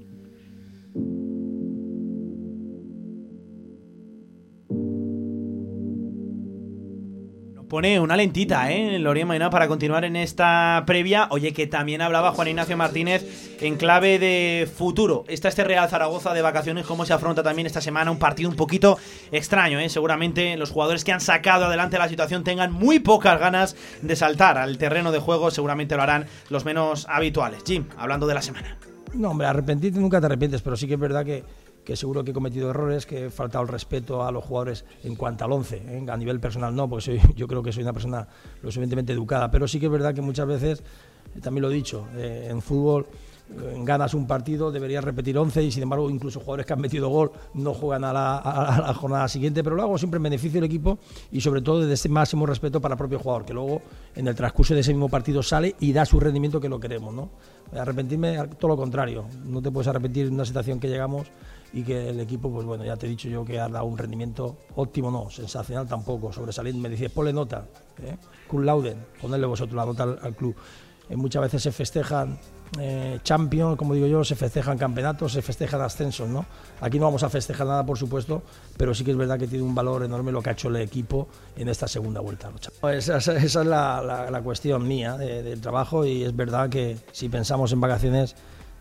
Pone 7.73 7.99
una 7.99 8.17
lentita, 8.17 8.71
¿eh? 8.71 8.99
Lorien 8.99 9.27
para 9.51 9.67
continuar 9.67 10.05
en 10.05 10.15
esta 10.15 10.83
previa. 10.87 11.29
Oye, 11.31 11.55
que 11.55 11.67
también 11.67 12.03
hablaba 12.03 12.33
Juan 12.33 12.49
Ignacio 12.49 12.77
Martínez 12.77 13.57
en 13.63 13.77
clave 13.77 14.19
de 14.19 14.69
futuro. 14.77 15.25
Está 15.27 15.49
este 15.49 15.65
Real 15.65 15.89
Zaragoza 15.89 16.35
de 16.35 16.43
vacaciones, 16.43 16.85
cómo 16.85 17.07
se 17.07 17.15
afronta 17.15 17.43
también 17.43 17.65
esta 17.65 17.81
semana 17.81 18.11
un 18.11 18.19
partido 18.19 18.51
un 18.51 18.57
poquito 18.57 18.99
extraño, 19.31 19.81
¿eh? 19.81 19.89
Seguramente 19.89 20.55
los 20.59 20.71
jugadores 20.71 21.03
que 21.03 21.13
han 21.13 21.23
sacado 21.23 21.65
adelante 21.65 21.97
la 21.97 22.11
situación 22.11 22.45
tengan 22.45 22.73
muy 22.73 22.99
pocas 22.99 23.41
ganas 23.41 23.75
de 24.03 24.17
saltar 24.17 24.59
al 24.59 24.77
terreno 24.77 25.11
de 25.11 25.21
juego. 25.21 25.51
Seguramente 25.51 25.97
lo 25.97 26.03
harán 26.03 26.27
los 26.51 26.67
menos 26.67 27.07
habituales. 27.09 27.63
Jim, 27.67 27.87
hablando 27.97 28.27
de 28.27 28.35
la 28.35 28.43
semana. 28.43 28.92
No, 29.15 29.31
hombre, 29.31 29.47
arrepentirte 29.47 30.01
nunca 30.01 30.21
te 30.21 30.27
arrepientes, 30.27 30.63
pero 30.63 30.77
sí 30.77 30.87
que 30.87 30.95
es 30.95 31.01
verdad 31.01 31.25
que 31.25 31.45
que 31.85 31.97
seguro 31.97 32.23
que 32.25 32.31
he 32.31 32.35
cometido 32.35 32.71
errores, 32.71 33.07
que 33.07 33.27
he 33.27 33.31
faltado 33.31 33.63
el 33.63 33.69
respeto 33.69 34.25
a 34.25 34.31
los 34.31 34.45
jugadores 34.45 34.85
en 35.03 35.17
cuanto 35.17 35.45
al 35.45 35.53
11. 35.53 35.77
¿eh? 35.77 36.07
A 36.09 36.17
nivel 36.17 36.41
personal 36.41 36.75
no, 36.75 36.89
porque 36.89 37.05
soy, 37.05 37.21
yo 37.37 37.49
creo 37.49 37.63
que 37.63 37.73
soy 37.73 37.83
una 37.83 37.93
persona 37.93 38.27
lo 38.63 38.71
suficientemente 38.71 39.13
educada. 39.13 39.51
Pero 39.51 39.67
sí 39.67 39.81
que 39.81 39.87
es 39.87 39.93
verdad 39.93 40.15
que 40.15 40.23
muchas 40.23 40.47
veces, 40.47 40.83
también 41.43 41.63
lo 41.63 41.71
he 41.71 41.75
dicho, 41.75 42.07
eh, 42.15 42.49
en 42.51 42.63
fútbol 42.63 43.07
eh, 43.51 43.75
ganas 43.79 44.15
un 44.15 44.27
partido, 44.27 44.71
deberías 44.71 45.03
repetir 45.03 45.37
11 45.37 45.63
y 45.65 45.73
sin 45.73 45.83
embargo 45.83 46.09
incluso 46.09 46.39
jugadores 46.39 46.67
que 46.67 46.73
han 46.73 46.81
metido 46.81 47.09
gol 47.09 47.33
no 47.55 47.75
juegan 47.75 48.05
a 48.05 48.13
la, 48.13 48.39
a 48.39 48.81
la, 48.81 48.95
jornada 48.95 49.27
siguiente, 49.27 49.65
pero 49.65 49.75
lo 49.75 49.83
hago 49.83 49.99
siempre 49.99 50.19
en 50.19 50.23
beneficio 50.23 50.61
del 50.61 50.71
equipo 50.71 50.99
y 51.33 51.41
sobre 51.41 51.63
todo 51.63 51.81
desde 51.81 51.95
ese 51.95 52.09
máximo 52.09 52.47
respeto 52.47 52.81
para 52.81 52.95
el 52.95 52.99
propio 52.99 53.19
jugador, 53.19 53.45
que 53.45 53.53
luego 53.53 53.83
en 54.15 54.29
el 54.29 54.35
transcurso 54.37 54.75
de 54.75 54.81
ese 54.81 54.93
mismo 54.93 55.09
partido 55.09 55.43
sale 55.43 55.75
y 55.81 55.93
da 55.93 56.07
su 56.07 56.21
rendimiento 56.21 56.61
que 56.61 56.69
lo 56.69 56.79
queremos. 56.79 57.13
¿no? 57.13 57.31
Arrepentirme, 57.75 58.49
todo 58.59 58.69
lo 58.69 58.77
contrario, 58.77 59.27
no 59.45 59.63
te 59.63 59.71
puedes 59.71 59.89
arrepentir 59.89 60.27
en 60.27 60.35
una 60.35 60.45
situación 60.45 60.79
que 60.79 60.89
llegamos 60.89 61.29
y 61.73 61.83
que 61.83 62.11
el 62.11 62.21
equipo, 62.21 62.51
pues 62.51 62.67
bueno, 62.67 62.85
ya 62.85 62.97
te 62.97 63.07
he 63.07 63.09
dicho 63.09 63.29
yo 63.29 63.45
que 63.45 63.59
ha 63.59 63.69
dado 63.69 63.87
un 63.87 63.97
rendimiento 63.97 64.59
óptimo, 64.75 65.11
no, 65.11 65.31
sensacional 65.31 65.87
tampoco, 65.87 66.33
sobresaliente. 66.33 66.81
Me 66.81 66.91
decís, 66.91 67.11
ponle 67.11 67.33
nota, 67.33 67.67
¿eh? 68.03 68.17
Kun 68.47 68.67
Lauden, 68.67 68.99
ponedle 69.21 69.47
vosotros 69.47 69.75
la 69.75 69.87
nota 69.87 70.03
al, 70.03 70.19
al 70.21 70.37
club. 70.37 70.55
Eh, 71.09 71.17
muchas 71.17 71.43
veces 71.43 71.63
se 71.63 71.73
festejan 71.73 72.39
eh, 72.79 73.21
Champions, 73.23 73.77
como 73.77 73.95
digo 73.95 74.07
yo, 74.07 74.25
se 74.25 74.35
festejan 74.35 74.79
campeonatos, 74.79 75.33
se 75.33 75.43
festejan 75.43 75.81
ascensos, 75.83 76.29
¿no? 76.29 76.47
Aquí 76.81 76.99
no 76.99 77.05
vamos 77.05 77.23
a 77.23 77.29
festejar 77.29 77.67
nada, 77.67 77.85
por 77.85 77.99
supuesto, 77.99 78.43
pero 78.77 78.95
sí 78.95 79.05
que 79.05 79.11
es 79.11 79.17
verdad 79.17 79.39
que 79.39 79.47
tiene 79.47 79.65
un 79.65 79.75
valor 79.75 80.05
enorme 80.05 80.33
lo 80.33 80.41
que 80.41 80.51
ha 80.51 80.53
hecho 80.53 80.69
el 80.69 80.77
equipo 80.77 81.29
en 81.57 81.69
esta 81.69 81.87
segunda 81.87 82.21
vuelta. 82.21 82.51
Esa, 82.91 83.19
esa, 83.19 83.37
esa 83.37 83.61
es 83.61 83.67
la, 83.67 84.41
cuestión 84.43 84.89
mía 84.89 85.17
de, 85.19 85.43
del 85.43 85.61
trabajo 85.61 86.07
y 86.07 86.25
es 86.25 86.35
verdad 86.35 86.71
que 86.71 86.97
si 87.13 87.29
pensamos 87.29 87.73
en 87.73 87.81
vacaciones 87.81 88.35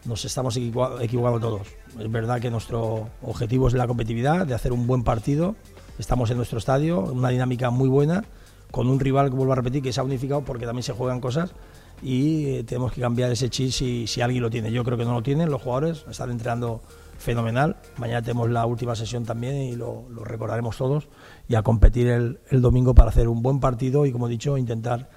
nos 0.06 0.26
estamos 0.26 0.58
equivocando 0.58 1.40
todos. 1.40 1.68
Es 2.00 2.12
verdad 2.12 2.40
que 2.40 2.50
nuestro 2.50 3.10
objetivo 3.22 3.68
es 3.68 3.74
la 3.74 3.88
competitividad, 3.88 4.48
de 4.48 4.54
hacer 4.54 4.72
un 4.72 4.88
buen 4.88 5.04
partido. 5.04 5.56
Estamos 6.00 6.32
en 6.32 6.38
nuestro 6.38 6.58
estadio, 6.58 7.02
una 7.02 7.30
dinámica 7.30 7.70
muy 7.70 7.88
buena, 7.88 8.24
con 8.72 8.88
un 8.88 9.00
rival 9.00 9.30
que 9.30 9.36
vuelvo 9.36 9.54
a 9.54 9.58
repetir 9.58 9.84
que 9.84 9.94
se 9.94 10.00
ha 10.00 10.04
unificado 10.04 10.42
porque 10.42 10.66
también 10.66 10.84
se 10.84 10.94
juegan 10.94 11.20
cosas 11.20 11.52
y 12.02 12.64
tenemos 12.64 12.92
que 12.94 13.02
cambiar 13.02 13.32
ese 13.32 13.50
chip 13.50 13.72
si, 13.72 14.08
si 14.08 14.22
alguien 14.22 14.42
lo 14.42 14.50
tiene. 14.50 14.72
Yo 14.72 14.84
creo 14.84 14.98
que 14.98 15.06
no 15.06 15.14
lo 15.14 15.24
tienen 15.24 15.50
los 15.50 15.62
jugadores, 15.62 16.06
están 16.10 16.32
entrenando 16.32 16.82
fenomenal. 17.22 17.78
Mañana 17.98 18.22
tenemos 18.22 18.50
la 18.50 18.66
última 18.66 18.96
sesión 18.96 19.24
también 19.24 19.56
y 19.56 19.76
lo, 19.76 20.06
recordaremos 20.24 20.76
todos 20.76 21.08
y 21.48 21.56
a 21.56 21.62
competir 21.62 22.08
el, 22.08 22.40
domingo 22.62 22.94
para 22.94 23.10
hacer 23.10 23.30
un 23.30 23.42
buen 23.42 23.60
partido 23.60 24.06
y 24.06 24.12
como 24.12 24.28
he 24.28 24.32
dicho 24.32 24.58
intentar 24.58 25.10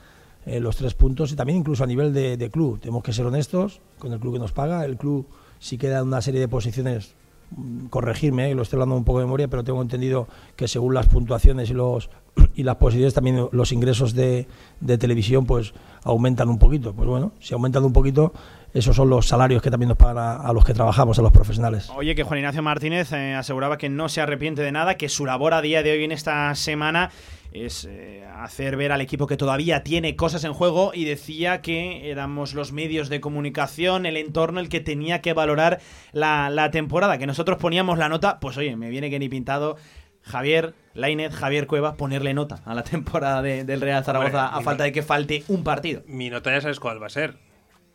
eh, 0.47 0.61
los 0.61 0.77
tres 0.77 0.95
puntos 0.95 1.33
y 1.33 1.37
también 1.37 1.59
incluso 1.59 1.83
a 1.83 1.87
nivel 1.87 2.13
de, 2.13 2.51
club. 2.53 2.79
Tenemos 2.79 3.03
que 3.03 3.13
ser 3.13 3.27
honestos 3.27 3.81
con 3.99 4.13
el 4.13 4.21
club 4.21 4.35
que 4.35 4.39
nos 4.39 4.53
paga. 4.53 4.85
El 4.85 4.97
club 4.97 5.27
sí 5.59 5.79
queda 5.79 6.01
en 6.01 6.07
una 6.07 6.21
serie 6.21 6.41
de 6.41 6.49
posiciones, 6.49 7.15
mm, 7.51 7.87
corregirme, 7.87 8.51
eh, 8.51 8.55
lo 8.55 8.63
estoy 8.63 8.77
hablando 8.77 8.97
un 8.97 9.05
poco 9.05 9.21
de 9.21 9.25
memoria, 9.25 9.49
pero 9.49 9.65
tengo 9.65 9.81
entendido 9.83 10.29
que 10.55 10.69
según 10.69 10.95
las 10.95 11.07
puntuaciones 11.07 11.71
y 11.71 11.75
los 11.75 12.11
y 12.55 12.63
las 12.63 12.77
posiciones 12.77 13.15
también 13.15 13.49
los 13.53 13.73
ingresos 13.73 14.15
de, 14.15 14.47
de 14.81 14.99
televisión 14.99 15.47
pues 15.47 15.75
aumentan 16.03 16.49
un 16.49 16.59
poquito. 16.59 16.93
Pues 16.93 17.09
bueno, 17.09 17.33
si 17.41 17.55
aumentan 17.55 17.85
un 17.85 17.93
poquito, 17.93 18.33
esos 18.73 18.95
son 18.97 19.09
los 19.09 19.27
salarios 19.27 19.63
que 19.63 19.71
también 19.71 19.89
nos 19.89 19.99
pagan 19.99 20.19
a, 20.19 20.37
a, 20.37 20.53
los 20.53 20.65
que 20.65 20.75
trabajamos, 20.75 21.19
a 21.19 21.23
los 21.23 21.33
profesionales. 21.33 21.91
Oye, 21.97 22.15
que 22.15 22.23
Juan 22.23 22.39
Ignacio 22.39 22.63
Martínez 22.63 23.13
eh, 23.13 23.35
aseguraba 23.35 23.79
que 23.79 23.89
no 23.89 24.09
se 24.09 24.21
arrepiente 24.21 24.63
de 24.63 24.73
nada, 24.73 24.97
que 24.97 25.09
su 25.09 25.27
labor 25.27 25.55
a 25.55 25.63
día 25.63 25.83
de 25.83 25.93
hoy 25.93 26.05
en 26.05 26.13
esta 26.13 26.55
semana 26.55 27.11
es 27.55 27.87
eh, 27.89 28.25
hacer 28.37 28.77
ver 28.77 28.91
al 28.91 29.01
equipo 29.01 29.29
que 29.29 29.37
todavía 29.37 29.85
tiene 29.85 30.17
cosas 30.17 30.43
en 30.43 30.53
juego 30.53 30.91
y 30.93 31.05
decía 31.05 31.63
que 31.63 32.11
éramos 32.11 32.53
los 32.53 32.73
medios 32.73 33.09
de 33.09 33.21
comunicación, 33.21 34.07
el 34.07 34.17
entorno 34.17 34.59
el 34.59 34.69
que 34.69 34.81
tenía 34.81 35.23
que 35.23 35.35
valorar 35.35 35.81
la, 36.13 36.51
la 36.51 36.73
temporada, 36.73 37.17
que 37.17 37.29
nosotros 37.29 37.59
poníamos 37.59 37.97
la 37.97 38.09
nota, 38.09 38.41
pues 38.41 38.57
oye, 38.57 38.75
me 38.75 38.91
viene 38.91 39.09
que 39.09 39.21
ni 39.21 39.29
pintado 39.29 39.77
Javier 40.25 40.75
Lainez, 40.95 41.35
Javier 41.35 41.67
Cueva, 41.67 41.95
ponerle 41.97 42.35
nota 42.35 42.61
a 42.65 42.75
la 42.75 42.83
temporada 42.85 43.43
de, 43.43 43.65
del 43.65 43.81
Real 43.81 44.05
Zaragoza 44.05 44.47
Hombre, 44.47 44.61
a 44.61 44.63
falta 44.63 44.85
de 44.85 44.93
que 44.93 45.03
falte 45.03 45.45
un 45.49 45.65
partido. 45.65 46.03
Mi 46.07 46.31
nota 46.31 46.51
ya 46.53 46.61
sabes 46.61 46.81
cuál 46.81 47.03
va 47.03 47.07
a 47.07 47.11
ser. 47.11 47.37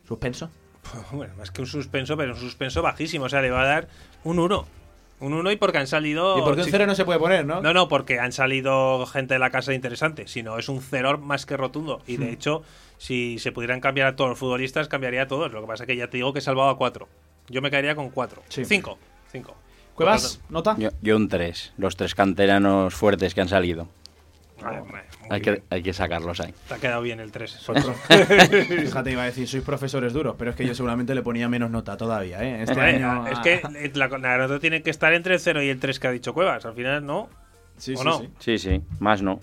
¿Suspenso? 0.06 0.50
Bueno, 1.12 1.34
más 1.36 1.50
que 1.50 1.60
un 1.60 1.66
suspenso, 1.66 2.16
pero 2.16 2.32
un 2.32 2.38
suspenso 2.40 2.82
bajísimo. 2.82 3.26
O 3.26 3.28
sea, 3.28 3.42
le 3.42 3.50
va 3.50 3.62
a 3.62 3.66
dar 3.66 3.88
un 4.24 4.38
1. 4.38 4.66
Un 5.20 5.34
1 5.34 5.52
y 5.52 5.56
porque 5.56 5.78
han 5.78 5.86
salido. 5.86 6.38
Y 6.38 6.42
porque 6.42 6.62
un 6.62 6.68
0 6.70 6.86
no 6.86 6.94
se 6.94 7.04
puede 7.04 7.18
poner, 7.18 7.44
¿no? 7.44 7.60
No, 7.60 7.74
no, 7.74 7.88
porque 7.88 8.18
han 8.18 8.32
salido 8.32 9.04
gente 9.06 9.34
de 9.34 9.40
la 9.40 9.50
casa 9.50 9.74
interesante. 9.74 10.26
Sino 10.26 10.56
es 10.58 10.68
un 10.70 10.80
0 10.80 11.18
más 11.18 11.44
que 11.46 11.56
rotundo. 11.58 12.00
Y 12.06 12.16
de 12.16 12.26
Hmm. 12.26 12.32
hecho, 12.34 12.62
si 12.96 13.38
se 13.38 13.52
pudieran 13.52 13.80
cambiar 13.80 14.06
a 14.06 14.16
todos 14.16 14.30
los 14.30 14.38
futbolistas, 14.38 14.88
cambiaría 14.88 15.22
a 15.22 15.28
todos. 15.28 15.52
Lo 15.52 15.60
que 15.60 15.66
pasa 15.66 15.84
es 15.84 15.86
que 15.88 15.96
ya 15.96 16.08
te 16.08 16.16
digo 16.16 16.32
que 16.32 16.38
he 16.38 16.42
salvado 16.42 16.70
a 16.70 16.78
4. 16.78 17.06
Yo 17.48 17.60
me 17.60 17.70
caería 17.70 17.94
con 17.94 18.08
4. 18.10 18.42
5. 18.48 18.98
5. 19.30 19.56
¿Cuevas? 20.00 20.40
¿Nota? 20.48 20.76
Yo, 20.78 20.88
yo 21.02 21.14
un 21.14 21.28
3. 21.28 21.74
Los 21.76 21.94
tres 21.94 22.14
canteranos 22.14 22.94
fuertes 22.94 23.34
que 23.34 23.42
han 23.42 23.48
salido. 23.48 23.86
hay, 25.28 25.42
que, 25.42 25.62
hay 25.68 25.82
que 25.82 25.92
sacarlos 25.92 26.40
ahí. 26.40 26.54
Te 26.68 26.74
ha 26.74 26.78
quedado 26.78 27.02
bien 27.02 27.20
el 27.20 27.30
3. 27.30 27.60
Fíjate, 28.66 29.12
iba 29.12 29.22
a 29.22 29.26
decir, 29.26 29.46
sois 29.46 29.62
profesores 29.62 30.14
duros, 30.14 30.36
pero 30.38 30.52
es 30.52 30.56
que 30.56 30.64
yo 30.64 30.74
seguramente 30.74 31.14
le 31.14 31.20
ponía 31.20 31.50
menos 31.50 31.70
nota 31.70 31.98
todavía. 31.98 32.42
¿eh? 32.42 32.62
Este 32.62 32.80
año, 32.80 33.26
es 33.28 33.40
que 33.40 33.60
la, 33.92 34.08
la, 34.08 34.38
nota 34.38 34.58
tiene 34.58 34.82
que 34.82 34.88
estar 34.88 35.12
entre 35.12 35.34
el 35.34 35.40
0 35.40 35.62
y 35.64 35.68
el 35.68 35.78
3 35.78 36.00
que 36.00 36.08
ha 36.08 36.12
dicho 36.12 36.32
Cuevas. 36.32 36.64
Al 36.64 36.72
final, 36.72 37.04
¿no? 37.04 37.28
Sí, 37.76 37.92
¿O 37.92 37.98
sí, 37.98 38.04
no? 38.04 38.18
sí. 38.20 38.30
Sí, 38.38 38.58
sí, 38.58 38.82
más 39.00 39.20
no. 39.20 39.38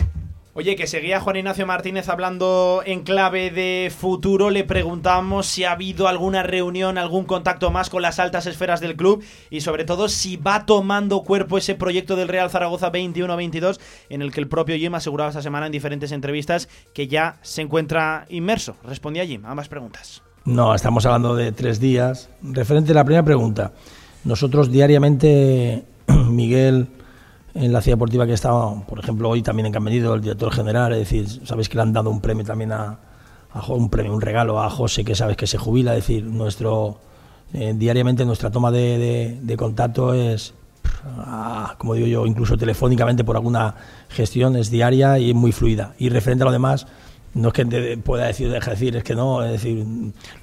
Oye, 0.59 0.75
que 0.75 0.87
seguía 0.87 1.19
Juan 1.19 1.35
Ignacio 1.35 1.67
Martínez 1.67 2.09
hablando 2.09 2.81
en 2.83 3.03
clave 3.03 3.51
de 3.51 3.91
futuro. 3.95 4.49
Le 4.49 4.63
preguntamos 4.63 5.45
si 5.45 5.65
ha 5.65 5.73
habido 5.73 6.07
alguna 6.07 6.41
reunión, 6.41 6.97
algún 6.97 7.25
contacto 7.25 7.69
más 7.69 7.91
con 7.91 8.01
las 8.01 8.17
altas 8.17 8.47
esferas 8.47 8.79
del 8.79 8.95
club 8.95 9.23
y 9.51 9.61
sobre 9.61 9.85
todo 9.85 10.09
si 10.09 10.35
va 10.35 10.65
tomando 10.65 11.21
cuerpo 11.21 11.59
ese 11.59 11.75
proyecto 11.75 12.15
del 12.15 12.27
Real 12.27 12.49
Zaragoza 12.49 12.91
21-22 12.91 13.79
en 14.09 14.23
el 14.23 14.31
que 14.31 14.39
el 14.39 14.47
propio 14.47 14.75
Jim 14.77 14.95
aseguraba 14.95 15.29
esta 15.29 15.43
semana 15.43 15.67
en 15.67 15.71
diferentes 15.71 16.11
entrevistas 16.11 16.69
que 16.91 17.07
ya 17.07 17.37
se 17.43 17.61
encuentra 17.61 18.25
inmerso. 18.29 18.77
Respondía 18.83 19.27
Jim 19.27 19.45
a 19.45 19.51
ambas 19.51 19.69
preguntas. 19.69 20.23
No, 20.43 20.73
estamos 20.73 21.05
hablando 21.05 21.35
de 21.35 21.51
tres 21.51 21.79
días. 21.79 22.31
Referente 22.41 22.93
a 22.93 22.95
la 22.95 23.05
primera 23.05 23.23
pregunta, 23.23 23.73
nosotros 24.23 24.71
diariamente, 24.71 25.85
Miguel, 26.07 26.87
en 27.57 27.73
la 27.73 27.81
ciudad 27.81 27.97
deportiva 27.97 28.25
que 28.25 28.33
estaba, 28.33 28.85
por 28.85 28.99
ejemplo, 28.99 29.29
hoy 29.29 29.41
también 29.41 29.73
en 29.73 29.83
venido 29.83 30.13
el 30.13 30.21
director 30.21 30.51
general, 30.53 30.93
es 30.93 30.99
decir, 30.99 31.27
sabéis 31.45 31.69
que 31.69 31.75
le 31.75 31.81
han 31.81 31.93
dado 31.93 32.09
un 32.09 32.21
premio 32.21 32.45
también 32.45 32.71
a, 32.71 32.99
un 33.69 33.89
premio, 33.89 34.13
un 34.13 34.21
regalo 34.21 34.61
a 34.61 34.69
José, 34.69 35.03
que 35.03 35.15
sabes 35.15 35.35
que 35.35 35.47
se 35.47 35.57
jubila, 35.57 35.95
es 35.95 36.07
decir, 36.07 36.23
nuestro 36.23 36.99
eh, 37.53 37.73
diariamente 37.75 38.25
nuestra 38.25 38.51
toma 38.51 38.71
de, 38.71 39.39
de, 39.41 39.57
contacto 39.57 40.13
es, 40.13 40.53
ah, 41.17 41.75
como 41.79 41.95
digo 41.95 42.07
yo, 42.07 42.25
incluso 42.27 42.57
telefónicamente 42.57 43.23
por 43.23 43.35
alguna 43.35 43.73
gestión, 44.09 44.55
es 44.55 44.69
diaria 44.69 45.17
y 45.17 45.33
muy 45.33 45.51
fluida. 45.51 45.95
Y 45.97 46.09
referente 46.09 46.43
a 46.43 46.45
lo 46.45 46.51
demás, 46.51 46.85
no 47.33 47.49
es 47.49 47.53
que 47.53 47.97
pueda 48.03 48.25
decir, 48.25 48.51
deja 48.51 48.71
de 48.71 48.75
decir, 48.75 48.95
es 48.95 49.03
que 49.03 49.15
no, 49.15 49.43
es 49.43 49.51
decir, 49.51 49.85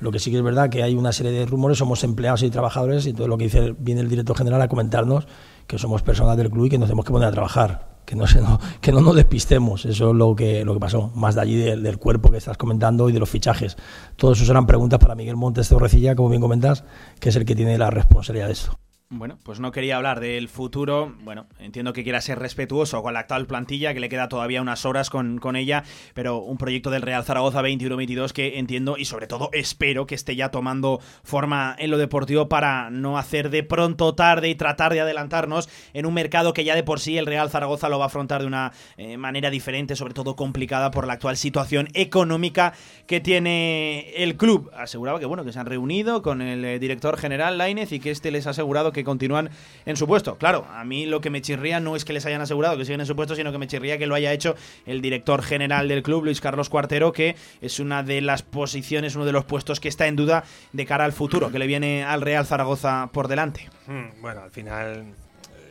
lo 0.01 0.11
que 0.11 0.19
sí 0.19 0.31
que 0.31 0.39
es 0.39 0.43
verdad 0.43 0.71
que 0.71 0.83
hay 0.83 0.95
una 0.95 1.12
serie 1.12 1.33
de 1.33 1.47
rumores, 1.47 1.79
somos 1.79 2.03
empleados 2.03 2.43
y 2.43 2.51
trabajadores 2.51 3.07
y 3.07 3.12
todo 3.12 3.29
lo 3.29 3.39
que 3.39 3.45
dice 3.45 3.75
viene 3.79 4.01
el 4.01 4.09
director 4.09 4.37
general 4.37 4.62
a 4.62 4.69
comentarnos 4.69 5.27
que 5.67 5.79
somos 5.79 6.03
personas 6.03 6.37
del 6.37 6.51
club 6.51 6.67
y 6.67 6.71
que 6.71 6.79
nos 6.79 6.89
tenemos 6.89 7.05
que 7.05 7.12
poner 7.12 7.29
a 7.29 7.33
trabajar, 7.33 8.01
que 8.05 8.17
no, 8.17 8.27
se, 8.27 8.41
no, 8.41 8.61
que 8.81 8.93
no 8.93 9.01
nos 9.01 9.15
despistemos, 9.15 9.85
eso 9.85 10.11
es 10.11 10.17
lo 10.17 10.35
que, 10.37 10.65
lo 10.65 10.75
que 10.75 10.81
pasó, 10.81 11.11
más 11.15 11.35
de 11.35 11.41
allí 11.41 11.57
del, 11.57 11.99
cuerpo 11.99 12.31
que 12.31 12.39
estás 12.39 12.57
comentando 12.57 13.09
y 13.09 13.12
de 13.12 13.21
los 13.21 13.31
fichajes. 13.31 13.77
Todo 14.17 14.33
eso 14.33 14.45
serán 14.45 14.67
preguntas 14.67 14.99
para 14.99 15.15
Miguel 15.15 15.37
Montes 15.37 15.69
Torrecilla, 15.69 16.15
como 16.15 16.29
bien 16.29 16.43
comentas, 16.43 16.85
que 17.21 17.31
es 17.31 17.37
el 17.37 17.45
que 17.45 17.55
tiene 17.55 17.79
la 17.79 17.91
responsabilidad 17.91 18.47
de 18.47 18.53
esto. 18.53 18.79
Bueno, 19.17 19.39
pues 19.45 19.61
no 19.61 19.71
quería 19.71 19.97
hablar 19.97 20.19
del 20.19 20.49
futuro. 20.49 21.15
Bueno, 21.21 21.47
entiendo 21.61 21.93
que 21.93 22.03
quiera 22.03 22.21
ser 22.21 22.41
respetuoso 22.41 23.01
con 23.01 23.15
la 23.15 23.21
actual 23.21 23.47
plantilla, 23.47 23.95
que 23.95 24.01
le 24.01 24.09
queda 24.09 24.29
todavía 24.29 24.61
unas 24.61 24.85
horas 24.85 25.09
con, 25.09 25.39
con 25.39 25.55
ella, 25.55 25.85
pero 26.15 26.39
un 26.39 26.59
proyecto 26.59 26.91
del 26.91 27.03
Real 27.03 27.23
Zaragoza 27.23 27.62
21-22 27.62 28.33
que 28.33 28.59
entiendo 28.59 28.97
y 28.99 29.05
sobre 29.05 29.29
todo 29.29 29.51
espero 29.53 30.07
que 30.07 30.17
esté 30.17 30.35
ya 30.35 30.51
tomando 30.51 30.99
forma 31.23 31.77
en 31.79 31.93
lo 31.93 31.99
deportivo 31.99 32.49
para 32.49 32.91
no 32.91 33.17
hacer 33.17 33.51
de 33.51 33.62
pronto 33.62 34.17
tarde 34.17 34.49
y 34.49 34.57
tratar 34.57 34.93
de 34.93 35.03
adelantarnos 35.03 35.69
en 35.93 36.07
un 36.07 36.15
mercado 36.15 36.53
que 36.53 36.65
ya 36.65 36.75
de 36.75 36.83
por 36.83 36.99
sí 36.99 37.17
el 37.17 37.27
Real 37.27 37.51
Zaragoza 37.51 37.89
lo 37.89 38.01
va 38.01 38.07
a 38.07 38.09
afrontar 38.09 38.41
de 38.41 38.49
una 38.49 38.73
eh, 38.97 39.17
manera 39.17 39.49
diferente, 39.51 39.95
sobre 39.95 40.15
todo 40.15 40.35
complicada 40.35 40.91
por 40.91 41.07
la 41.07 41.12
actual 41.12 41.37
situación 41.37 41.87
económica 41.95 42.73
que 43.07 43.21
tiene 43.21 44.11
el 44.17 44.37
club. 44.37 44.73
Aseguraba 44.77 45.21
que 45.21 45.27
bueno, 45.27 45.45
que 45.45 45.53
se 45.53 45.61
han 45.61 45.67
reunido 45.67 46.21
con 46.21 46.43
el 46.43 46.65
eh, 46.65 46.81
director 46.81 47.17
general 47.17 47.59
Lainez 47.59 47.93
y 47.93 48.01
que 48.01 48.11
este 48.11 48.33
les 48.33 48.49
ha 48.49 48.51
asegurado 48.51 48.91
que 48.91 49.03
continúan 49.05 49.50
en 49.86 49.96
su 49.96 50.07
puesto. 50.07 50.36
Claro, 50.36 50.66
a 50.72 50.84
mí 50.84 51.07
lo 51.07 51.20
que 51.20 51.30
me 51.30 51.40
chirría 51.42 51.80
no 51.80 51.94
es 51.96 52.05
que 52.05 52.12
les 52.12 52.26
hayan 52.26 52.40
asegurado 52.40 52.76
que 52.76 52.84
siguen 52.84 53.00
en 53.00 53.07
su 53.07 53.14
puesto, 53.14 53.34
sino 53.34 53.52
que 53.52 53.59
me 53.59 53.66
chirría 53.66 53.98
que 53.98 54.07
lo 54.07 54.14
haya 54.14 54.32
hecho 54.32 54.57
el 54.86 55.00
director 55.02 55.42
general 55.42 55.88
del 55.88 56.02
club, 56.02 56.24
Luis 56.24 56.40
Carlos 56.40 56.68
Cuartero, 56.68 57.12
que 57.12 57.36
es 57.61 57.78
una 57.80 58.02
de 58.02 58.20
las 58.20 58.42
posiciones, 58.42 59.14
uno 59.16 59.24
de 59.24 59.32
los 59.32 59.44
puestos 59.44 59.80
que 59.80 59.88
está 59.88 60.07
en 60.07 60.16
duda 60.16 60.44
de 60.72 60.86
cara 60.86 61.05
al 61.05 61.12
futuro, 61.12 61.50
que 61.52 61.59
le 61.59 61.66
viene 61.66 62.05
al 62.05 62.20
Real 62.22 62.46
Zaragoza 62.46 63.11
por 63.12 63.28
delante. 63.28 63.68
Hmm, 63.86 64.20
bueno, 64.20 64.40
al 64.42 64.50
final 64.50 65.05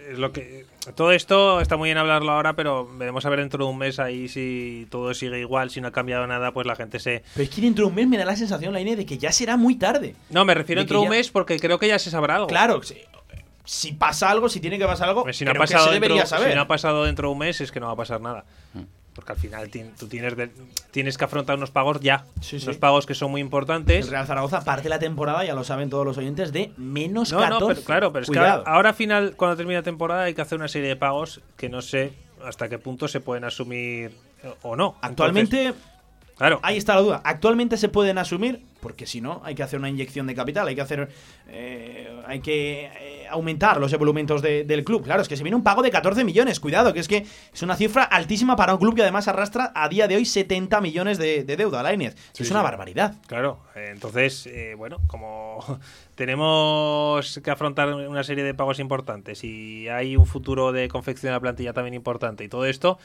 es 0.09 0.19
lo 0.19 0.33
que 0.33 0.65
todo 0.95 1.13
esto 1.13 1.61
está 1.61 1.77
muy 1.77 1.87
bien 1.87 1.97
hablarlo 1.97 2.31
ahora, 2.33 2.57
pero 2.57 2.85
veremos 2.97 3.25
a 3.25 3.29
ver 3.29 3.39
dentro 3.39 3.63
de 3.63 3.71
un 3.71 3.77
mes 3.77 3.99
ahí 3.99 4.27
si 4.27 4.85
todo 4.91 5.13
sigue 5.13 5.39
igual, 5.39 5.69
si 5.69 5.79
no 5.79 5.87
ha 5.87 5.91
cambiado 5.91 6.27
nada, 6.27 6.51
pues 6.51 6.67
la 6.67 6.75
gente 6.75 6.99
se. 6.99 7.23
Pero 7.33 7.43
es 7.45 7.49
que 7.49 7.61
dentro 7.61 7.85
de 7.85 7.89
un 7.89 7.95
mes 7.95 8.07
me 8.07 8.17
da 8.17 8.25
la 8.25 8.35
sensación, 8.35 8.73
la 8.73 8.81
INE, 8.81 8.97
de 8.97 9.05
que 9.05 9.17
ya 9.17 9.31
será 9.31 9.55
muy 9.55 9.75
tarde. 9.75 10.13
No, 10.29 10.43
me 10.43 10.53
refiero 10.53 10.79
De 10.81 10.83
dentro 10.83 10.99
de 10.99 11.05
un 11.05 11.11
ya- 11.11 11.17
mes 11.17 11.29
porque 11.31 11.57
creo 11.57 11.79
que 11.79 11.87
ya 11.87 11.97
se 11.99 12.11
sabrá 12.11 12.35
algo. 12.35 12.47
Claro, 12.47 12.83
si, 12.83 12.95
si 13.65 13.93
pasa 13.93 14.29
algo, 14.29 14.49
si 14.49 14.59
tiene 14.59 14.77
que 14.77 14.85
pasar 14.85 15.09
algo, 15.09 15.23
Pues 15.23 15.37
si 15.37 15.45
no, 15.45 15.51
ha 15.51 15.53
que 15.53 15.59
pasado 15.59 15.85
se 15.85 15.93
debería 15.93 16.17
dentro, 16.23 16.29
saber. 16.37 16.49
si 16.49 16.55
no 16.55 16.61
ha 16.61 16.67
pasado 16.67 17.03
dentro 17.05 17.27
de 17.29 17.31
un 17.33 17.39
mes, 17.39 17.61
es 17.61 17.71
que 17.71 17.79
no 17.79 17.87
va 17.87 17.93
a 17.93 17.97
pasar 17.97 18.19
nada. 18.21 18.45
Porque 19.15 19.31
al 19.31 19.37
final 19.37 19.69
tú 19.69 20.07
tienes, 20.07 20.35
de- 20.35 20.49
tienes 20.89 21.17
que 21.19 21.23
afrontar 21.25 21.55
unos 21.55 21.69
pagos 21.69 21.99
ya. 21.99 22.25
Sí, 22.41 22.59
sí. 22.59 22.65
Unos 22.65 22.77
pagos 22.77 23.05
que 23.05 23.13
son 23.13 23.29
muy 23.29 23.41
importantes. 23.41 24.05
El 24.05 24.11
Real 24.11 24.25
Zaragoza 24.25 24.63
parte 24.65 24.89
la 24.89 24.97
temporada, 24.97 25.45
ya 25.45 25.53
lo 25.53 25.63
saben 25.63 25.89
todos 25.91 26.03
los 26.03 26.17
oyentes, 26.17 26.51
de 26.51 26.71
menos 26.77 27.31
No, 27.31 27.37
14. 27.39 27.59
no, 27.61 27.67
pero, 27.67 27.81
claro, 27.83 28.11
pero 28.11 28.23
es 28.23 28.29
que 28.29 28.37
Cuidado. 28.37 28.59
ahora, 28.61 28.71
ahora 28.71 28.89
al 28.89 28.95
final, 28.95 29.35
cuando 29.35 29.55
termine 29.55 29.77
la 29.79 29.83
temporada, 29.83 30.23
hay 30.23 30.33
que 30.33 30.41
hacer 30.41 30.57
una 30.57 30.67
serie 30.67 30.89
de 30.89 30.95
pagos 30.95 31.41
que 31.57 31.69
no 31.69 31.81
sé 31.83 32.13
hasta 32.43 32.67
qué 32.69 32.79
punto 32.79 33.07
se 33.07 33.19
pueden 33.19 33.43
asumir 33.43 34.11
o 34.63 34.75
no. 34.75 34.95
Actualmente, 35.01 35.67
Entonces, 35.67 35.83
claro. 36.37 36.59
ahí 36.63 36.77
está 36.77 36.95
la 36.95 37.01
duda. 37.01 37.21
Actualmente 37.23 37.77
se 37.77 37.89
pueden 37.89 38.17
asumir, 38.17 38.61
porque 38.81 39.05
si 39.05 39.21
no, 39.21 39.41
hay 39.43 39.55
que 39.55 39.63
hacer 39.63 39.79
una 39.79 39.89
inyección 39.89 40.27
de 40.27 40.35
capital, 40.35 40.67
hay 40.67 40.75
que 40.75 40.81
hacer. 40.81 41.09
eh, 41.47 42.09
hay 42.25 42.39
que 42.39 42.85
eh, 42.85 43.27
aumentar 43.29 43.79
los 43.79 43.91
emolumentos 43.93 44.41
de- 44.41 44.63
del 44.63 44.83
club. 44.85 45.03
Claro, 45.03 45.21
es 45.21 45.27
que 45.27 45.35
se 45.37 45.43
viene 45.43 45.55
un 45.55 45.63
pago 45.63 45.81
de 45.81 45.91
14 45.91 46.23
millones. 46.23 46.59
Cuidado, 46.59 46.93
que 46.93 46.99
es 47.01 47.07
que 47.07 47.25
es 47.53 47.61
una 47.63 47.75
cifra 47.75 48.03
altísima 48.03 48.55
para 48.55 48.73
un 48.73 48.79
club 48.79 48.95
que 48.95 49.01
además 49.01 49.27
arrastra 49.27 49.71
a 49.75 49.89
día 49.89 50.07
de 50.07 50.15
hoy 50.15 50.25
70 50.25 50.79
millones 50.81 51.17
de, 51.17 51.43
de 51.43 51.57
deuda, 51.57 51.83
Lainez. 51.83 52.15
Sí, 52.31 52.43
es 52.43 52.47
sí. 52.47 52.53
una 52.53 52.61
barbaridad. 52.63 53.15
Claro, 53.27 53.59
eh, 53.75 53.89
entonces, 53.91 54.47
eh, 54.47 54.75
bueno, 54.77 54.99
como 55.07 55.59
tenemos 56.15 57.39
que 57.43 57.51
afrontar 57.51 57.93
una 57.93 58.23
serie 58.23 58.43
de 58.43 58.53
pagos 58.53 58.79
importantes 58.79 59.43
y 59.43 59.87
hay 59.89 60.15
un 60.15 60.25
futuro 60.25 60.71
de 60.71 60.87
confección 60.87 61.29
de 61.29 61.33
la 61.35 61.39
plantilla 61.39 61.73
también 61.73 61.93
importante 61.93 62.43
y 62.43 62.49
todo 62.49 62.65
esto, 62.65 62.97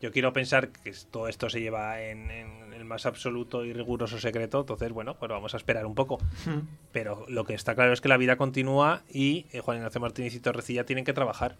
yo 0.00 0.12
quiero 0.12 0.32
pensar 0.32 0.68
que 0.68 0.92
todo 1.10 1.28
esto 1.28 1.48
se 1.48 1.60
lleva 1.60 2.00
en, 2.02 2.30
en 2.30 2.65
el 2.76 2.84
más 2.84 3.06
absoluto 3.06 3.64
y 3.64 3.72
riguroso 3.72 4.18
secreto, 4.18 4.60
entonces, 4.60 4.92
bueno, 4.92 5.16
pues 5.18 5.30
vamos 5.30 5.54
a 5.54 5.56
esperar 5.56 5.86
un 5.86 5.94
poco. 5.94 6.18
Pero 6.92 7.24
lo 7.28 7.44
que 7.44 7.54
está 7.54 7.74
claro 7.74 7.92
es 7.92 8.00
que 8.00 8.08
la 8.08 8.16
vida 8.16 8.36
continúa 8.36 9.02
y 9.12 9.46
eh, 9.52 9.60
Juan 9.60 9.78
Ignacio 9.78 10.00
Martínez 10.00 10.34
y 10.34 10.40
Torrecilla 10.40 10.84
tienen 10.84 11.04
que 11.04 11.12
trabajar. 11.12 11.56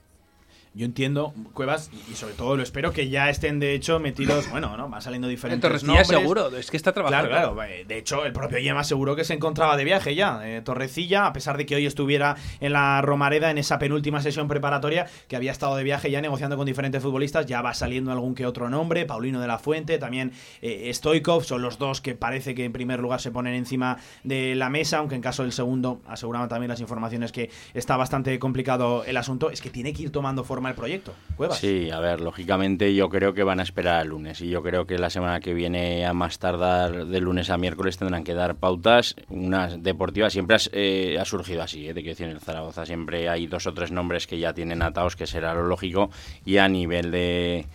Yo 0.76 0.84
entiendo, 0.84 1.32
Cuevas, 1.54 1.90
y, 2.10 2.14
sobre 2.16 2.34
todo 2.34 2.54
lo 2.54 2.62
espero 2.62 2.92
que 2.92 3.08
ya 3.08 3.30
estén 3.30 3.58
de 3.60 3.74
hecho 3.74 3.98
metidos. 3.98 4.46
Bueno, 4.56 4.76
¿no? 4.76 4.88
Van 4.88 5.00
saliendo 5.00 5.26
diferentes. 5.26 5.62
Torrecilla 5.62 5.94
nombres. 5.94 6.08
seguro, 6.08 6.56
es 6.56 6.70
que 6.70 6.76
está 6.76 6.92
trabajando. 6.92 7.30
Claro, 7.30 7.54
claro. 7.54 7.70
eh, 7.70 7.84
De 7.88 7.96
hecho, 7.98 8.24
el 8.26 8.32
propio 8.32 8.58
Yema 8.58 8.80
aseguró 8.80 9.16
que 9.16 9.24
se 9.24 9.32
encontraba 9.34 9.76
de 9.76 9.84
viaje 9.84 10.14
ya. 10.14 10.40
eh, 10.46 10.60
Torrecilla, 10.62 11.26
a 11.26 11.32
pesar 11.32 11.56
de 11.56 11.64
que 11.64 11.74
hoy 11.76 11.86
estuviera 11.86 12.36
en 12.60 12.72
la 12.74 13.00
Romareda 13.00 13.50
en 13.50 13.58
esa 13.58 13.78
penúltima 13.78 14.20
sesión 14.20 14.48
preparatoria, 14.48 15.06
que 15.28 15.36
había 15.36 15.50
estado 15.52 15.76
de 15.76 15.84
viaje 15.84 16.10
ya 16.10 16.20
negociando 16.20 16.56
con 16.56 16.66
diferentes 16.66 17.02
futbolistas, 17.02 17.46
ya 17.46 17.62
va 17.62 17.72
saliendo 17.72 18.12
algún 18.12 18.34
que 18.34 18.44
otro 18.46 18.68
nombre. 18.68 19.06
Paulino 19.06 19.40
de 19.40 19.46
la 19.46 19.58
Fuente, 19.58 19.96
también 19.98 20.32
eh, 20.60 20.90
Stoikov, 20.92 21.44
son 21.44 21.62
los 21.62 21.78
dos 21.78 22.00
que 22.02 22.14
parece 22.14 22.54
que 22.54 22.64
en 22.66 22.72
primer 22.72 23.00
lugar 23.00 23.20
se 23.20 23.30
ponen 23.30 23.54
encima 23.54 23.96
de 24.24 24.54
la 24.54 24.68
mesa, 24.68 24.98
aunque 24.98 25.14
en 25.14 25.22
caso 25.22 25.42
del 25.42 25.52
segundo 25.52 26.02
aseguraban 26.06 26.48
también 26.48 26.68
las 26.68 26.80
informaciones 26.80 27.32
que 27.32 27.50
está 27.74 27.96
bastante 27.96 28.38
complicado 28.38 29.04
el 29.04 29.16
asunto. 29.16 29.50
Es 29.50 29.60
que 29.60 29.70
tiene 29.70 29.92
que 29.92 30.02
ir 30.02 30.10
tomando 30.10 30.44
forma 30.44 30.65
el 30.68 30.74
proyecto. 30.74 31.12
Cuevas. 31.36 31.58
Sí, 31.58 31.90
a 31.90 32.00
ver, 32.00 32.20
lógicamente 32.20 32.94
yo 32.94 33.08
creo 33.10 33.34
que 33.34 33.42
van 33.42 33.60
a 33.60 33.62
esperar 33.62 34.00
al 34.00 34.08
lunes 34.08 34.40
y 34.40 34.48
yo 34.48 34.62
creo 34.62 34.86
que 34.86 34.98
la 34.98 35.10
semana 35.10 35.40
que 35.40 35.52
viene 35.52 36.06
a 36.06 36.12
más 36.14 36.38
tardar 36.38 37.06
de 37.06 37.20
lunes 37.20 37.50
a 37.50 37.58
miércoles 37.58 37.98
tendrán 37.98 38.24
que 38.24 38.32
dar 38.34 38.54
pautas, 38.54 39.16
unas 39.28 39.82
deportivas, 39.82 40.32
siempre 40.32 40.56
has- 40.56 40.70
eh, 40.72 41.18
ha 41.20 41.24
surgido 41.24 41.62
así, 41.62 41.88
¿eh? 41.88 41.94
de 41.94 42.02
que 42.02 42.10
decir 42.10 42.26
en 42.26 42.32
el 42.32 42.40
Zaragoza 42.40 42.86
siempre 42.86 43.28
hay 43.28 43.46
dos 43.46 43.66
o 43.66 43.74
tres 43.74 43.90
nombres 43.92 44.26
que 44.26 44.38
ya 44.38 44.54
tienen 44.54 44.80
atados, 44.82 45.14
que 45.16 45.26
será 45.26 45.52
lo 45.54 45.64
lógico, 45.66 46.10
y 46.46 46.56
a 46.56 46.68
nivel 46.68 47.10
de, 47.10 47.66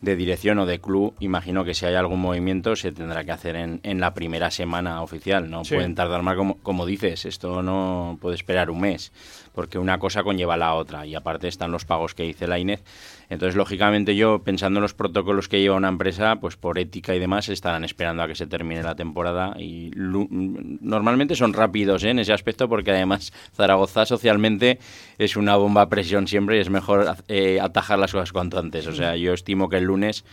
de 0.00 0.14
dirección 0.14 0.60
o 0.60 0.66
de 0.66 0.78
club, 0.80 1.12
imagino 1.18 1.64
que 1.64 1.74
si 1.74 1.84
hay 1.86 1.96
algún 1.96 2.20
movimiento 2.20 2.76
se 2.76 2.92
tendrá 2.92 3.24
que 3.24 3.32
hacer 3.32 3.56
en, 3.56 3.80
en 3.82 3.98
la 3.98 4.14
primera 4.14 4.48
semana 4.52 5.02
oficial, 5.02 5.50
no 5.50 5.64
Sí. 5.64 5.74
pueden 5.74 5.96
tardar 5.96 6.22
más 6.22 6.36
como, 6.36 6.58
como 6.58 6.86
dices, 6.86 7.24
esto 7.24 7.62
no 7.64 8.16
puede 8.20 8.36
esperar 8.36 8.70
un 8.70 8.80
mes, 8.82 9.10
porque 9.58 9.80
una 9.80 9.98
cosa 9.98 10.22
conlleva 10.22 10.56
la 10.56 10.74
otra 10.74 11.04
y 11.04 11.16
aparte 11.16 11.48
están 11.48 11.72
los 11.72 11.84
pagos 11.84 12.14
que 12.14 12.22
dice 12.22 12.46
la 12.46 12.60
INED. 12.60 12.78
Entonces, 13.28 13.56
lógicamente 13.56 14.14
yo, 14.14 14.38
pensando 14.44 14.78
en 14.78 14.82
los 14.82 14.94
protocolos 14.94 15.48
que 15.48 15.60
lleva 15.60 15.74
una 15.74 15.88
empresa, 15.88 16.36
pues 16.36 16.56
por 16.56 16.78
ética 16.78 17.12
y 17.12 17.18
demás, 17.18 17.48
estarán 17.48 17.82
esperando 17.82 18.22
a 18.22 18.28
que 18.28 18.36
se 18.36 18.46
termine 18.46 18.84
la 18.84 18.94
temporada 18.94 19.56
y 19.58 19.90
normalmente 19.96 21.34
son 21.34 21.54
rápidos 21.54 22.04
¿eh? 22.04 22.10
en 22.10 22.20
ese 22.20 22.32
aspecto 22.32 22.68
porque 22.68 22.92
además 22.92 23.32
Zaragoza 23.52 24.06
socialmente 24.06 24.78
es 25.18 25.36
una 25.36 25.56
bomba 25.56 25.82
a 25.82 25.88
presión 25.88 26.28
siempre 26.28 26.58
y 26.58 26.60
es 26.60 26.70
mejor 26.70 27.16
eh, 27.26 27.58
atajar 27.60 27.98
las 27.98 28.12
cosas 28.12 28.30
cuanto 28.30 28.60
antes. 28.60 28.86
O 28.86 28.92
sea, 28.92 29.16
yo 29.16 29.34
estimo 29.34 29.68
que 29.68 29.78
el 29.78 29.84
lunes 29.86 30.24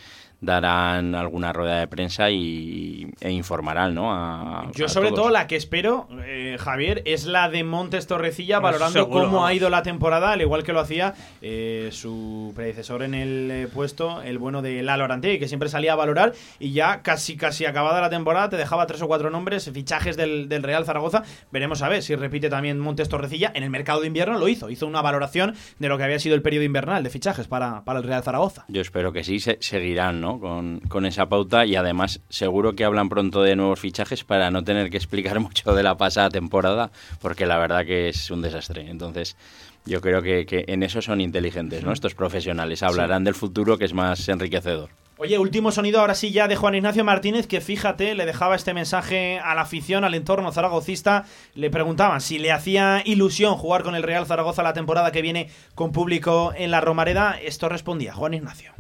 darán 0.42 1.16
alguna 1.16 1.52
rueda 1.54 1.80
de 1.80 1.88
prensa 1.88 2.30
y, 2.30 3.08
e 3.20 3.32
informarán, 3.32 3.94
¿no? 3.96 4.14
A- 4.14 4.70
Yo 4.76 4.86
a 4.86 4.90
sobre 4.90 5.10
todos. 5.10 5.22
todo 5.24 5.30
la 5.32 5.48
que 5.48 5.56
espero, 5.56 6.08
eh, 6.26 6.58
Javier, 6.60 7.02
es 7.06 7.26
la 7.26 7.50
de 7.50 7.64
Montes 7.64 8.08
Torrecilla, 8.08 8.60
Bueno, 8.60 8.74
valorando 8.78 9.00
seguro, 9.00 9.22
cómo 9.26 9.34
vamos. 9.38 9.50
ha 9.50 9.54
ido 9.54 9.70
la 9.70 9.84
temporada, 9.84 10.32
al 10.32 10.42
igual 10.42 10.64
que 10.64 10.74
lo 10.74 10.80
hacía 10.80 11.14
eh, 11.42 11.90
su 11.92 12.54
predecesor 12.56 13.04
en 13.04 13.14
el 13.16 13.50
eh, 13.52 13.68
puesto, 13.74 14.22
el 14.22 14.38
bueno 14.38 14.62
de 14.62 14.84
Lalo 14.84 15.04
Arantegui, 15.06 15.40
que 15.40 15.48
siempre 15.48 15.70
salía 15.70 15.94
a 15.94 15.96
valorar 15.96 16.34
y 16.60 16.72
ya 16.72 17.02
casi 17.02 17.38
casi 17.38 17.66
acabada 17.66 18.02
la 18.02 18.10
temporada 18.10 18.50
te 18.50 18.58
dejaba 18.58 18.86
tres 18.88 19.02
o 19.02 19.08
cuatro 19.08 19.30
nombres, 19.30 19.70
fichajes 19.74 20.18
del, 20.18 20.50
del 20.50 20.64
Real 20.64 20.86
Zaragoza. 20.86 21.24
Veremos 21.52 21.82
a 21.82 21.90
ver 21.90 22.02
si 22.04 22.16
repite 22.16 22.50
también 22.50 22.80
Montes 22.80 23.10
Torrecilla. 23.10 23.52
En 23.56 23.64
el 23.64 23.70
mercado 23.70 24.02
de 24.02 24.08
invierno 24.08 24.38
lo 24.38 24.48
hizo, 24.48 24.70
hizo 24.70 24.86
una 24.88 25.02
valoración 25.02 25.56
de 25.80 25.88
lo 25.90 25.98
que 25.98 26.04
había 26.04 26.20
sido 26.20 26.36
el 26.36 26.42
periodo 26.42 26.64
invernal 26.66 27.04
de 27.04 27.10
fichajes 27.10 27.48
para, 27.48 27.84
para 27.84 28.00
el 28.00 28.06
Real 28.06 28.24
Zaragoza. 28.24 28.66
Yo 28.68 28.82
espero 28.82 29.12
que 29.12 29.24
sí, 29.24 29.40
se- 29.40 29.58
seguirán 29.62 30.22
¿no? 30.22 30.25
Con, 30.40 30.80
con 30.82 31.06
esa 31.06 31.28
pauta 31.28 31.66
y 31.66 31.76
además 31.76 32.22
seguro 32.30 32.76
que 32.76 32.84
hablan 32.84 33.10
pronto 33.10 33.42
de 33.42 33.56
nuevos 33.56 33.80
fichajes 33.80 34.24
para 34.24 34.52
no 34.52 34.64
tener 34.64 34.90
que 34.90 34.98
explicar 34.98 35.40
mucho 35.46 35.74
de 35.74 35.84
la 35.84 35.98
pasada 35.98 36.30
temporada, 36.30 36.92
porque 37.22 37.46
la 37.46 37.58
verdad 37.58 37.86
que 37.86 38.10
es 38.10 38.32
un 38.32 38.42
desastre. 38.42 38.90
Entonces, 38.90 39.38
yo 39.86 40.02
creo 40.02 40.22
que, 40.22 40.46
que 40.46 40.66
en 40.68 40.84
eso 40.84 41.02
son 41.02 41.22
inteligentes, 41.22 41.84
¿no? 41.84 41.92
Estos 41.94 42.16
profesionales 42.16 42.84
hablarán 42.84 43.24
del 43.24 43.36
futuro 43.36 43.78
que 43.78 43.86
es 43.86 43.94
más 43.94 44.28
enriquecedor. 44.28 44.90
Oye, 45.18 45.40
último 45.40 45.72
sonido 45.72 46.02
ahora 46.02 46.14
sí 46.14 46.32
ya 46.32 46.50
de 46.50 46.58
Juan 46.58 46.76
Ignacio 46.76 47.06
Martínez, 47.06 47.48
que 47.48 47.62
fíjate, 47.62 48.16
le 48.16 48.26
dejaba 48.26 48.58
este 48.58 48.74
mensaje 48.74 49.40
a 49.40 49.56
la 49.56 49.62
afición, 49.62 50.04
al 50.04 50.14
entorno 50.14 50.52
zaragocista. 50.52 51.24
Le 51.54 51.70
preguntaban 51.70 52.20
si 52.20 52.38
le 52.38 52.52
hacía 52.52 53.02
ilusión 53.06 53.56
jugar 53.56 53.84
con 53.84 53.96
el 53.96 54.04
Real 54.04 54.26
Zaragoza 54.26 54.62
la 54.62 54.74
temporada 54.74 55.14
que 55.14 55.22
viene 55.22 55.50
con 55.74 55.94
público 55.94 56.52
en 56.54 56.70
la 56.70 56.82
Romareda. 56.82 57.40
Esto 57.42 57.70
respondía 57.70 58.14
Juan 58.14 58.34
Ignacio. 58.34 58.75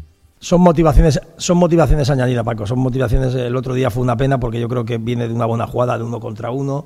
Son 0.45 0.61
motivaciones, 0.61 1.19
son 1.37 1.57
motivaciones 1.57 2.07
añadidas, 2.11 2.45
Paco. 2.45 2.67
Son 2.67 2.77
motivaciones. 2.77 3.33
El 3.33 3.55
otro 3.55 3.73
día 3.73 3.89
fue 3.89 4.03
una 4.03 4.15
pena 4.15 4.39
porque 4.39 4.59
yo 4.59 4.69
creo 4.69 4.85
que 4.85 4.99
viene 4.99 5.27
de 5.27 5.33
una 5.33 5.47
buena 5.47 5.65
jugada 5.65 5.97
de 5.97 6.03
uno 6.03 6.19
contra 6.19 6.51
uno 6.51 6.85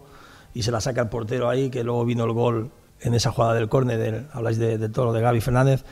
y 0.54 0.64
se 0.64 0.72
la 0.72 0.80
saca 0.80 1.02
el 1.02 1.10
portero 1.10 1.50
ahí, 1.50 1.70
que 1.70 1.84
luego 1.84 2.06
vino 2.06 2.24
el 2.24 2.32
gol 2.32 2.72
en 3.02 3.16
esa 3.16 3.32
jugada 3.34 3.56
del 3.56 3.68
córner. 3.68 3.98
del- 4.00 4.28
Habláis 4.32 4.60
de, 4.60 4.78
de 4.78 4.88
todo, 4.88 5.12
de 5.12 5.20
Gaby 5.20 5.42
Fernández. 5.42 5.84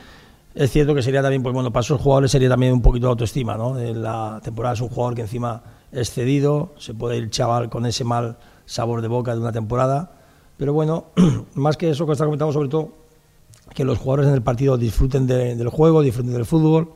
Es 0.54 0.70
cierto 0.70 0.94
que 0.94 1.02
sería 1.02 1.20
también, 1.20 1.42
pues 1.42 1.52
bueno, 1.52 1.70
para 1.70 1.82
esos 1.82 2.00
jugadores 2.00 2.30
sería 2.30 2.48
también 2.48 2.72
un 2.72 2.80
poquito 2.80 3.04
de 3.08 3.10
autoestima, 3.10 3.58
¿no? 3.58 3.78
En 3.78 4.02
la 4.02 4.40
temporada 4.42 4.72
es 4.72 4.80
un 4.80 4.88
jugador 4.88 5.14
que 5.14 5.20
encima 5.20 5.62
es 5.92 6.10
cedido, 6.10 6.72
se 6.78 6.94
puede 6.94 7.18
ir 7.18 7.28
chaval 7.28 7.68
con 7.68 7.84
ese 7.84 8.02
mal 8.02 8.38
sabor 8.64 9.02
de 9.02 9.08
boca 9.08 9.34
de 9.34 9.42
una 9.42 9.52
temporada. 9.52 10.12
Pero 10.56 10.72
bueno, 10.72 11.08
más 11.54 11.76
que 11.76 11.90
eso 11.90 12.06
que 12.06 12.12
está 12.12 12.24
comentando, 12.24 12.50
sobre 12.54 12.70
todo 12.70 12.94
que 13.74 13.84
los 13.84 13.98
jugadores 13.98 14.28
en 14.28 14.32
el 14.32 14.42
partido 14.42 14.78
disfruten 14.78 15.26
de- 15.26 15.54
del 15.54 15.68
juego, 15.68 16.00
disfruten 16.00 16.32
del 16.32 16.46
fútbol, 16.46 16.94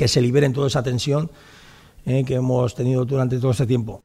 que 0.00 0.08
se 0.08 0.22
liberen 0.22 0.54
toda 0.54 0.66
esa 0.66 0.82
tensión 0.82 1.30
eh, 2.06 2.24
que 2.24 2.36
hemos 2.36 2.74
tenido 2.74 3.04
durante 3.04 3.38
todo 3.38 3.50
este 3.50 3.66
tiempo. 3.66 4.02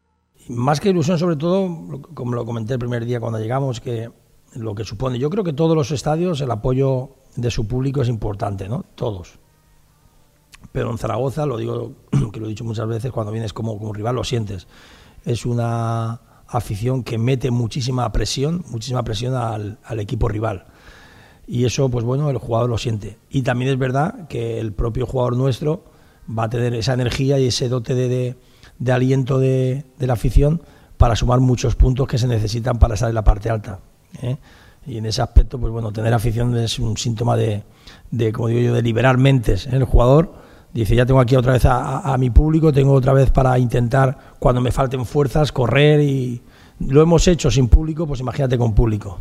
Más 0.50 0.82
que 0.82 0.90
ilusión, 0.90 1.18
sobre 1.18 1.38
todo, 1.38 2.02
como 2.14 2.34
lo 2.34 2.46
comenté 2.46 2.74
el 2.74 2.80
primer 2.80 3.06
día 3.06 3.22
cuando 3.22 3.40
llegamos, 3.40 3.80
que 3.80 4.12
lo 4.56 4.76
que 4.76 4.84
supone, 4.84 5.20
yo 5.20 5.30
creo 5.30 5.46
que 5.46 5.54
todos 5.54 5.74
los 5.74 5.92
estadios, 5.92 6.42
el 6.42 6.52
apoyo 6.52 7.12
de 7.38 7.50
su 7.50 7.66
público 7.66 8.02
es 8.02 8.10
importante, 8.10 8.68
¿no? 8.68 8.84
Todos. 8.96 9.40
Pero 10.74 10.92
en 10.92 10.98
Zaragoza, 10.98 11.46
lo 11.46 11.56
digo, 11.56 11.94
que 12.34 12.42
lo 12.42 12.48
he 12.48 12.50
dicho 12.50 12.66
muchas 12.66 12.90
veces, 12.90 13.14
cuando 13.14 13.32
vienes 13.32 13.54
como, 13.54 13.78
como 13.78 13.94
rival 13.94 14.16
lo 14.16 14.26
sientes. 14.26 14.68
Es 15.24 15.46
una 15.46 16.20
afición 16.50 17.04
que 17.04 17.18
mete 17.18 17.52
muchísima 17.52 18.12
presión, 18.12 18.66
muchísima 18.70 19.04
presión 19.06 19.34
al, 19.34 19.80
al 19.86 20.00
equipo 20.02 20.28
rival. 20.28 20.66
Y 21.48 21.66
eso, 21.66 21.90
pues 21.90 22.04
bueno, 22.04 22.30
el 22.30 22.38
jugador 22.38 22.70
lo 22.70 22.78
siente. 22.78 23.18
Y 23.30 23.44
también 23.44 23.72
es 23.72 23.78
verdad 23.78 24.28
que 24.28 24.60
el 24.60 24.72
propio 24.74 25.06
jugador 25.06 25.36
nuestro 25.38 25.84
va 26.28 26.46
a 26.46 26.50
tener 26.50 26.74
esa 26.74 26.94
energía 26.94 27.38
y 27.40 27.48
ese 27.48 27.70
dote 27.70 27.94
de, 27.94 28.36
de- 28.80 28.92
aliento 28.92 29.38
de, 29.40 29.86
de 30.00 30.08
la 30.08 30.14
afición 30.14 30.62
para 30.98 31.16
sumar 31.16 31.40
muchos 31.42 31.76
puntos 31.76 32.08
que 32.08 32.18
se 32.18 32.28
necesitan 32.28 32.80
para 32.80 32.96
estar 32.96 33.10
en 33.10 33.16
la 33.16 33.24
parte 33.24 33.50
alta. 33.50 33.80
¿eh? 34.22 34.38
Y 34.88 34.98
en 34.98 35.06
ese 35.06 35.22
aspecto, 35.22 35.60
pues 35.60 35.72
bueno, 35.72 35.92
tener 35.92 36.14
afición 36.14 36.56
es 36.58 36.80
un 36.80 36.98
síntoma 36.98 37.36
de, 37.36 37.64
como 38.34 38.48
digo 38.48 38.62
yo, 38.62 38.74
de 38.74 38.82
liberar 38.82 39.18
mentes. 39.18 39.68
¿eh? 39.68 39.72
El 39.74 39.84
jugador 39.84 40.34
dice, 40.74 40.96
ya 40.96 41.06
tengo 41.06 41.20
aquí 41.20 41.36
otra 41.36 41.54
vez 41.54 41.66
a- 41.66 42.12
a 42.12 42.18
mi 42.18 42.32
público, 42.32 42.74
tengo 42.74 42.94
otra 42.94 43.14
vez 43.14 43.30
para 43.30 43.58
intentar, 43.60 44.18
cuando 44.40 44.62
me 44.62 44.72
falten 44.72 45.06
fuerzas, 45.06 45.52
correr 45.52 46.02
y 46.02 46.42
lo 46.80 47.02
hemos 47.04 47.28
hecho 47.28 47.52
sin 47.52 47.68
público, 47.68 48.08
pues 48.08 48.20
imagínate 48.20 48.58
con 48.58 48.74
público. 48.74 49.20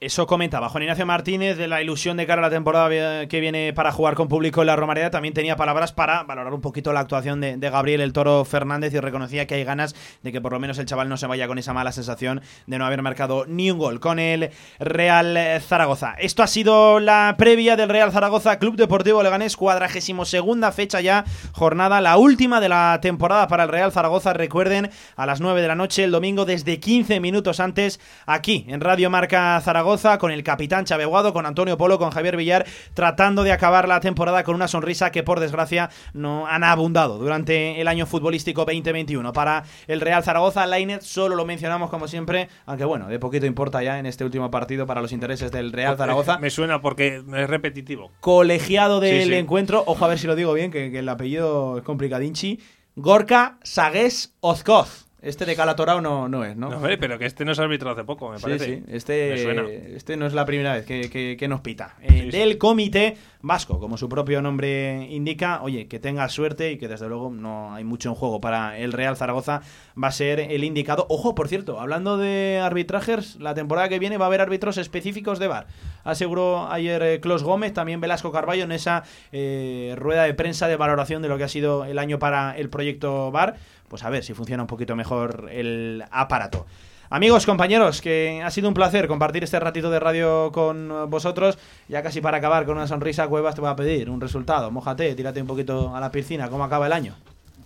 Eso 0.00 0.28
comentaba 0.28 0.68
Juan 0.68 0.84
Ignacio 0.84 1.06
Martínez 1.06 1.56
de 1.56 1.66
la 1.66 1.82
ilusión 1.82 2.16
de 2.16 2.24
cara 2.24 2.40
a 2.40 2.42
la 2.42 2.50
temporada 2.50 3.26
que 3.26 3.40
viene 3.40 3.72
para 3.72 3.90
jugar 3.90 4.14
con 4.14 4.28
público 4.28 4.60
en 4.60 4.68
la 4.68 4.76
Romareda. 4.76 5.10
También 5.10 5.34
tenía 5.34 5.56
palabras 5.56 5.92
para 5.92 6.22
valorar 6.22 6.54
un 6.54 6.60
poquito 6.60 6.92
la 6.92 7.00
actuación 7.00 7.40
de, 7.40 7.56
de 7.56 7.68
Gabriel 7.68 8.00
el 8.00 8.12
Toro 8.12 8.44
Fernández 8.44 8.94
y 8.94 9.00
reconocía 9.00 9.48
que 9.48 9.56
hay 9.56 9.64
ganas 9.64 9.96
de 10.22 10.30
que 10.30 10.40
por 10.40 10.52
lo 10.52 10.60
menos 10.60 10.78
el 10.78 10.86
chaval 10.86 11.08
no 11.08 11.16
se 11.16 11.26
vaya 11.26 11.48
con 11.48 11.58
esa 11.58 11.72
mala 11.72 11.90
sensación 11.90 12.42
de 12.68 12.78
no 12.78 12.86
haber 12.86 13.02
marcado 13.02 13.44
ni 13.48 13.72
un 13.72 13.78
gol 13.78 13.98
con 13.98 14.20
el 14.20 14.50
Real 14.78 15.36
Zaragoza. 15.62 16.14
Esto 16.20 16.44
ha 16.44 16.46
sido 16.46 17.00
la 17.00 17.34
previa 17.36 17.74
del 17.74 17.88
Real 17.88 18.12
Zaragoza 18.12 18.60
Club 18.60 18.76
Deportivo 18.76 19.24
Leganés, 19.24 19.56
cuadragésimo 19.56 20.24
segunda 20.24 20.70
fecha 20.70 21.00
ya, 21.00 21.24
jornada, 21.50 22.00
la 22.00 22.18
última 22.18 22.60
de 22.60 22.68
la 22.68 23.00
temporada 23.02 23.48
para 23.48 23.64
el 23.64 23.70
Real 23.70 23.90
Zaragoza. 23.90 24.32
Recuerden, 24.32 24.90
a 25.16 25.26
las 25.26 25.40
9 25.40 25.60
de 25.60 25.66
la 25.66 25.74
noche 25.74 26.04
el 26.04 26.12
domingo, 26.12 26.44
desde 26.44 26.78
15 26.78 27.18
minutos 27.18 27.58
antes, 27.58 27.98
aquí 28.26 28.64
en 28.68 28.80
Radio 28.80 29.10
Marca 29.10 29.60
Zaragoza, 29.60 29.87
con 30.18 30.30
el 30.30 30.42
capitán 30.42 30.84
Chaveguado, 30.84 31.32
con 31.32 31.46
Antonio 31.46 31.78
Polo, 31.78 31.98
con 31.98 32.10
Javier 32.10 32.36
Villar, 32.36 32.66
tratando 32.92 33.42
de 33.42 33.52
acabar 33.52 33.88
la 33.88 34.00
temporada 34.00 34.44
con 34.44 34.54
una 34.54 34.68
sonrisa 34.68 35.10
que 35.10 35.22
por 35.22 35.40
desgracia 35.40 35.88
no 36.12 36.46
han 36.46 36.62
abundado 36.62 37.16
durante 37.18 37.80
el 37.80 37.88
año 37.88 38.04
futbolístico 38.04 38.66
2021. 38.66 39.32
Para 39.32 39.64
el 39.86 40.02
Real 40.02 40.22
Zaragoza, 40.22 40.66
Lainet 40.66 41.00
solo 41.00 41.36
lo 41.36 41.46
mencionamos 41.46 41.88
como 41.88 42.06
siempre, 42.06 42.50
aunque 42.66 42.84
bueno, 42.84 43.08
de 43.08 43.18
poquito 43.18 43.46
importa 43.46 43.82
ya 43.82 43.98
en 43.98 44.04
este 44.04 44.24
último 44.24 44.50
partido 44.50 44.86
para 44.86 45.00
los 45.00 45.12
intereses 45.12 45.50
del 45.50 45.72
Real 45.72 45.96
Zaragoza. 45.96 46.38
Me 46.38 46.50
suena 46.50 46.82
porque 46.82 47.16
es 47.16 47.48
repetitivo. 47.48 48.12
Colegiado 48.20 49.00
del 49.00 49.22
Sí, 49.24 49.28
sí. 49.30 49.34
encuentro, 49.36 49.84
ojo 49.86 50.04
a 50.04 50.08
ver 50.08 50.18
si 50.18 50.26
lo 50.26 50.36
digo 50.36 50.52
bien, 50.52 50.70
que, 50.70 50.90
que 50.90 50.98
el 50.98 51.08
apellido 51.08 51.78
es 51.78 51.82
complicadinchi. 51.84 52.60
Gorka 52.94 53.58
Sagues 53.62 54.34
Ozkoz. 54.40 55.07
Este 55.20 55.44
de 55.46 55.56
Calatorao 55.56 56.00
no, 56.00 56.28
no 56.28 56.44
es, 56.44 56.56
¿no? 56.56 56.70
No, 56.70 56.76
hombre, 56.76 56.96
pero 56.96 57.18
que 57.18 57.26
este 57.26 57.44
no 57.44 57.50
es 57.50 57.58
árbitro 57.58 57.90
hace 57.90 58.04
poco, 58.04 58.30
me 58.30 58.38
parece. 58.38 58.64
sí, 58.76 58.84
Este, 58.88 59.30
Me 59.32 59.38
suena. 59.42 59.68
este 59.68 60.16
no 60.16 60.26
es 60.26 60.32
la 60.32 60.44
primera 60.46 60.74
vez 60.74 60.86
que, 60.86 61.10
que- 61.10 61.36
que 61.36 61.48
nos 61.48 61.60
pita. 61.60 61.96
Eh, 62.02 62.28
del 62.30 62.56
comité 62.56 63.16
vasco, 63.40 63.80
como 63.80 63.96
su 63.96 64.08
propio 64.08 64.40
nombre 64.42 65.08
indica, 65.10 65.60
oye, 65.62 65.88
que 65.88 65.98
tenga 65.98 66.28
suerte 66.28 66.70
y 66.70 66.78
que 66.78 66.86
desde 66.86 67.08
luego 67.08 67.30
no 67.30 67.74
hay 67.74 67.82
mucho 67.82 68.10
en 68.10 68.14
juego 68.14 68.40
para 68.40 68.78
el 68.78 68.92
Real 68.92 69.16
Zaragoza, 69.16 69.60
va 70.00 70.08
a 70.08 70.12
ser 70.12 70.38
el 70.38 70.62
indicado. 70.62 71.06
Ojo, 71.08 71.34
por 71.34 71.48
cierto, 71.48 71.80
hablando 71.80 72.16
de 72.16 72.60
arbitrajes, 72.62 73.36
la 73.40 73.54
temporada 73.54 73.88
que 73.88 73.98
viene 73.98 74.18
va 74.18 74.26
a 74.26 74.28
haber 74.28 74.40
árbitros 74.40 74.78
específicos 74.78 75.40
de 75.40 75.48
VAR. 75.48 75.66
Aseguró 76.04 76.70
ayer 76.70 77.02
eh, 77.02 77.20
Clos 77.20 77.42
Gómez, 77.42 77.72
también 77.72 78.00
Velasco 78.00 78.30
Carballo 78.30 78.62
en 78.64 78.72
esa 78.72 79.02
eh, 79.32 79.94
rueda 79.98 80.22
de 80.24 80.34
prensa 80.34 80.68
de 80.68 80.76
valoración 80.76 81.22
de 81.22 81.28
lo 81.28 81.38
que 81.38 81.44
ha 81.44 81.48
sido 81.48 81.84
el 81.84 81.98
año 81.98 82.18
para 82.20 82.56
el 82.56 82.70
proyecto 82.70 83.30
VAR. 83.32 83.56
Pues 83.88 84.04
a 84.04 84.10
ver 84.10 84.22
si 84.22 84.34
funciona 84.34 84.62
un 84.62 84.66
poquito 84.66 84.94
mejor 84.94 85.48
el 85.50 86.04
aparato. 86.10 86.66
Amigos, 87.10 87.46
compañeros, 87.46 88.02
que 88.02 88.42
ha 88.44 88.50
sido 88.50 88.68
un 88.68 88.74
placer 88.74 89.08
compartir 89.08 89.42
este 89.42 89.58
ratito 89.58 89.90
de 89.90 89.98
radio 89.98 90.52
con 90.52 91.08
vosotros. 91.08 91.58
Ya 91.88 92.02
casi 92.02 92.20
para 92.20 92.36
acabar 92.36 92.66
con 92.66 92.76
una 92.76 92.86
sonrisa, 92.86 93.26
Cuevas 93.28 93.54
te 93.54 93.62
va 93.62 93.70
a 93.70 93.76
pedir 93.76 94.10
un 94.10 94.20
resultado. 94.20 94.70
Mójate, 94.70 95.14
tírate 95.14 95.40
un 95.40 95.46
poquito 95.46 95.96
a 95.96 96.00
la 96.00 96.10
piscina. 96.10 96.50
¿Cómo 96.50 96.64
acaba 96.64 96.86
el 96.86 96.92
año? 96.92 97.14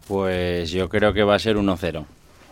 Pues 0.06 0.70
yo 0.70 0.88
creo 0.88 1.12
que 1.12 1.24
va 1.24 1.34
a 1.34 1.38
ser 1.40 1.56
1-0. 1.56 2.04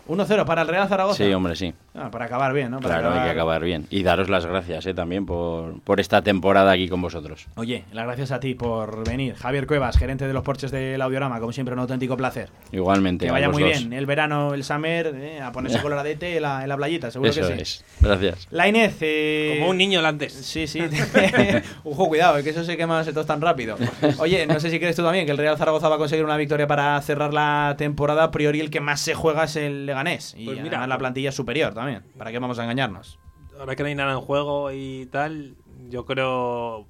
1-0 0.09 0.45
para 0.45 0.63
el 0.63 0.67
Real 0.67 0.89
Zaragoza. 0.89 1.23
Sí, 1.23 1.31
hombre, 1.31 1.55
sí. 1.55 1.73
Ah, 1.93 2.09
para 2.09 2.25
acabar 2.25 2.53
bien, 2.53 2.71
¿no? 2.71 2.79
Para 2.79 2.99
Claro, 2.99 3.13
hay 3.15 3.25
que 3.25 3.29
acabar 3.31 3.61
bien. 3.63 3.85
Y 3.89 4.03
daros 4.03 4.29
las 4.29 4.45
gracias 4.45 4.85
eh, 4.85 4.93
también 4.93 5.25
por, 5.25 5.81
por 5.81 5.99
esta 5.99 6.21
temporada 6.21 6.71
aquí 6.71 6.87
con 6.87 7.01
vosotros. 7.01 7.47
Oye, 7.55 7.83
las 7.91 8.05
gracias 8.05 8.31
a 8.31 8.39
ti 8.39 8.53
por 8.55 9.05
venir. 9.05 9.35
Javier 9.35 9.67
Cuevas, 9.67 9.97
gerente 9.97 10.25
de 10.25 10.33
los 10.33 10.43
porches 10.43 10.71
del 10.71 11.01
Audiorama, 11.01 11.39
como 11.41 11.51
siempre, 11.51 11.73
un 11.73 11.79
auténtico 11.79 12.15
placer. 12.15 12.49
Igualmente. 12.71 13.25
Que 13.25 13.31
vaya 13.31 13.49
muy 13.49 13.63
dos. 13.63 13.71
bien 13.77 13.91
el 13.93 14.05
verano, 14.05 14.53
el 14.53 14.63
summer, 14.63 15.11
eh, 15.15 15.41
a 15.41 15.51
ponerse 15.51 15.81
coloradete 15.81 16.37
en 16.37 16.43
la, 16.43 16.63
en 16.63 16.69
la 16.69 16.77
playita, 16.77 17.11
seguro 17.11 17.29
Eso 17.29 17.41
que 17.41 17.55
sí. 17.57 17.61
es. 17.61 17.85
Gracias. 17.99 18.47
La 18.51 18.67
Inés. 18.69 18.95
eh, 19.01 19.57
Como 19.59 19.71
un 19.71 19.77
niño 19.77 19.99
antes. 20.05 20.31
Sí, 20.33 20.67
sí. 20.67 20.79
Ojo, 21.83 22.07
cuidado, 22.07 22.37
eh, 22.37 22.43
que 22.43 22.51
eso 22.51 22.63
se 22.63 22.77
quema 22.77 23.03
se 23.03 23.11
tan 23.11 23.41
rápido. 23.41 23.75
Oye, 24.19 24.47
no 24.47 24.59
sé 24.59 24.69
si 24.71 24.79
crees 24.79 24.95
tú 24.95 25.03
también 25.03 25.25
que 25.25 25.31
el 25.31 25.37
Real 25.37 25.57
Zaragoza 25.57 25.89
va 25.89 25.95
a 25.95 25.97
conseguir 25.97 26.25
una 26.25 26.37
victoria 26.37 26.67
para 26.67 26.99
cerrar 27.01 27.33
la 27.33 27.75
temporada. 27.77 28.23
A 28.23 28.31
priori, 28.31 28.59
el 28.59 28.69
que 28.69 28.79
más 28.79 29.01
se 29.01 29.13
juega 29.13 29.43
es 29.43 29.55
el 29.57 29.85
Leganés. 29.85 30.33
Y 30.37 30.45
Pues 30.45 30.57
mira, 30.61 30.77
además 30.77 30.89
la 30.89 30.97
plantilla 30.97 31.29
es 31.29 31.35
superior 31.35 31.73
también. 31.81 32.03
¿Para 32.17 32.31
qué 32.31 32.37
vamos 32.37 32.59
a 32.59 32.63
engañarnos? 32.63 33.17
Ahora 33.59 33.75
que 33.75 33.81
no 33.81 33.89
hay 33.89 33.95
nada 33.95 34.13
en 34.13 34.21
juego 34.21 34.71
y 34.71 35.07
tal, 35.07 35.55
yo 35.89 36.05
creo 36.05 36.87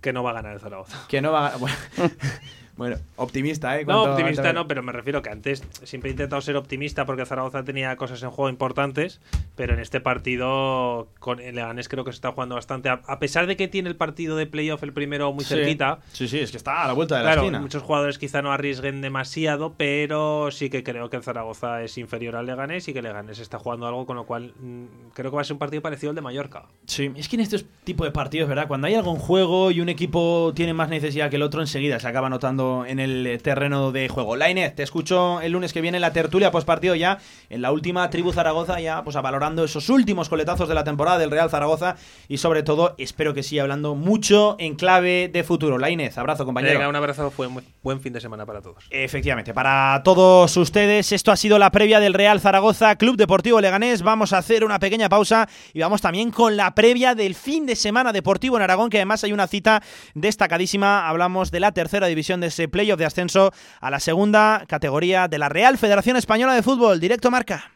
que 0.00 0.12
no 0.12 0.22
va 0.22 0.30
a 0.30 0.34
ganar 0.34 0.54
el 0.54 0.60
Zaragoza. 0.60 1.06
Que 1.08 1.20
no 1.20 1.30
va 1.30 1.48
a... 1.48 1.56
bueno, 1.56 1.76
Bueno, 2.76 2.96
optimista, 3.16 3.78
¿eh? 3.80 3.84
No, 3.86 4.02
optimista 4.02 4.52
no, 4.52 4.68
pero 4.68 4.82
me 4.82 4.92
refiero 4.92 5.22
que 5.22 5.30
antes 5.30 5.62
siempre 5.84 6.10
he 6.10 6.12
intentado 6.12 6.42
ser 6.42 6.56
optimista 6.56 7.06
porque 7.06 7.24
Zaragoza 7.24 7.64
tenía 7.64 7.96
cosas 7.96 8.22
en 8.22 8.30
juego 8.30 8.50
importantes, 8.50 9.20
pero 9.54 9.72
en 9.74 9.80
este 9.80 10.00
partido 10.00 11.08
con 11.18 11.40
el 11.40 11.54
Leganés 11.54 11.88
creo 11.88 12.04
que 12.04 12.12
se 12.12 12.16
está 12.16 12.32
jugando 12.32 12.54
bastante. 12.54 12.88
A, 12.90 13.18
pesar 13.18 13.46
de 13.46 13.56
que 13.56 13.66
tiene 13.68 13.88
el 13.88 13.96
partido 13.96 14.36
de 14.36 14.46
playoff 14.46 14.82
el 14.82 14.92
primero 14.92 15.32
muy 15.32 15.44
Sí. 15.44 15.54
cerquita. 15.54 16.00
Sí, 16.12 16.28
sí, 16.28 16.38
es 16.38 16.50
que 16.50 16.58
está 16.58 16.84
a 16.84 16.86
la 16.86 16.92
vuelta 16.92 17.16
de 17.18 17.24
la 17.24 17.34
esquina. 17.34 17.60
muchos 17.60 17.82
jugadores 17.82 18.18
quizá 18.18 18.42
no 18.42 18.52
arriesguen 18.52 19.00
demasiado, 19.00 19.72
pero 19.76 20.50
sí 20.50 20.68
que 20.68 20.82
creo 20.84 21.08
que 21.08 21.16
el 21.16 21.22
Zaragoza 21.22 21.82
es 21.82 21.96
inferior 21.96 22.36
al 22.36 22.44
Leganés 22.46 22.86
y 22.88 22.92
que 22.92 22.98
el 22.98 23.04
Leganés 23.06 23.38
está 23.38 23.58
jugando 23.58 23.86
algo, 23.86 24.04
con 24.04 24.16
lo 24.16 24.24
cual 24.26 24.52
mm, 24.60 24.84
creo 25.14 25.30
que 25.30 25.36
va 25.36 25.40
a 25.40 25.44
ser 25.44 25.54
un 25.54 25.58
partido 25.60 25.80
parecido 25.80 26.10
al 26.10 26.16
de 26.16 26.20
Mallorca. 26.22 26.64
Sí, 26.86 27.10
es 27.16 27.28
que 27.28 27.36
en 27.36 27.40
estos 27.40 27.64
tipos 27.84 28.06
de 28.06 28.10
partidos, 28.10 28.48
¿verdad? 28.48 28.68
Cuando 28.68 28.86
hay 28.86 28.94
algo 28.94 29.12
en 29.12 29.18
juego 29.18 29.70
y 29.70 29.80
un 29.80 29.88
equipo 29.88 30.52
tiene 30.54 30.74
más 30.74 30.90
necesidad 30.90 31.30
que 31.30 31.36
el 31.36 31.42
otro, 31.42 31.60
enseguida 31.62 31.98
se 31.98 32.08
acaba 32.08 32.28
notando 32.28 32.65
en 32.86 32.98
el 32.98 33.26
eh, 33.26 33.38
terreno 33.38 33.92
de 33.92 34.08
juego. 34.08 34.36
Lainez, 34.36 34.74
te 34.74 34.82
escucho 34.82 35.40
el 35.40 35.52
lunes 35.52 35.72
que 35.72 35.80
viene 35.80 35.98
en 35.98 36.02
la 36.02 36.12
tertulia 36.12 36.50
postpartido 36.50 36.94
ya, 36.94 37.18
en 37.50 37.62
la 37.62 37.72
última 37.72 38.08
tribu 38.10 38.32
Zaragoza, 38.32 38.80
ya 38.80 39.02
pues 39.04 39.16
valorando 39.16 39.64
esos 39.64 39.88
últimos 39.88 40.28
coletazos 40.28 40.68
de 40.68 40.74
la 40.74 40.84
temporada 40.84 41.18
del 41.18 41.30
Real 41.30 41.50
Zaragoza 41.50 41.96
y 42.28 42.38
sobre 42.38 42.62
todo 42.62 42.94
espero 42.98 43.34
que 43.34 43.42
siga 43.42 43.62
hablando 43.62 43.94
mucho 43.94 44.56
en 44.58 44.74
clave 44.76 45.28
de 45.32 45.44
futuro. 45.44 45.78
Lainez, 45.78 46.18
abrazo 46.18 46.44
compañero. 46.44 46.74
Venga, 46.74 46.88
un 46.88 46.96
abrazo, 46.96 47.30
fue 47.30 47.46
un 47.46 47.62
buen 47.82 48.00
fin 48.00 48.12
de 48.12 48.20
semana 48.20 48.46
para 48.46 48.60
todos. 48.60 48.86
Efectivamente, 48.90 49.54
para 49.54 50.00
todos 50.04 50.56
ustedes, 50.56 51.12
esto 51.12 51.32
ha 51.32 51.36
sido 51.36 51.58
la 51.58 51.70
previa 51.70 52.00
del 52.00 52.14
Real 52.14 52.40
Zaragoza 52.40 52.96
Club 52.96 53.16
Deportivo 53.16 53.60
Leganés. 53.60 54.02
Vamos 54.02 54.32
a 54.32 54.38
hacer 54.38 54.64
una 54.64 54.78
pequeña 54.78 55.08
pausa 55.08 55.48
y 55.72 55.80
vamos 55.80 56.00
también 56.00 56.30
con 56.30 56.56
la 56.56 56.74
previa 56.74 57.14
del 57.14 57.34
fin 57.34 57.66
de 57.66 57.76
semana 57.76 58.12
deportivo 58.12 58.56
en 58.56 58.62
Aragón, 58.62 58.90
que 58.90 58.98
además 58.98 59.24
hay 59.24 59.32
una 59.32 59.46
cita 59.46 59.82
destacadísima. 60.14 61.08
Hablamos 61.08 61.50
de 61.50 61.60
la 61.60 61.72
tercera 61.72 62.06
división 62.06 62.40
de 62.40 62.50
ese 62.56 62.68
playoff 62.68 62.98
de 62.98 63.04
ascenso 63.04 63.52
a 63.80 63.90
la 63.90 64.00
segunda 64.00 64.64
categoría 64.66 65.28
de 65.28 65.38
la 65.38 65.50
Real 65.50 65.76
Federación 65.76 66.16
Española 66.16 66.54
de 66.54 66.62
Fútbol. 66.62 67.00
Directo 67.00 67.30
marca. 67.30 67.75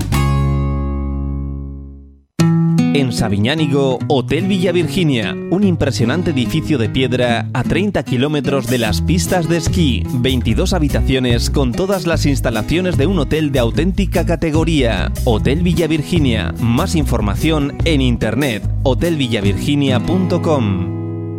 En 2.93 3.13
Sabiñánigo, 3.13 3.99
Hotel 4.09 4.47
Villa 4.47 4.73
Virginia, 4.73 5.33
un 5.49 5.63
impresionante 5.63 6.31
edificio 6.31 6.77
de 6.77 6.89
piedra 6.89 7.47
a 7.53 7.63
30 7.63 8.03
kilómetros 8.03 8.67
de 8.67 8.79
las 8.79 9.01
pistas 9.01 9.47
de 9.47 9.55
esquí, 9.55 10.03
22 10.15 10.73
habitaciones 10.73 11.49
con 11.49 11.71
todas 11.71 12.05
las 12.05 12.25
instalaciones 12.25 12.97
de 12.97 13.05
un 13.05 13.19
hotel 13.19 13.53
de 13.53 13.59
auténtica 13.59 14.25
categoría. 14.25 15.09
Hotel 15.23 15.61
Villa 15.61 15.87
Virginia, 15.87 16.53
más 16.59 16.95
información 16.95 17.77
en 17.85 18.01
internet, 18.01 18.69
hotelvillavirginia.com. 18.83 21.31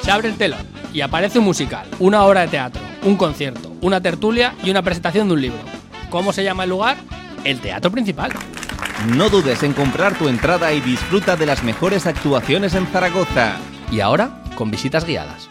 Se 0.00 0.10
abre 0.10 0.28
el 0.28 0.36
telón 0.36 0.60
y 0.94 1.02
aparece 1.02 1.38
un 1.38 1.44
musical, 1.44 1.86
una 1.98 2.24
obra 2.24 2.40
de 2.40 2.48
teatro, 2.48 2.80
un 3.04 3.16
concierto, 3.16 3.72
una 3.82 4.00
tertulia 4.00 4.54
y 4.64 4.70
una 4.70 4.80
presentación 4.80 5.28
de 5.28 5.34
un 5.34 5.42
libro. 5.42 5.60
¿Cómo 6.08 6.32
se 6.32 6.44
llama 6.44 6.64
el 6.64 6.70
lugar? 6.70 6.96
El 7.44 7.60
Teatro 7.60 7.90
Principal. 7.90 8.32
No 9.14 9.28
dudes 9.28 9.62
en 9.62 9.72
comprar 9.72 10.18
tu 10.18 10.28
entrada 10.28 10.72
y 10.72 10.80
disfruta 10.80 11.36
de 11.36 11.46
las 11.46 11.62
mejores 11.62 12.06
actuaciones 12.06 12.74
en 12.74 12.86
Zaragoza. 12.86 13.56
Y 13.90 14.00
ahora, 14.00 14.42
con 14.56 14.70
visitas 14.70 15.04
guiadas. 15.04 15.48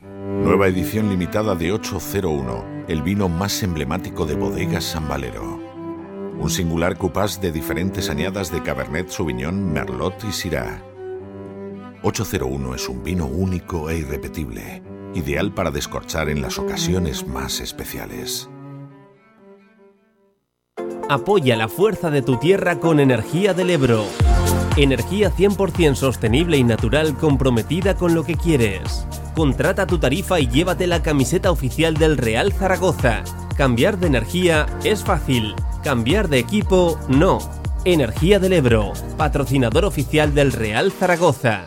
Nueva 0.00 0.68
edición 0.68 1.08
limitada 1.08 1.54
de 1.54 1.72
801, 1.72 2.84
el 2.88 3.02
vino 3.02 3.28
más 3.28 3.62
emblemático 3.62 4.26
de 4.26 4.34
bodegas 4.34 4.84
San 4.84 5.08
Valero. 5.08 5.60
Un 6.38 6.50
singular 6.50 6.96
cupás 6.96 7.40
de 7.40 7.50
diferentes 7.50 8.10
añadas 8.10 8.52
de 8.52 8.62
Cabernet 8.62 9.08
Sauvignon, 9.08 9.72
Merlot 9.72 10.22
y 10.24 10.32
Syrah. 10.32 10.82
801 12.02 12.74
es 12.74 12.88
un 12.88 13.02
vino 13.02 13.26
único 13.26 13.88
e 13.88 13.98
irrepetible, 13.98 14.82
ideal 15.14 15.54
para 15.54 15.70
descorchar 15.70 16.28
en 16.28 16.42
las 16.42 16.58
ocasiones 16.58 17.26
más 17.26 17.60
especiales. 17.60 18.50
Apoya 21.08 21.54
la 21.56 21.68
fuerza 21.68 22.10
de 22.10 22.22
tu 22.22 22.38
tierra 22.38 22.80
con 22.80 22.98
Energía 22.98 23.52
del 23.52 23.70
Ebro. 23.70 24.04
Energía 24.76 25.30
100% 25.30 25.94
sostenible 25.96 26.56
y 26.56 26.64
natural 26.64 27.16
comprometida 27.18 27.94
con 27.94 28.14
lo 28.14 28.24
que 28.24 28.36
quieres. 28.36 29.06
Contrata 29.34 29.86
tu 29.86 29.98
tarifa 29.98 30.40
y 30.40 30.48
llévate 30.48 30.86
la 30.86 31.02
camiseta 31.02 31.50
oficial 31.50 31.94
del 31.94 32.16
Real 32.16 32.52
Zaragoza. 32.52 33.22
Cambiar 33.56 33.98
de 33.98 34.06
energía 34.06 34.66
es 34.82 35.04
fácil, 35.04 35.54
cambiar 35.82 36.28
de 36.28 36.38
equipo 36.38 36.98
no. 37.08 37.38
Energía 37.84 38.38
del 38.38 38.54
Ebro, 38.54 38.94
patrocinador 39.18 39.84
oficial 39.84 40.34
del 40.34 40.52
Real 40.52 40.90
Zaragoza. 40.90 41.66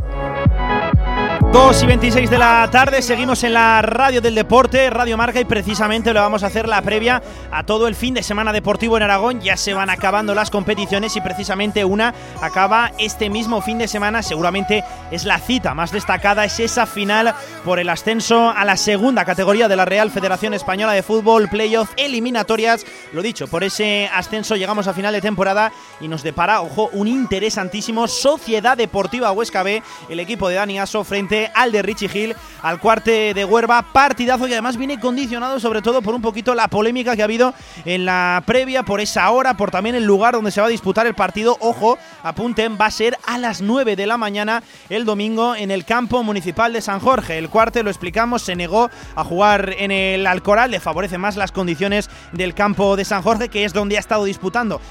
2 1.51 1.83
y 1.83 1.85
26 1.85 2.29
de 2.29 2.37
la 2.37 2.69
tarde, 2.71 3.01
seguimos 3.01 3.43
en 3.43 3.53
la 3.53 3.81
radio 3.81 4.21
del 4.21 4.35
deporte, 4.35 4.89
Radio 4.89 5.17
Marca, 5.17 5.41
y 5.41 5.43
precisamente 5.43 6.13
le 6.13 6.19
vamos 6.21 6.43
a 6.43 6.47
hacer 6.47 6.65
la 6.65 6.81
previa 6.81 7.21
a 7.51 7.65
todo 7.65 7.89
el 7.89 7.95
fin 7.95 8.13
de 8.13 8.23
semana 8.23 8.53
deportivo 8.53 8.95
en 8.95 9.03
Aragón. 9.03 9.41
Ya 9.41 9.57
se 9.57 9.73
van 9.73 9.89
acabando 9.89 10.33
las 10.33 10.49
competiciones 10.49 11.17
y 11.17 11.21
precisamente 11.21 11.83
una 11.83 12.15
acaba 12.41 12.93
este 12.97 13.29
mismo 13.29 13.61
fin 13.61 13.79
de 13.79 13.89
semana. 13.89 14.23
Seguramente 14.23 14.85
es 15.11 15.25
la 15.25 15.39
cita 15.39 15.73
más 15.73 15.91
destacada, 15.91 16.45
es 16.45 16.57
esa 16.61 16.85
final 16.85 17.35
por 17.65 17.79
el 17.79 17.89
ascenso 17.89 18.49
a 18.49 18.63
la 18.63 18.77
segunda 18.77 19.25
categoría 19.25 19.67
de 19.67 19.75
la 19.75 19.83
Real 19.83 20.09
Federación 20.09 20.53
Española 20.53 20.93
de 20.93 21.03
Fútbol, 21.03 21.49
playoff 21.49 21.91
eliminatorias. 21.97 22.85
Lo 23.11 23.21
dicho, 23.21 23.47
por 23.47 23.65
ese 23.65 24.09
ascenso 24.13 24.55
llegamos 24.55 24.87
a 24.87 24.93
final 24.93 25.13
de 25.13 25.19
temporada 25.19 25.73
y 25.99 26.07
nos 26.07 26.23
depara, 26.23 26.61
ojo, 26.61 26.89
un 26.93 27.09
interesantísimo 27.09 28.07
Sociedad 28.07 28.77
Deportiva 28.77 29.33
Huesca 29.33 29.63
B, 29.63 29.83
el 30.07 30.21
equipo 30.21 30.47
de 30.47 30.55
Dani 30.55 30.79
Aso 30.79 31.03
frente 31.03 31.40
al 31.55 31.71
de 31.71 31.81
Richie 31.81 32.09
Hill, 32.13 32.35
al 32.61 32.79
cuarte 32.79 33.33
de 33.33 33.45
Huerva, 33.45 33.81
partidazo 33.81 34.47
y 34.47 34.51
además 34.51 34.77
viene 34.77 34.99
condicionado 34.99 35.59
sobre 35.59 35.81
todo 35.81 36.01
por 36.01 36.13
un 36.13 36.21
poquito 36.21 36.53
la 36.53 36.67
polémica 36.67 37.15
que 37.15 37.21
ha 37.21 37.25
habido 37.25 37.53
en 37.85 38.05
la 38.05 38.43
previa, 38.45 38.83
por 38.83 39.01
esa 39.01 39.29
hora, 39.31 39.55
por 39.55 39.71
también 39.71 39.95
el 39.95 40.05
lugar 40.05 40.33
donde 40.33 40.51
se 40.51 40.61
va 40.61 40.67
a 40.67 40.69
disputar 40.69 41.07
el 41.07 41.15
partido. 41.15 41.57
Ojo, 41.59 41.97
apunten, 42.23 42.77
va 42.79 42.87
a 42.87 42.91
ser 42.91 43.17
a 43.25 43.37
las 43.37 43.61
9 43.61 43.95
de 43.95 44.07
la 44.07 44.17
mañana 44.17 44.63
el 44.89 45.05
domingo 45.05 45.55
en 45.55 45.71
el 45.71 45.85
campo 45.85 46.23
municipal 46.23 46.73
de 46.73 46.81
San 46.81 46.99
Jorge. 46.99 47.37
El 47.37 47.49
cuarte, 47.49 47.83
lo 47.83 47.89
explicamos, 47.89 48.41
se 48.41 48.55
negó 48.55 48.89
a 49.15 49.23
jugar 49.23 49.75
en 49.77 49.91
el 49.91 50.27
Alcoral, 50.27 50.71
le 50.71 50.79
favorece 50.79 51.17
más 51.17 51.37
las 51.37 51.51
condiciones 51.51 52.09
del 52.31 52.53
campo 52.53 52.95
de 52.95 53.05
San 53.05 53.21
Jorge, 53.21 53.49
que 53.49 53.65
es 53.65 53.73
donde 53.73 53.97
ha 53.97 53.99
estado 53.99 54.25
disputando 54.25 54.81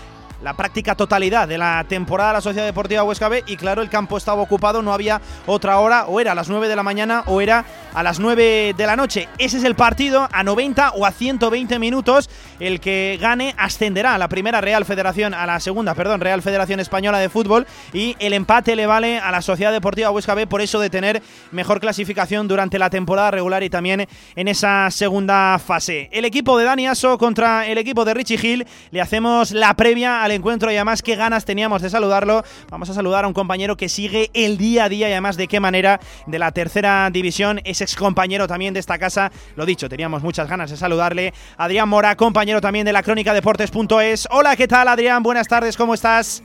la 0.42 0.54
práctica 0.54 0.94
totalidad 0.94 1.48
de 1.48 1.58
la 1.58 1.84
temporada 1.88 2.30
de 2.30 2.34
la 2.34 2.40
Sociedad 2.40 2.66
Deportiva 2.66 3.02
Huesca 3.02 3.28
B 3.28 3.44
y 3.46 3.56
claro, 3.56 3.82
el 3.82 3.90
campo 3.90 4.16
estaba 4.16 4.42
ocupado, 4.42 4.82
no 4.82 4.92
había 4.92 5.20
otra 5.46 5.78
hora, 5.78 6.06
o 6.06 6.20
era 6.20 6.32
a 6.32 6.34
las 6.34 6.48
9 6.48 6.68
de 6.68 6.76
la 6.76 6.82
mañana 6.82 7.24
o 7.26 7.40
era 7.40 7.64
a 7.94 8.02
las 8.02 8.20
9 8.20 8.74
de 8.76 8.86
la 8.86 8.96
noche. 8.96 9.28
Ese 9.38 9.58
es 9.58 9.64
el 9.64 9.74
partido 9.74 10.28
a 10.32 10.42
90 10.42 10.92
o 10.92 11.06
a 11.06 11.12
120 11.12 11.78
minutos. 11.78 12.30
El 12.58 12.80
que 12.80 13.18
gane 13.20 13.54
ascenderá 13.58 14.14
a 14.14 14.18
la 14.18 14.28
primera 14.28 14.60
Real 14.60 14.84
Federación, 14.84 15.34
a 15.34 15.46
la 15.46 15.60
segunda, 15.60 15.94
perdón, 15.94 16.20
Real 16.20 16.42
Federación 16.42 16.80
Española 16.80 17.18
de 17.18 17.28
Fútbol 17.28 17.66
y 17.92 18.16
el 18.18 18.32
empate 18.32 18.76
le 18.76 18.86
vale 18.86 19.18
a 19.18 19.30
la 19.30 19.42
Sociedad 19.42 19.72
Deportiva 19.72 20.10
Huesca 20.10 20.34
B 20.34 20.46
por 20.46 20.60
eso 20.60 20.80
de 20.80 20.90
tener 20.90 21.22
mejor 21.50 21.80
clasificación 21.80 22.48
durante 22.48 22.78
la 22.78 22.90
temporada 22.90 23.30
regular 23.30 23.62
y 23.62 23.70
también 23.70 24.06
en 24.36 24.48
esa 24.48 24.90
segunda 24.90 25.58
fase. 25.58 26.08
El 26.12 26.24
equipo 26.24 26.58
de 26.58 26.64
Dani 26.64 26.86
Aso 26.86 27.18
contra 27.18 27.66
el 27.66 27.78
equipo 27.78 28.04
de 28.04 28.14
Richie 28.14 28.38
Hill. 28.40 28.66
Le 28.90 29.00
hacemos 29.00 29.52
la 29.52 29.74
previa 29.74 30.22
al 30.22 30.29
encuentro 30.34 30.70
y 30.70 30.76
además 30.76 31.02
qué 31.02 31.16
ganas 31.16 31.44
teníamos 31.44 31.82
de 31.82 31.90
saludarlo. 31.90 32.44
Vamos 32.70 32.90
a 32.90 32.94
saludar 32.94 33.24
a 33.24 33.28
un 33.28 33.34
compañero 33.34 33.76
que 33.76 33.88
sigue 33.88 34.30
el 34.34 34.58
día 34.58 34.84
a 34.84 34.88
día 34.88 35.08
y 35.08 35.12
además 35.12 35.36
de 35.36 35.48
qué 35.48 35.60
manera 35.60 36.00
de 36.26 36.38
la 36.38 36.52
tercera 36.52 37.08
división. 37.10 37.60
Es 37.64 37.80
ex 37.80 37.96
compañero 37.96 38.46
también 38.46 38.74
de 38.74 38.80
esta 38.80 38.98
casa. 38.98 39.30
Lo 39.56 39.66
dicho, 39.66 39.88
teníamos 39.88 40.22
muchas 40.22 40.48
ganas 40.48 40.70
de 40.70 40.76
saludarle. 40.76 41.32
Adrián 41.56 41.88
Mora, 41.88 42.16
compañero 42.16 42.60
también 42.60 42.84
de 42.84 42.92
la 42.92 43.02
crónica 43.02 43.34
deportes.es. 43.34 44.28
Hola, 44.30 44.56
¿qué 44.56 44.68
tal 44.68 44.88
Adrián? 44.88 45.22
Buenas 45.22 45.48
tardes, 45.48 45.76
¿cómo 45.76 45.94
estás? 45.94 46.42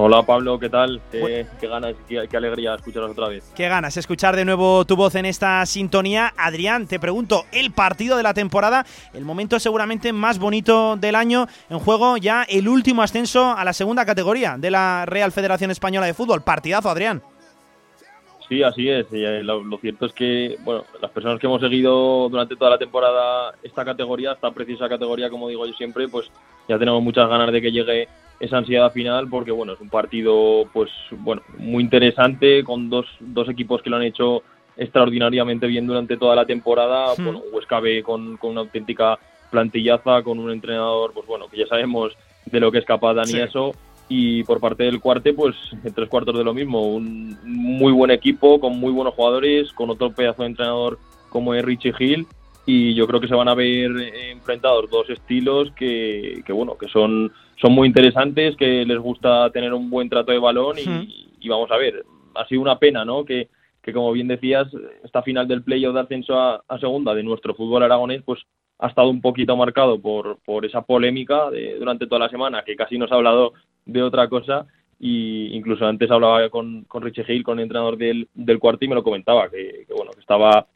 Hola 0.00 0.22
Pablo, 0.22 0.60
¿qué 0.60 0.68
tal? 0.68 1.00
Qué, 1.10 1.44
qué 1.58 1.66
ganas, 1.66 1.96
qué, 2.06 2.28
qué 2.30 2.36
alegría 2.36 2.76
escucharos 2.76 3.10
otra 3.10 3.26
vez. 3.26 3.52
Qué 3.56 3.68
ganas 3.68 3.96
escuchar 3.96 4.36
de 4.36 4.44
nuevo 4.44 4.84
tu 4.84 4.94
voz 4.94 5.16
en 5.16 5.26
esta 5.26 5.66
sintonía. 5.66 6.32
Adrián, 6.36 6.86
te 6.86 7.00
pregunto, 7.00 7.46
el 7.50 7.72
partido 7.72 8.16
de 8.16 8.22
la 8.22 8.32
temporada, 8.32 8.86
el 9.12 9.24
momento 9.24 9.58
seguramente 9.58 10.12
más 10.12 10.38
bonito 10.38 10.94
del 10.94 11.16
año, 11.16 11.48
en 11.68 11.80
juego 11.80 12.16
ya 12.16 12.44
el 12.44 12.68
último 12.68 13.02
ascenso 13.02 13.56
a 13.56 13.64
la 13.64 13.72
segunda 13.72 14.06
categoría 14.06 14.54
de 14.56 14.70
la 14.70 15.04
Real 15.04 15.32
Federación 15.32 15.72
Española 15.72 16.06
de 16.06 16.14
Fútbol. 16.14 16.42
Partidazo, 16.42 16.90
Adrián. 16.90 17.20
Sí, 18.48 18.62
así 18.62 18.88
es. 18.88 19.04
Eh, 19.10 19.42
lo, 19.42 19.64
lo 19.64 19.78
cierto 19.78 20.06
es 20.06 20.12
que, 20.12 20.58
bueno, 20.60 20.84
las 21.02 21.10
personas 21.10 21.40
que 21.40 21.48
hemos 21.48 21.60
seguido 21.60 22.28
durante 22.28 22.54
toda 22.54 22.70
la 22.70 22.78
temporada 22.78 23.52
esta 23.64 23.84
categoría, 23.84 24.30
esta 24.30 24.52
precisa 24.52 24.88
categoría, 24.88 25.28
como 25.28 25.48
digo 25.48 25.66
yo 25.66 25.72
siempre, 25.72 26.06
pues 26.06 26.30
ya 26.68 26.78
tenemos 26.78 27.02
muchas 27.02 27.28
ganas 27.28 27.52
de 27.52 27.60
que 27.60 27.72
llegue 27.72 28.08
esa 28.40 28.58
ansiedad 28.58 28.92
final 28.92 29.28
porque 29.28 29.50
bueno 29.50 29.72
es 29.72 29.80
un 29.80 29.88
partido 29.88 30.68
pues 30.72 30.90
bueno 31.10 31.42
muy 31.58 31.82
interesante 31.82 32.62
con 32.64 32.88
dos, 32.88 33.06
dos 33.20 33.48
equipos 33.48 33.82
que 33.82 33.90
lo 33.90 33.96
han 33.96 34.02
hecho 34.04 34.42
extraordinariamente 34.76 35.66
bien 35.66 35.86
durante 35.86 36.16
toda 36.16 36.36
la 36.36 36.46
temporada 36.46 37.14
Hmm. 37.16 37.24
bueno 37.24 37.42
Huesca 37.52 37.80
B 37.80 38.02
con, 38.02 38.36
con 38.36 38.52
una 38.52 38.60
auténtica 38.60 39.18
plantillaza 39.50 40.22
con 40.22 40.38
un 40.38 40.50
entrenador 40.52 41.12
pues 41.12 41.26
bueno 41.26 41.48
que 41.48 41.58
ya 41.58 41.66
sabemos 41.66 42.12
de 42.46 42.60
lo 42.60 42.70
que 42.70 42.78
es 42.78 42.84
capaz 42.84 43.14
Dani 43.14 43.32
Sí. 43.32 43.40
Eso 43.40 43.72
y 44.08 44.42
por 44.44 44.60
parte 44.60 44.84
del 44.84 45.00
cuarte 45.00 45.34
pues 45.34 45.54
en 45.84 45.92
tres 45.92 46.08
cuartos 46.08 46.36
de 46.36 46.44
lo 46.44 46.54
mismo 46.54 46.82
un 46.82 47.36
muy 47.44 47.92
buen 47.92 48.10
equipo 48.10 48.58
con 48.60 48.78
muy 48.78 48.92
buenos 48.92 49.14
jugadores 49.14 49.72
con 49.72 49.90
otro 49.90 50.12
pedazo 50.12 50.42
de 50.42 50.48
entrenador 50.48 50.98
como 51.28 51.54
es 51.54 51.64
Richie 51.64 51.92
Hill 51.98 52.26
y 52.70 52.92
yo 52.92 53.06
creo 53.06 53.18
que 53.18 53.28
se 53.28 53.34
van 53.34 53.48
a 53.48 53.54
ver 53.54 53.90
enfrentados 54.30 54.90
dos 54.90 55.08
estilos 55.08 55.70
que, 55.72 56.42
que, 56.44 56.52
bueno 56.52 56.76
que 56.76 56.86
son 56.88 57.32
son 57.56 57.72
muy 57.72 57.88
interesantes 57.88 58.56
que 58.56 58.84
les 58.84 58.98
gusta 58.98 59.50
tener 59.50 59.72
un 59.72 59.88
buen 59.88 60.10
trato 60.10 60.32
de 60.32 60.38
balón 60.38 60.76
y, 60.78 60.82
y 61.40 61.48
vamos 61.48 61.70
a 61.70 61.78
ver 61.78 62.04
ha 62.34 62.46
sido 62.46 62.60
una 62.60 62.78
pena 62.78 63.06
no 63.06 63.24
que, 63.24 63.48
que 63.82 63.92
como 63.94 64.12
bien 64.12 64.28
decías 64.28 64.68
esta 65.02 65.22
final 65.22 65.48
del 65.48 65.62
playoff 65.62 65.94
de 65.94 66.00
ascenso 66.00 66.38
a, 66.38 66.62
a 66.68 66.78
segunda 66.78 67.14
de 67.14 67.22
nuestro 67.22 67.54
fútbol 67.54 67.82
aragonés 67.84 68.20
pues 68.22 68.40
ha 68.80 68.88
estado 68.88 69.08
un 69.08 69.22
poquito 69.22 69.56
marcado 69.56 69.98
por, 69.98 70.36
por 70.44 70.66
esa 70.66 70.82
polémica 70.82 71.50
de- 71.50 71.78
durante 71.78 72.06
toda 72.06 72.18
la 72.20 72.28
semana 72.28 72.62
que 72.64 72.76
casi 72.76 72.98
nos 72.98 73.10
ha 73.10 73.14
hablado 73.14 73.54
de 73.86 74.02
otra 74.02 74.28
cosa 74.28 74.66
y 75.00 75.56
incluso 75.56 75.86
antes 75.86 76.10
hablaba 76.10 76.48
con, 76.50 76.82
con 76.84 77.02
Richie 77.02 77.24
Hill, 77.26 77.44
con 77.44 77.58
el 77.58 77.62
entrenador 77.62 77.96
del, 77.96 78.28
del 78.34 78.58
cuarto 78.58 78.84
y 78.84 78.88
me 78.88 78.94
lo 78.94 79.02
comentaba 79.02 79.48
que, 79.48 79.84
que, 79.86 79.94
bueno 79.94 80.10
que 80.12 80.20
estaba 80.20 80.66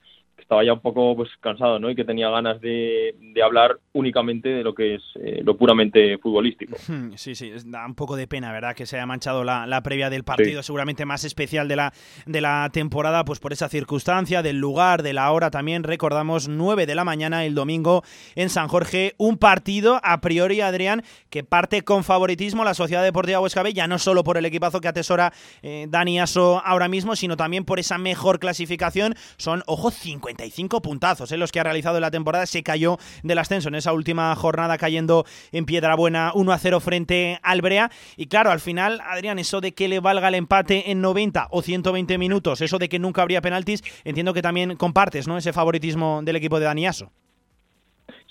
que 0.43 0.45
estaba 0.45 0.65
ya 0.65 0.73
un 0.73 0.81
poco 0.81 1.15
pues 1.17 1.29
cansado 1.41 1.79
¿no? 1.79 1.89
y 1.91 1.95
que 1.95 2.05
tenía 2.05 2.29
ganas 2.31 2.61
de, 2.61 3.15
de 3.21 3.43
hablar 3.43 3.79
únicamente 3.93 4.49
de 4.49 4.63
lo 4.65 4.75
que 4.75 4.97
es 4.97 5.03
eh, 5.17 5.41
lo 5.45 5.57
puramente 5.57 6.19
futbolístico. 6.19 6.77
Hmm, 6.89 7.13
Sí, 7.17 7.35
sí, 7.35 7.53
da 7.67 7.87
un 7.87 7.95
poco 7.95 8.17
de 8.17 8.27
pena, 8.27 8.53
¿verdad? 8.53 8.75
Que 8.75 8.87
se 8.87 8.97
haya 8.97 9.07
manchado 9.07 9.45
la, 9.45 9.67
la 9.67 9.83
previa 9.83 10.11
del 10.11 10.25
partido, 10.25 10.63
Sí. 10.63 10.67
seguramente 10.67 11.05
más 11.07 11.25
especial 11.25 11.69
de 11.69 11.77
la, 11.77 11.93
de 12.27 12.41
la 12.41 12.69
temporada, 12.73 13.25
pues 13.25 13.39
por 13.39 13.53
esa 13.53 13.69
circunstancia, 13.69 14.43
del 14.43 14.59
lugar, 14.59 15.03
de 15.03 15.13
la 15.13 15.31
hora 15.31 15.51
también. 15.51 15.85
Recordamos, 15.85 16.49
9 16.49 16.87
de 16.87 16.95
la 16.95 17.05
mañana 17.05 17.45
el 17.45 17.55
domingo 17.55 18.03
en 18.35 18.49
San 18.51 18.69
Jorge, 18.69 19.15
un 19.19 19.39
partido 19.39 20.01
a 20.03 20.21
priori, 20.21 20.61
Adrián, 20.61 21.03
que 21.31 21.45
parte 21.45 21.83
con 21.83 22.03
favoritismo 22.05 22.65
la 22.65 22.75
Sociedad 22.75 23.03
Deportiva 23.05 23.41
Huesca 23.41 23.63
B, 23.63 23.73
ya 23.73 23.87
no 23.87 23.99
solo 23.99 24.25
por 24.25 24.37
el 24.39 24.45
equipazo 24.45 24.81
que 24.81 24.89
atesora 24.89 25.33
eh, 25.63 25.87
Dani 25.89 26.19
Aso 26.21 26.61
ahora 26.65 26.89
mismo, 26.89 27.15
sino 27.17 27.37
también 27.37 27.65
por 27.65 27.79
esa 27.79 27.99
mejor 27.99 28.39
clasificación. 28.39 29.15
Son, 29.37 29.63
ojo, 29.67 29.91
55 30.33 30.81
puntazos 30.83 31.31
en 31.33 31.41
los 31.41 31.53
que 31.53 31.61
ha 31.61 31.65
realizado 31.65 32.01
la 32.01 32.11
temporada. 32.11 32.47
Se 32.47 32.63
cayó 32.63 32.97
del 33.23 33.39
ascenso 33.39 33.69
en 33.69 33.75
esa 33.75 33.93
última 33.93 34.35
jornada 34.35 34.79
cayendo 34.79 35.25
en 35.53 35.67
Piedrabuena 35.67 36.33
1 36.35 36.53
a 36.53 36.59
0 36.59 36.81
frente 36.81 37.39
al 37.43 37.61
Brea. 37.61 37.91
Y 38.17 38.27
claro, 38.27 38.51
al 38.51 38.61
final, 38.61 39.01
Adrián, 39.05 39.39
eso 39.39 39.61
de 39.61 39.73
que 39.73 39.89
le 39.89 40.01
valga 40.01 40.29
el 40.29 40.35
empate 40.35 40.91
en 40.91 41.01
90 41.01 41.49
o 41.51 41.63
120 41.63 42.19
minutos, 42.19 42.61
eso 42.61 42.79
de 42.79 42.89
que 42.89 42.99
nunca 42.99 43.23
habría 43.23 43.41
penaltis, 43.41 43.83
entiendo 44.05 44.33
que 44.33 44.43
también 44.43 44.77
compartes 44.77 45.29
¿no? 45.29 45.37
ese 45.37 45.53
favoritismo 45.53 46.21
del 46.23 46.37
equipo 46.37 46.59
de 46.59 46.67
Dani 46.67 46.87
Aso. 46.87 47.11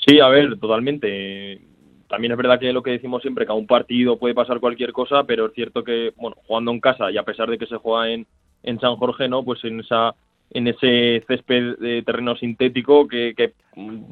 Sí, 0.05 0.19
a 0.19 0.27
ver, 0.29 0.57
totalmente. 0.59 1.61
También 2.09 2.31
es 2.31 2.37
verdad 2.37 2.59
que 2.59 2.73
lo 2.73 2.81
que 2.81 2.91
decimos 2.91 3.21
siempre, 3.21 3.45
que 3.45 3.51
a 3.51 3.55
un 3.55 3.67
partido 3.67 4.17
puede 4.17 4.33
pasar 4.33 4.59
cualquier 4.59 4.91
cosa, 4.91 5.23
pero 5.23 5.45
es 5.45 5.53
cierto 5.53 5.83
que, 5.83 6.11
bueno, 6.17 6.35
jugando 6.47 6.71
en 6.71 6.79
casa 6.79 7.11
y 7.11 7.17
a 7.17 7.23
pesar 7.23 7.49
de 7.49 7.57
que 7.57 7.67
se 7.67 7.77
juega 7.77 8.09
en, 8.09 8.25
en 8.63 8.79
San 8.79 8.95
Jorge, 8.95 9.29
¿no? 9.29 9.43
Pues 9.43 9.63
en 9.63 9.79
esa 9.79 10.15
en 10.53 10.67
ese 10.67 11.23
césped 11.27 11.77
de 11.79 12.01
terreno 12.03 12.35
sintético 12.35 13.07
que, 13.07 13.33
que, 13.35 13.53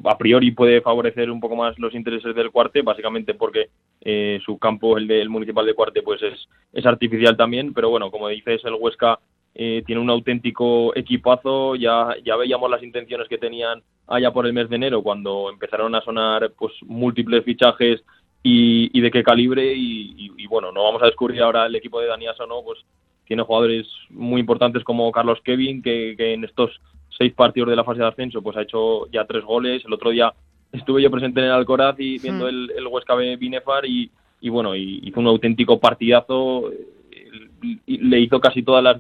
a 0.06 0.18
priori 0.18 0.52
puede 0.52 0.82
favorecer 0.82 1.30
un 1.30 1.40
poco 1.40 1.56
más 1.56 1.78
los 1.80 1.94
intereses 1.94 2.34
del 2.34 2.50
Cuarte, 2.52 2.82
básicamente 2.82 3.34
porque 3.34 3.70
eh, 4.02 4.40
su 4.46 4.58
campo, 4.58 4.98
el 4.98 5.08
del 5.08 5.30
municipal 5.30 5.66
de 5.66 5.74
Cuarte, 5.74 6.02
pues 6.02 6.22
es, 6.24 6.48
es 6.74 6.86
artificial 6.86 7.36
también, 7.36 7.74
pero 7.74 7.90
bueno, 7.90 8.10
como 8.10 8.30
dices, 8.30 8.62
el 8.64 8.76
Huesca 8.80 9.20
eh, 9.54 9.84
tiene 9.86 10.02
un 10.02 10.10
auténtico 10.10 10.96
equipazo, 10.96 11.76
ya, 11.76 12.16
ya 12.24 12.36
veíamos 12.38 12.70
las 12.70 12.84
intenciones 12.84 13.28
que 13.28 13.38
tenían 13.38 13.82
allá 14.08 14.32
por 14.32 14.46
el 14.46 14.54
mes 14.54 14.70
de 14.70 14.78
enero 14.78 15.02
cuando 15.04 15.50
empezaron 15.52 15.94
a 15.96 16.02
sonar 16.02 16.52
pues 16.58 16.74
múltiples 16.86 17.44
fichajes 17.44 18.02
y, 18.42 18.90
y 18.98 19.02
de 19.02 19.12
qué 19.12 19.24
calibre 19.24 19.74
y, 19.74 20.14
y- 20.18 20.32
y, 20.38 20.48
bueno, 20.48 20.72
no 20.72 20.84
vamos 20.84 21.02
a 21.04 21.08
descubrir 21.08 21.42
ahora 21.42 21.66
el 21.66 21.76
equipo 21.76 22.00
de 22.00 22.08
Daniaso, 22.08 22.48
¿no? 22.48 22.64
Pues 22.64 22.80
tiene 23.30 23.44
jugadores 23.44 23.88
muy 24.10 24.42
importantes 24.42 24.84
como 24.84 25.12
Carlos 25.12 25.38
Kevin, 25.44 25.84
que, 25.84 26.16
que 26.18 26.34
en 26.34 26.44
estos 26.44 26.82
seis 27.16 27.32
partidos 27.34 27.70
de 27.70 27.76
la 27.76 27.84
fase 27.84 28.00
de 28.02 28.08
ascenso 28.08 28.42
pues 28.42 28.58
ha 28.58 28.64
hecho 28.64 29.06
ya 29.12 29.26
tres 29.26 29.44
goles. 29.46 29.86
El 29.86 29.94
otro 29.94 30.10
día 30.10 30.34
estuve 30.72 31.04
yo 31.04 31.12
presente 31.12 31.40
en 31.40 31.46
el 31.46 31.52
Alcoraz 31.52 31.96
y 32.00 32.18
viendo 32.18 32.48
el, 32.48 32.72
el 32.76 32.88
Huesca 32.88 33.14
B 33.14 33.38
Binefar 33.38 33.86
y, 33.86 34.10
y 34.42 34.50
bueno, 34.50 34.76
y 34.76 35.00
hizo 35.04 35.20
un 35.20 35.28
auténtico 35.28 35.80
partidazo. 35.80 36.72
y 37.62 37.98
le 37.98 38.20
hizo 38.20 38.40
casi 38.40 38.64
todas 38.64 38.84
las 38.84 38.98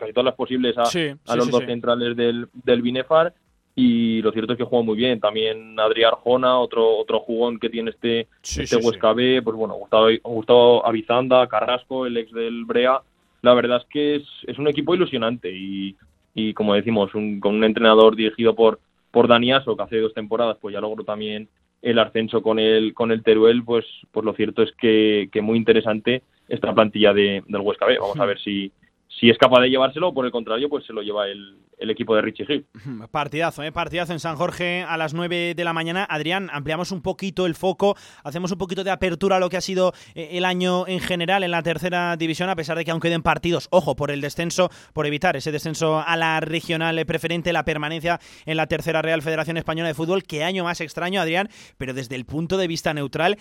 casi 0.00 0.12
todas 0.12 0.26
las 0.26 0.34
posibles 0.36 0.78
a, 0.78 0.84
Sí, 0.86 1.00
a 1.26 1.32
sí, 1.32 1.36
los 1.36 1.46
sí, 1.46 1.50
dos 1.50 1.60
sí. 1.60 1.66
centrales 1.66 2.16
del, 2.16 2.48
del 2.64 2.80
Binefar 2.82 3.34
y 3.74 4.22
lo 4.22 4.30
cierto 4.32 4.52
es 4.52 4.58
que 4.58 4.64
jugó 4.64 4.82
muy 4.84 4.96
bien 4.96 5.18
también 5.20 5.78
Adrián 5.80 6.12
Arjona 6.12 6.58
otro 6.58 6.96
otro 6.96 7.20
jugón 7.20 7.58
que 7.58 7.70
tiene 7.70 7.90
este 7.90 8.28
Sí, 8.42 8.62
este 8.62 8.76
sí, 8.76 8.82
sí. 8.82 8.86
Huesca 8.86 9.12
B 9.12 9.40
pues 9.42 9.56
bueno 9.56 9.74
Gustavo, 9.74 10.08
Gustavo 10.22 10.86
Avizanda 10.86 11.46
Carrasco 11.48 12.06
el 12.06 12.16
ex 12.18 12.32
del 12.32 12.64
Brea 12.64 13.00
la 13.42 13.54
verdad 13.54 13.78
es 13.82 13.86
que 13.90 14.16
es, 14.16 14.22
es 14.46 14.58
un 14.58 14.68
equipo 14.68 14.94
ilusionante 14.94 15.50
y, 15.52 15.96
y 16.34 16.54
como 16.54 16.74
decimos 16.74 17.14
un- 17.14 17.40
con 17.40 17.54
un 17.54 17.64
entrenador 17.64 18.16
dirigido 18.16 18.54
por 18.54 18.80
por 19.10 19.26
Daniaso 19.26 19.74
que 19.76 19.82
hace 19.82 20.00
dos 20.00 20.12
temporadas 20.12 20.58
pues 20.60 20.74
ya 20.74 20.80
logró 20.80 21.02
también 21.02 21.48
el 21.80 21.98
ascenso 21.98 22.42
con 22.42 22.58
el 22.58 22.92
con 22.94 23.10
el 23.10 23.22
Teruel 23.22 23.64
pues 23.64 23.86
pues 24.12 24.24
lo 24.24 24.34
cierto 24.34 24.62
es 24.62 24.72
que, 24.72 25.28
que 25.32 25.40
muy 25.40 25.56
interesante 25.56 26.22
esta 26.48 26.74
plantilla 26.74 27.12
de, 27.14 27.42
del 27.46 27.60
Huesca 27.62 27.86
B. 27.86 27.98
Vamos 27.98 28.18
a 28.20 28.26
ver 28.26 28.38
si 28.40 28.70
si 29.08 29.30
es 29.30 29.38
capaz 29.38 29.60
de 29.62 29.70
llevárselo 29.70 30.08
o 30.08 30.14
por 30.14 30.26
el 30.26 30.30
contrario 30.32 30.68
pues 30.68 30.84
se 30.84 30.92
lo 30.92 31.02
lleva 31.02 31.28
el, 31.28 31.56
el 31.78 31.90
equipo 31.90 32.14
de 32.14 32.22
Richie 32.22 32.46
Hill 32.48 32.66
Partidazo, 33.10 33.62
¿eh? 33.62 33.72
partidazo 33.72 34.12
en 34.12 34.20
San 34.20 34.36
Jorge 34.36 34.82
a 34.82 34.96
las 34.96 35.14
9 35.14 35.54
de 35.54 35.64
la 35.64 35.72
mañana. 35.72 36.06
Adrián, 36.08 36.48
ampliamos 36.52 36.92
un 36.92 37.02
poquito 37.02 37.46
el 37.46 37.54
foco, 37.54 37.96
hacemos 38.24 38.52
un 38.52 38.58
poquito 38.58 38.84
de 38.84 38.90
apertura 38.90 39.36
a 39.36 39.40
lo 39.40 39.48
que 39.48 39.56
ha 39.56 39.60
sido 39.60 39.92
eh, 40.14 40.30
el 40.32 40.44
año 40.44 40.86
en 40.86 41.00
general 41.00 41.42
en 41.42 41.50
la 41.50 41.62
tercera 41.62 42.16
división, 42.16 42.48
a 42.48 42.56
pesar 42.56 42.76
de 42.76 42.84
que 42.84 42.90
aún 42.90 43.00
queden 43.00 43.22
partidos, 43.22 43.68
ojo, 43.70 43.96
por 43.96 44.10
el 44.10 44.20
descenso, 44.20 44.70
por 44.92 45.06
evitar 45.06 45.36
ese 45.36 45.52
descenso 45.52 45.98
a 45.98 46.16
la 46.16 46.40
regional 46.40 47.04
preferente, 47.06 47.52
la 47.52 47.64
permanencia 47.64 48.20
en 48.46 48.56
la 48.56 48.66
tercera 48.66 49.02
Real 49.02 49.22
Federación 49.22 49.56
Española 49.56 49.88
de 49.88 49.94
Fútbol. 49.94 50.24
Qué 50.24 50.44
año 50.44 50.64
más 50.64 50.80
extraño, 50.80 51.20
Adrián, 51.20 51.48
pero 51.76 51.94
desde 51.94 52.16
el 52.16 52.24
punto 52.24 52.56
de 52.56 52.66
vista 52.66 52.94
neutral, 52.94 53.38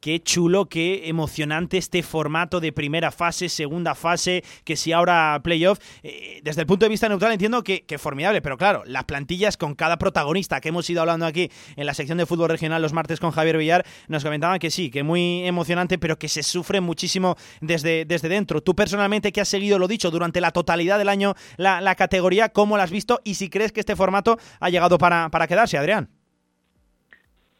qué 0.00 0.22
chulo, 0.22 0.68
qué 0.68 1.08
emocionante 1.08 1.78
este 1.78 2.02
formato 2.02 2.60
de 2.60 2.72
primera 2.72 3.10
fase, 3.10 3.48
segunda 3.48 3.94
fase, 3.94 4.42
que 4.64 4.76
si 4.76 4.92
ahora 4.92 5.40
playoff. 5.42 5.78
Eh, 6.02 6.40
desde 6.42 6.62
el 6.62 6.66
punto 6.66 6.86
de 6.86 6.90
vista 6.90 7.08
neutral 7.08 7.32
entiendo 7.32 7.62
que, 7.62 7.84
formidable, 7.98 8.40
pero 8.42 8.56
claro, 8.56 8.82
las 8.86 9.04
plantillas 9.04 9.56
con 9.56 9.74
cada 9.74 9.98
protagonista 9.98 10.60
que 10.60 10.70
hemos 10.70 10.88
ido 10.88 11.00
hablando 11.00 11.26
aquí 11.26 11.50
en 11.76 11.86
la 11.86 11.94
sección 11.94 12.18
de 12.18 12.26
fútbol 12.26 12.48
regional 12.48 12.80
los 12.80 12.92
martes 12.92 13.20
con 13.20 13.30
Javier 13.30 13.58
Villar, 13.58 13.84
nos 14.08 14.24
comentaban 14.24 14.58
que 14.58 14.70
sí, 14.70 14.90
que 14.90 15.02
muy 15.02 15.46
emocionante, 15.46 15.98
pero 15.98 16.18
que 16.18 16.28
se 16.28 16.42
sufre 16.42 16.80
muchísimo 16.80 17.36
desde, 17.60 18.04
desde 18.04 18.28
dentro. 18.28 18.62
Tú 18.62 18.74
personalmente 18.74 19.32
que 19.32 19.40
has 19.40 19.48
seguido, 19.48 19.78
lo 19.78 19.88
dicho, 19.88 20.10
durante 20.10 20.40
la 20.40 20.50
totalidad 20.50 20.98
del 20.98 21.08
año 21.08 21.34
la, 21.56 21.80
la 21.80 21.94
categoría, 21.94 22.50
¿cómo 22.50 22.76
la 22.76 22.84
has 22.84 22.90
visto? 22.90 23.20
Y 23.24 23.34
si 23.34 23.50
crees 23.50 23.72
que 23.72 23.80
este 23.80 23.96
formato 23.96 24.38
ha 24.60 24.70
llegado 24.70 24.98
para, 24.98 25.28
para 25.30 25.46
quedarse, 25.46 25.76
Adrián. 25.76 26.19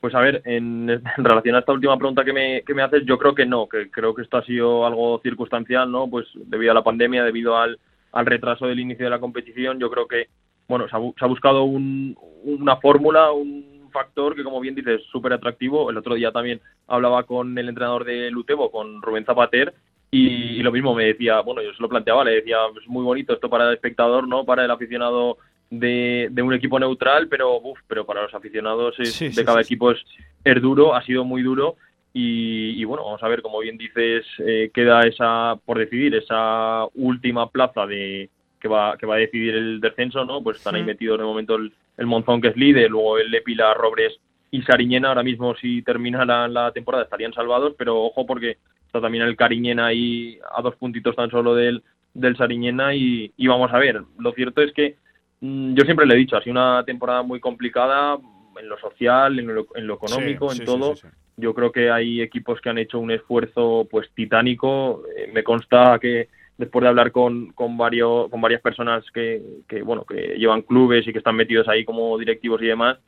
Pues 0.01 0.14
a 0.14 0.20
ver, 0.20 0.43
en, 0.44 1.02
relación 1.18 1.55
a 1.55 1.60
esta 1.60 1.72
última 1.72 1.97
pregunta 1.97 2.24
que 2.24 2.32
me, 2.32 2.62
que 2.62 2.74
me 2.74 2.82
haces, 2.82 3.05
yo 3.05 3.18
creo 3.18 3.35
que 3.35 3.47
no, 3.47 3.68
que 3.68 3.90
creo 3.90 4.14
que 4.14 4.22
esto 4.22 4.39
ha 4.39 4.44
sido 4.44 4.86
algo 4.86 5.20
circunstancial, 5.22 5.90
¿no? 5.90 6.09
Pues 6.09 6.27
debido 6.35 6.72
a 6.72 6.74
la 6.74 6.85
pandemia, 6.85 7.24
debido 7.24 7.56
al, 7.56 7.78
al 8.12 8.27
retraso 8.27 8.66
del 8.66 8.81
inicio 8.81 9.06
de 9.06 9.10
la 9.10 9.20
competición, 9.20 9.78
yo 9.78 9.90
creo 9.90 10.09
que, 10.09 10.28
bueno, 10.68 10.89
se 10.89 10.97
ha, 10.97 11.01
se 11.01 11.24
ha 11.24 11.28
buscado 11.28 11.64
un, 11.64 12.16
una 12.44 12.77
fórmula, 12.77 13.31
un 13.32 13.90
factor 13.93 14.35
que, 14.35 14.44
como 14.44 14.60
bien 14.60 14.74
dices, 14.74 15.01
es 15.01 15.06
súper 15.06 15.32
atractivo. 15.32 15.90
El 15.90 15.98
otro 15.98 16.14
día 16.14 16.32
también 16.32 16.60
hablaba 16.86 17.24
con 17.24 17.56
el 17.59 17.68
entrenador 17.68 18.05
de 18.05 18.31
Lutebo, 18.31 18.70
con 18.70 19.02
Rubén 19.02 19.24
Zapater, 19.24 19.74
y, 20.12 20.60
lo 20.62 20.72
mismo 20.72 20.93
me 20.93 21.05
decía, 21.05 21.40
bueno, 21.40 21.62
yo 21.62 21.72
se 21.72 21.81
lo 21.81 21.89
planteaba, 21.89 22.24
le 22.24 22.32
decía, 22.32 22.56
es 22.81 22.89
muy 22.89 23.05
bonito 23.05 23.32
esto 23.32 23.48
para 23.48 23.68
el 23.68 23.74
espectador, 23.74 24.27
¿no? 24.27 24.44
Para 24.44 24.64
el 24.64 24.70
aficionado 24.70 25.39
de, 25.70 26.28
de 26.30 26.42
un 26.42 26.52
equipo 26.52 26.78
neutral, 26.78 27.28
pero 27.28 27.56
uf, 27.60 27.78
pero 27.86 28.05
para 28.05 28.22
los 28.22 28.34
aficionados 28.34 28.98
es, 28.98 29.14
Sí, 29.14 29.26
de 29.26 29.32
sí, 29.32 29.44
cada 29.44 29.62
sí, 29.62 29.72
equipo 29.74 29.92
es, 29.92 30.05
es 30.44 30.60
duro, 30.60 30.94
ha 30.94 31.02
sido 31.05 31.24
muy 31.24 31.42
duro. 31.42 31.76
Y, 32.12 32.70
y 32.70 32.84
bueno, 32.84 33.05
vamos 33.05 33.22
a 33.22 33.28
ver, 33.28 33.40
como 33.40 33.60
bien 33.60 33.78
dices, 33.78 34.26
eh, 34.40 34.70
queda 34.74 35.02
esa, 35.06 35.56
por 35.64 35.78
decidir, 35.78 36.14
esa 36.16 36.86
última 36.94 37.48
plaza 37.51 37.86
de 37.86 38.28
que 38.60 38.66
va, 38.68 38.97
que 38.98 39.06
va 39.06 39.14
a 39.14 39.18
decidir 39.18 39.55
el 39.55 39.80
descenso, 39.80 40.24
¿no? 40.24 40.42
Pues 40.42 40.56
están 40.59 40.74
ahí 40.74 40.82
Mm. 40.82 40.86
metidos 40.86 41.18
de 41.18 41.24
momento 41.24 41.55
el, 41.55 41.72
el 41.97 42.06
Monzón, 42.06 42.40
que 42.40 42.48
es 42.48 42.56
líder, 42.56 42.90
luego 42.90 43.18
el 43.18 43.30
Lepila, 43.30 43.72
Robres 43.74 44.18
y 44.51 44.60
Sariñena. 44.62 45.09
Ahora 45.09 45.22
mismo, 45.22 45.55
si 45.55 45.82
terminaran 45.82 46.52
la 46.52 46.72
temporada, 46.72 47.05
estarían 47.05 47.32
salvados, 47.32 47.74
pero 47.78 48.02
ojo 48.02 48.26
porque 48.26 48.59
está 48.86 49.01
también 49.01 49.22
el 49.24 49.36
Cariñena 49.36 49.86
ahí 49.86 50.38
a 50.52 50.60
dos 50.62 50.74
puntitos 50.76 51.14
tan 51.14 51.30
solo 51.30 51.55
del, 51.55 51.82
del 52.12 52.36
Sariñena 52.36 52.92
y, 52.92 53.32
y 53.36 53.47
vamos 53.47 53.72
a 53.72 53.78
ver. 53.78 54.02
Lo 54.18 54.32
cierto 54.32 54.62
es 54.62 54.72
que 54.72 54.97
yo 55.40 55.84
siempre 55.84 56.06
le 56.06 56.14
he 56.14 56.18
dicho, 56.18 56.36
ha 56.36 56.42
sido 56.42 56.52
una 56.52 56.84
temporada 56.84 57.22
muy 57.22 57.40
complicada 57.40 58.18
en 58.58 58.68
lo 58.68 58.78
social, 58.78 59.38
en 59.38 59.54
lo, 59.54 59.66
en 59.74 59.86
lo 59.86 59.94
económico, 59.94 60.50
Sí, 60.50 60.60
en 60.60 60.66
sí, 60.66 60.72
todo. 60.72 60.96
sí. 60.96 61.08
Yo 61.36 61.54
creo 61.54 61.72
que 61.72 61.90
hay 61.90 62.20
equipos 62.20 62.60
que 62.60 62.68
han 62.68 62.76
hecho 62.78 62.98
un 62.98 63.10
esfuerzo 63.10 63.88
pues 63.90 64.10
titánico. 64.14 65.02
Eh, 65.16 65.30
me 65.32 65.42
consta 65.42 65.98
que 65.98 66.28
después 66.58 66.82
de 66.82 66.88
hablar 66.88 67.10
con, 67.10 67.52
con 67.52 67.78
varios 67.78 68.28
con 68.30 68.42
varias 68.42 68.60
personas 68.60 69.02
que, 69.14 69.40
que 69.66 69.80
bueno 69.80 70.04
que 70.04 70.36
llevan 70.36 70.60
clubes 70.60 71.06
y 71.08 71.12
que 71.12 71.18
están 71.18 71.36
metidos 71.36 71.66
ahí 71.68 71.86
como 71.86 72.18
directivos 72.18 72.60
y 72.60 72.66
demás 72.66 72.98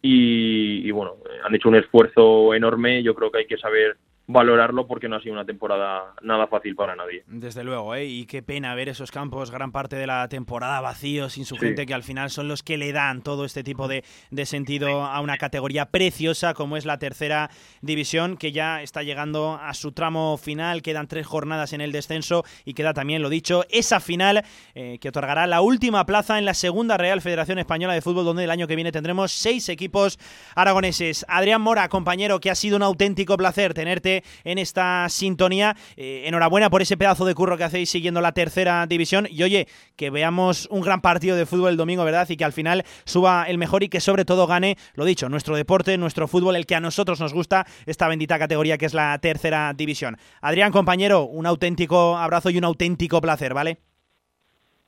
y, 0.00 0.88
y, 0.88 0.90
bueno 0.92 1.16
eh, 1.26 1.38
han 1.44 1.54
hecho 1.54 1.68
un 1.68 1.74
esfuerzo 1.74 2.54
enorme. 2.54 3.02
Yo 3.02 3.14
creo 3.14 3.30
que 3.30 3.40
hay 3.40 3.46
que 3.46 3.58
saber 3.58 3.98
valorarlo 4.26 4.86
porque 4.86 5.08
no 5.08 5.16
ha 5.16 5.20
sido 5.20 5.34
una 5.34 5.44
temporada 5.44 6.14
nada 6.22 6.46
fácil 6.46 6.74
para 6.74 6.94
nadie. 6.96 7.24
Desde 7.26 7.64
luego, 7.64 7.94
¿eh? 7.94 8.06
y 8.06 8.26
qué 8.26 8.42
pena 8.42 8.74
ver 8.74 8.88
esos 8.88 9.10
campos 9.10 9.50
gran 9.50 9.72
parte 9.72 9.96
de 9.96 10.06
la 10.06 10.28
temporada 10.28 10.80
vacíos, 10.80 11.32
sin 11.34 11.44
su 11.44 11.56
Sí. 11.56 11.66
gente, 11.66 11.86
que 11.86 11.94
al 11.94 12.02
final 12.02 12.30
son 12.30 12.48
los 12.48 12.62
que 12.62 12.76
le 12.78 12.92
dan 12.92 13.22
todo 13.22 13.44
este 13.44 13.62
tipo 13.64 13.88
de, 13.88 14.04
de 14.30 14.46
sentido 14.46 15.02
a 15.04 15.20
una 15.20 15.36
categoría 15.38 15.86
preciosa 15.86 16.54
como 16.54 16.76
es 16.76 16.84
la 16.86 16.98
tercera 16.98 17.50
división, 17.80 18.36
que 18.36 18.52
ya 18.52 18.82
está 18.82 19.02
llegando 19.02 19.58
a 19.60 19.74
su 19.74 19.92
tramo 19.92 20.36
final, 20.38 20.82
quedan 20.82 21.08
tres 21.08 21.26
jornadas 21.26 21.72
en 21.72 21.80
el 21.80 21.92
descenso 21.92 22.44
y 22.64 22.74
queda 22.74 22.94
también, 22.94 23.22
lo 23.22 23.28
dicho, 23.28 23.64
esa 23.70 24.00
final 24.00 24.44
eh, 24.74 24.98
que 25.00 25.08
otorgará 25.08 25.46
la 25.46 25.60
última 25.60 26.06
plaza 26.06 26.38
en 26.38 26.44
la 26.44 26.54
segunda 26.54 26.96
Real 26.96 27.20
Federación 27.20 27.58
Española 27.58 27.94
de 27.94 28.02
Fútbol, 28.02 28.24
donde 28.24 28.44
el 28.44 28.50
año 28.50 28.66
que 28.66 28.76
viene 28.76 28.92
tendremos 28.92 29.32
seis 29.32 29.68
equipos 29.68 30.18
aragoneses. 30.54 31.24
Adrián 31.28 31.60
Mora, 31.60 31.88
compañero, 31.88 32.40
que 32.40 32.50
ha 32.50 32.54
sido 32.54 32.76
un 32.76 32.82
auténtico 32.82 33.36
placer 33.36 33.74
tenerte 33.74 34.11
en 34.44 34.58
esta 34.58 35.06
sintonía. 35.08 35.76
Eh, 35.96 36.24
enhorabuena 36.26 36.70
por 36.70 36.82
ese 36.82 36.96
pedazo 36.96 37.24
de 37.24 37.34
curro 37.34 37.56
que 37.56 37.64
hacéis 37.64 37.90
siguiendo 37.90 38.20
la 38.20 38.32
tercera 38.32 38.86
división. 38.86 39.26
Y 39.30 39.42
oye, 39.42 39.66
que 39.96 40.10
veamos 40.10 40.68
un 40.70 40.82
gran 40.82 41.00
partido 41.00 41.36
de 41.36 41.46
fútbol 41.46 41.70
el 41.70 41.76
domingo, 41.76 42.04
¿verdad? 42.04 42.28
Y 42.28 42.36
que 42.36 42.44
al 42.44 42.52
final 42.52 42.84
suba 43.04 43.44
el 43.48 43.58
mejor 43.58 43.82
y 43.82 43.88
que 43.88 44.00
sobre 44.00 44.24
todo 44.24 44.46
gane, 44.46 44.76
lo 44.94 45.04
dicho, 45.04 45.28
nuestro 45.28 45.56
deporte, 45.56 45.96
nuestro 45.96 46.28
fútbol, 46.28 46.56
el 46.56 46.66
que 46.66 46.74
a 46.74 46.80
nosotros 46.80 47.20
nos 47.20 47.32
gusta, 47.32 47.66
esta 47.86 48.08
bendita 48.08 48.38
categoría 48.38 48.78
que 48.78 48.86
es 48.86 48.94
la 48.94 49.18
tercera 49.18 49.72
división. 49.74 50.16
Adrián, 50.40 50.72
compañero, 50.72 51.24
un 51.24 51.46
auténtico 51.46 52.16
abrazo 52.16 52.50
y 52.50 52.58
un 52.58 52.64
auténtico 52.64 53.20
placer, 53.20 53.54
¿vale? 53.54 53.78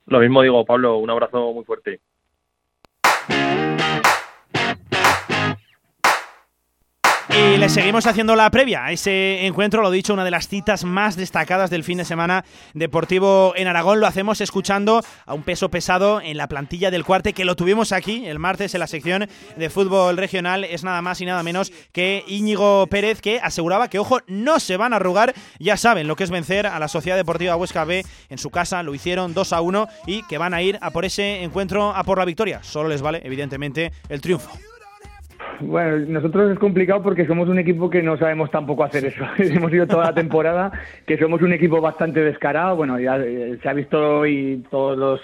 Lo 0.06 0.20
mismo 0.20 0.42
digo, 0.42 0.64
Pablo, 0.64 0.98
un 0.98 1.10
abrazo 1.10 1.52
muy 1.52 1.64
fuerte. 1.64 2.00
Y 7.36 7.56
le 7.56 7.68
seguimos 7.68 8.06
haciendo 8.06 8.36
la 8.36 8.48
previa 8.50 8.84
a 8.84 8.92
ese 8.92 9.44
encuentro, 9.46 9.82
lo 9.82 9.90
dicho, 9.90 10.12
una 10.12 10.24
de 10.24 10.30
las 10.30 10.46
citas 10.46 10.84
más 10.84 11.16
destacadas 11.16 11.68
del 11.68 11.82
fin 11.82 11.98
de 11.98 12.04
semana 12.04 12.44
deportivo 12.74 13.54
en 13.56 13.66
Aragón. 13.66 13.98
Lo 13.98 14.06
hacemos 14.06 14.40
escuchando 14.40 15.02
a 15.26 15.34
un 15.34 15.42
peso 15.42 15.68
pesado 15.68 16.20
en 16.20 16.36
la 16.36 16.46
plantilla 16.46 16.92
del 16.92 17.04
cuarte, 17.04 17.32
que 17.32 17.44
lo 17.44 17.56
tuvimos 17.56 17.90
aquí 17.90 18.24
el 18.26 18.38
martes 18.38 18.74
en 18.74 18.80
la 18.80 18.86
sección 18.86 19.28
de 19.56 19.70
fútbol 19.70 20.16
regional. 20.16 20.62
Es 20.62 20.84
nada 20.84 21.02
más 21.02 21.20
y 21.20 21.26
nada 21.26 21.42
menos 21.42 21.72
que 21.92 22.22
Íñigo 22.28 22.86
Pérez, 22.86 23.20
que 23.20 23.40
aseguraba 23.40 23.88
que, 23.88 23.98
ojo, 23.98 24.20
no 24.28 24.60
se 24.60 24.76
van 24.76 24.92
a 24.92 24.96
arrugar. 24.96 25.34
Ya 25.58 25.76
saben 25.76 26.06
lo 26.06 26.14
que 26.14 26.24
es 26.24 26.30
vencer 26.30 26.68
a 26.68 26.78
la 26.78 26.86
Sociedad 26.86 27.16
Deportiva 27.16 27.56
Huesca 27.56 27.84
B 27.84 28.04
en 28.28 28.38
su 28.38 28.50
casa. 28.50 28.84
Lo 28.84 28.94
hicieron 28.94 29.34
2 29.34 29.52
a 29.52 29.60
1 29.60 29.88
y 30.06 30.22
que 30.22 30.38
van 30.38 30.54
a 30.54 30.62
ir 30.62 30.78
a 30.80 30.92
por 30.92 31.04
ese 31.04 31.42
encuentro, 31.42 31.94
a 31.94 32.04
por 32.04 32.18
la 32.18 32.24
victoria. 32.24 32.62
Solo 32.62 32.88
les 32.88 33.02
vale, 33.02 33.22
evidentemente, 33.24 33.92
el 34.08 34.20
triunfo. 34.20 34.50
Bueno, 35.60 35.98
nosotros 36.08 36.52
es 36.52 36.58
complicado 36.58 37.02
porque 37.02 37.26
somos 37.26 37.48
un 37.48 37.58
equipo 37.58 37.88
que 37.90 38.02
no 38.02 38.16
sabemos 38.16 38.50
tampoco 38.50 38.84
hacer 38.84 39.04
eso. 39.06 39.24
Hemos 39.38 39.72
ido 39.72 39.86
toda 39.86 40.06
la 40.06 40.14
temporada, 40.22 40.72
que 41.06 41.18
somos 41.18 41.42
un 41.42 41.52
equipo 41.52 41.80
bastante 41.80 42.20
descarado. 42.20 42.76
Bueno, 42.76 42.98
ya 43.00 43.16
eh, 43.18 43.58
se 43.62 43.68
ha 43.68 43.72
visto 43.72 44.26
y 44.26 44.64
todos 44.70 44.96
los 44.98 45.20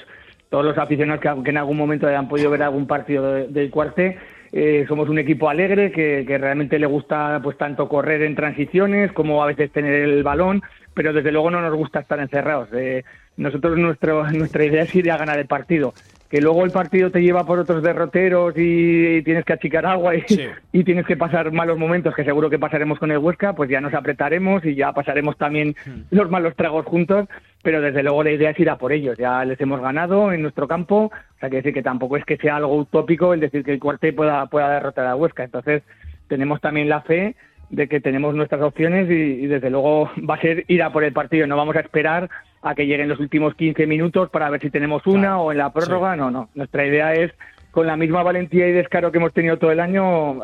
todos 0.48 0.65
los 0.65 0.77
aficionados 0.78 1.20
que, 1.20 1.43
que 1.44 1.51
en 1.51 1.59
algún 1.59 1.77
momento 1.77 2.09
hayan 2.09 2.27
podido 2.28 2.51
ver 2.51 2.65
algún 2.65 2.89
partido 2.89 3.32
de- 3.32 3.47
del 3.47 3.70
cuarte, 3.70 4.19
eh, 4.51 4.85
somos 4.89 5.09
un 5.09 5.20
equipo 5.20 5.48
alegre 5.48 5.93
que, 5.93 6.24
que 6.27 6.39
realmente 6.39 6.77
le 6.81 6.86
gusta 6.86 7.39
pues 7.40 7.57
tanto 7.57 7.89
correr 7.89 8.23
en 8.23 8.35
transiciones 8.35 9.12
como 9.12 9.44
a 9.44 9.47
veces 9.47 9.70
tener 9.70 9.94
el 9.94 10.24
balón, 10.24 10.61
pero 10.93 11.12
desde 11.12 11.31
luego 11.31 11.52
no 11.52 11.61
nos 11.61 11.73
gusta 11.77 12.01
estar 12.01 12.19
encerrados. 12.19 12.69
Eh, 12.73 13.05
nosotros 13.36 13.78
nuestro, 13.78 14.28
nuestra 14.32 14.65
idea 14.65 14.82
es 14.82 14.93
ir 14.97 15.09
a 15.12 15.19
ganar 15.19 15.39
el 15.39 15.47
partido. 15.47 15.94
Que 16.31 16.40
luego 16.40 16.65
el 16.65 16.70
partido 16.70 17.11
te 17.11 17.23
lleva 17.23 17.44
por 17.44 17.59
otros 17.59 17.82
derroteros 17.82 18.55
y 18.57 19.20
tienes 19.23 19.44
que 19.44 19.52
achicar 19.52 19.85
agua 19.85 20.15
y, 20.15 20.24
y 20.73 20.85
tienes 20.85 21.05
que 21.05 21.16
pasar 21.16 21.51
malos 21.51 21.77
momentos, 21.77 22.15
que 22.15 22.24
seguro 22.24 22.48
que 22.48 22.59
pasaremos 22.59 22.98
con 22.98 23.11
el 23.11 23.19
Huesca, 23.19 23.52
pues 23.52 23.69
ya 23.69 23.81
nos 23.81 23.93
apretaremos 23.94 24.65
y 24.65 24.77
ya 24.77 24.93
pasaremos 24.93 25.36
también 25.36 25.74
los 26.11 26.31
malos 26.31 26.55
tragos 26.55 26.86
juntos, 26.86 27.27
pero 27.62 27.81
desde 27.81 28.02
luego 28.02 28.23
la 28.23 28.31
idea 28.31 28.51
es 28.51 28.61
ir 28.61 28.70
a 28.70 28.78
por 28.78 28.93
ellos. 28.93 29.19
Ya 29.19 29.44
les 29.44 29.61
hemos 29.61 29.81
ganado 29.81 30.32
en 30.32 30.43
nuestro 30.43 30.69
campo, 30.69 31.11
o 31.12 31.39
sea, 31.40 31.51
que 31.51 31.57
decir 31.57 31.74
que 31.74 31.82
tampoco 31.82 32.16
es 32.16 32.24
que 32.24 32.36
sea 32.36 32.57
algo 32.57 32.77
utópico 32.77 33.35
el 33.35 33.40
decir 33.40 33.65
que 33.65 33.73
el 33.73 33.81
cuartel 33.81 34.15
pueda, 34.15 34.47
pueda 34.47 34.70
derrotar 34.70 35.07
a 35.07 35.16
Huesca. 35.16 35.43
Entonces, 35.43 35.82
tenemos 36.28 36.61
también 36.61 36.89
la 36.89 37.02
fe 37.02 37.35
de 37.71 37.89
que 37.89 38.01
tenemos 38.01 38.35
nuestras 38.35 38.61
opciones 38.63 39.09
y, 39.09 39.15
y 39.15 39.47
desde 39.47 39.71
luego 39.71 40.11
va 40.29 40.35
a 40.35 40.41
ser 40.41 40.65
ir 40.69 40.83
a 40.83 40.93
por 40.93 41.05
el 41.05 41.13
partido. 41.13 41.47
No 41.47 41.57
vamos 41.57 41.77
a 41.77 41.81
esperar 41.81 42.29
a 42.63 42.75
que 42.75 42.87
lleguen 42.87 43.09
los 43.09 43.21
últimos 43.21 43.55
15 43.55 43.87
minutos 43.87 44.29
para 44.31 44.51
ver 44.51 44.61
si 44.61 44.71
tenemos 44.71 45.07
una 45.07 45.41
o 45.41 45.53
en 45.53 45.59
la 45.59 45.73
prórroga. 45.73 46.17
No, 46.17 46.31
no. 46.31 46.51
Nuestra 46.55 46.87
idea 46.87 47.15
es 47.15 47.33
con 47.71 47.87
la 47.87 47.97
misma 47.97 48.23
valentía 48.23 48.69
y 48.69 48.73
descaro 48.73 49.13
que 49.13 49.19
hemos 49.19 49.33
tenido 49.33 49.59
todo 49.59 49.71
el 49.71 49.81
año, 49.81 50.43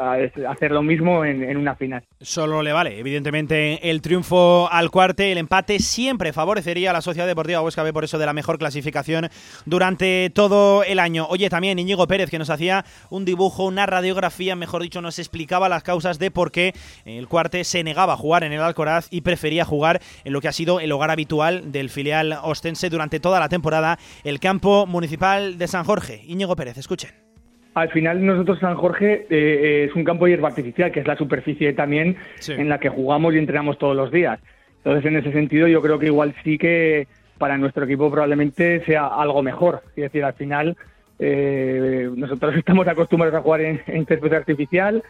hacer 0.48 0.70
lo 0.70 0.82
mismo 0.82 1.24
en, 1.24 1.42
en 1.42 1.56
una 1.56 1.74
final. 1.74 2.04
Solo 2.20 2.62
le 2.62 2.72
vale, 2.72 2.98
evidentemente, 2.98 3.90
el 3.90 4.00
triunfo 4.02 4.68
al 4.70 4.90
cuarte. 4.90 5.32
El 5.32 5.38
empate 5.38 5.78
siempre 5.78 6.32
favorecería 6.32 6.90
a 6.90 6.92
la 6.92 7.00
Sociedad 7.00 7.26
Deportiva 7.26 7.62
Huesca 7.62 7.82
B 7.82 7.92
por 7.92 8.04
eso 8.04 8.18
de 8.18 8.26
la 8.26 8.32
mejor 8.32 8.58
clasificación 8.58 9.28
durante 9.64 10.30
todo 10.30 10.84
el 10.84 10.98
año. 10.98 11.26
Oye, 11.28 11.50
también 11.50 11.78
Íñigo 11.78 12.06
Pérez, 12.06 12.30
que 12.30 12.38
nos 12.38 12.50
hacía 12.50 12.84
un 13.10 13.24
dibujo, 13.24 13.64
una 13.64 13.86
radiografía, 13.86 14.56
mejor 14.56 14.82
dicho, 14.82 15.00
nos 15.02 15.18
explicaba 15.18 15.68
las 15.68 15.82
causas 15.82 16.18
de 16.18 16.30
por 16.30 16.52
qué 16.52 16.74
el 17.04 17.28
cuarte 17.28 17.64
se 17.64 17.82
negaba 17.82 18.14
a 18.14 18.16
jugar 18.16 18.44
en 18.44 18.52
el 18.52 18.60
Alcoraz 18.60 19.08
y 19.10 19.22
prefería 19.22 19.64
jugar 19.64 20.00
en 20.24 20.32
lo 20.32 20.40
que 20.40 20.48
ha 20.48 20.52
sido 20.52 20.80
el 20.80 20.92
hogar 20.92 21.10
habitual 21.10 21.72
del 21.72 21.90
filial 21.90 22.38
ostense 22.42 22.90
durante 22.90 23.20
toda 23.20 23.40
la 23.40 23.48
temporada, 23.48 23.98
el 24.24 24.40
campo 24.40 24.86
municipal 24.86 25.58
de 25.58 25.68
San 25.68 25.84
Jorge. 25.84 26.22
Íñigo 26.26 26.56
Pérez, 26.56 26.78
escuchen. 26.78 27.15
Al 27.76 27.90
final 27.90 28.24
nosotros 28.24 28.58
San 28.58 28.74
Jorge 28.74 29.26
eh, 29.28 29.84
es 29.86 29.94
un 29.94 30.02
campo 30.02 30.24
de 30.24 30.30
hierba 30.30 30.48
artificial, 30.48 30.90
que 30.90 31.00
es 31.00 31.06
la 31.06 31.14
superficie 31.14 31.74
también 31.74 32.16
Sí. 32.36 32.52
en 32.52 32.70
la 32.70 32.80
que 32.80 32.88
jugamos 32.88 33.34
y 33.34 33.38
entrenamos 33.38 33.76
todos 33.76 33.94
los 33.94 34.10
días. 34.10 34.40
Entonces, 34.78 35.04
en 35.04 35.16
ese 35.18 35.30
sentido, 35.30 35.68
yo 35.68 35.82
creo 35.82 35.98
que 35.98 36.06
igual 36.06 36.34
sí 36.42 36.56
que 36.56 37.06
para 37.36 37.58
nuestro 37.58 37.84
equipo 37.84 38.10
probablemente 38.10 38.82
sea 38.86 39.08
algo 39.08 39.42
mejor. 39.42 39.82
Es 39.90 40.04
decir, 40.04 40.24
al 40.24 40.32
final 40.32 40.74
eh, 41.18 42.08
nosotros 42.16 42.54
estamos 42.56 42.88
acostumbrados 42.88 43.38
a 43.38 43.42
jugar 43.42 43.60
en, 43.60 43.82
en 43.86 44.06
artificial 44.32 45.02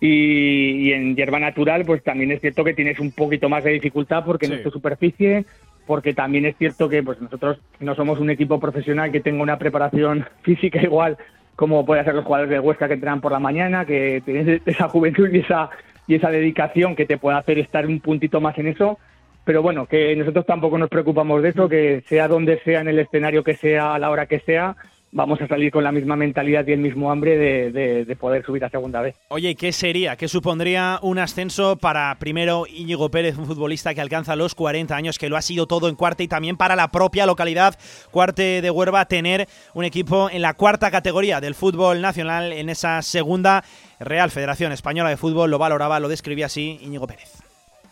Y, 0.00 0.88
y 0.88 0.92
en 0.94 1.16
hierba 1.16 1.38
natural, 1.38 1.84
pues 1.84 2.02
también 2.02 2.32
es 2.32 2.40
cierto 2.40 2.64
que 2.64 2.72
tienes 2.72 2.98
un 3.00 3.12
poquito 3.12 3.50
más 3.50 3.64
de 3.64 3.72
dificultad 3.72 4.24
porque 4.24 4.48
no 4.48 4.54
es 4.54 4.62
tu 4.62 4.70
superficie, 4.70 5.44
porque 5.86 6.14
también 6.14 6.46
es 6.46 6.56
cierto 6.56 6.88
que 6.88 7.02
pues 7.02 7.20
nosotros 7.20 7.58
no 7.80 7.94
somos 7.94 8.18
un 8.18 8.30
equipo 8.30 8.58
profesional 8.58 9.12
que 9.12 9.20
tenga 9.20 9.42
una 9.42 9.58
preparación 9.58 10.24
física 10.42 10.82
igual 10.82 11.18
como 11.56 11.84
puede 11.84 12.04
ser 12.04 12.14
los 12.14 12.24
jugadores 12.24 12.50
de 12.50 12.60
Huesca 12.60 12.88
que 12.88 12.94
entrenan 12.94 13.20
por 13.20 13.32
la 13.32 13.38
mañana, 13.38 13.84
que 13.84 14.22
tienes 14.24 14.62
esa 14.66 14.88
juventud 14.88 15.28
y 15.32 15.38
esa, 15.38 15.70
y 16.06 16.14
esa 16.16 16.30
dedicación 16.30 16.96
que 16.96 17.06
te 17.06 17.18
puede 17.18 17.38
hacer 17.38 17.58
estar 17.58 17.86
un 17.86 18.00
puntito 18.00 18.40
más 18.40 18.58
en 18.58 18.68
eso. 18.68 18.98
Pero 19.44 19.62
bueno, 19.62 19.86
que 19.86 20.16
nosotros 20.16 20.46
tampoco 20.46 20.78
nos 20.78 20.88
preocupamos 20.88 21.42
de 21.42 21.50
eso, 21.50 21.68
que 21.68 22.02
sea 22.08 22.28
donde 22.28 22.60
sea, 22.60 22.80
en 22.80 22.88
el 22.88 22.98
escenario 22.98 23.44
que 23.44 23.54
sea, 23.54 23.94
a 23.94 23.98
la 23.98 24.10
hora 24.10 24.26
que 24.26 24.40
sea, 24.40 24.74
vamos 25.14 25.40
a 25.40 25.46
salir 25.46 25.70
con 25.70 25.84
la 25.84 25.92
misma 25.92 26.16
mentalidad 26.16 26.66
y 26.66 26.72
el 26.72 26.80
mismo 26.80 27.10
hambre 27.10 27.38
de, 27.38 27.70
de- 27.72 28.04
de 28.04 28.16
poder 28.16 28.44
subir 28.44 28.64
a 28.64 28.68
segunda 28.68 29.00
vez. 29.00 29.14
Oye, 29.28 29.54
¿qué 29.54 29.70
sería? 29.72 30.16
¿Qué 30.16 30.26
supondría 30.26 30.98
un 31.02 31.18
ascenso 31.20 31.76
para 31.76 32.14
primero 32.18 32.64
Íñigo 32.68 33.10
Pérez, 33.10 33.38
un 33.38 33.46
futbolista 33.46 33.94
que 33.94 34.00
alcanza 34.00 34.34
los 34.34 34.56
40 34.56 34.94
años, 34.94 35.16
que 35.18 35.28
lo 35.28 35.36
ha 35.36 35.42
sido 35.42 35.66
todo 35.68 35.88
en 35.88 35.94
cuarta 35.94 36.24
y 36.24 36.28
también 36.28 36.56
para 36.56 36.74
la 36.74 36.88
propia 36.88 37.26
localidad 37.26 37.78
Cuarte 38.10 38.60
de 38.60 38.70
Huerva 38.70 39.04
tener 39.06 39.46
un 39.72 39.84
equipo 39.84 40.28
en 40.30 40.42
la 40.42 40.54
cuarta 40.54 40.90
categoría 40.90 41.40
del 41.40 41.54
fútbol 41.54 42.00
nacional 42.00 42.52
en 42.52 42.68
esa 42.68 43.00
segunda 43.02 43.62
Real 44.00 44.32
Federación 44.32 44.72
Española 44.72 45.10
de 45.10 45.16
Fútbol? 45.16 45.48
Lo 45.52 45.58
valoraba, 45.58 46.00
lo 46.00 46.08
describía 46.08 46.46
así 46.46 46.80
Íñigo 46.82 47.06
Pérez. 47.06 47.43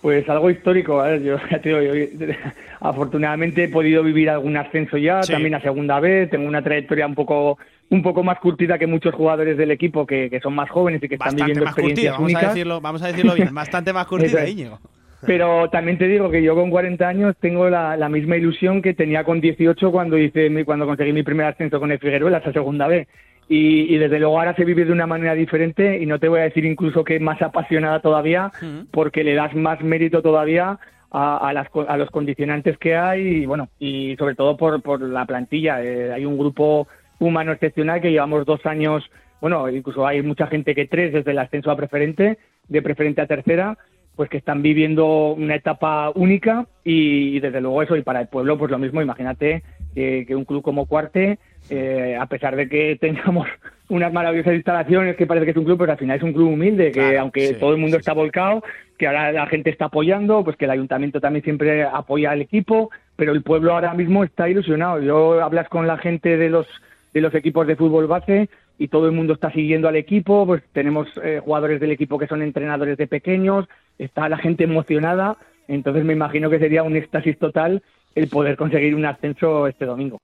Pues 0.03 0.29
algo 0.29 0.51
histórico, 0.51 1.01
a 1.01 1.09
ver, 1.09 1.23
yo 1.23 1.37
ya 1.51 1.61
te 1.61 1.69
digo, 1.69 1.81
yo, 1.81 2.27
afortunadamente 2.81 3.65
he 3.65 3.69
podido 3.69 4.03
vivir 4.03 4.29
algún 4.29 4.57
ascenso 4.57 4.97
ya, 4.99 5.23
Sí. 5.23 5.33
también 5.33 5.55
a 5.55 5.61
segunda 5.61 6.01
vez, 6.01 6.29
tengo 6.29 6.47
una 6.47 6.63
trayectoria 6.63 7.07
un 7.07 7.15
poco 7.15 7.59
un 7.91 8.03
poco 8.03 8.23
más 8.23 8.39
curtida 8.39 8.79
que 8.79 8.87
muchos 8.87 9.15
jugadores 9.15 9.57
del 9.59 9.71
equipo 9.71 10.07
que, 10.07 10.31
que 10.31 10.41
son 10.41 10.55
más 10.55 10.71
jóvenes 10.71 11.03
y 11.03 11.09
que 11.09 11.17
están 11.17 11.37
viviendo 11.37 11.65
más 11.65 11.75
curtida, 11.75 11.91
experiencias 11.91 12.13
vamos 12.15 12.21
a, 12.21 12.25
únicas. 12.25 12.55
decirlo, 12.55 12.81
vamos 12.81 13.03
a 13.03 13.07
decirlo 13.09 13.35
bien, 13.35 13.55
bastante 13.55 13.93
más 13.93 14.07
curtida. 14.07 14.49
Íñigo. 14.49 14.81
Pero 15.27 15.69
también 15.71 15.99
te 15.99 16.09
digo 16.09 16.31
que 16.31 16.43
yo 16.43 16.55
con 16.57 16.71
40 16.71 17.07
años 17.07 17.37
tengo 17.39 17.69
la, 17.71 17.97
la 17.97 18.09
misma 18.09 18.37
ilusión 18.37 18.83
que 18.83 18.95
tenía 18.95 19.23
con 19.25 19.41
18 19.41 19.93
cuando 19.93 20.19
hice 20.19 20.65
cuando 20.65 20.85
conseguí 20.87 21.13
mi 21.13 21.23
primer 21.23 21.47
ascenso 21.47 21.79
con 21.79 21.93
el 21.93 21.99
Figueroa, 22.01 22.39
esa 22.39 22.53
segunda 22.53 22.89
vez. 22.89 23.07
Y, 23.49 23.95
y 23.95 23.99
desde 23.99 24.19
luego 24.19 24.39
ahora 24.39 24.55
se 24.55 24.65
vive 24.65 24.85
de 24.85 24.93
una 24.93 25.07
manera 25.07 25.35
diferente 25.35 25.99
y 26.01 26.07
no 26.07 26.19
te 26.19 26.29
voy 26.29 26.41
a 26.41 26.45
decir 26.45 26.65
incluso 26.65 27.05
que 27.05 27.21
más 27.21 27.43
apasionada 27.43 28.01
todavía 28.01 28.51
porque 28.91 29.25
le 29.25 29.35
das 29.35 29.55
más 29.55 29.83
mérito 29.83 30.23
todavía 30.23 30.79
a, 31.11 31.49
a 31.49 31.53
las 31.53 31.69
a 31.89 31.97
los 31.97 32.11
condicionantes 32.11 32.79
que 32.79 32.97
hay 32.97 33.21
y 33.21 33.47
bueno 33.47 33.69
y 33.79 34.17
sobre 34.17 34.35
todo 34.37 34.57
por, 34.57 34.81
por 34.81 35.03
la 35.03 35.27
plantilla. 35.27 35.83
Eh, 35.83 36.13
hay 36.13 36.25
un 36.25 36.39
grupo 36.39 36.87
humano 37.19 37.53
excepcional 37.53 38.01
que 38.01 38.11
llevamos 38.11 38.47
dos 38.47 38.65
años, 38.67 39.05
bueno, 39.41 39.69
incluso 39.69 40.07
hay 40.07 40.23
mucha 40.23 40.47
gente 40.47 40.75
que 40.75 40.87
tres 40.87 41.13
desde 41.13 41.33
el 41.33 41.39
ascenso 41.39 41.71
a 41.71 41.77
preferente, 41.77 42.39
de 42.69 42.83
preferente 42.83 43.21
a 43.21 43.27
tercera, 43.27 43.77
pues 44.17 44.29
que 44.29 44.39
están 44.39 44.63
viviendo 44.63 45.33
una 45.33 45.55
etapa 45.55 46.11
única 46.15 46.67
y, 46.85 47.37
y 47.37 47.41
desde 47.41 47.61
luego 47.61 47.83
eso 47.83 47.97
y 47.97 48.03
para 48.03 48.21
el 48.21 48.29
pueblo 48.29 48.59
pues 48.59 48.71
lo 48.71 48.79
mismo 48.79 49.01
imagínate 49.01 49.63
eh, 49.95 50.25
que 50.27 50.37
un 50.37 50.45
club 50.45 50.63
como 50.63 50.87
Cuarte 50.87 51.39
eh, 51.75 52.19
a 52.21 52.27
pesar 52.27 52.55
de 52.55 52.69
que 52.69 52.99
tengamos 53.01 53.49
unas 53.89 54.13
maravillosas 54.13 54.55
instalaciones 54.55 55.17
que 55.17 55.27
parece 55.27 55.47
que 55.47 55.53
es 55.53 55.57
un 55.57 55.65
club 55.65 55.79
pero 55.79 55.93
al 55.93 55.99
final 55.99 56.19
es 56.19 56.23
un 56.23 56.35
club 56.35 56.53
humilde 56.53 56.93
que 56.93 57.17
aunque 57.17 57.49
sí, 57.49 57.55
todo 57.55 57.73
el 57.73 57.79
mundo 57.79 57.97
está 57.97 58.13
volcado 58.13 58.63
que 58.99 59.07
ahora 59.07 59.33
la 59.33 59.47
gente 59.47 59.71
está 59.71 59.87
apoyando 59.87 60.45
pues 60.45 60.57
que 60.59 60.67
el 60.67 60.71
ayuntamiento 60.71 61.19
también 61.19 61.43
siempre 61.43 61.83
apoya 61.85 62.33
al 62.33 62.43
equipo 62.43 62.91
pero 63.17 63.33
el 63.33 63.43
pueblo 63.43 63.73
ahora 63.73 63.95
mismo 63.95 64.23
está 64.23 64.51
ilusionado 64.51 65.01
yo 65.01 65.43
hablas 65.43 65.67
con 65.71 65.87
la 65.87 65.97
gente 65.97 66.37
de 66.37 66.51
los 66.51 66.67
de 67.15 67.23
los 67.23 67.35
equipos 67.35 67.67
de 67.67 67.77
fútbol 67.77 68.07
base 68.07 68.51
y 68.79 68.89
todo 68.89 69.07
el 69.07 69.13
mundo 69.13 69.35
está 69.35 69.51
siguiendo 69.53 69.87
al 69.89 69.97
equipo, 69.97 70.45
pues 70.47 70.63
tenemos 70.73 71.09
eh, 71.23 71.41
jugadores 71.45 71.79
del 71.79 71.93
equipo 71.93 72.19
que 72.19 72.27
son 72.27 72.43
entrenadores 72.43 72.97
de 72.97 73.07
pequeños, 73.07 73.67
está 73.99 74.29
la 74.29 74.39
gente 74.39 74.65
emocionada, 74.65 75.37
entonces 75.69 76.05
me 76.05 76.15
imagino 76.15 76.51
que 76.51 76.59
sería 76.59 76.83
un 76.83 76.97
éxtasis 76.97 77.39
total 77.39 77.83
el 78.15 78.29
poder 78.29 78.57
conseguir 78.57 78.95
un 78.95 79.05
ascenso 79.05 79.67
este 79.67 79.85
domingo. 79.85 80.19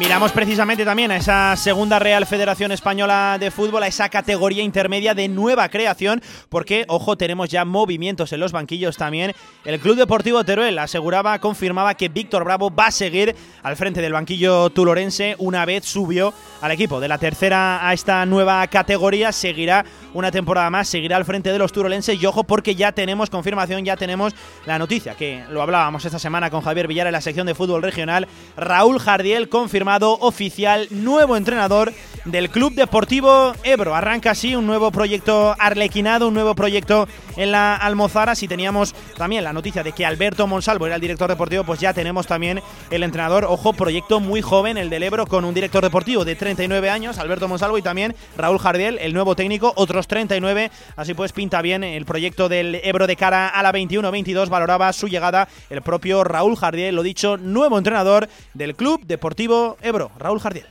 Miramos 0.00 0.32
precisamente 0.32 0.86
también 0.86 1.10
a 1.10 1.16
esa 1.16 1.54
segunda 1.56 1.98
Real 1.98 2.24
Federación 2.24 2.72
Española 2.72 3.36
de 3.38 3.50
Fútbol, 3.50 3.82
a 3.82 3.86
esa 3.86 4.08
categoría 4.08 4.62
intermedia 4.62 5.12
de 5.12 5.28
nueva 5.28 5.68
creación, 5.68 6.22
porque, 6.48 6.86
ojo, 6.88 7.18
tenemos 7.18 7.50
ya 7.50 7.66
movimientos 7.66 8.32
en 8.32 8.40
los 8.40 8.50
banquillos 8.50 8.96
también. 8.96 9.34
El 9.62 9.78
Club 9.78 9.96
Deportivo 9.96 10.42
Teruel 10.42 10.78
aseguraba, 10.78 11.38
confirmaba 11.38 11.92
que 11.96 12.08
Víctor 12.08 12.44
Bravo 12.44 12.74
va 12.74 12.86
a 12.86 12.90
seguir 12.90 13.36
al 13.62 13.76
frente 13.76 14.00
del 14.00 14.14
banquillo 14.14 14.70
tulorense 14.70 15.36
una 15.38 15.66
vez 15.66 15.84
subió 15.84 16.32
al 16.62 16.70
equipo 16.70 16.98
de 16.98 17.08
la 17.08 17.18
tercera 17.18 17.86
a 17.86 17.92
esta 17.92 18.24
nueva 18.24 18.66
categoría. 18.68 19.32
Seguirá 19.32 19.84
una 20.14 20.30
temporada 20.30 20.70
más, 20.70 20.88
seguirá 20.88 21.18
al 21.18 21.26
frente 21.26 21.52
de 21.52 21.58
los 21.58 21.72
turolenses 21.72 22.20
y 22.20 22.24
ojo 22.24 22.44
porque 22.44 22.74
ya 22.74 22.92
tenemos 22.92 23.28
confirmación, 23.28 23.84
ya 23.84 23.98
tenemos 23.98 24.34
la 24.64 24.78
noticia, 24.78 25.14
que 25.14 25.44
lo 25.50 25.60
hablábamos 25.60 26.06
esta 26.06 26.18
semana 26.18 26.48
con 26.48 26.62
Javier 26.62 26.88
Villar 26.88 27.06
en 27.06 27.12
la 27.12 27.20
sección 27.20 27.46
de 27.46 27.54
fútbol 27.54 27.82
regional. 27.82 28.26
Raúl 28.56 28.98
Jardiel 28.98 29.50
oficial, 29.98 30.86
nuevo 30.90 31.36
entrenador 31.36 31.92
del 32.24 32.50
Club 32.50 32.74
Deportivo 32.74 33.54
Ebro. 33.64 33.94
Arranca 33.94 34.32
así 34.32 34.54
un 34.54 34.66
nuevo 34.66 34.90
proyecto 34.92 35.56
arlequinado, 35.58 36.28
un 36.28 36.34
nuevo 36.34 36.54
proyecto 36.54 37.08
en 37.36 37.50
la 37.50 37.74
Almozara. 37.74 38.34
Si 38.34 38.46
teníamos 38.46 38.94
también 39.16 39.42
la 39.42 39.52
noticia 39.52 39.82
de 39.82 39.92
que 39.92 40.06
Alberto 40.06 40.46
Monsalvo 40.46 40.86
era 40.86 40.94
el 40.94 41.00
director 41.00 41.28
deportivo, 41.28 41.64
pues 41.64 41.80
ya 41.80 41.92
tenemos 41.92 42.26
también 42.26 42.62
el 42.90 43.02
entrenador. 43.02 43.44
Ojo, 43.46 43.72
proyecto 43.72 44.20
muy 44.20 44.42
joven, 44.42 44.76
el 44.76 44.90
del 44.90 45.02
Ebro, 45.02 45.26
con 45.26 45.44
un 45.44 45.54
director 45.54 45.82
deportivo 45.82 46.24
de 46.24 46.36
39 46.36 46.90
años, 46.90 47.18
Alberto 47.18 47.48
Monsalvo, 47.48 47.78
y 47.78 47.82
también 47.82 48.14
Raúl 48.36 48.58
Jardiel, 48.58 48.98
el 49.00 49.14
nuevo 49.14 49.34
técnico, 49.34 49.72
otros 49.76 50.06
39. 50.06 50.70
Así 50.96 51.14
pues, 51.14 51.32
pinta 51.32 51.62
bien 51.62 51.82
el 51.82 52.04
proyecto 52.04 52.48
del 52.48 52.76
Ebro 52.84 53.06
de 53.06 53.16
cara 53.16 53.48
a 53.48 53.62
la 53.62 53.72
21-22. 53.72 54.48
Valoraba 54.48 54.92
su 54.92 55.08
llegada 55.08 55.48
el 55.70 55.82
propio 55.82 56.22
Raúl 56.22 56.56
Jardiel, 56.56 56.94
lo 56.94 57.02
dicho, 57.02 57.36
nuevo 57.38 57.78
entrenador 57.78 58.28
del 58.54 58.76
Club 58.76 59.00
Deportivo 59.06 59.78
Ebro. 59.82 60.10
Raúl 60.18 60.40
Jardiel. 60.40 60.66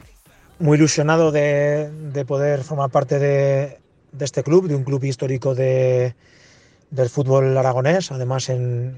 muy 0.60 0.78
ilusionado 0.78 1.32
de, 1.32 1.90
de 2.14 2.26
poder 2.26 2.64
formar 2.64 2.90
parte 2.90 3.18
de, 3.20 3.80
este 4.20 4.44
club, 4.44 4.68
de 4.68 4.76
un 4.76 4.84
club 4.84 5.04
histórico 5.04 5.56
de, 5.56 6.16
del 6.92 7.10
fútbol 7.10 7.58
aragonés, 7.58 8.12
además 8.12 8.50
en, 8.50 8.96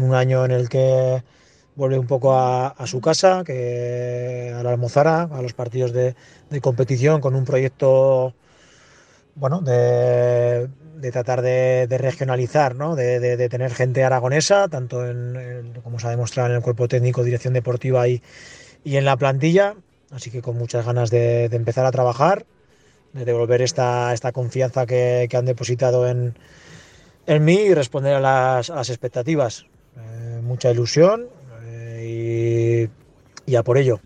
un 0.00 0.14
año 0.14 0.44
en 0.44 0.50
el 0.50 0.68
que 0.68 1.22
vuelve 1.74 1.98
un 1.98 2.06
poco 2.06 2.34
a, 2.34 2.74
su 2.86 3.00
casa, 3.00 3.42
que 3.44 4.54
a 4.54 4.62
la 4.62 4.70
Almozara, 4.70 5.22
a 5.22 5.42
los 5.42 5.52
partidos 5.52 5.92
de, 5.92 6.14
competición, 6.62 7.20
con 7.20 7.34
un 7.34 7.44
proyecto 7.44 8.34
bueno, 9.34 9.60
de, 9.60 10.68
de 10.96 11.10
tratar 11.12 11.42
de, 11.42 11.86
regionalizar, 11.98 12.74
¿no? 12.74 12.94
de, 12.94 13.48
tener 13.48 13.74
gente 13.74 14.04
aragonesa, 14.04 14.68
tanto 14.68 15.06
en- 15.06 15.74
como 15.82 15.98
se 15.98 16.06
ha 16.06 16.10
demostrado 16.10 16.48
en 16.50 16.56
el 16.56 16.62
cuerpo 16.62 16.88
técnico, 16.88 17.24
dirección 17.24 17.52
deportiva 17.52 18.06
y, 18.08 18.22
y 18.86 18.96
en 18.96 19.04
la 19.04 19.16
plantilla. 19.16 19.74
Así 20.12 20.30
que 20.30 20.40
con 20.40 20.56
muchas 20.56 20.86
ganas 20.86 21.10
de, 21.10 21.46
empezar 21.46 21.84
a 21.84 21.90
trabajar, 21.90 22.46
de 23.12 23.24
devolver 23.24 23.60
esta, 23.60 24.14
esta 24.14 24.30
confianza 24.30 24.86
que, 24.86 25.26
que 25.28 25.36
han 25.36 25.44
depositado 25.44 26.08
en, 26.08 26.38
en 27.26 27.44
mí 27.44 27.56
y 27.56 27.74
responder 27.74 28.14
a 28.14 28.20
las, 28.20 28.70
a 28.70 28.76
las 28.76 28.88
expectativas. 28.88 29.66
Eh, 29.96 30.40
mucha 30.40 30.70
ilusión 30.70 31.26
eh, 31.64 32.88
y, 33.46 33.50
y 33.50 33.56
a 33.56 33.64
por 33.64 33.76
ello. 33.76 33.98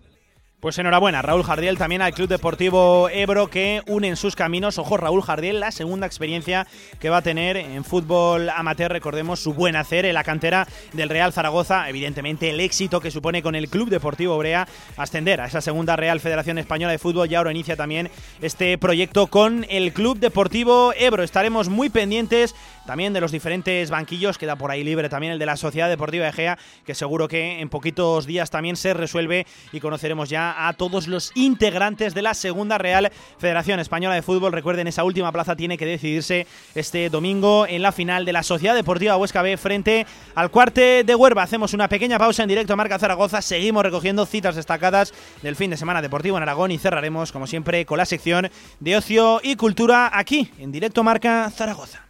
Pues 0.61 0.77
enhorabuena, 0.77 1.23
Raúl 1.23 1.43
Jardiel 1.43 1.79
también 1.79 2.03
al 2.03 2.13
Club 2.13 2.29
Deportivo 2.29 3.09
Ebro 3.09 3.49
que 3.49 3.83
une 3.87 4.09
en 4.09 4.17
sus 4.17 4.37
caminos. 4.37 4.77
Ojo, 4.77 4.99
Raúl 4.99 5.23
Jardiel, 5.23 5.59
la 5.59 5.71
segunda 5.71 6.07
experiencia 6.07 6.67
que 6.99 7.09
va 7.09 7.17
a 7.17 7.23
tener 7.23 7.57
en 7.57 7.83
fútbol 7.83 8.51
amateur. 8.51 8.93
Recordemos 8.93 9.41
su 9.41 9.55
buen 9.55 9.75
hacer 9.75 10.05
en 10.05 10.13
la 10.13 10.23
cantera 10.23 10.69
del 10.93 11.09
Real 11.09 11.33
Zaragoza. 11.33 11.89
Evidentemente, 11.89 12.51
el 12.51 12.61
éxito 12.61 13.01
que 13.01 13.11
supone 13.11 13.43
con 13.43 13.55
el 13.55 13.71
Club 13.71 13.89
Deportivo 13.89 14.37
Obrea 14.37 14.69
ascender 14.99 15.41
a 15.41 15.47
esa 15.47 15.63
segunda 15.63 15.97
Real 15.97 16.21
Federación 16.21 16.59
Española 16.59 16.93
de 16.93 16.99
Fútbol. 16.99 17.31
Y 17.31 17.37
ahora 17.37 17.53
inicia 17.53 17.77
también 17.77 18.11
este 18.43 18.77
proyecto 18.77 19.29
con 19.29 19.65
el 19.71 19.95
Club 19.95 20.19
Deportivo 20.19 20.93
Ebro. 20.95 21.23
Estaremos 21.23 21.71
muy 21.71 21.89
pendientes 21.89 22.55
también 22.91 23.13
de 23.13 23.21
los 23.21 23.31
diferentes 23.31 23.89
banquillos. 23.89 24.37
Queda 24.37 24.57
por 24.57 24.73
ahí 24.73 24.83
libre 24.83 25.09
también 25.09 25.35
el 25.35 25.39
de 25.39 25.47
la 25.47 25.57
Sociedad 25.57 25.89
Deportiva 25.89 26.27
Egea, 26.27 26.59
que 26.85 26.97
seguro 26.97 27.29
que 27.29 27.61
en 27.61 27.69
poquitos 27.69 28.27
días 28.27 28.51
también 28.51 28.75
se 28.75 28.95
resuelve 28.95 29.47
y 29.71 29.79
conoceremos 29.79 30.29
ya 30.29 30.67
a 30.67 30.73
todos 30.73 31.07
los 31.07 31.31
integrantes 31.37 32.15
de 32.15 32.23
la 32.23 32.35
segunda 32.35 32.79
Real 32.79 33.13
Federación 33.39 33.79
Española 33.79 34.17
de 34.17 34.23
Fútbol. 34.23 34.51
Recuerden, 34.53 34.89
esa 34.89 35.05
última 35.05 35.31
plaza 35.31 35.55
tiene 35.55 35.79
que 35.79 35.87
decidirse 35.87 36.49
este 36.75 37.11
domingo 37.11 37.65
en 37.65 37.83
la 37.83 37.93
final 37.93 38.25
de 38.25 38.33
la 38.33 38.43
Sociedad 38.43 38.75
Deportiva 38.75 39.17
Huesca 39.17 39.43
B 39.43 39.57
frente 39.57 40.05
al 40.35 40.51
Cuarte 40.51 41.05
de 41.05 41.15
Huerva. 41.15 41.45
Hacemos 41.45 41.75
una 41.75 41.87
pequeña 41.87 42.19
pausa 42.19 42.43
en 42.43 42.49
directo 42.49 42.73
a 42.73 42.77
Marca 42.77 42.99
Zaragoza. 42.99 43.41
Seguimos 43.41 43.85
recogiendo 43.85 44.27
citas 44.27 44.57
destacadas 44.57 45.15
del 45.43 45.55
fin 45.55 45.71
de 45.71 45.77
semana 45.77 46.03
deportivo 46.03 46.39
en 46.39 46.43
Aragón 46.43 46.73
y 46.73 46.79
cerraremos, 46.79 47.31
como 47.31 47.47
siempre, 47.47 47.87
con 47.87 47.99
la 47.99 48.05
sección 48.05 48.51
de 48.81 48.97
ocio 48.97 49.41
y 49.45 49.55
cultura 49.55 50.11
aquí 50.13 50.51
en 50.59 50.73
directo 50.73 51.05
Marca 51.05 51.49
Zaragoza. 51.55 52.10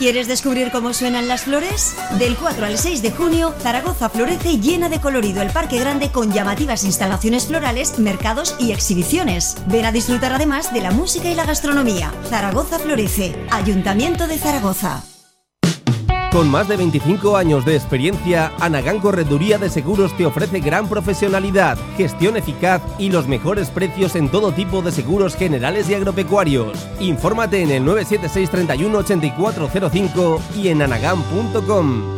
¿Quieres 0.00 0.28
descubrir 0.28 0.70
cómo 0.70 0.94
suenan 0.94 1.28
las 1.28 1.42
flores? 1.42 1.94
Del 2.18 2.34
4 2.34 2.64
al 2.64 2.78
6 2.78 3.02
de 3.02 3.10
junio, 3.10 3.54
Zaragoza 3.60 4.08
florece 4.08 4.58
llena 4.58 4.88
de 4.88 4.98
colorido 4.98 5.42
el 5.42 5.50
Parque 5.50 5.78
Grande 5.78 6.10
con 6.10 6.32
llamativas 6.32 6.84
instalaciones 6.84 7.48
florales, 7.48 7.98
mercados 7.98 8.56
y 8.58 8.72
exhibiciones. 8.72 9.58
Ven 9.66 9.84
a 9.84 9.92
disfrutar 9.92 10.32
además 10.32 10.72
de 10.72 10.80
la 10.80 10.90
música 10.90 11.28
y 11.28 11.34
la 11.34 11.44
gastronomía. 11.44 12.14
Zaragoza 12.30 12.78
florece. 12.78 13.36
Ayuntamiento 13.50 14.26
de 14.26 14.38
Zaragoza. 14.38 15.02
Con 16.30 16.48
más 16.48 16.68
de 16.68 16.76
25 16.76 17.36
años 17.36 17.64
de 17.64 17.74
experiencia, 17.74 18.52
Anagán 18.60 19.00
Correduría 19.00 19.58
de 19.58 19.68
Seguros 19.68 20.16
te 20.16 20.26
ofrece 20.26 20.60
gran 20.60 20.88
profesionalidad, 20.88 21.76
gestión 21.96 22.36
eficaz 22.36 22.80
y 23.00 23.10
los 23.10 23.26
mejores 23.26 23.68
precios 23.68 24.14
en 24.14 24.28
todo 24.28 24.52
tipo 24.52 24.80
de 24.80 24.92
seguros 24.92 25.34
generales 25.34 25.90
y 25.90 25.94
agropecuarios. 25.94 26.86
Infórmate 27.00 27.62
en 27.62 27.72
el 27.72 27.84
976 27.84 28.48
31 28.48 28.98
8405 28.98 30.42
y 30.56 30.68
en 30.68 30.82
anagán.com. 30.82 32.14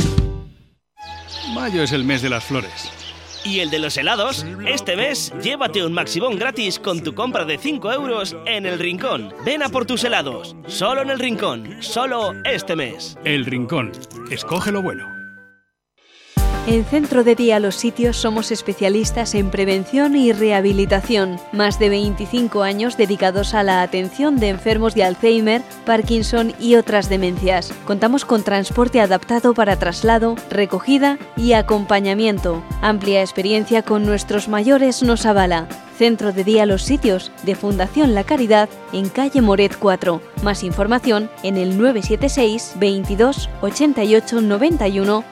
Mayo 1.55 1.83
es 1.83 1.93
el 1.93 2.05
mes 2.05 2.21
de 2.21 2.29
las 2.29 2.45
flores. 2.45 3.02
Y 3.45 3.59
el 3.61 3.71
de 3.71 3.81
los 3.81 3.97
helados, 3.97 4.47
este 4.67 4.97
mes 4.97 5.33
llévate 5.43 5.85
un 5.85 5.93
Maximón 5.93 6.39
gratis 6.39 6.79
con 6.79 7.03
tu 7.03 7.15
compra 7.15 7.45
de 7.45 7.59
5 7.59 7.93
euros 7.93 8.37
en 8.47 8.67
El 8.67 8.79
Rincón. 8.79 9.35
Ven 9.45 9.63
a 9.63 9.69
por 9.69 9.85
tus 9.85 10.05
helados, 10.05 10.55
solo 10.67 11.03
en 11.03 11.11
El 11.11 11.19
Rincón, 11.19 11.83
solo 11.83 12.35
este 12.45 12.77
mes. 12.77 13.19
El 13.25 13.45
Rincón. 13.45 13.91
Escoge 14.31 14.71
lo 14.71 14.81
bueno. 14.81 15.22
En 16.65 16.85
Centro 16.85 17.25
de 17.25 17.35
Día 17.35 17.59
Los 17.59 17.75
Sitios 17.75 18.17
somos 18.17 18.53
especialistas 18.53 19.35
en 19.35 19.51
prevención 19.51 20.15
y 20.15 20.33
rehabilitación. 20.33 21.41
Más 21.51 21.81
de 21.81 21.89
25 21.89 22.63
años 22.63 22.97
dedicados 22.97 23.55
a 23.55 23.65
la 23.65 23.83
atención 23.83 24.37
de 24.37 24.51
enfermos 24.51 24.95
de 24.95 25.03
Alzheimer, 25.03 25.63
Parkinson 25.85 26.55
y 26.61 26.77
otras 26.77 27.09
demencias. 27.09 27.73
Contamos 27.85 28.25
con 28.25 28.45
transporte 28.45 29.01
adaptado 29.01 29.55
para 29.55 29.77
traslado, 29.77 30.37
recogida 30.51 31.19
y 31.37 31.55
acompañamiento. 31.55 32.63
Amplia 32.81 33.23
experiencia 33.23 33.83
con 33.83 34.07
nuestros 34.07 34.47
mayores 34.47 35.03
nos 35.03 35.27
avala. 35.27 35.67
Centro 35.99 36.33
de 36.33 36.45
Día 36.45 36.65
Los 36.65 36.83
Sitios 36.85 37.33
de 37.43 37.57
Fundación 37.57 38.15
La 38.15 38.23
Caridad 38.23 38.69
en 38.93 39.09
calle 39.09 39.43
Moret 39.43 39.77
4. 39.77 40.23
Más 40.43 40.63
información 40.63 41.29
en 41.43 41.57
el 41.57 41.77
976 41.77 42.75
22 42.79 43.51
88 43.63 44.41
91 44.41 45.32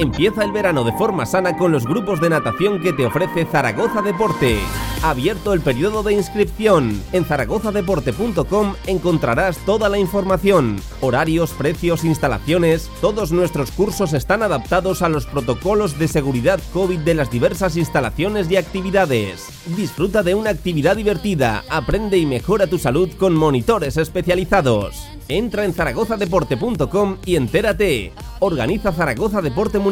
Empieza 0.00 0.44
el 0.44 0.52
verano 0.52 0.82
de 0.82 0.92
forma 0.92 1.26
sana 1.26 1.58
con 1.58 1.72
los 1.72 1.84
grupos 1.84 2.22
de 2.22 2.30
natación 2.30 2.80
que 2.80 2.94
te 2.94 3.04
ofrece 3.04 3.44
Zaragoza 3.44 4.00
Deporte. 4.00 4.56
Abierto 5.02 5.52
el 5.52 5.60
periodo 5.60 6.02
de 6.02 6.14
inscripción. 6.14 7.02
En 7.12 7.26
zaragozadeporte.com 7.26 8.76
encontrarás 8.86 9.58
toda 9.66 9.90
la 9.90 9.98
información. 9.98 10.80
Horarios, 11.02 11.50
precios, 11.50 12.02
instalaciones. 12.04 12.90
Todos 13.02 13.30
nuestros 13.30 13.72
cursos 13.72 14.14
están 14.14 14.42
adaptados 14.42 15.02
a 15.02 15.10
los 15.10 15.26
protocolos 15.26 15.98
de 15.98 16.08
seguridad 16.08 16.60
COVID 16.72 17.00
de 17.00 17.14
las 17.14 17.30
diversas 17.30 17.76
instalaciones 17.76 18.50
y 18.50 18.56
actividades. 18.56 19.48
Disfruta 19.76 20.22
de 20.22 20.34
una 20.34 20.48
actividad 20.48 20.96
divertida. 20.96 21.62
Aprende 21.68 22.16
y 22.16 22.24
mejora 22.24 22.68
tu 22.68 22.78
salud 22.78 23.10
con 23.18 23.34
monitores 23.34 23.98
especializados. 23.98 24.96
Entra 25.28 25.66
en 25.66 25.74
zaragozadeporte.com 25.74 27.18
y 27.26 27.36
entérate. 27.36 28.12
Organiza 28.40 28.92
Zaragoza 28.92 29.42
Deporte 29.42 29.78
Municipal. 29.78 29.89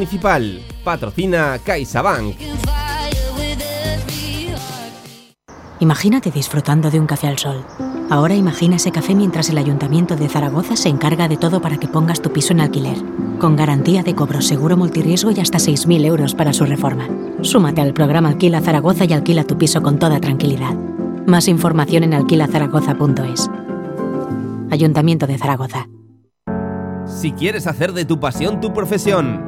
Patrocina 0.85 1.59
CaixaBank. 1.65 2.37
Imagínate 5.81 6.31
disfrutando 6.31 6.91
de 6.91 6.99
un 6.99 7.07
café 7.07 7.29
al 7.29 7.39
sol. 7.39 7.65
Ahora 8.11 8.35
imagina 8.35 8.77
ese 8.77 8.91
café 8.91 9.15
mientras 9.15 9.49
el 9.51 9.59
Ayuntamiento 9.59 10.17
de 10.17 10.29
Zaragoza 10.29 10.77
se 10.77 10.89
encarga 10.89 11.29
de 11.29 11.37
todo 11.37 11.61
para 11.61 11.77
que 11.77 11.87
pongas 11.87 12.21
tu 12.21 12.33
piso 12.33 12.53
en 12.53 12.61
alquiler, 12.61 12.97
con 13.39 13.55
garantía 13.55 14.03
de 14.03 14.15
cobro 14.15 14.41
seguro 14.41 14.77
multirriesgo 14.77 15.31
y 15.31 15.41
hasta 15.41 15.59
6.000 15.59 16.05
euros 16.05 16.35
para 16.35 16.53
su 16.53 16.65
reforma. 16.65 17.09
Súmate 17.43 17.81
al 17.81 17.93
programa 17.93 18.31
Alquila 18.31 18.61
Zaragoza 18.61 19.05
y 19.05 19.13
alquila 19.13 19.45
tu 19.45 19.57
piso 19.57 19.83
con 19.83 19.99
toda 19.99 20.21
tranquilidad. 20.21 20.75
Más 21.27 21.47
información 21.49 22.03
en 22.03 22.15
alquilazaragoza.es. 22.15 23.51
Ayuntamiento 24.71 25.27
de 25.27 25.39
Zaragoza. 25.39 25.87
Si 27.07 27.33
quieres 27.33 27.67
hacer 27.67 27.93
de 27.93 28.05
tu 28.05 28.19
pasión 28.19 28.61
tu 28.61 28.73
profesión, 28.73 29.48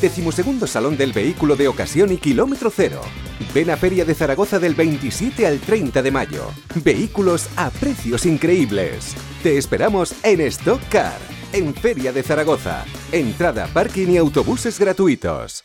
decimosegundo 0.00 0.66
Salón 0.66 0.96
del 0.96 1.12
Vehículo 1.12 1.56
de 1.56 1.68
Ocasión 1.68 2.12
y 2.12 2.16
Kilómetro 2.18 2.70
Cero. 2.74 3.00
Ven 3.52 3.70
a 3.70 3.76
Feria 3.76 4.04
de 4.04 4.14
Zaragoza 4.14 4.58
del 4.58 4.74
27 4.74 5.46
al 5.46 5.60
30 5.60 6.02
de 6.02 6.10
mayo. 6.10 6.50
Vehículos 6.82 7.48
a 7.56 7.70
precios 7.70 8.26
increíbles. 8.26 9.14
Te 9.42 9.58
esperamos 9.58 10.14
en 10.22 10.40
Stock 10.42 10.80
Car, 10.88 11.18
en 11.52 11.74
Feria 11.74 12.12
de 12.12 12.22
Zaragoza. 12.22 12.84
Entrada, 13.12 13.68
parking 13.72 14.08
y 14.08 14.16
autobuses 14.16 14.78
gratuitos. 14.78 15.64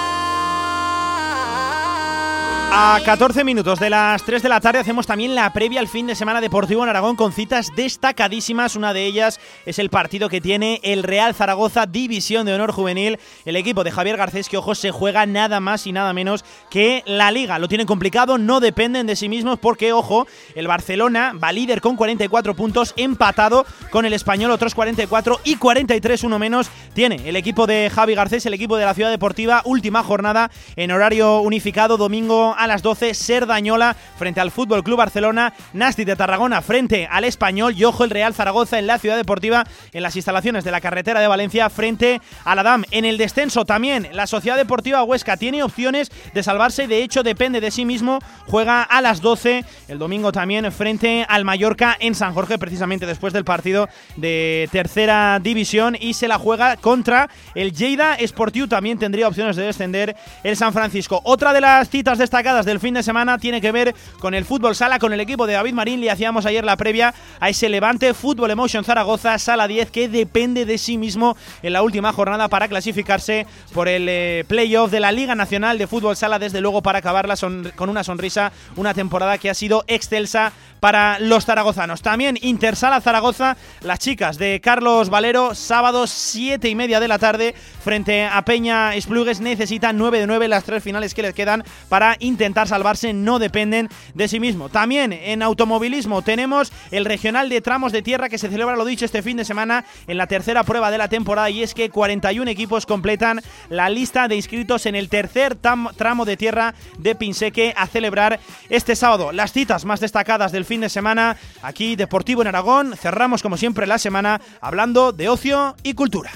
A 2.73 3.01
14 3.03 3.43
minutos 3.43 3.81
de 3.81 3.89
las 3.89 4.23
3 4.23 4.41
de 4.41 4.47
la 4.47 4.61
tarde 4.61 4.79
hacemos 4.79 5.05
también 5.05 5.35
la 5.35 5.51
previa 5.51 5.81
al 5.81 5.89
fin 5.89 6.07
de 6.07 6.15
semana 6.15 6.39
deportivo 6.39 6.83
en 6.83 6.89
Aragón 6.89 7.17
con 7.17 7.33
citas 7.33 7.67
destacadísimas. 7.75 8.77
Una 8.77 8.93
de 8.93 9.05
ellas 9.05 9.41
es 9.65 9.77
el 9.77 9.89
partido 9.89 10.29
que 10.29 10.39
tiene 10.39 10.79
el 10.81 11.03
Real 11.03 11.35
Zaragoza 11.35 11.85
División 11.85 12.45
de 12.45 12.53
Honor 12.53 12.71
Juvenil. 12.71 13.19
El 13.43 13.57
equipo 13.57 13.83
de 13.83 13.91
Javier 13.91 14.15
Garcés 14.15 14.47
que, 14.47 14.55
ojo, 14.55 14.73
se 14.73 14.91
juega 14.91 15.25
nada 15.25 15.59
más 15.59 15.85
y 15.85 15.91
nada 15.91 16.13
menos 16.13 16.45
que 16.69 17.03
la 17.05 17.29
liga. 17.29 17.59
Lo 17.59 17.67
tienen 17.67 17.87
complicado, 17.87 18.37
no 18.37 18.61
dependen 18.61 19.05
de 19.05 19.17
sí 19.17 19.27
mismos 19.27 19.59
porque, 19.59 19.91
ojo, 19.91 20.25
el 20.55 20.67
Barcelona 20.67 21.33
va 21.33 21.51
líder 21.51 21.81
con 21.81 21.97
44 21.97 22.55
puntos, 22.55 22.93
empatado 22.95 23.65
con 23.89 24.05
el 24.05 24.13
español 24.13 24.49
otros 24.49 24.75
44 24.75 25.41
y 25.43 25.57
43, 25.57 26.23
uno 26.23 26.39
menos, 26.39 26.71
tiene 26.93 27.19
el 27.25 27.35
equipo 27.35 27.67
de 27.67 27.89
Javi 27.89 28.15
Garcés, 28.15 28.45
el 28.45 28.53
equipo 28.53 28.77
de 28.77 28.85
la 28.85 28.93
Ciudad 28.93 29.09
Deportiva. 29.09 29.61
Última 29.65 30.03
jornada 30.03 30.49
en 30.77 30.91
horario 30.91 31.41
unificado, 31.41 31.97
domingo 31.97 32.55
a 32.61 32.67
las 32.67 32.83
12 32.83 33.15
Serdañola 33.15 33.95
frente 34.17 34.39
al 34.39 34.51
Fútbol 34.51 34.83
Club 34.83 34.97
Barcelona, 34.97 35.51
Nasti 35.73 36.05
de 36.05 36.15
Tarragona 36.15 36.61
frente 36.61 37.07
al 37.09 37.23
Español 37.23 37.73
y 37.75 37.85
ojo 37.85 38.03
el 38.03 38.11
Real 38.11 38.35
Zaragoza 38.35 38.77
en 38.77 38.85
la 38.85 38.99
Ciudad 38.99 39.17
Deportiva 39.17 39.63
en 39.93 40.03
las 40.03 40.15
instalaciones 40.15 40.63
de 40.63 40.69
la 40.69 40.79
carretera 40.79 41.19
de 41.19 41.27
Valencia 41.27 41.71
frente 41.71 42.21
a 42.45 42.53
la 42.53 42.61
DAM. 42.61 42.83
En 42.91 43.05
el 43.05 43.17
descenso 43.17 43.65
también 43.65 44.09
la 44.11 44.27
Sociedad 44.27 44.57
Deportiva 44.57 45.01
Huesca 45.03 45.37
tiene 45.37 45.63
opciones 45.63 46.11
de 46.35 46.43
salvarse, 46.43 46.87
de 46.87 47.01
hecho 47.01 47.23
depende 47.23 47.61
de 47.61 47.71
sí 47.71 47.83
mismo, 47.83 48.19
juega 48.45 48.83
a 48.83 49.01
las 49.01 49.21
12 49.21 49.65
el 49.87 49.97
domingo 49.97 50.31
también 50.31 50.71
frente 50.71 51.25
al 51.27 51.45
Mallorca 51.45 51.97
en 51.99 52.13
San 52.13 52.35
Jorge 52.35 52.59
precisamente 52.59 53.07
después 53.07 53.33
del 53.33 53.43
partido 53.43 53.89
de 54.17 54.69
tercera 54.71 55.39
división 55.41 55.97
y 55.99 56.13
se 56.13 56.27
la 56.27 56.37
juega 56.37 56.77
contra 56.77 57.27
el 57.55 57.71
Lleida 57.71 58.17
Sportiu 58.23 58.67
también 58.67 58.99
tendría 58.99 59.27
opciones 59.27 59.55
de 59.55 59.63
descender 59.63 60.15
el 60.43 60.55
San 60.55 60.73
Francisco. 60.73 61.21
Otra 61.23 61.53
de 61.53 61.61
las 61.61 61.89
citas 61.89 62.19
destacadas 62.19 62.50
del 62.51 62.81
fin 62.81 62.93
de 62.93 63.01
semana 63.01 63.37
tiene 63.37 63.61
que 63.61 63.71
ver 63.71 63.95
con 64.19 64.33
el 64.33 64.43
fútbol 64.43 64.75
sala, 64.75 64.99
con 64.99 65.13
el 65.13 65.21
equipo 65.21 65.47
de 65.47 65.53
David 65.53 65.73
Marín. 65.73 66.01
Le 66.01 66.11
hacíamos 66.11 66.45
ayer 66.45 66.65
la 66.65 66.75
previa 66.75 67.13
a 67.39 67.47
ese 67.47 67.69
Levante 67.69 68.13
Fútbol 68.13 68.51
Emotion 68.51 68.83
Zaragoza, 68.83 69.39
sala 69.39 69.67
10, 69.67 69.89
que 69.89 70.09
depende 70.09 70.65
de 70.65 70.77
sí 70.77 70.97
mismo 70.97 71.37
en 71.63 71.71
la 71.71 71.81
última 71.81 72.11
jornada 72.11 72.49
para 72.49 72.67
clasificarse 72.67 73.47
por 73.73 73.87
el 73.87 74.07
eh, 74.09 74.43
playoff 74.47 74.91
de 74.91 74.99
la 74.99 75.13
Liga 75.13 75.33
Nacional 75.33 75.77
de 75.77 75.87
Fútbol 75.87 76.17
Sala, 76.17 76.39
desde 76.39 76.59
luego 76.59 76.81
para 76.81 76.99
acabarla 76.99 77.35
con 77.75 77.89
una 77.89 78.03
sonrisa, 78.03 78.51
una 78.75 78.93
temporada 78.93 79.37
que 79.37 79.49
ha 79.49 79.53
sido 79.53 79.85
excelsa 79.87 80.51
para 80.81 81.19
los 81.19 81.45
zaragozanos. 81.45 82.01
También 82.01 82.37
Intersala 82.41 82.99
Zaragoza, 82.99 83.55
las 83.81 83.99
chicas 83.99 84.37
de 84.37 84.59
Carlos 84.61 85.09
Valero, 85.09 85.55
sábado 85.55 86.07
7 86.07 86.67
y 86.67 86.75
media 86.75 86.99
de 86.99 87.07
la 87.07 87.19
tarde, 87.19 87.53
frente 87.83 88.25
a 88.25 88.41
Peña 88.43 88.95
Esplugues, 88.95 89.39
necesitan 89.39 89.97
9 89.97 90.19
de 90.19 90.27
9 90.27 90.47
las 90.47 90.63
tres 90.63 90.83
finales 90.83 91.13
que 91.13 91.21
les 91.21 91.35
quedan 91.35 91.63
para 91.87 92.17
intentar 92.41 92.67
salvarse, 92.67 93.13
no 93.13 93.37
dependen 93.37 93.87
de 94.15 94.27
sí 94.27 94.39
mismo. 94.39 94.69
También 94.69 95.13
en 95.13 95.43
automovilismo 95.43 96.23
tenemos 96.23 96.71
el 96.89 97.05
regional 97.05 97.49
de 97.49 97.61
tramos 97.61 97.91
de 97.91 98.01
tierra 98.01 98.29
que 98.29 98.39
se 98.39 98.49
celebra, 98.49 98.75
lo 98.75 98.83
dicho, 98.83 99.05
este 99.05 99.21
fin 99.21 99.37
de 99.37 99.45
semana 99.45 99.85
en 100.07 100.17
la 100.17 100.25
tercera 100.25 100.63
prueba 100.63 100.89
de 100.89 100.97
la 100.97 101.07
temporada 101.07 101.51
y 101.51 101.61
es 101.61 101.75
que 101.75 101.91
41 101.91 102.49
equipos 102.49 102.87
completan 102.87 103.41
la 103.69 103.89
lista 103.89 104.27
de 104.27 104.35
inscritos 104.35 104.87
en 104.87 104.95
el 104.95 105.07
tercer 105.07 105.55
tramo 105.55 106.25
de 106.25 106.37
tierra 106.37 106.73
de 106.97 107.13
Pinseque 107.13 107.75
a 107.77 107.85
celebrar 107.85 108.39
este 108.69 108.95
sábado. 108.95 109.31
Las 109.31 109.53
citas 109.53 109.85
más 109.85 109.99
destacadas 109.99 110.51
del 110.51 110.65
fin 110.65 110.81
de 110.81 110.89
semana 110.89 111.37
aquí 111.61 111.95
Deportivo 111.95 112.41
en 112.41 112.47
Aragón. 112.47 112.97
Cerramos 112.97 113.43
como 113.43 113.55
siempre 113.55 113.85
la 113.85 113.99
semana 113.99 114.41
hablando 114.61 115.11
de 115.11 115.29
ocio 115.29 115.75
y 115.83 115.93
cultura. 115.93 116.31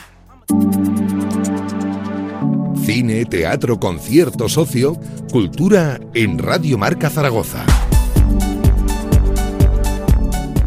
Cine, 2.85 3.25
teatro, 3.25 3.79
concierto, 3.79 4.47
socio, 4.47 4.99
cultura 5.31 5.99
en 6.13 6.37
Radio 6.37 6.77
Marca 6.77 7.09
Zaragoza. 7.09 7.65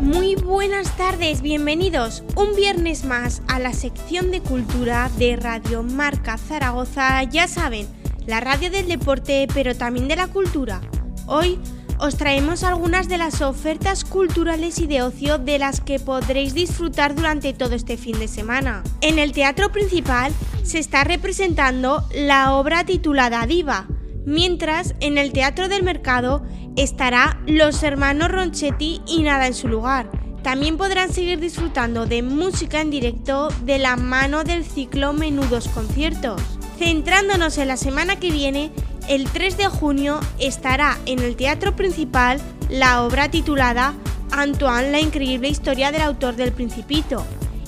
Muy 0.00 0.34
buenas 0.34 0.96
tardes, 0.96 1.42
bienvenidos 1.42 2.24
un 2.34 2.56
viernes 2.56 3.04
más 3.04 3.40
a 3.46 3.60
la 3.60 3.72
sección 3.72 4.32
de 4.32 4.40
cultura 4.40 5.12
de 5.16 5.36
Radio 5.36 5.84
Marca 5.84 6.38
Zaragoza. 6.38 7.22
Ya 7.22 7.46
saben, 7.46 7.86
la 8.26 8.40
radio 8.40 8.68
del 8.68 8.88
deporte, 8.88 9.46
pero 9.54 9.76
también 9.76 10.08
de 10.08 10.16
la 10.16 10.26
cultura. 10.26 10.80
Hoy 11.26 11.60
os 12.00 12.16
traemos 12.16 12.64
algunas 12.64 13.08
de 13.08 13.18
las 13.18 13.42
ofertas 13.42 14.04
culturales 14.04 14.78
y 14.78 14.86
de 14.86 15.02
ocio 15.02 15.38
de 15.38 15.58
las 15.58 15.80
que 15.80 15.98
podréis 15.98 16.54
disfrutar 16.54 17.14
durante 17.14 17.52
todo 17.52 17.74
este 17.74 17.96
fin 17.96 18.18
de 18.18 18.28
semana. 18.28 18.82
En 19.00 19.18
el 19.18 19.32
teatro 19.32 19.72
principal 19.72 20.32
se 20.62 20.78
está 20.78 21.04
representando 21.04 22.04
la 22.14 22.54
obra 22.54 22.84
titulada 22.84 23.46
Diva, 23.46 23.86
mientras 24.26 24.94
en 25.00 25.18
el 25.18 25.32
Teatro 25.32 25.68
del 25.68 25.82
Mercado 25.82 26.44
estará 26.76 27.40
Los 27.46 27.82
Hermanos 27.82 28.30
Ronchetti 28.30 29.00
y 29.06 29.22
Nada 29.22 29.46
en 29.46 29.54
su 29.54 29.68
lugar. 29.68 30.10
También 30.42 30.76
podrán 30.76 31.12
seguir 31.12 31.40
disfrutando 31.40 32.06
de 32.06 32.22
música 32.22 32.80
en 32.80 32.90
directo 32.90 33.48
de 33.64 33.78
la 33.78 33.96
mano 33.96 34.44
del 34.44 34.64
ciclo 34.64 35.12
Menudos 35.12 35.68
Conciertos. 35.68 36.57
Centrándonos 36.78 37.58
en 37.58 37.66
la 37.66 37.76
semana 37.76 38.20
que 38.20 38.30
viene, 38.30 38.70
el 39.08 39.28
3 39.28 39.56
de 39.56 39.66
junio 39.66 40.20
estará 40.38 40.96
en 41.06 41.18
el 41.18 41.34
teatro 41.34 41.74
principal 41.74 42.40
la 42.70 43.02
obra 43.02 43.28
titulada 43.30 43.94
Antoine, 44.30 44.92
la 44.92 45.00
increíble 45.00 45.48
historia 45.48 45.90
del 45.90 46.02
autor 46.02 46.36
del 46.36 46.52
Principito. 46.52 47.24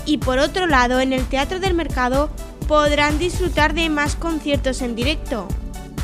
Y 0.07 0.19
por 0.19 0.39
otro 0.39 0.69
lado, 0.69 1.01
en 1.01 1.13
el 1.13 1.25
Teatro 1.25 1.59
del 1.59 1.75
Mercado 1.75 2.31
podrán 2.69 3.19
disfrutar 3.19 3.75
de 3.75 3.89
más 3.89 4.15
conciertos 4.15 4.81
en 4.81 4.95
directo. 4.95 5.49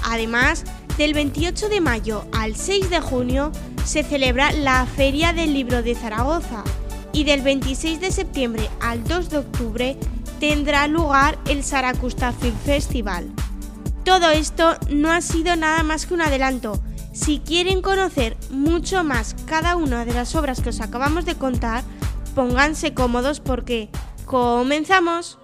Además, 0.04 0.64
del 0.98 1.14
28 1.14 1.68
de 1.68 1.80
mayo 1.80 2.24
al 2.32 2.56
6 2.56 2.90
de 2.90 3.00
junio 3.00 3.52
se 3.84 4.02
celebra 4.02 4.50
la 4.50 4.84
Feria 4.84 5.32
del 5.32 5.54
Libro 5.54 5.82
de 5.82 5.94
Zaragoza 5.94 6.64
y 7.12 7.22
del 7.22 7.42
26 7.42 8.00
de 8.00 8.10
septiembre 8.10 8.68
al 8.80 9.04
2 9.04 9.30
de 9.30 9.38
octubre 9.38 9.96
tendrá 10.40 10.86
lugar 10.86 11.38
el 11.48 11.64
Saracusta 11.64 12.32
Film 12.32 12.56
Festival. 12.64 13.30
Todo 14.04 14.30
esto 14.30 14.76
no 14.90 15.10
ha 15.10 15.20
sido 15.20 15.56
nada 15.56 15.82
más 15.82 16.06
que 16.06 16.14
un 16.14 16.20
adelanto. 16.20 16.80
Si 17.12 17.40
quieren 17.40 17.82
conocer 17.82 18.36
mucho 18.50 19.02
más 19.02 19.34
cada 19.46 19.76
una 19.76 20.04
de 20.04 20.12
las 20.12 20.34
obras 20.34 20.60
que 20.60 20.68
os 20.68 20.80
acabamos 20.80 21.24
de 21.24 21.34
contar, 21.34 21.82
pónganse 22.34 22.94
cómodos 22.94 23.40
porque 23.40 23.88
comenzamos. 24.26 25.38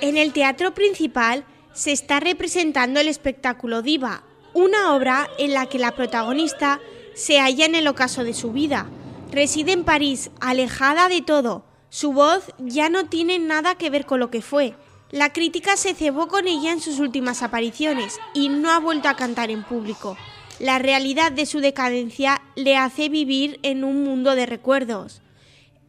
En 0.00 0.18
el 0.18 0.34
teatro 0.34 0.74
principal 0.74 1.46
se 1.72 1.92
está 1.92 2.20
representando 2.20 3.00
el 3.00 3.08
espectáculo 3.08 3.80
Diva, 3.80 4.22
una 4.54 4.94
obra 4.94 5.28
en 5.38 5.52
la 5.52 5.66
que 5.66 5.78
la 5.78 5.92
protagonista 5.92 6.80
se 7.14 7.38
halla 7.40 7.66
en 7.66 7.74
el 7.74 7.86
ocaso 7.86 8.24
de 8.24 8.34
su 8.34 8.52
vida. 8.52 8.86
Reside 9.30 9.72
en 9.72 9.84
París, 9.84 10.30
alejada 10.40 11.08
de 11.08 11.20
todo. 11.20 11.64
Su 11.90 12.12
voz 12.12 12.44
ya 12.58 12.88
no 12.88 13.06
tiene 13.06 13.38
nada 13.38 13.74
que 13.74 13.90
ver 13.90 14.06
con 14.06 14.20
lo 14.20 14.30
que 14.30 14.42
fue. 14.42 14.74
La 15.10 15.32
crítica 15.32 15.76
se 15.76 15.94
cebó 15.94 16.28
con 16.28 16.48
ella 16.48 16.72
en 16.72 16.80
sus 16.80 16.98
últimas 16.98 17.42
apariciones 17.42 18.18
y 18.32 18.48
no 18.48 18.70
ha 18.70 18.78
vuelto 18.78 19.08
a 19.08 19.16
cantar 19.16 19.50
en 19.50 19.62
público. 19.62 20.16
La 20.58 20.78
realidad 20.78 21.32
de 21.32 21.46
su 21.46 21.60
decadencia 21.60 22.42
le 22.54 22.76
hace 22.76 23.08
vivir 23.08 23.58
en 23.62 23.84
un 23.84 24.04
mundo 24.04 24.34
de 24.34 24.46
recuerdos. 24.46 25.20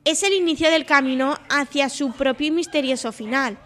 Es 0.05 0.23
el 0.23 0.33
inicio 0.33 0.69
del 0.69 0.85
camino 0.85 1.37
hacia 1.49 1.89
su 1.89 2.11
propio 2.11 2.47
y 2.47 2.51
misterioso 2.51 3.11
final. 3.11 3.57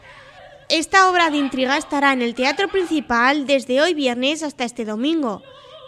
Esta 0.70 1.10
obra 1.10 1.32
de 1.32 1.38
intriga 1.38 1.78
estará 1.78 2.14
en 2.14 2.22
el 2.22 2.36
teatro 2.36 2.68
principal 2.68 3.48
desde 3.48 3.82
hoy 3.82 3.96
viernes 3.96 4.44
hasta 4.44 4.66
este 4.66 4.86
domingo. 4.86 5.42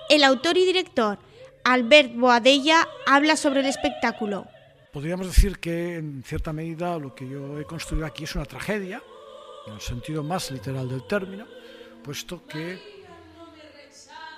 El 0.09 0.23
autor 0.23 0.57
y 0.57 0.65
director 0.65 1.19
Albert 1.63 2.15
Boadella 2.15 2.87
habla 3.05 3.35
sobre 3.35 3.59
el 3.59 3.67
espectáculo. 3.67 4.47
Podríamos 4.91 5.27
decir 5.27 5.59
que 5.59 5.97
en 5.97 6.23
cierta 6.23 6.51
medida 6.51 6.97
lo 6.97 7.13
que 7.13 7.29
yo 7.29 7.59
he 7.59 7.63
construido 7.63 8.07
aquí 8.07 8.23
es 8.23 8.33
una 8.33 8.45
tragedia, 8.45 9.03
en 9.67 9.73
el 9.73 9.81
sentido 9.81 10.23
más 10.23 10.49
literal 10.49 10.89
del 10.89 11.05
término, 11.05 11.45
puesto 12.03 12.47
que 12.47 12.79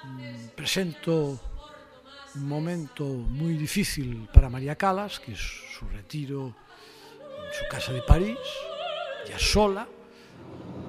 mm, 0.03 0.47
presento 0.57 1.39
un 2.35 2.47
momento 2.49 3.05
muy 3.05 3.53
difícil 3.53 4.27
para 4.33 4.49
María 4.49 4.75
Calas, 4.75 5.21
que 5.21 5.31
es 5.31 5.39
su 5.79 5.87
retiro 5.87 6.47
en 6.47 7.53
su 7.53 7.65
casa 7.69 7.93
de 7.93 8.01
París, 8.01 8.37
ya 9.25 9.39
sola, 9.39 9.87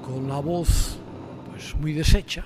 con 0.05 0.29
la 0.29 0.39
voz 0.39 0.99
pues 1.51 1.75
muy 1.77 1.93
deshecha, 1.93 2.45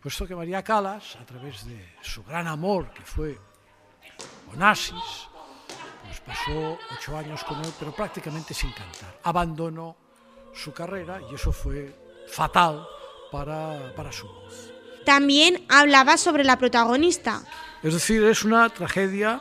puesto 0.00 0.26
que 0.26 0.34
María 0.34 0.62
Calas, 0.62 1.16
a 1.16 1.24
través 1.24 1.66
de 1.66 1.94
su 2.02 2.22
gran 2.24 2.46
amor, 2.46 2.90
que 2.90 3.02
fue 3.02 3.38
Onassis, 4.52 5.28
pues 6.04 6.20
pasó 6.20 6.78
ocho 6.96 7.16
años 7.16 7.42
con 7.44 7.58
él, 7.64 7.72
pero 7.78 7.92
prácticamente 7.92 8.54
sin 8.54 8.70
cantar. 8.72 9.18
Abandonó 9.24 9.96
su 10.54 10.72
carrera 10.72 11.20
y 11.30 11.34
eso 11.34 11.52
fue 11.52 11.94
fatal 12.28 12.86
para, 13.30 13.94
para 13.94 14.12
su 14.12 14.26
voz. 14.26 14.72
También 15.04 15.64
hablaba 15.68 16.16
sobre 16.16 16.44
la 16.44 16.58
protagonista. 16.58 17.42
Es 17.82 17.94
decir, 17.94 18.22
es 18.24 18.44
una 18.44 18.68
tragedia 18.68 19.40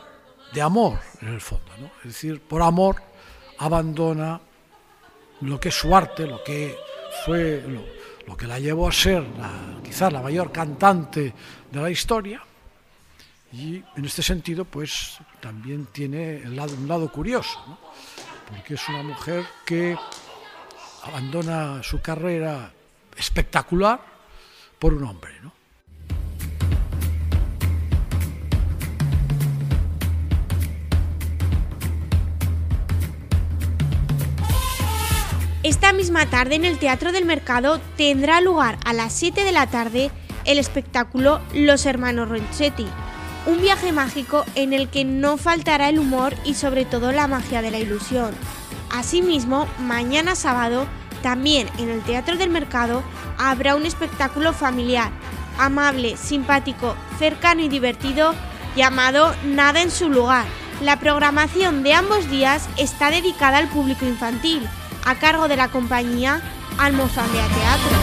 de 0.53 0.61
amor, 0.61 0.99
en 1.21 1.29
el 1.29 1.41
fondo. 1.41 1.71
¿no? 1.79 1.87
Es 1.99 2.13
decir, 2.13 2.41
por 2.41 2.61
amor 2.61 3.01
abandona 3.57 4.39
lo 5.41 5.59
que 5.59 5.69
es 5.69 5.75
su 5.75 5.95
arte, 5.95 6.25
lo 6.25 6.43
que 6.43 6.77
fue 7.25 7.63
lo, 8.25 8.35
que 8.35 8.47
la 8.47 8.59
llevó 8.59 8.87
a 8.87 8.91
ser 8.91 9.23
quizás 9.83 10.11
la 10.11 10.21
mayor 10.21 10.51
cantante 10.51 11.33
de 11.71 11.81
la 11.81 11.89
historia. 11.89 12.43
Y 13.53 13.81
en 13.95 14.05
este 14.05 14.21
sentido, 14.21 14.65
pues 14.65 15.17
también 15.39 15.87
tiene 15.87 16.43
un 16.45 16.87
lado 16.87 17.11
curioso, 17.11 17.79
porque 18.49 18.73
es 18.73 18.89
una 18.89 19.03
mujer 19.03 19.45
que 19.65 19.97
abandona 21.03 21.81
su 21.81 22.01
carrera 22.01 22.71
espectacular 23.15 24.01
por 24.77 24.93
un 24.93 25.03
hombre. 25.05 25.39
¿no? 25.41 25.56
Esta 35.67 35.91
misma 35.91 36.25
tarde 36.27 36.55
en 36.55 36.63
el 36.63 36.79
Teatro 36.79 37.11
del 37.11 37.25
Mercado 37.25 37.81
tendrá 37.97 38.39
lugar 38.39 38.77
a 38.85 38.93
las 38.93 39.11
7 39.11 39.43
de 39.43 39.51
la 39.51 39.67
tarde 39.67 40.11
el 40.45 40.59
espectáculo 40.59 41.41
Los 41.53 41.85
Hermanos 41.85 42.29
Ronchetti, 42.29 42.87
un 43.47 43.59
viaje 43.59 43.91
mágico 43.91 44.45
en 44.55 44.71
el 44.71 44.87
que 44.87 45.03
no 45.03 45.35
faltará 45.35 45.89
el 45.89 45.99
humor 45.99 46.33
y 46.45 46.53
sobre 46.53 46.85
todo 46.85 47.11
la 47.11 47.27
magia 47.27 47.61
de 47.61 47.71
la 47.71 47.79
ilusión. 47.79 48.33
Asimismo, 48.91 49.67
mañana 49.77 50.37
sábado, 50.37 50.87
también 51.21 51.67
en 51.79 51.89
el 51.89 52.01
Teatro 52.01 52.37
del 52.37 52.49
Mercado, 52.49 53.03
habrá 53.37 53.75
un 53.75 53.85
espectáculo 53.85 54.53
familiar, 54.53 55.11
amable, 55.59 56.15
simpático, 56.15 56.95
cercano 57.19 57.59
y 57.59 57.67
divertido 57.67 58.33
llamado 58.77 59.35
Nada 59.43 59.81
en 59.81 59.91
su 59.91 60.07
lugar. 60.07 60.45
La 60.81 60.97
programación 60.97 61.83
de 61.83 61.93
ambos 61.93 62.29
días 62.29 62.69
está 62.77 63.11
dedicada 63.11 63.57
al 63.57 63.67
público 63.67 64.05
infantil, 64.05 64.65
a 65.07 65.15
cargo 65.15 65.47
de 65.47 65.55
la 65.55 65.69
compañía 65.69 66.41
Almozandea 66.77 67.47
Teatro. 67.47 67.97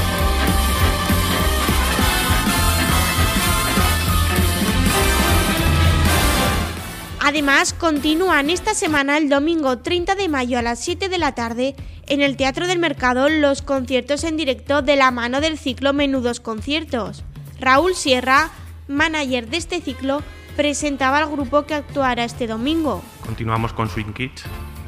Además, 7.21 7.75
continúan 7.75 8.49
esta 8.49 8.73
semana 8.73 9.19
el 9.19 9.29
domingo 9.29 9.79
30 9.79 10.15
de 10.15 10.29
mayo 10.31 10.59
a 10.59 10.63
las 10.63 10.79
7 10.81 11.11
de 11.11 11.19
la 11.19 11.35
tarde 11.35 11.77
en 12.07 12.23
el 12.23 12.39
Teatro 12.39 12.67
del 12.67 12.79
Mercado 12.79 13.29
los 13.29 13.61
conciertos 13.61 14.25
en 14.25 14.39
directo 14.39 14.81
de 14.81 14.97
la 14.97 15.11
mano 15.11 15.43
del 15.43 15.59
ciclo 15.59 15.93
Menudos 15.93 16.41
Conciertos. 16.41 17.23
Raúl 17.61 17.95
Sierra, 17.95 18.49
manager 18.89 19.49
de 19.49 19.59
este 19.59 19.83
ciclo, 19.83 20.23
presentaba 20.57 21.19
al 21.19 21.31
grupo 21.31 21.67
que 21.67 21.75
actuará 21.75 22.25
este 22.25 22.47
domingo. 22.47 23.03
Continuamos 23.27 23.75
con 23.75 23.91
Swing 23.91 24.15
Kids 24.15 24.45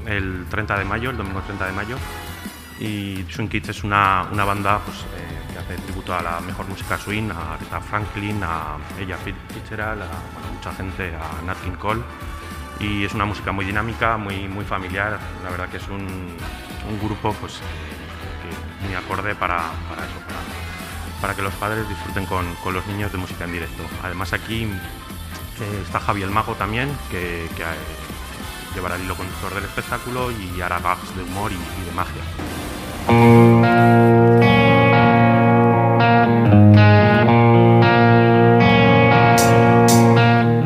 el 0.06 0.46
30 0.48 0.78
de 0.78 0.84
mayo, 0.84 1.10
el 1.10 1.16
domingo 1.16 1.40
30 1.42 1.66
de 1.66 1.72
mayo. 1.72 1.96
Y 2.78 3.24
Swing 3.30 3.48
Kids 3.48 3.70
es 3.70 3.84
una, 3.84 4.28
una 4.30 4.44
banda 4.44 4.80
pues, 4.84 4.98
eh, 4.98 5.52
que 5.52 5.58
hace 5.58 5.76
tributo 5.82 6.14
a 6.14 6.22
la 6.22 6.40
mejor 6.40 6.68
música 6.68 6.98
swing, 6.98 7.30
a 7.30 7.54
Aretha 7.54 7.80
Franklin, 7.80 8.40
a 8.42 8.76
Ella 9.00 9.16
Fitzgerald, 9.16 10.02
a 10.02 10.06
bueno, 10.06 10.52
mucha 10.54 10.72
gente, 10.74 11.12
a 11.14 11.44
Nat 11.44 11.58
King 11.62 11.76
Cole. 11.78 12.02
Y 12.78 13.04
es 13.04 13.14
una 13.14 13.24
música 13.24 13.52
muy 13.52 13.64
dinámica, 13.64 14.18
muy, 14.18 14.48
muy 14.48 14.64
familiar. 14.64 15.18
La 15.42 15.50
verdad 15.50 15.68
que 15.68 15.78
es 15.78 15.88
un, 15.88 16.02
un 16.02 16.98
grupo 17.02 17.32
pues, 17.40 17.60
muy 18.84 18.94
acorde 18.94 19.34
para, 19.34 19.70
para 19.88 20.04
eso, 20.04 20.20
para, 20.26 21.20
para, 21.20 21.34
que 21.34 21.42
los 21.42 21.54
padres 21.54 21.88
disfruten 21.88 22.26
con, 22.26 22.54
con, 22.56 22.74
los 22.74 22.86
niños 22.86 23.10
de 23.10 23.18
música 23.18 23.44
en 23.44 23.52
directo. 23.52 23.82
Además 24.02 24.34
aquí 24.34 24.64
eh, 24.64 25.82
está 25.82 25.98
Javier 26.00 26.28
Mago 26.28 26.54
también, 26.54 26.90
que, 27.10 27.48
que 27.56 27.64
llevará 28.77 28.97
el 28.97 29.05
hilo 29.05 29.16
conductor 29.16 29.55
del 29.55 29.65
espectáculo 29.65 30.31
y 30.31 30.61
hará 30.61 30.78
gags 30.81 31.16
de 31.16 31.23
humor 31.23 31.51
y, 31.51 31.55
y 31.55 31.85
de 31.86 31.93
magia. 31.93 32.23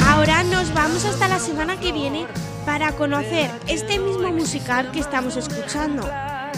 Ahora 0.08 0.42
nos 0.42 0.74
vamos 0.74 1.04
hasta 1.04 1.28
la 1.28 1.38
semana 1.38 1.78
que 1.78 1.92
viene 1.92 2.26
para 2.66 2.90
conocer 2.96 3.48
este 3.68 4.00
mismo 4.00 4.32
musical 4.32 4.90
que 4.90 4.98
estamos 4.98 5.36
escuchando. 5.36 6.02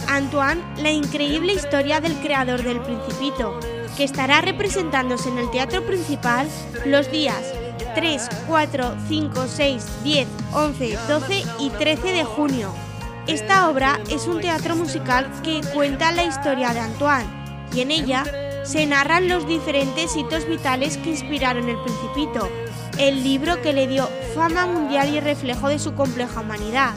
Antoine, 0.07 0.63
la 0.77 0.89
increíble 0.89 1.53
historia 1.53 2.01
del 2.01 2.15
creador 2.15 2.63
del 2.63 2.81
Principito, 2.81 3.59
que 3.95 4.03
estará 4.03 4.41
representándose 4.41 5.29
en 5.29 5.37
el 5.37 5.51
teatro 5.51 5.85
principal 5.85 6.47
los 6.85 7.11
días 7.11 7.53
3, 7.95 8.29
4, 8.47 8.95
5, 9.07 9.45
6, 9.47 9.85
10, 10.03 10.27
11, 10.53 10.97
12 11.07 11.32
y 11.63 11.69
13 11.69 12.11
de 12.11 12.23
junio. 12.25 12.73
Esta 13.25 13.69
obra 13.69 13.97
es 14.09 14.27
un 14.27 14.41
teatro 14.41 14.75
musical 14.75 15.31
que 15.43 15.61
cuenta 15.73 16.11
la 16.11 16.25
historia 16.25 16.73
de 16.73 16.81
Antoine 16.81 17.25
y 17.73 17.79
en 17.79 17.91
ella 17.91 18.25
se 18.65 18.85
narran 18.85 19.29
los 19.29 19.47
diferentes 19.47 20.15
hitos 20.17 20.45
vitales 20.45 20.97
que 20.97 21.11
inspiraron 21.11 21.69
el 21.69 21.77
Principito, 21.77 22.49
el 22.99 23.23
libro 23.23 23.61
que 23.61 23.71
le 23.71 23.87
dio 23.87 24.09
fama 24.35 24.65
mundial 24.65 25.13
y 25.15 25.21
reflejo 25.21 25.69
de 25.69 25.79
su 25.79 25.95
compleja 25.95 26.41
humanidad. 26.41 26.91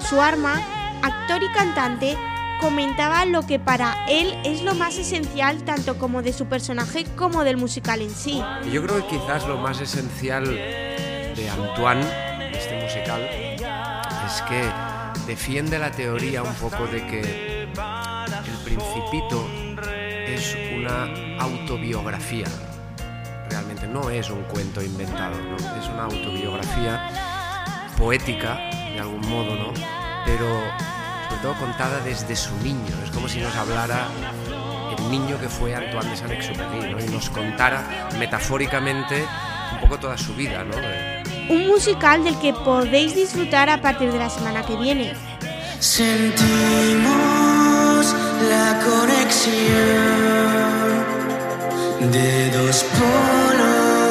Su 0.00 0.20
arma, 0.20 0.60
actor 1.02 1.40
y 1.44 1.52
cantante, 1.52 2.16
comentaba 2.60 3.24
lo 3.24 3.46
que 3.46 3.60
para 3.60 4.04
él 4.08 4.36
es 4.44 4.62
lo 4.62 4.74
más 4.74 4.98
esencial 4.98 5.62
tanto 5.62 5.96
como 5.96 6.22
de 6.22 6.32
su 6.32 6.46
personaje 6.46 7.04
como 7.16 7.44
del 7.44 7.56
musical 7.56 8.02
en 8.02 8.10
sí. 8.10 8.42
Yo 8.72 8.82
creo 8.82 9.06
que 9.06 9.16
quizás 9.16 9.46
lo 9.46 9.58
más 9.58 9.80
esencial 9.80 10.44
de 10.44 11.50
Antoine, 11.50 12.04
este 12.52 12.82
musical, 12.82 13.51
que 14.48 14.70
defiende 15.26 15.78
la 15.78 15.90
teoría 15.90 16.42
un 16.42 16.54
poco 16.54 16.86
de 16.86 17.06
que 17.06 17.62
el 17.62 18.58
principito 18.64 19.48
es 20.26 20.56
una 20.74 21.38
autobiografía. 21.38 22.46
Realmente 23.50 23.86
no 23.86 24.10
es 24.10 24.30
un 24.30 24.42
cuento 24.44 24.82
inventado, 24.82 25.36
¿no? 25.36 25.56
es 25.56 25.88
una 25.88 26.04
autobiografía 26.04 27.08
poética, 27.98 28.56
de 28.92 29.00
algún 29.00 29.28
modo, 29.28 29.54
¿no? 29.56 29.72
pero 30.24 30.60
sobre 31.28 31.42
todo 31.42 31.54
contada 31.54 32.00
desde 32.00 32.34
su 32.34 32.56
niño. 32.58 32.94
Es 33.04 33.10
como 33.10 33.28
si 33.28 33.40
nos 33.40 33.54
hablara 33.54 34.06
el 34.96 35.10
niño 35.10 35.38
que 35.40 35.48
fue 35.48 35.74
Antoine 35.74 36.10
de 36.10 36.16
Saint-Exupéry 36.16 36.92
¿no? 36.92 37.00
y 37.00 37.08
nos 37.08 37.30
contara 37.30 38.08
metafóricamente 38.18 39.24
un 39.72 39.80
poco 39.80 39.98
toda 39.98 40.16
su 40.16 40.34
vida. 40.34 40.64
¿no? 40.64 41.21
Un 41.48 41.66
musical 41.66 42.24
del 42.24 42.38
que 42.38 42.52
podéis 42.52 43.14
disfrutar 43.14 43.68
a 43.70 43.80
partir 43.80 44.12
de 44.12 44.18
la 44.18 44.30
semana 44.30 44.64
que 44.64 44.76
viene. 44.76 45.14
Sentimos 45.80 46.42
la 48.48 48.80
conexión 48.84 49.52
de 52.12 52.50
dos 52.50 52.84
polos 52.98 54.02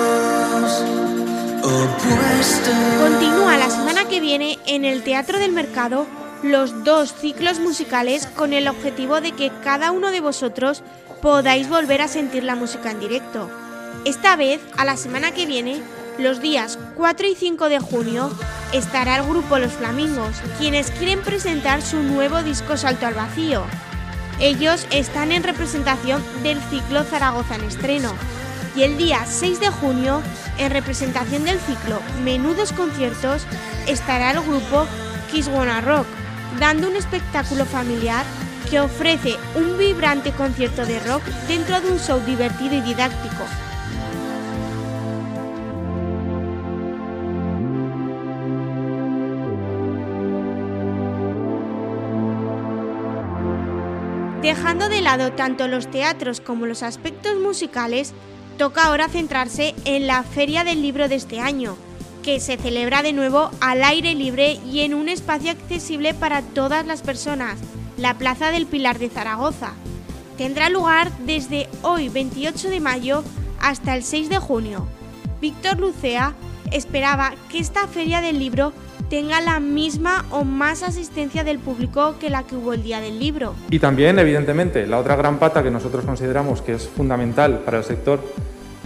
opuestos. 1.63 2.75
Continúa 2.99 3.57
la 3.57 3.69
semana 3.69 4.05
que 4.05 4.19
viene 4.19 4.57
en 4.65 4.85
el 4.85 5.03
Teatro 5.03 5.39
del 5.39 5.51
Mercado 5.51 6.07
los 6.43 6.83
dos 6.83 7.13
ciclos 7.13 7.59
musicales 7.59 8.25
con 8.25 8.53
el 8.53 8.67
objetivo 8.67 9.21
de 9.21 9.31
que 9.31 9.51
cada 9.63 9.91
uno 9.91 10.11
de 10.11 10.21
vosotros 10.21 10.83
podáis 11.21 11.69
volver 11.69 12.01
a 12.01 12.07
sentir 12.07 12.43
la 12.43 12.55
música 12.55 12.89
en 12.91 12.99
directo. 12.99 13.49
Esta 14.05 14.35
vez, 14.35 14.59
a 14.77 14.85
la 14.85 14.97
semana 14.97 15.31
que 15.31 15.45
viene, 15.45 15.81
los 16.17 16.41
días 16.41 16.77
4 16.95 17.27
y 17.27 17.35
5 17.35 17.69
de 17.69 17.79
junio, 17.79 18.31
estará 18.73 19.17
el 19.17 19.23
grupo 19.23 19.57
Los 19.57 19.73
Flamingos, 19.73 20.35
quienes 20.57 20.91
quieren 20.91 21.21
presentar 21.21 21.81
su 21.81 22.01
nuevo 22.03 22.43
disco 22.43 22.77
Salto 22.77 23.05
al 23.05 23.13
Vacío. 23.13 23.63
Ellos 24.39 24.87
están 24.91 25.31
en 25.31 25.43
representación 25.43 26.23
del 26.43 26.59
ciclo 26.69 27.03
Zaragoza 27.03 27.55
en 27.55 27.63
estreno. 27.63 28.13
Y 28.75 28.83
el 28.83 28.97
día 28.97 29.25
6 29.25 29.59
de 29.59 29.69
junio, 29.69 30.21
en 30.57 30.71
representación 30.71 31.43
del 31.43 31.59
ciclo 31.59 31.99
Menudos 32.23 32.71
Conciertos, 32.71 33.45
estará 33.87 34.31
el 34.31 34.41
grupo 34.41 34.85
Kiss 35.31 35.47
Wanna 35.47 35.81
Rock, 35.81 36.07
dando 36.59 36.87
un 36.87 36.95
espectáculo 36.95 37.65
familiar 37.65 38.25
que 38.69 38.79
ofrece 38.79 39.35
un 39.55 39.77
vibrante 39.77 40.31
concierto 40.31 40.85
de 40.85 40.99
rock 41.01 41.23
dentro 41.47 41.81
de 41.81 41.91
un 41.91 41.99
show 41.99 42.19
divertido 42.21 42.75
y 42.75 42.81
didáctico. 42.81 43.45
Dejando 54.41 54.89
de 54.89 55.01
lado 55.01 55.33
tanto 55.33 55.67
los 55.67 55.91
teatros 55.91 56.41
como 56.41 56.65
los 56.65 56.81
aspectos 56.81 57.37
musicales, 57.39 58.13
toca 58.57 58.85
ahora 58.85 59.07
centrarse 59.07 59.75
en 59.85 60.07
la 60.07 60.23
Feria 60.23 60.63
del 60.63 60.81
Libro 60.81 61.07
de 61.07 61.13
este 61.13 61.39
año, 61.39 61.77
que 62.23 62.39
se 62.39 62.57
celebra 62.57 63.03
de 63.03 63.13
nuevo 63.13 63.51
al 63.61 63.83
aire 63.83 64.15
libre 64.15 64.59
y 64.65 64.79
en 64.79 64.95
un 64.95 65.09
espacio 65.09 65.51
accesible 65.51 66.15
para 66.15 66.41
todas 66.41 66.87
las 66.87 67.03
personas, 67.03 67.59
la 67.97 68.15
Plaza 68.15 68.49
del 68.49 68.65
Pilar 68.65 68.97
de 68.97 69.09
Zaragoza. 69.09 69.73
Tendrá 70.37 70.69
lugar 70.69 71.11
desde 71.19 71.69
hoy 71.83 72.09
28 72.09 72.71
de 72.71 72.79
mayo 72.79 73.23
hasta 73.59 73.95
el 73.95 74.03
6 74.03 74.27
de 74.29 74.39
junio. 74.39 74.87
Víctor 75.39 75.79
Lucea 75.79 76.33
esperaba 76.71 77.35
que 77.51 77.59
esta 77.59 77.87
feria 77.87 78.21
del 78.21 78.39
libro 78.39 78.73
tenga 79.11 79.41
la 79.41 79.59
misma 79.59 80.25
o 80.31 80.45
más 80.45 80.83
asistencia 80.83 81.43
del 81.43 81.59
público 81.59 82.15
que 82.17 82.29
la 82.29 82.43
que 82.43 82.55
hubo 82.55 82.71
el 82.71 82.81
día 82.81 83.01
del 83.01 83.19
libro. 83.19 83.55
Y 83.69 83.77
también, 83.77 84.17
evidentemente, 84.17 84.87
la 84.87 84.99
otra 84.99 85.17
gran 85.17 85.37
pata 85.37 85.61
que 85.61 85.69
nosotros 85.69 86.05
consideramos 86.05 86.61
que 86.61 86.75
es 86.75 86.87
fundamental 86.87 87.59
para 87.65 87.79
el 87.79 87.83
sector 87.83 88.21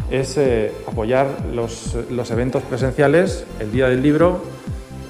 es 0.10 0.36
eh, 0.38 0.72
apoyar 0.88 1.28
los, 1.54 1.96
los, 2.10 2.32
eventos 2.32 2.64
presenciales. 2.64 3.46
El 3.60 3.72
Día 3.72 3.88
del 3.88 4.02
Libro 4.02 4.42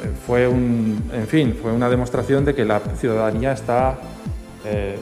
eh, 0.03 0.09
fue, 0.27 0.49
un, 0.49 1.09
en 1.13 1.27
fin, 1.27 1.57
fue 1.61 1.71
una 1.71 1.89
demostración 1.89 2.43
de 2.43 2.53
que 2.53 2.65
la 2.65 2.81
ciudadanía 2.81 3.53
está, 3.53 3.97
eh, 4.65 4.97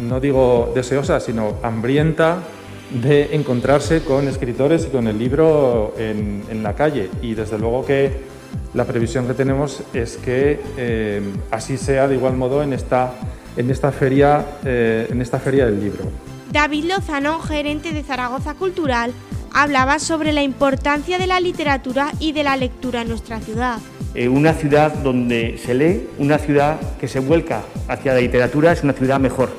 no 0.00 0.20
digo 0.20 0.70
deseosa, 0.72 1.18
sino 1.18 1.56
hambrienta 1.64 2.44
de 2.92 3.34
encontrarse 3.34 4.04
con 4.04 4.28
escritores 4.28 4.86
y 4.86 4.90
con 4.90 5.08
el 5.08 5.18
libro 5.18 5.94
en, 5.98 6.44
en 6.48 6.62
la 6.62 6.74
calle. 6.74 7.10
Y 7.22 7.34
desde 7.34 7.58
luego 7.58 7.84
que 7.84 8.37
la 8.74 8.84
previsión 8.84 9.26
que 9.26 9.34
tenemos 9.34 9.82
es 9.94 10.16
que 10.16 11.22
así 11.50 11.76
sea 11.76 12.06
de 12.08 12.16
igual 12.16 12.36
modo 12.36 12.62
en 12.62 12.72
esta 12.72 13.14
en 13.58 13.70
esta 13.70 13.90
feria, 13.90 14.46
eh, 14.64 15.08
en 15.10 15.20
esta 15.20 15.40
feria 15.40 15.66
del 15.66 15.80
libro. 15.80 16.04
David 16.52 16.84
Lozano, 16.84 17.40
gerente 17.40 17.92
de 17.92 18.04
Zaragoza 18.04 18.54
Cultural, 18.54 19.12
hablaba 19.52 19.98
sobre 19.98 20.32
la 20.32 20.42
importancia 20.42 21.18
de 21.18 21.26
la 21.26 21.40
literatura 21.40 22.12
y 22.20 22.32
de 22.32 22.44
la 22.44 22.56
lectura 22.56 23.02
en 23.02 23.08
nuestra 23.08 23.40
ciudad. 23.40 23.78
Eh, 24.14 24.28
una 24.28 24.54
ciudad 24.54 24.94
donde 24.94 25.58
se 25.58 25.74
lee, 25.74 26.08
una 26.18 26.38
ciudad 26.38 26.78
que 27.00 27.08
se 27.08 27.18
vuelca 27.18 27.62
hacia 27.88 28.14
la 28.14 28.20
literatura 28.20 28.72
es 28.72 28.84
una 28.84 28.92
ciudad 28.92 29.18
mejor, 29.18 29.50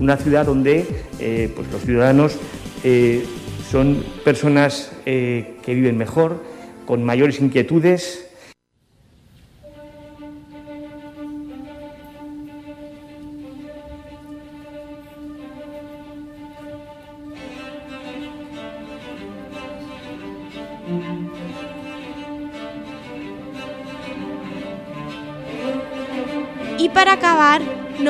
una 0.00 0.16
ciudad 0.16 0.46
donde 0.46 1.04
eh, 1.20 1.52
pues 1.54 1.70
los 1.70 1.82
ciudadanos 1.82 2.36
eh, 2.82 3.24
son 3.70 4.04
personas 4.24 4.90
que 5.04 5.54
viven 5.66 5.98
mejor, 5.98 6.42
con 6.86 7.04
mayores 7.04 7.40
inquietudes, 7.40 8.23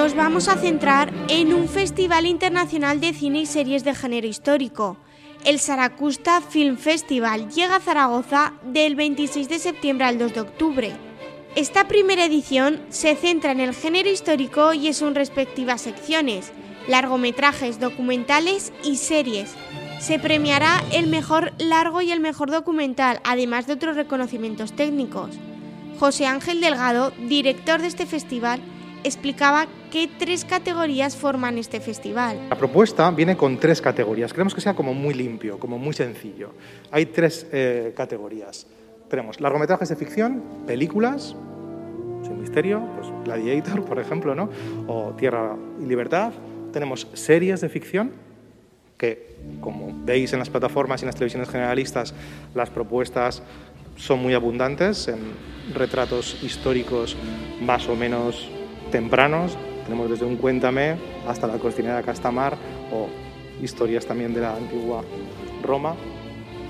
nos 0.05 0.15
vamos 0.15 0.49
a 0.49 0.59
centrar 0.59 1.15
en 1.31 1.55
un 1.55 1.67
festival 1.67 2.27
internacional 2.27 3.01
de 3.01 3.15
cine 3.15 3.41
y 3.41 3.47
series 3.47 3.85
de 3.85 3.95
género 3.95 4.27
histórico. 4.27 4.99
El 5.47 5.59
Saracusta 5.59 6.43
Film 6.43 6.77
Festival 6.77 7.49
llega 7.49 7.77
a 7.77 7.81
Zaragoza 7.81 8.53
del 8.65 8.97
26 8.97 9.49
de 9.49 9.59
septiembre 9.59 10.05
al 10.05 10.19
2 10.19 10.35
de 10.35 10.41
octubre. 10.43 10.93
Esta 11.57 11.89
primera 11.89 12.27
edición 12.27 12.83
se 12.91 13.17
centra 13.17 13.53
en 13.53 13.61
el 13.61 13.75
género 13.75 14.11
histórico 14.11 14.75
y 14.75 14.89
en 14.89 14.93
sus 14.93 15.15
respectivas 15.15 15.81
secciones, 15.81 16.53
largometrajes, 16.87 17.81
documentales 17.81 18.75
y 18.85 18.97
series. 18.97 19.55
Se 20.01 20.19
premiará 20.19 20.85
el 20.93 21.07
mejor 21.07 21.55
largo 21.57 22.03
y 22.03 22.13
el 22.13 22.21
mejor 22.21 22.51
documental, 22.51 23.23
además 23.25 23.67
de 23.67 23.73
otros 23.73 23.97
reconocimientos 23.97 24.75
técnicos. 24.77 25.31
José 25.99 26.27
Ángel 26.27 26.61
Delgado, 26.61 27.11
director 27.27 27.81
de 27.81 27.87
este 27.87 28.05
festival, 28.05 28.61
explicaba 29.05 29.67
qué 29.93 30.09
tres 30.19 30.45
categorías 30.45 31.15
forman 31.17 31.59
este 31.59 31.81
festival. 31.81 32.49
La 32.51 32.57
propuesta 32.57 33.11
viene 33.11 33.37
con 33.37 33.59
tres 33.59 33.81
categorías. 33.81 34.33
Queremos 34.33 34.55
que 34.55 34.61
sea 34.61 34.75
como 34.75 34.95
muy 34.95 35.15
limpio, 35.15 35.59
como 35.59 35.79
muy 35.79 35.93
sencillo. 35.93 36.51
Hay 36.91 37.07
tres 37.07 37.47
eh, 37.53 37.93
categorías. 37.95 38.67
Tenemos 39.09 39.41
largometrajes 39.41 39.91
de 39.91 39.97
ficción, 39.97 40.43
películas, 40.67 41.37
sin 42.23 42.41
misterio, 42.41 42.83
pues 42.97 43.09
Gladiator, 43.25 43.85
por 43.85 43.99
ejemplo, 44.01 44.35
¿no? 44.35 44.49
o 44.89 45.13
Tierra 45.13 45.55
y 45.81 45.85
Libertad. 45.85 46.33
Tenemos 46.73 47.07
series 47.13 47.61
de 47.61 47.69
ficción, 47.69 48.13
que 48.97 49.37
como 49.61 49.93
veis 50.05 50.33
en 50.33 50.39
las 50.39 50.49
plataformas 50.49 51.03
y 51.03 51.05
en 51.05 51.09
las 51.09 51.15
televisiones 51.15 51.51
generalistas, 51.51 52.15
las 52.55 52.71
propuestas 52.71 53.43
son 53.97 54.21
muy 54.21 54.35
abundantes 54.35 55.07
en 55.09 55.19
retratos 55.75 56.43
históricos 56.43 57.17
más 57.61 57.89
o 57.89 57.95
menos 57.95 58.49
tempranos. 58.95 59.59
Tenemos 59.87 60.09
desde 60.09 60.25
un 60.25 60.37
Cuéntame 60.37 60.95
hasta 61.27 61.49
la 61.49 61.55
cocinera 61.55 62.01
Castamar 62.05 62.57
o 62.93 63.09
historias 63.61 64.07
también 64.07 64.33
de 64.33 64.41
la 64.41 64.55
antigua 64.55 65.03
Roma 65.65 65.97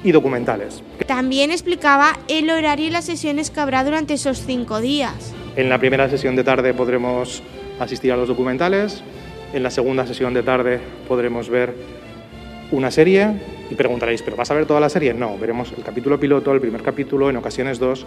y 0.03 0.11
documentales. 0.11 0.83
También 1.07 1.51
explicaba 1.51 2.19
el 2.29 2.49
horario 2.49 2.87
y 2.87 2.91
las 2.91 3.05
sesiones 3.05 3.51
que 3.51 3.61
habrá 3.61 3.85
durante 3.85 4.15
esos 4.15 4.39
cinco 4.39 4.81
días. 4.81 5.35
En 5.55 5.69
la 5.69 5.79
primera 5.79 6.09
sesión 6.09 6.35
de 6.35 6.45
tarde 6.45 6.73
podremos 6.73 7.43
asistir 7.79 8.11
a 8.11 8.17
los 8.17 8.29
documentales, 8.29 9.03
en 9.53 9.63
la 9.63 9.71
segunda 9.71 10.07
sesión 10.07 10.33
de 10.33 10.43
tarde 10.43 10.81
podremos 11.07 11.51
ver 11.51 11.75
una 12.71 12.91
serie 12.91 13.33
y 13.71 13.75
preguntaréis, 13.75 14.23
¿pero 14.23 14.37
vas 14.37 14.51
a 14.51 14.55
ver 14.55 14.67
toda 14.67 14.81
la 14.81 14.89
serie? 14.89 15.15
No, 15.15 15.39
veremos 15.39 15.73
el 15.77 15.83
capítulo 15.83 16.19
piloto, 16.21 16.53
el 16.53 16.61
primer 16.61 16.83
capítulo, 16.83 17.31
en 17.31 17.37
ocasiones 17.37 17.79
dos. 17.79 18.07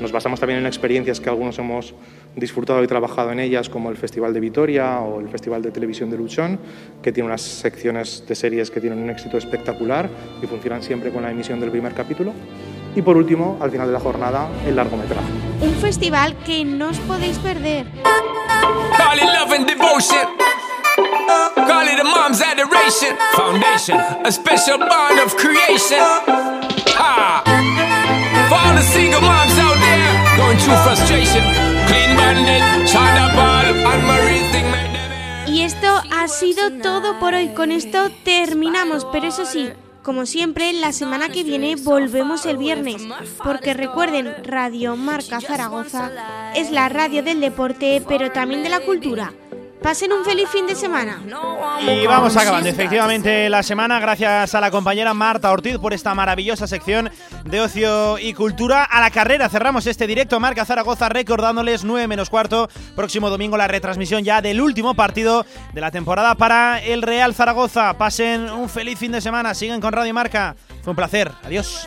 Nos 0.00 0.12
basamos 0.12 0.40
también 0.40 0.60
en 0.60 0.66
experiencias 0.66 1.20
que 1.20 1.28
algunos 1.28 1.58
hemos 1.58 1.94
disfrutado 2.34 2.82
y 2.82 2.86
trabajado 2.86 3.32
en 3.32 3.40
ellas, 3.40 3.68
como 3.68 3.90
el 3.90 3.96
Festival 3.96 4.34
de 4.34 4.40
Vitoria 4.40 5.00
o 5.00 5.20
el 5.20 5.28
Festival 5.28 5.62
de 5.62 5.70
Televisión 5.70 6.10
de 6.10 6.16
Luchón, 6.16 6.58
que 7.02 7.12
tiene 7.12 7.28
unas 7.28 7.42
secciones 7.42 8.24
de 8.26 8.34
series 8.34 8.70
que 8.70 8.80
tienen 8.80 8.98
un 8.98 9.10
éxito 9.10 9.38
espectacular 9.38 10.08
y 10.42 10.46
funcionan 10.46 10.82
siempre 10.82 11.10
con 11.10 11.22
la 11.22 11.30
emisión 11.30 11.60
del 11.60 11.70
primer 11.70 11.94
capítulo. 11.94 12.32
Y 12.94 13.02
por 13.02 13.16
último, 13.16 13.58
al 13.60 13.70
final 13.70 13.86
de 13.86 13.92
la 13.92 14.00
jornada, 14.00 14.48
el 14.66 14.74
largometraje. 14.74 15.28
Un 15.60 15.74
festival 15.74 16.34
que 16.44 16.64
no 16.64 16.88
os 16.88 16.98
podéis 17.00 17.38
perder. 17.38 17.86
Call 21.26 21.86
it 21.88 21.98
a 21.98 22.04
mom's 22.04 22.40
adoration. 22.40 23.16
Foundation, 23.34 23.98
a 24.24 24.30
special 24.30 24.78
bond 24.78 25.18
of 25.20 25.36
creation. 25.36 25.98
Ha! 26.98 27.42
For 28.48 28.54
all 28.54 28.74
the 28.74 28.82
single 28.82 29.20
moms 29.20 29.58
out 29.58 29.76
there 29.86 30.36
going 30.36 30.58
through 30.58 30.80
frustration. 30.86 31.42
Clean 31.88 32.16
bandit, 32.16 32.62
China 32.88 33.32
ball, 33.34 33.66
and 33.66 34.02
Marie 34.06 34.44
thing 34.52 34.70
made 34.70 34.92
them 34.94 35.52
Y 35.52 35.62
esto 35.62 35.88
ha 36.10 36.28
sido 36.28 36.72
todo 36.82 37.18
por 37.18 37.34
hoy. 37.34 37.48
Con 37.54 37.72
esto 37.72 38.10
terminamos, 38.24 39.04
pero 39.12 39.28
eso 39.28 39.44
sí. 39.44 39.70
Como 40.02 40.24
siempre, 40.24 40.72
la 40.72 40.92
semana 40.92 41.30
que 41.30 41.42
viene 41.42 41.74
volvemos 41.74 42.46
el 42.46 42.58
viernes, 42.58 43.02
porque 43.42 43.74
recuerden, 43.74 44.32
Radio 44.44 44.94
Marca 44.94 45.40
Zaragoza 45.40 46.12
es 46.54 46.70
la 46.70 46.88
radio 46.88 47.24
del 47.24 47.40
deporte, 47.40 48.00
pero 48.06 48.30
también 48.30 48.62
de 48.62 48.68
la 48.68 48.78
cultura. 48.78 49.32
Pasen 49.82 50.12
un 50.12 50.24
feliz 50.24 50.48
fin 50.48 50.66
de 50.66 50.74
semana. 50.74 51.20
Y 51.80 52.06
vamos 52.06 52.36
acabando 52.36 52.68
efectivamente 52.68 53.48
la 53.48 53.62
semana 53.62 54.00
gracias 54.00 54.54
a 54.54 54.60
la 54.60 54.70
compañera 54.70 55.14
Marta 55.14 55.52
Ortiz 55.52 55.78
por 55.78 55.92
esta 55.92 56.14
maravillosa 56.14 56.66
sección 56.66 57.10
de 57.44 57.60
ocio 57.60 58.18
y 58.18 58.32
cultura. 58.32 58.84
A 58.84 59.00
la 59.00 59.10
carrera 59.10 59.48
cerramos 59.48 59.86
este 59.86 60.06
directo 60.06 60.40
Marca 60.40 60.64
Zaragoza 60.64 61.08
recordándoles 61.08 61.84
9 61.84 62.08
menos 62.08 62.30
cuarto. 62.30 62.68
Próximo 62.96 63.30
domingo 63.30 63.56
la 63.56 63.68
retransmisión 63.68 64.24
ya 64.24 64.40
del 64.40 64.60
último 64.60 64.94
partido 64.94 65.46
de 65.72 65.80
la 65.80 65.90
temporada 65.90 66.34
para 66.34 66.82
el 66.82 67.02
Real 67.02 67.34
Zaragoza. 67.34 67.96
Pasen 67.96 68.50
un 68.50 68.68
feliz 68.68 68.98
fin 68.98 69.12
de 69.12 69.20
semana. 69.20 69.54
Siguen 69.54 69.80
con 69.80 69.92
Radio 69.92 70.12
Marca. 70.14 70.56
Fue 70.82 70.90
un 70.90 70.96
placer. 70.96 71.30
Adiós. 71.44 71.86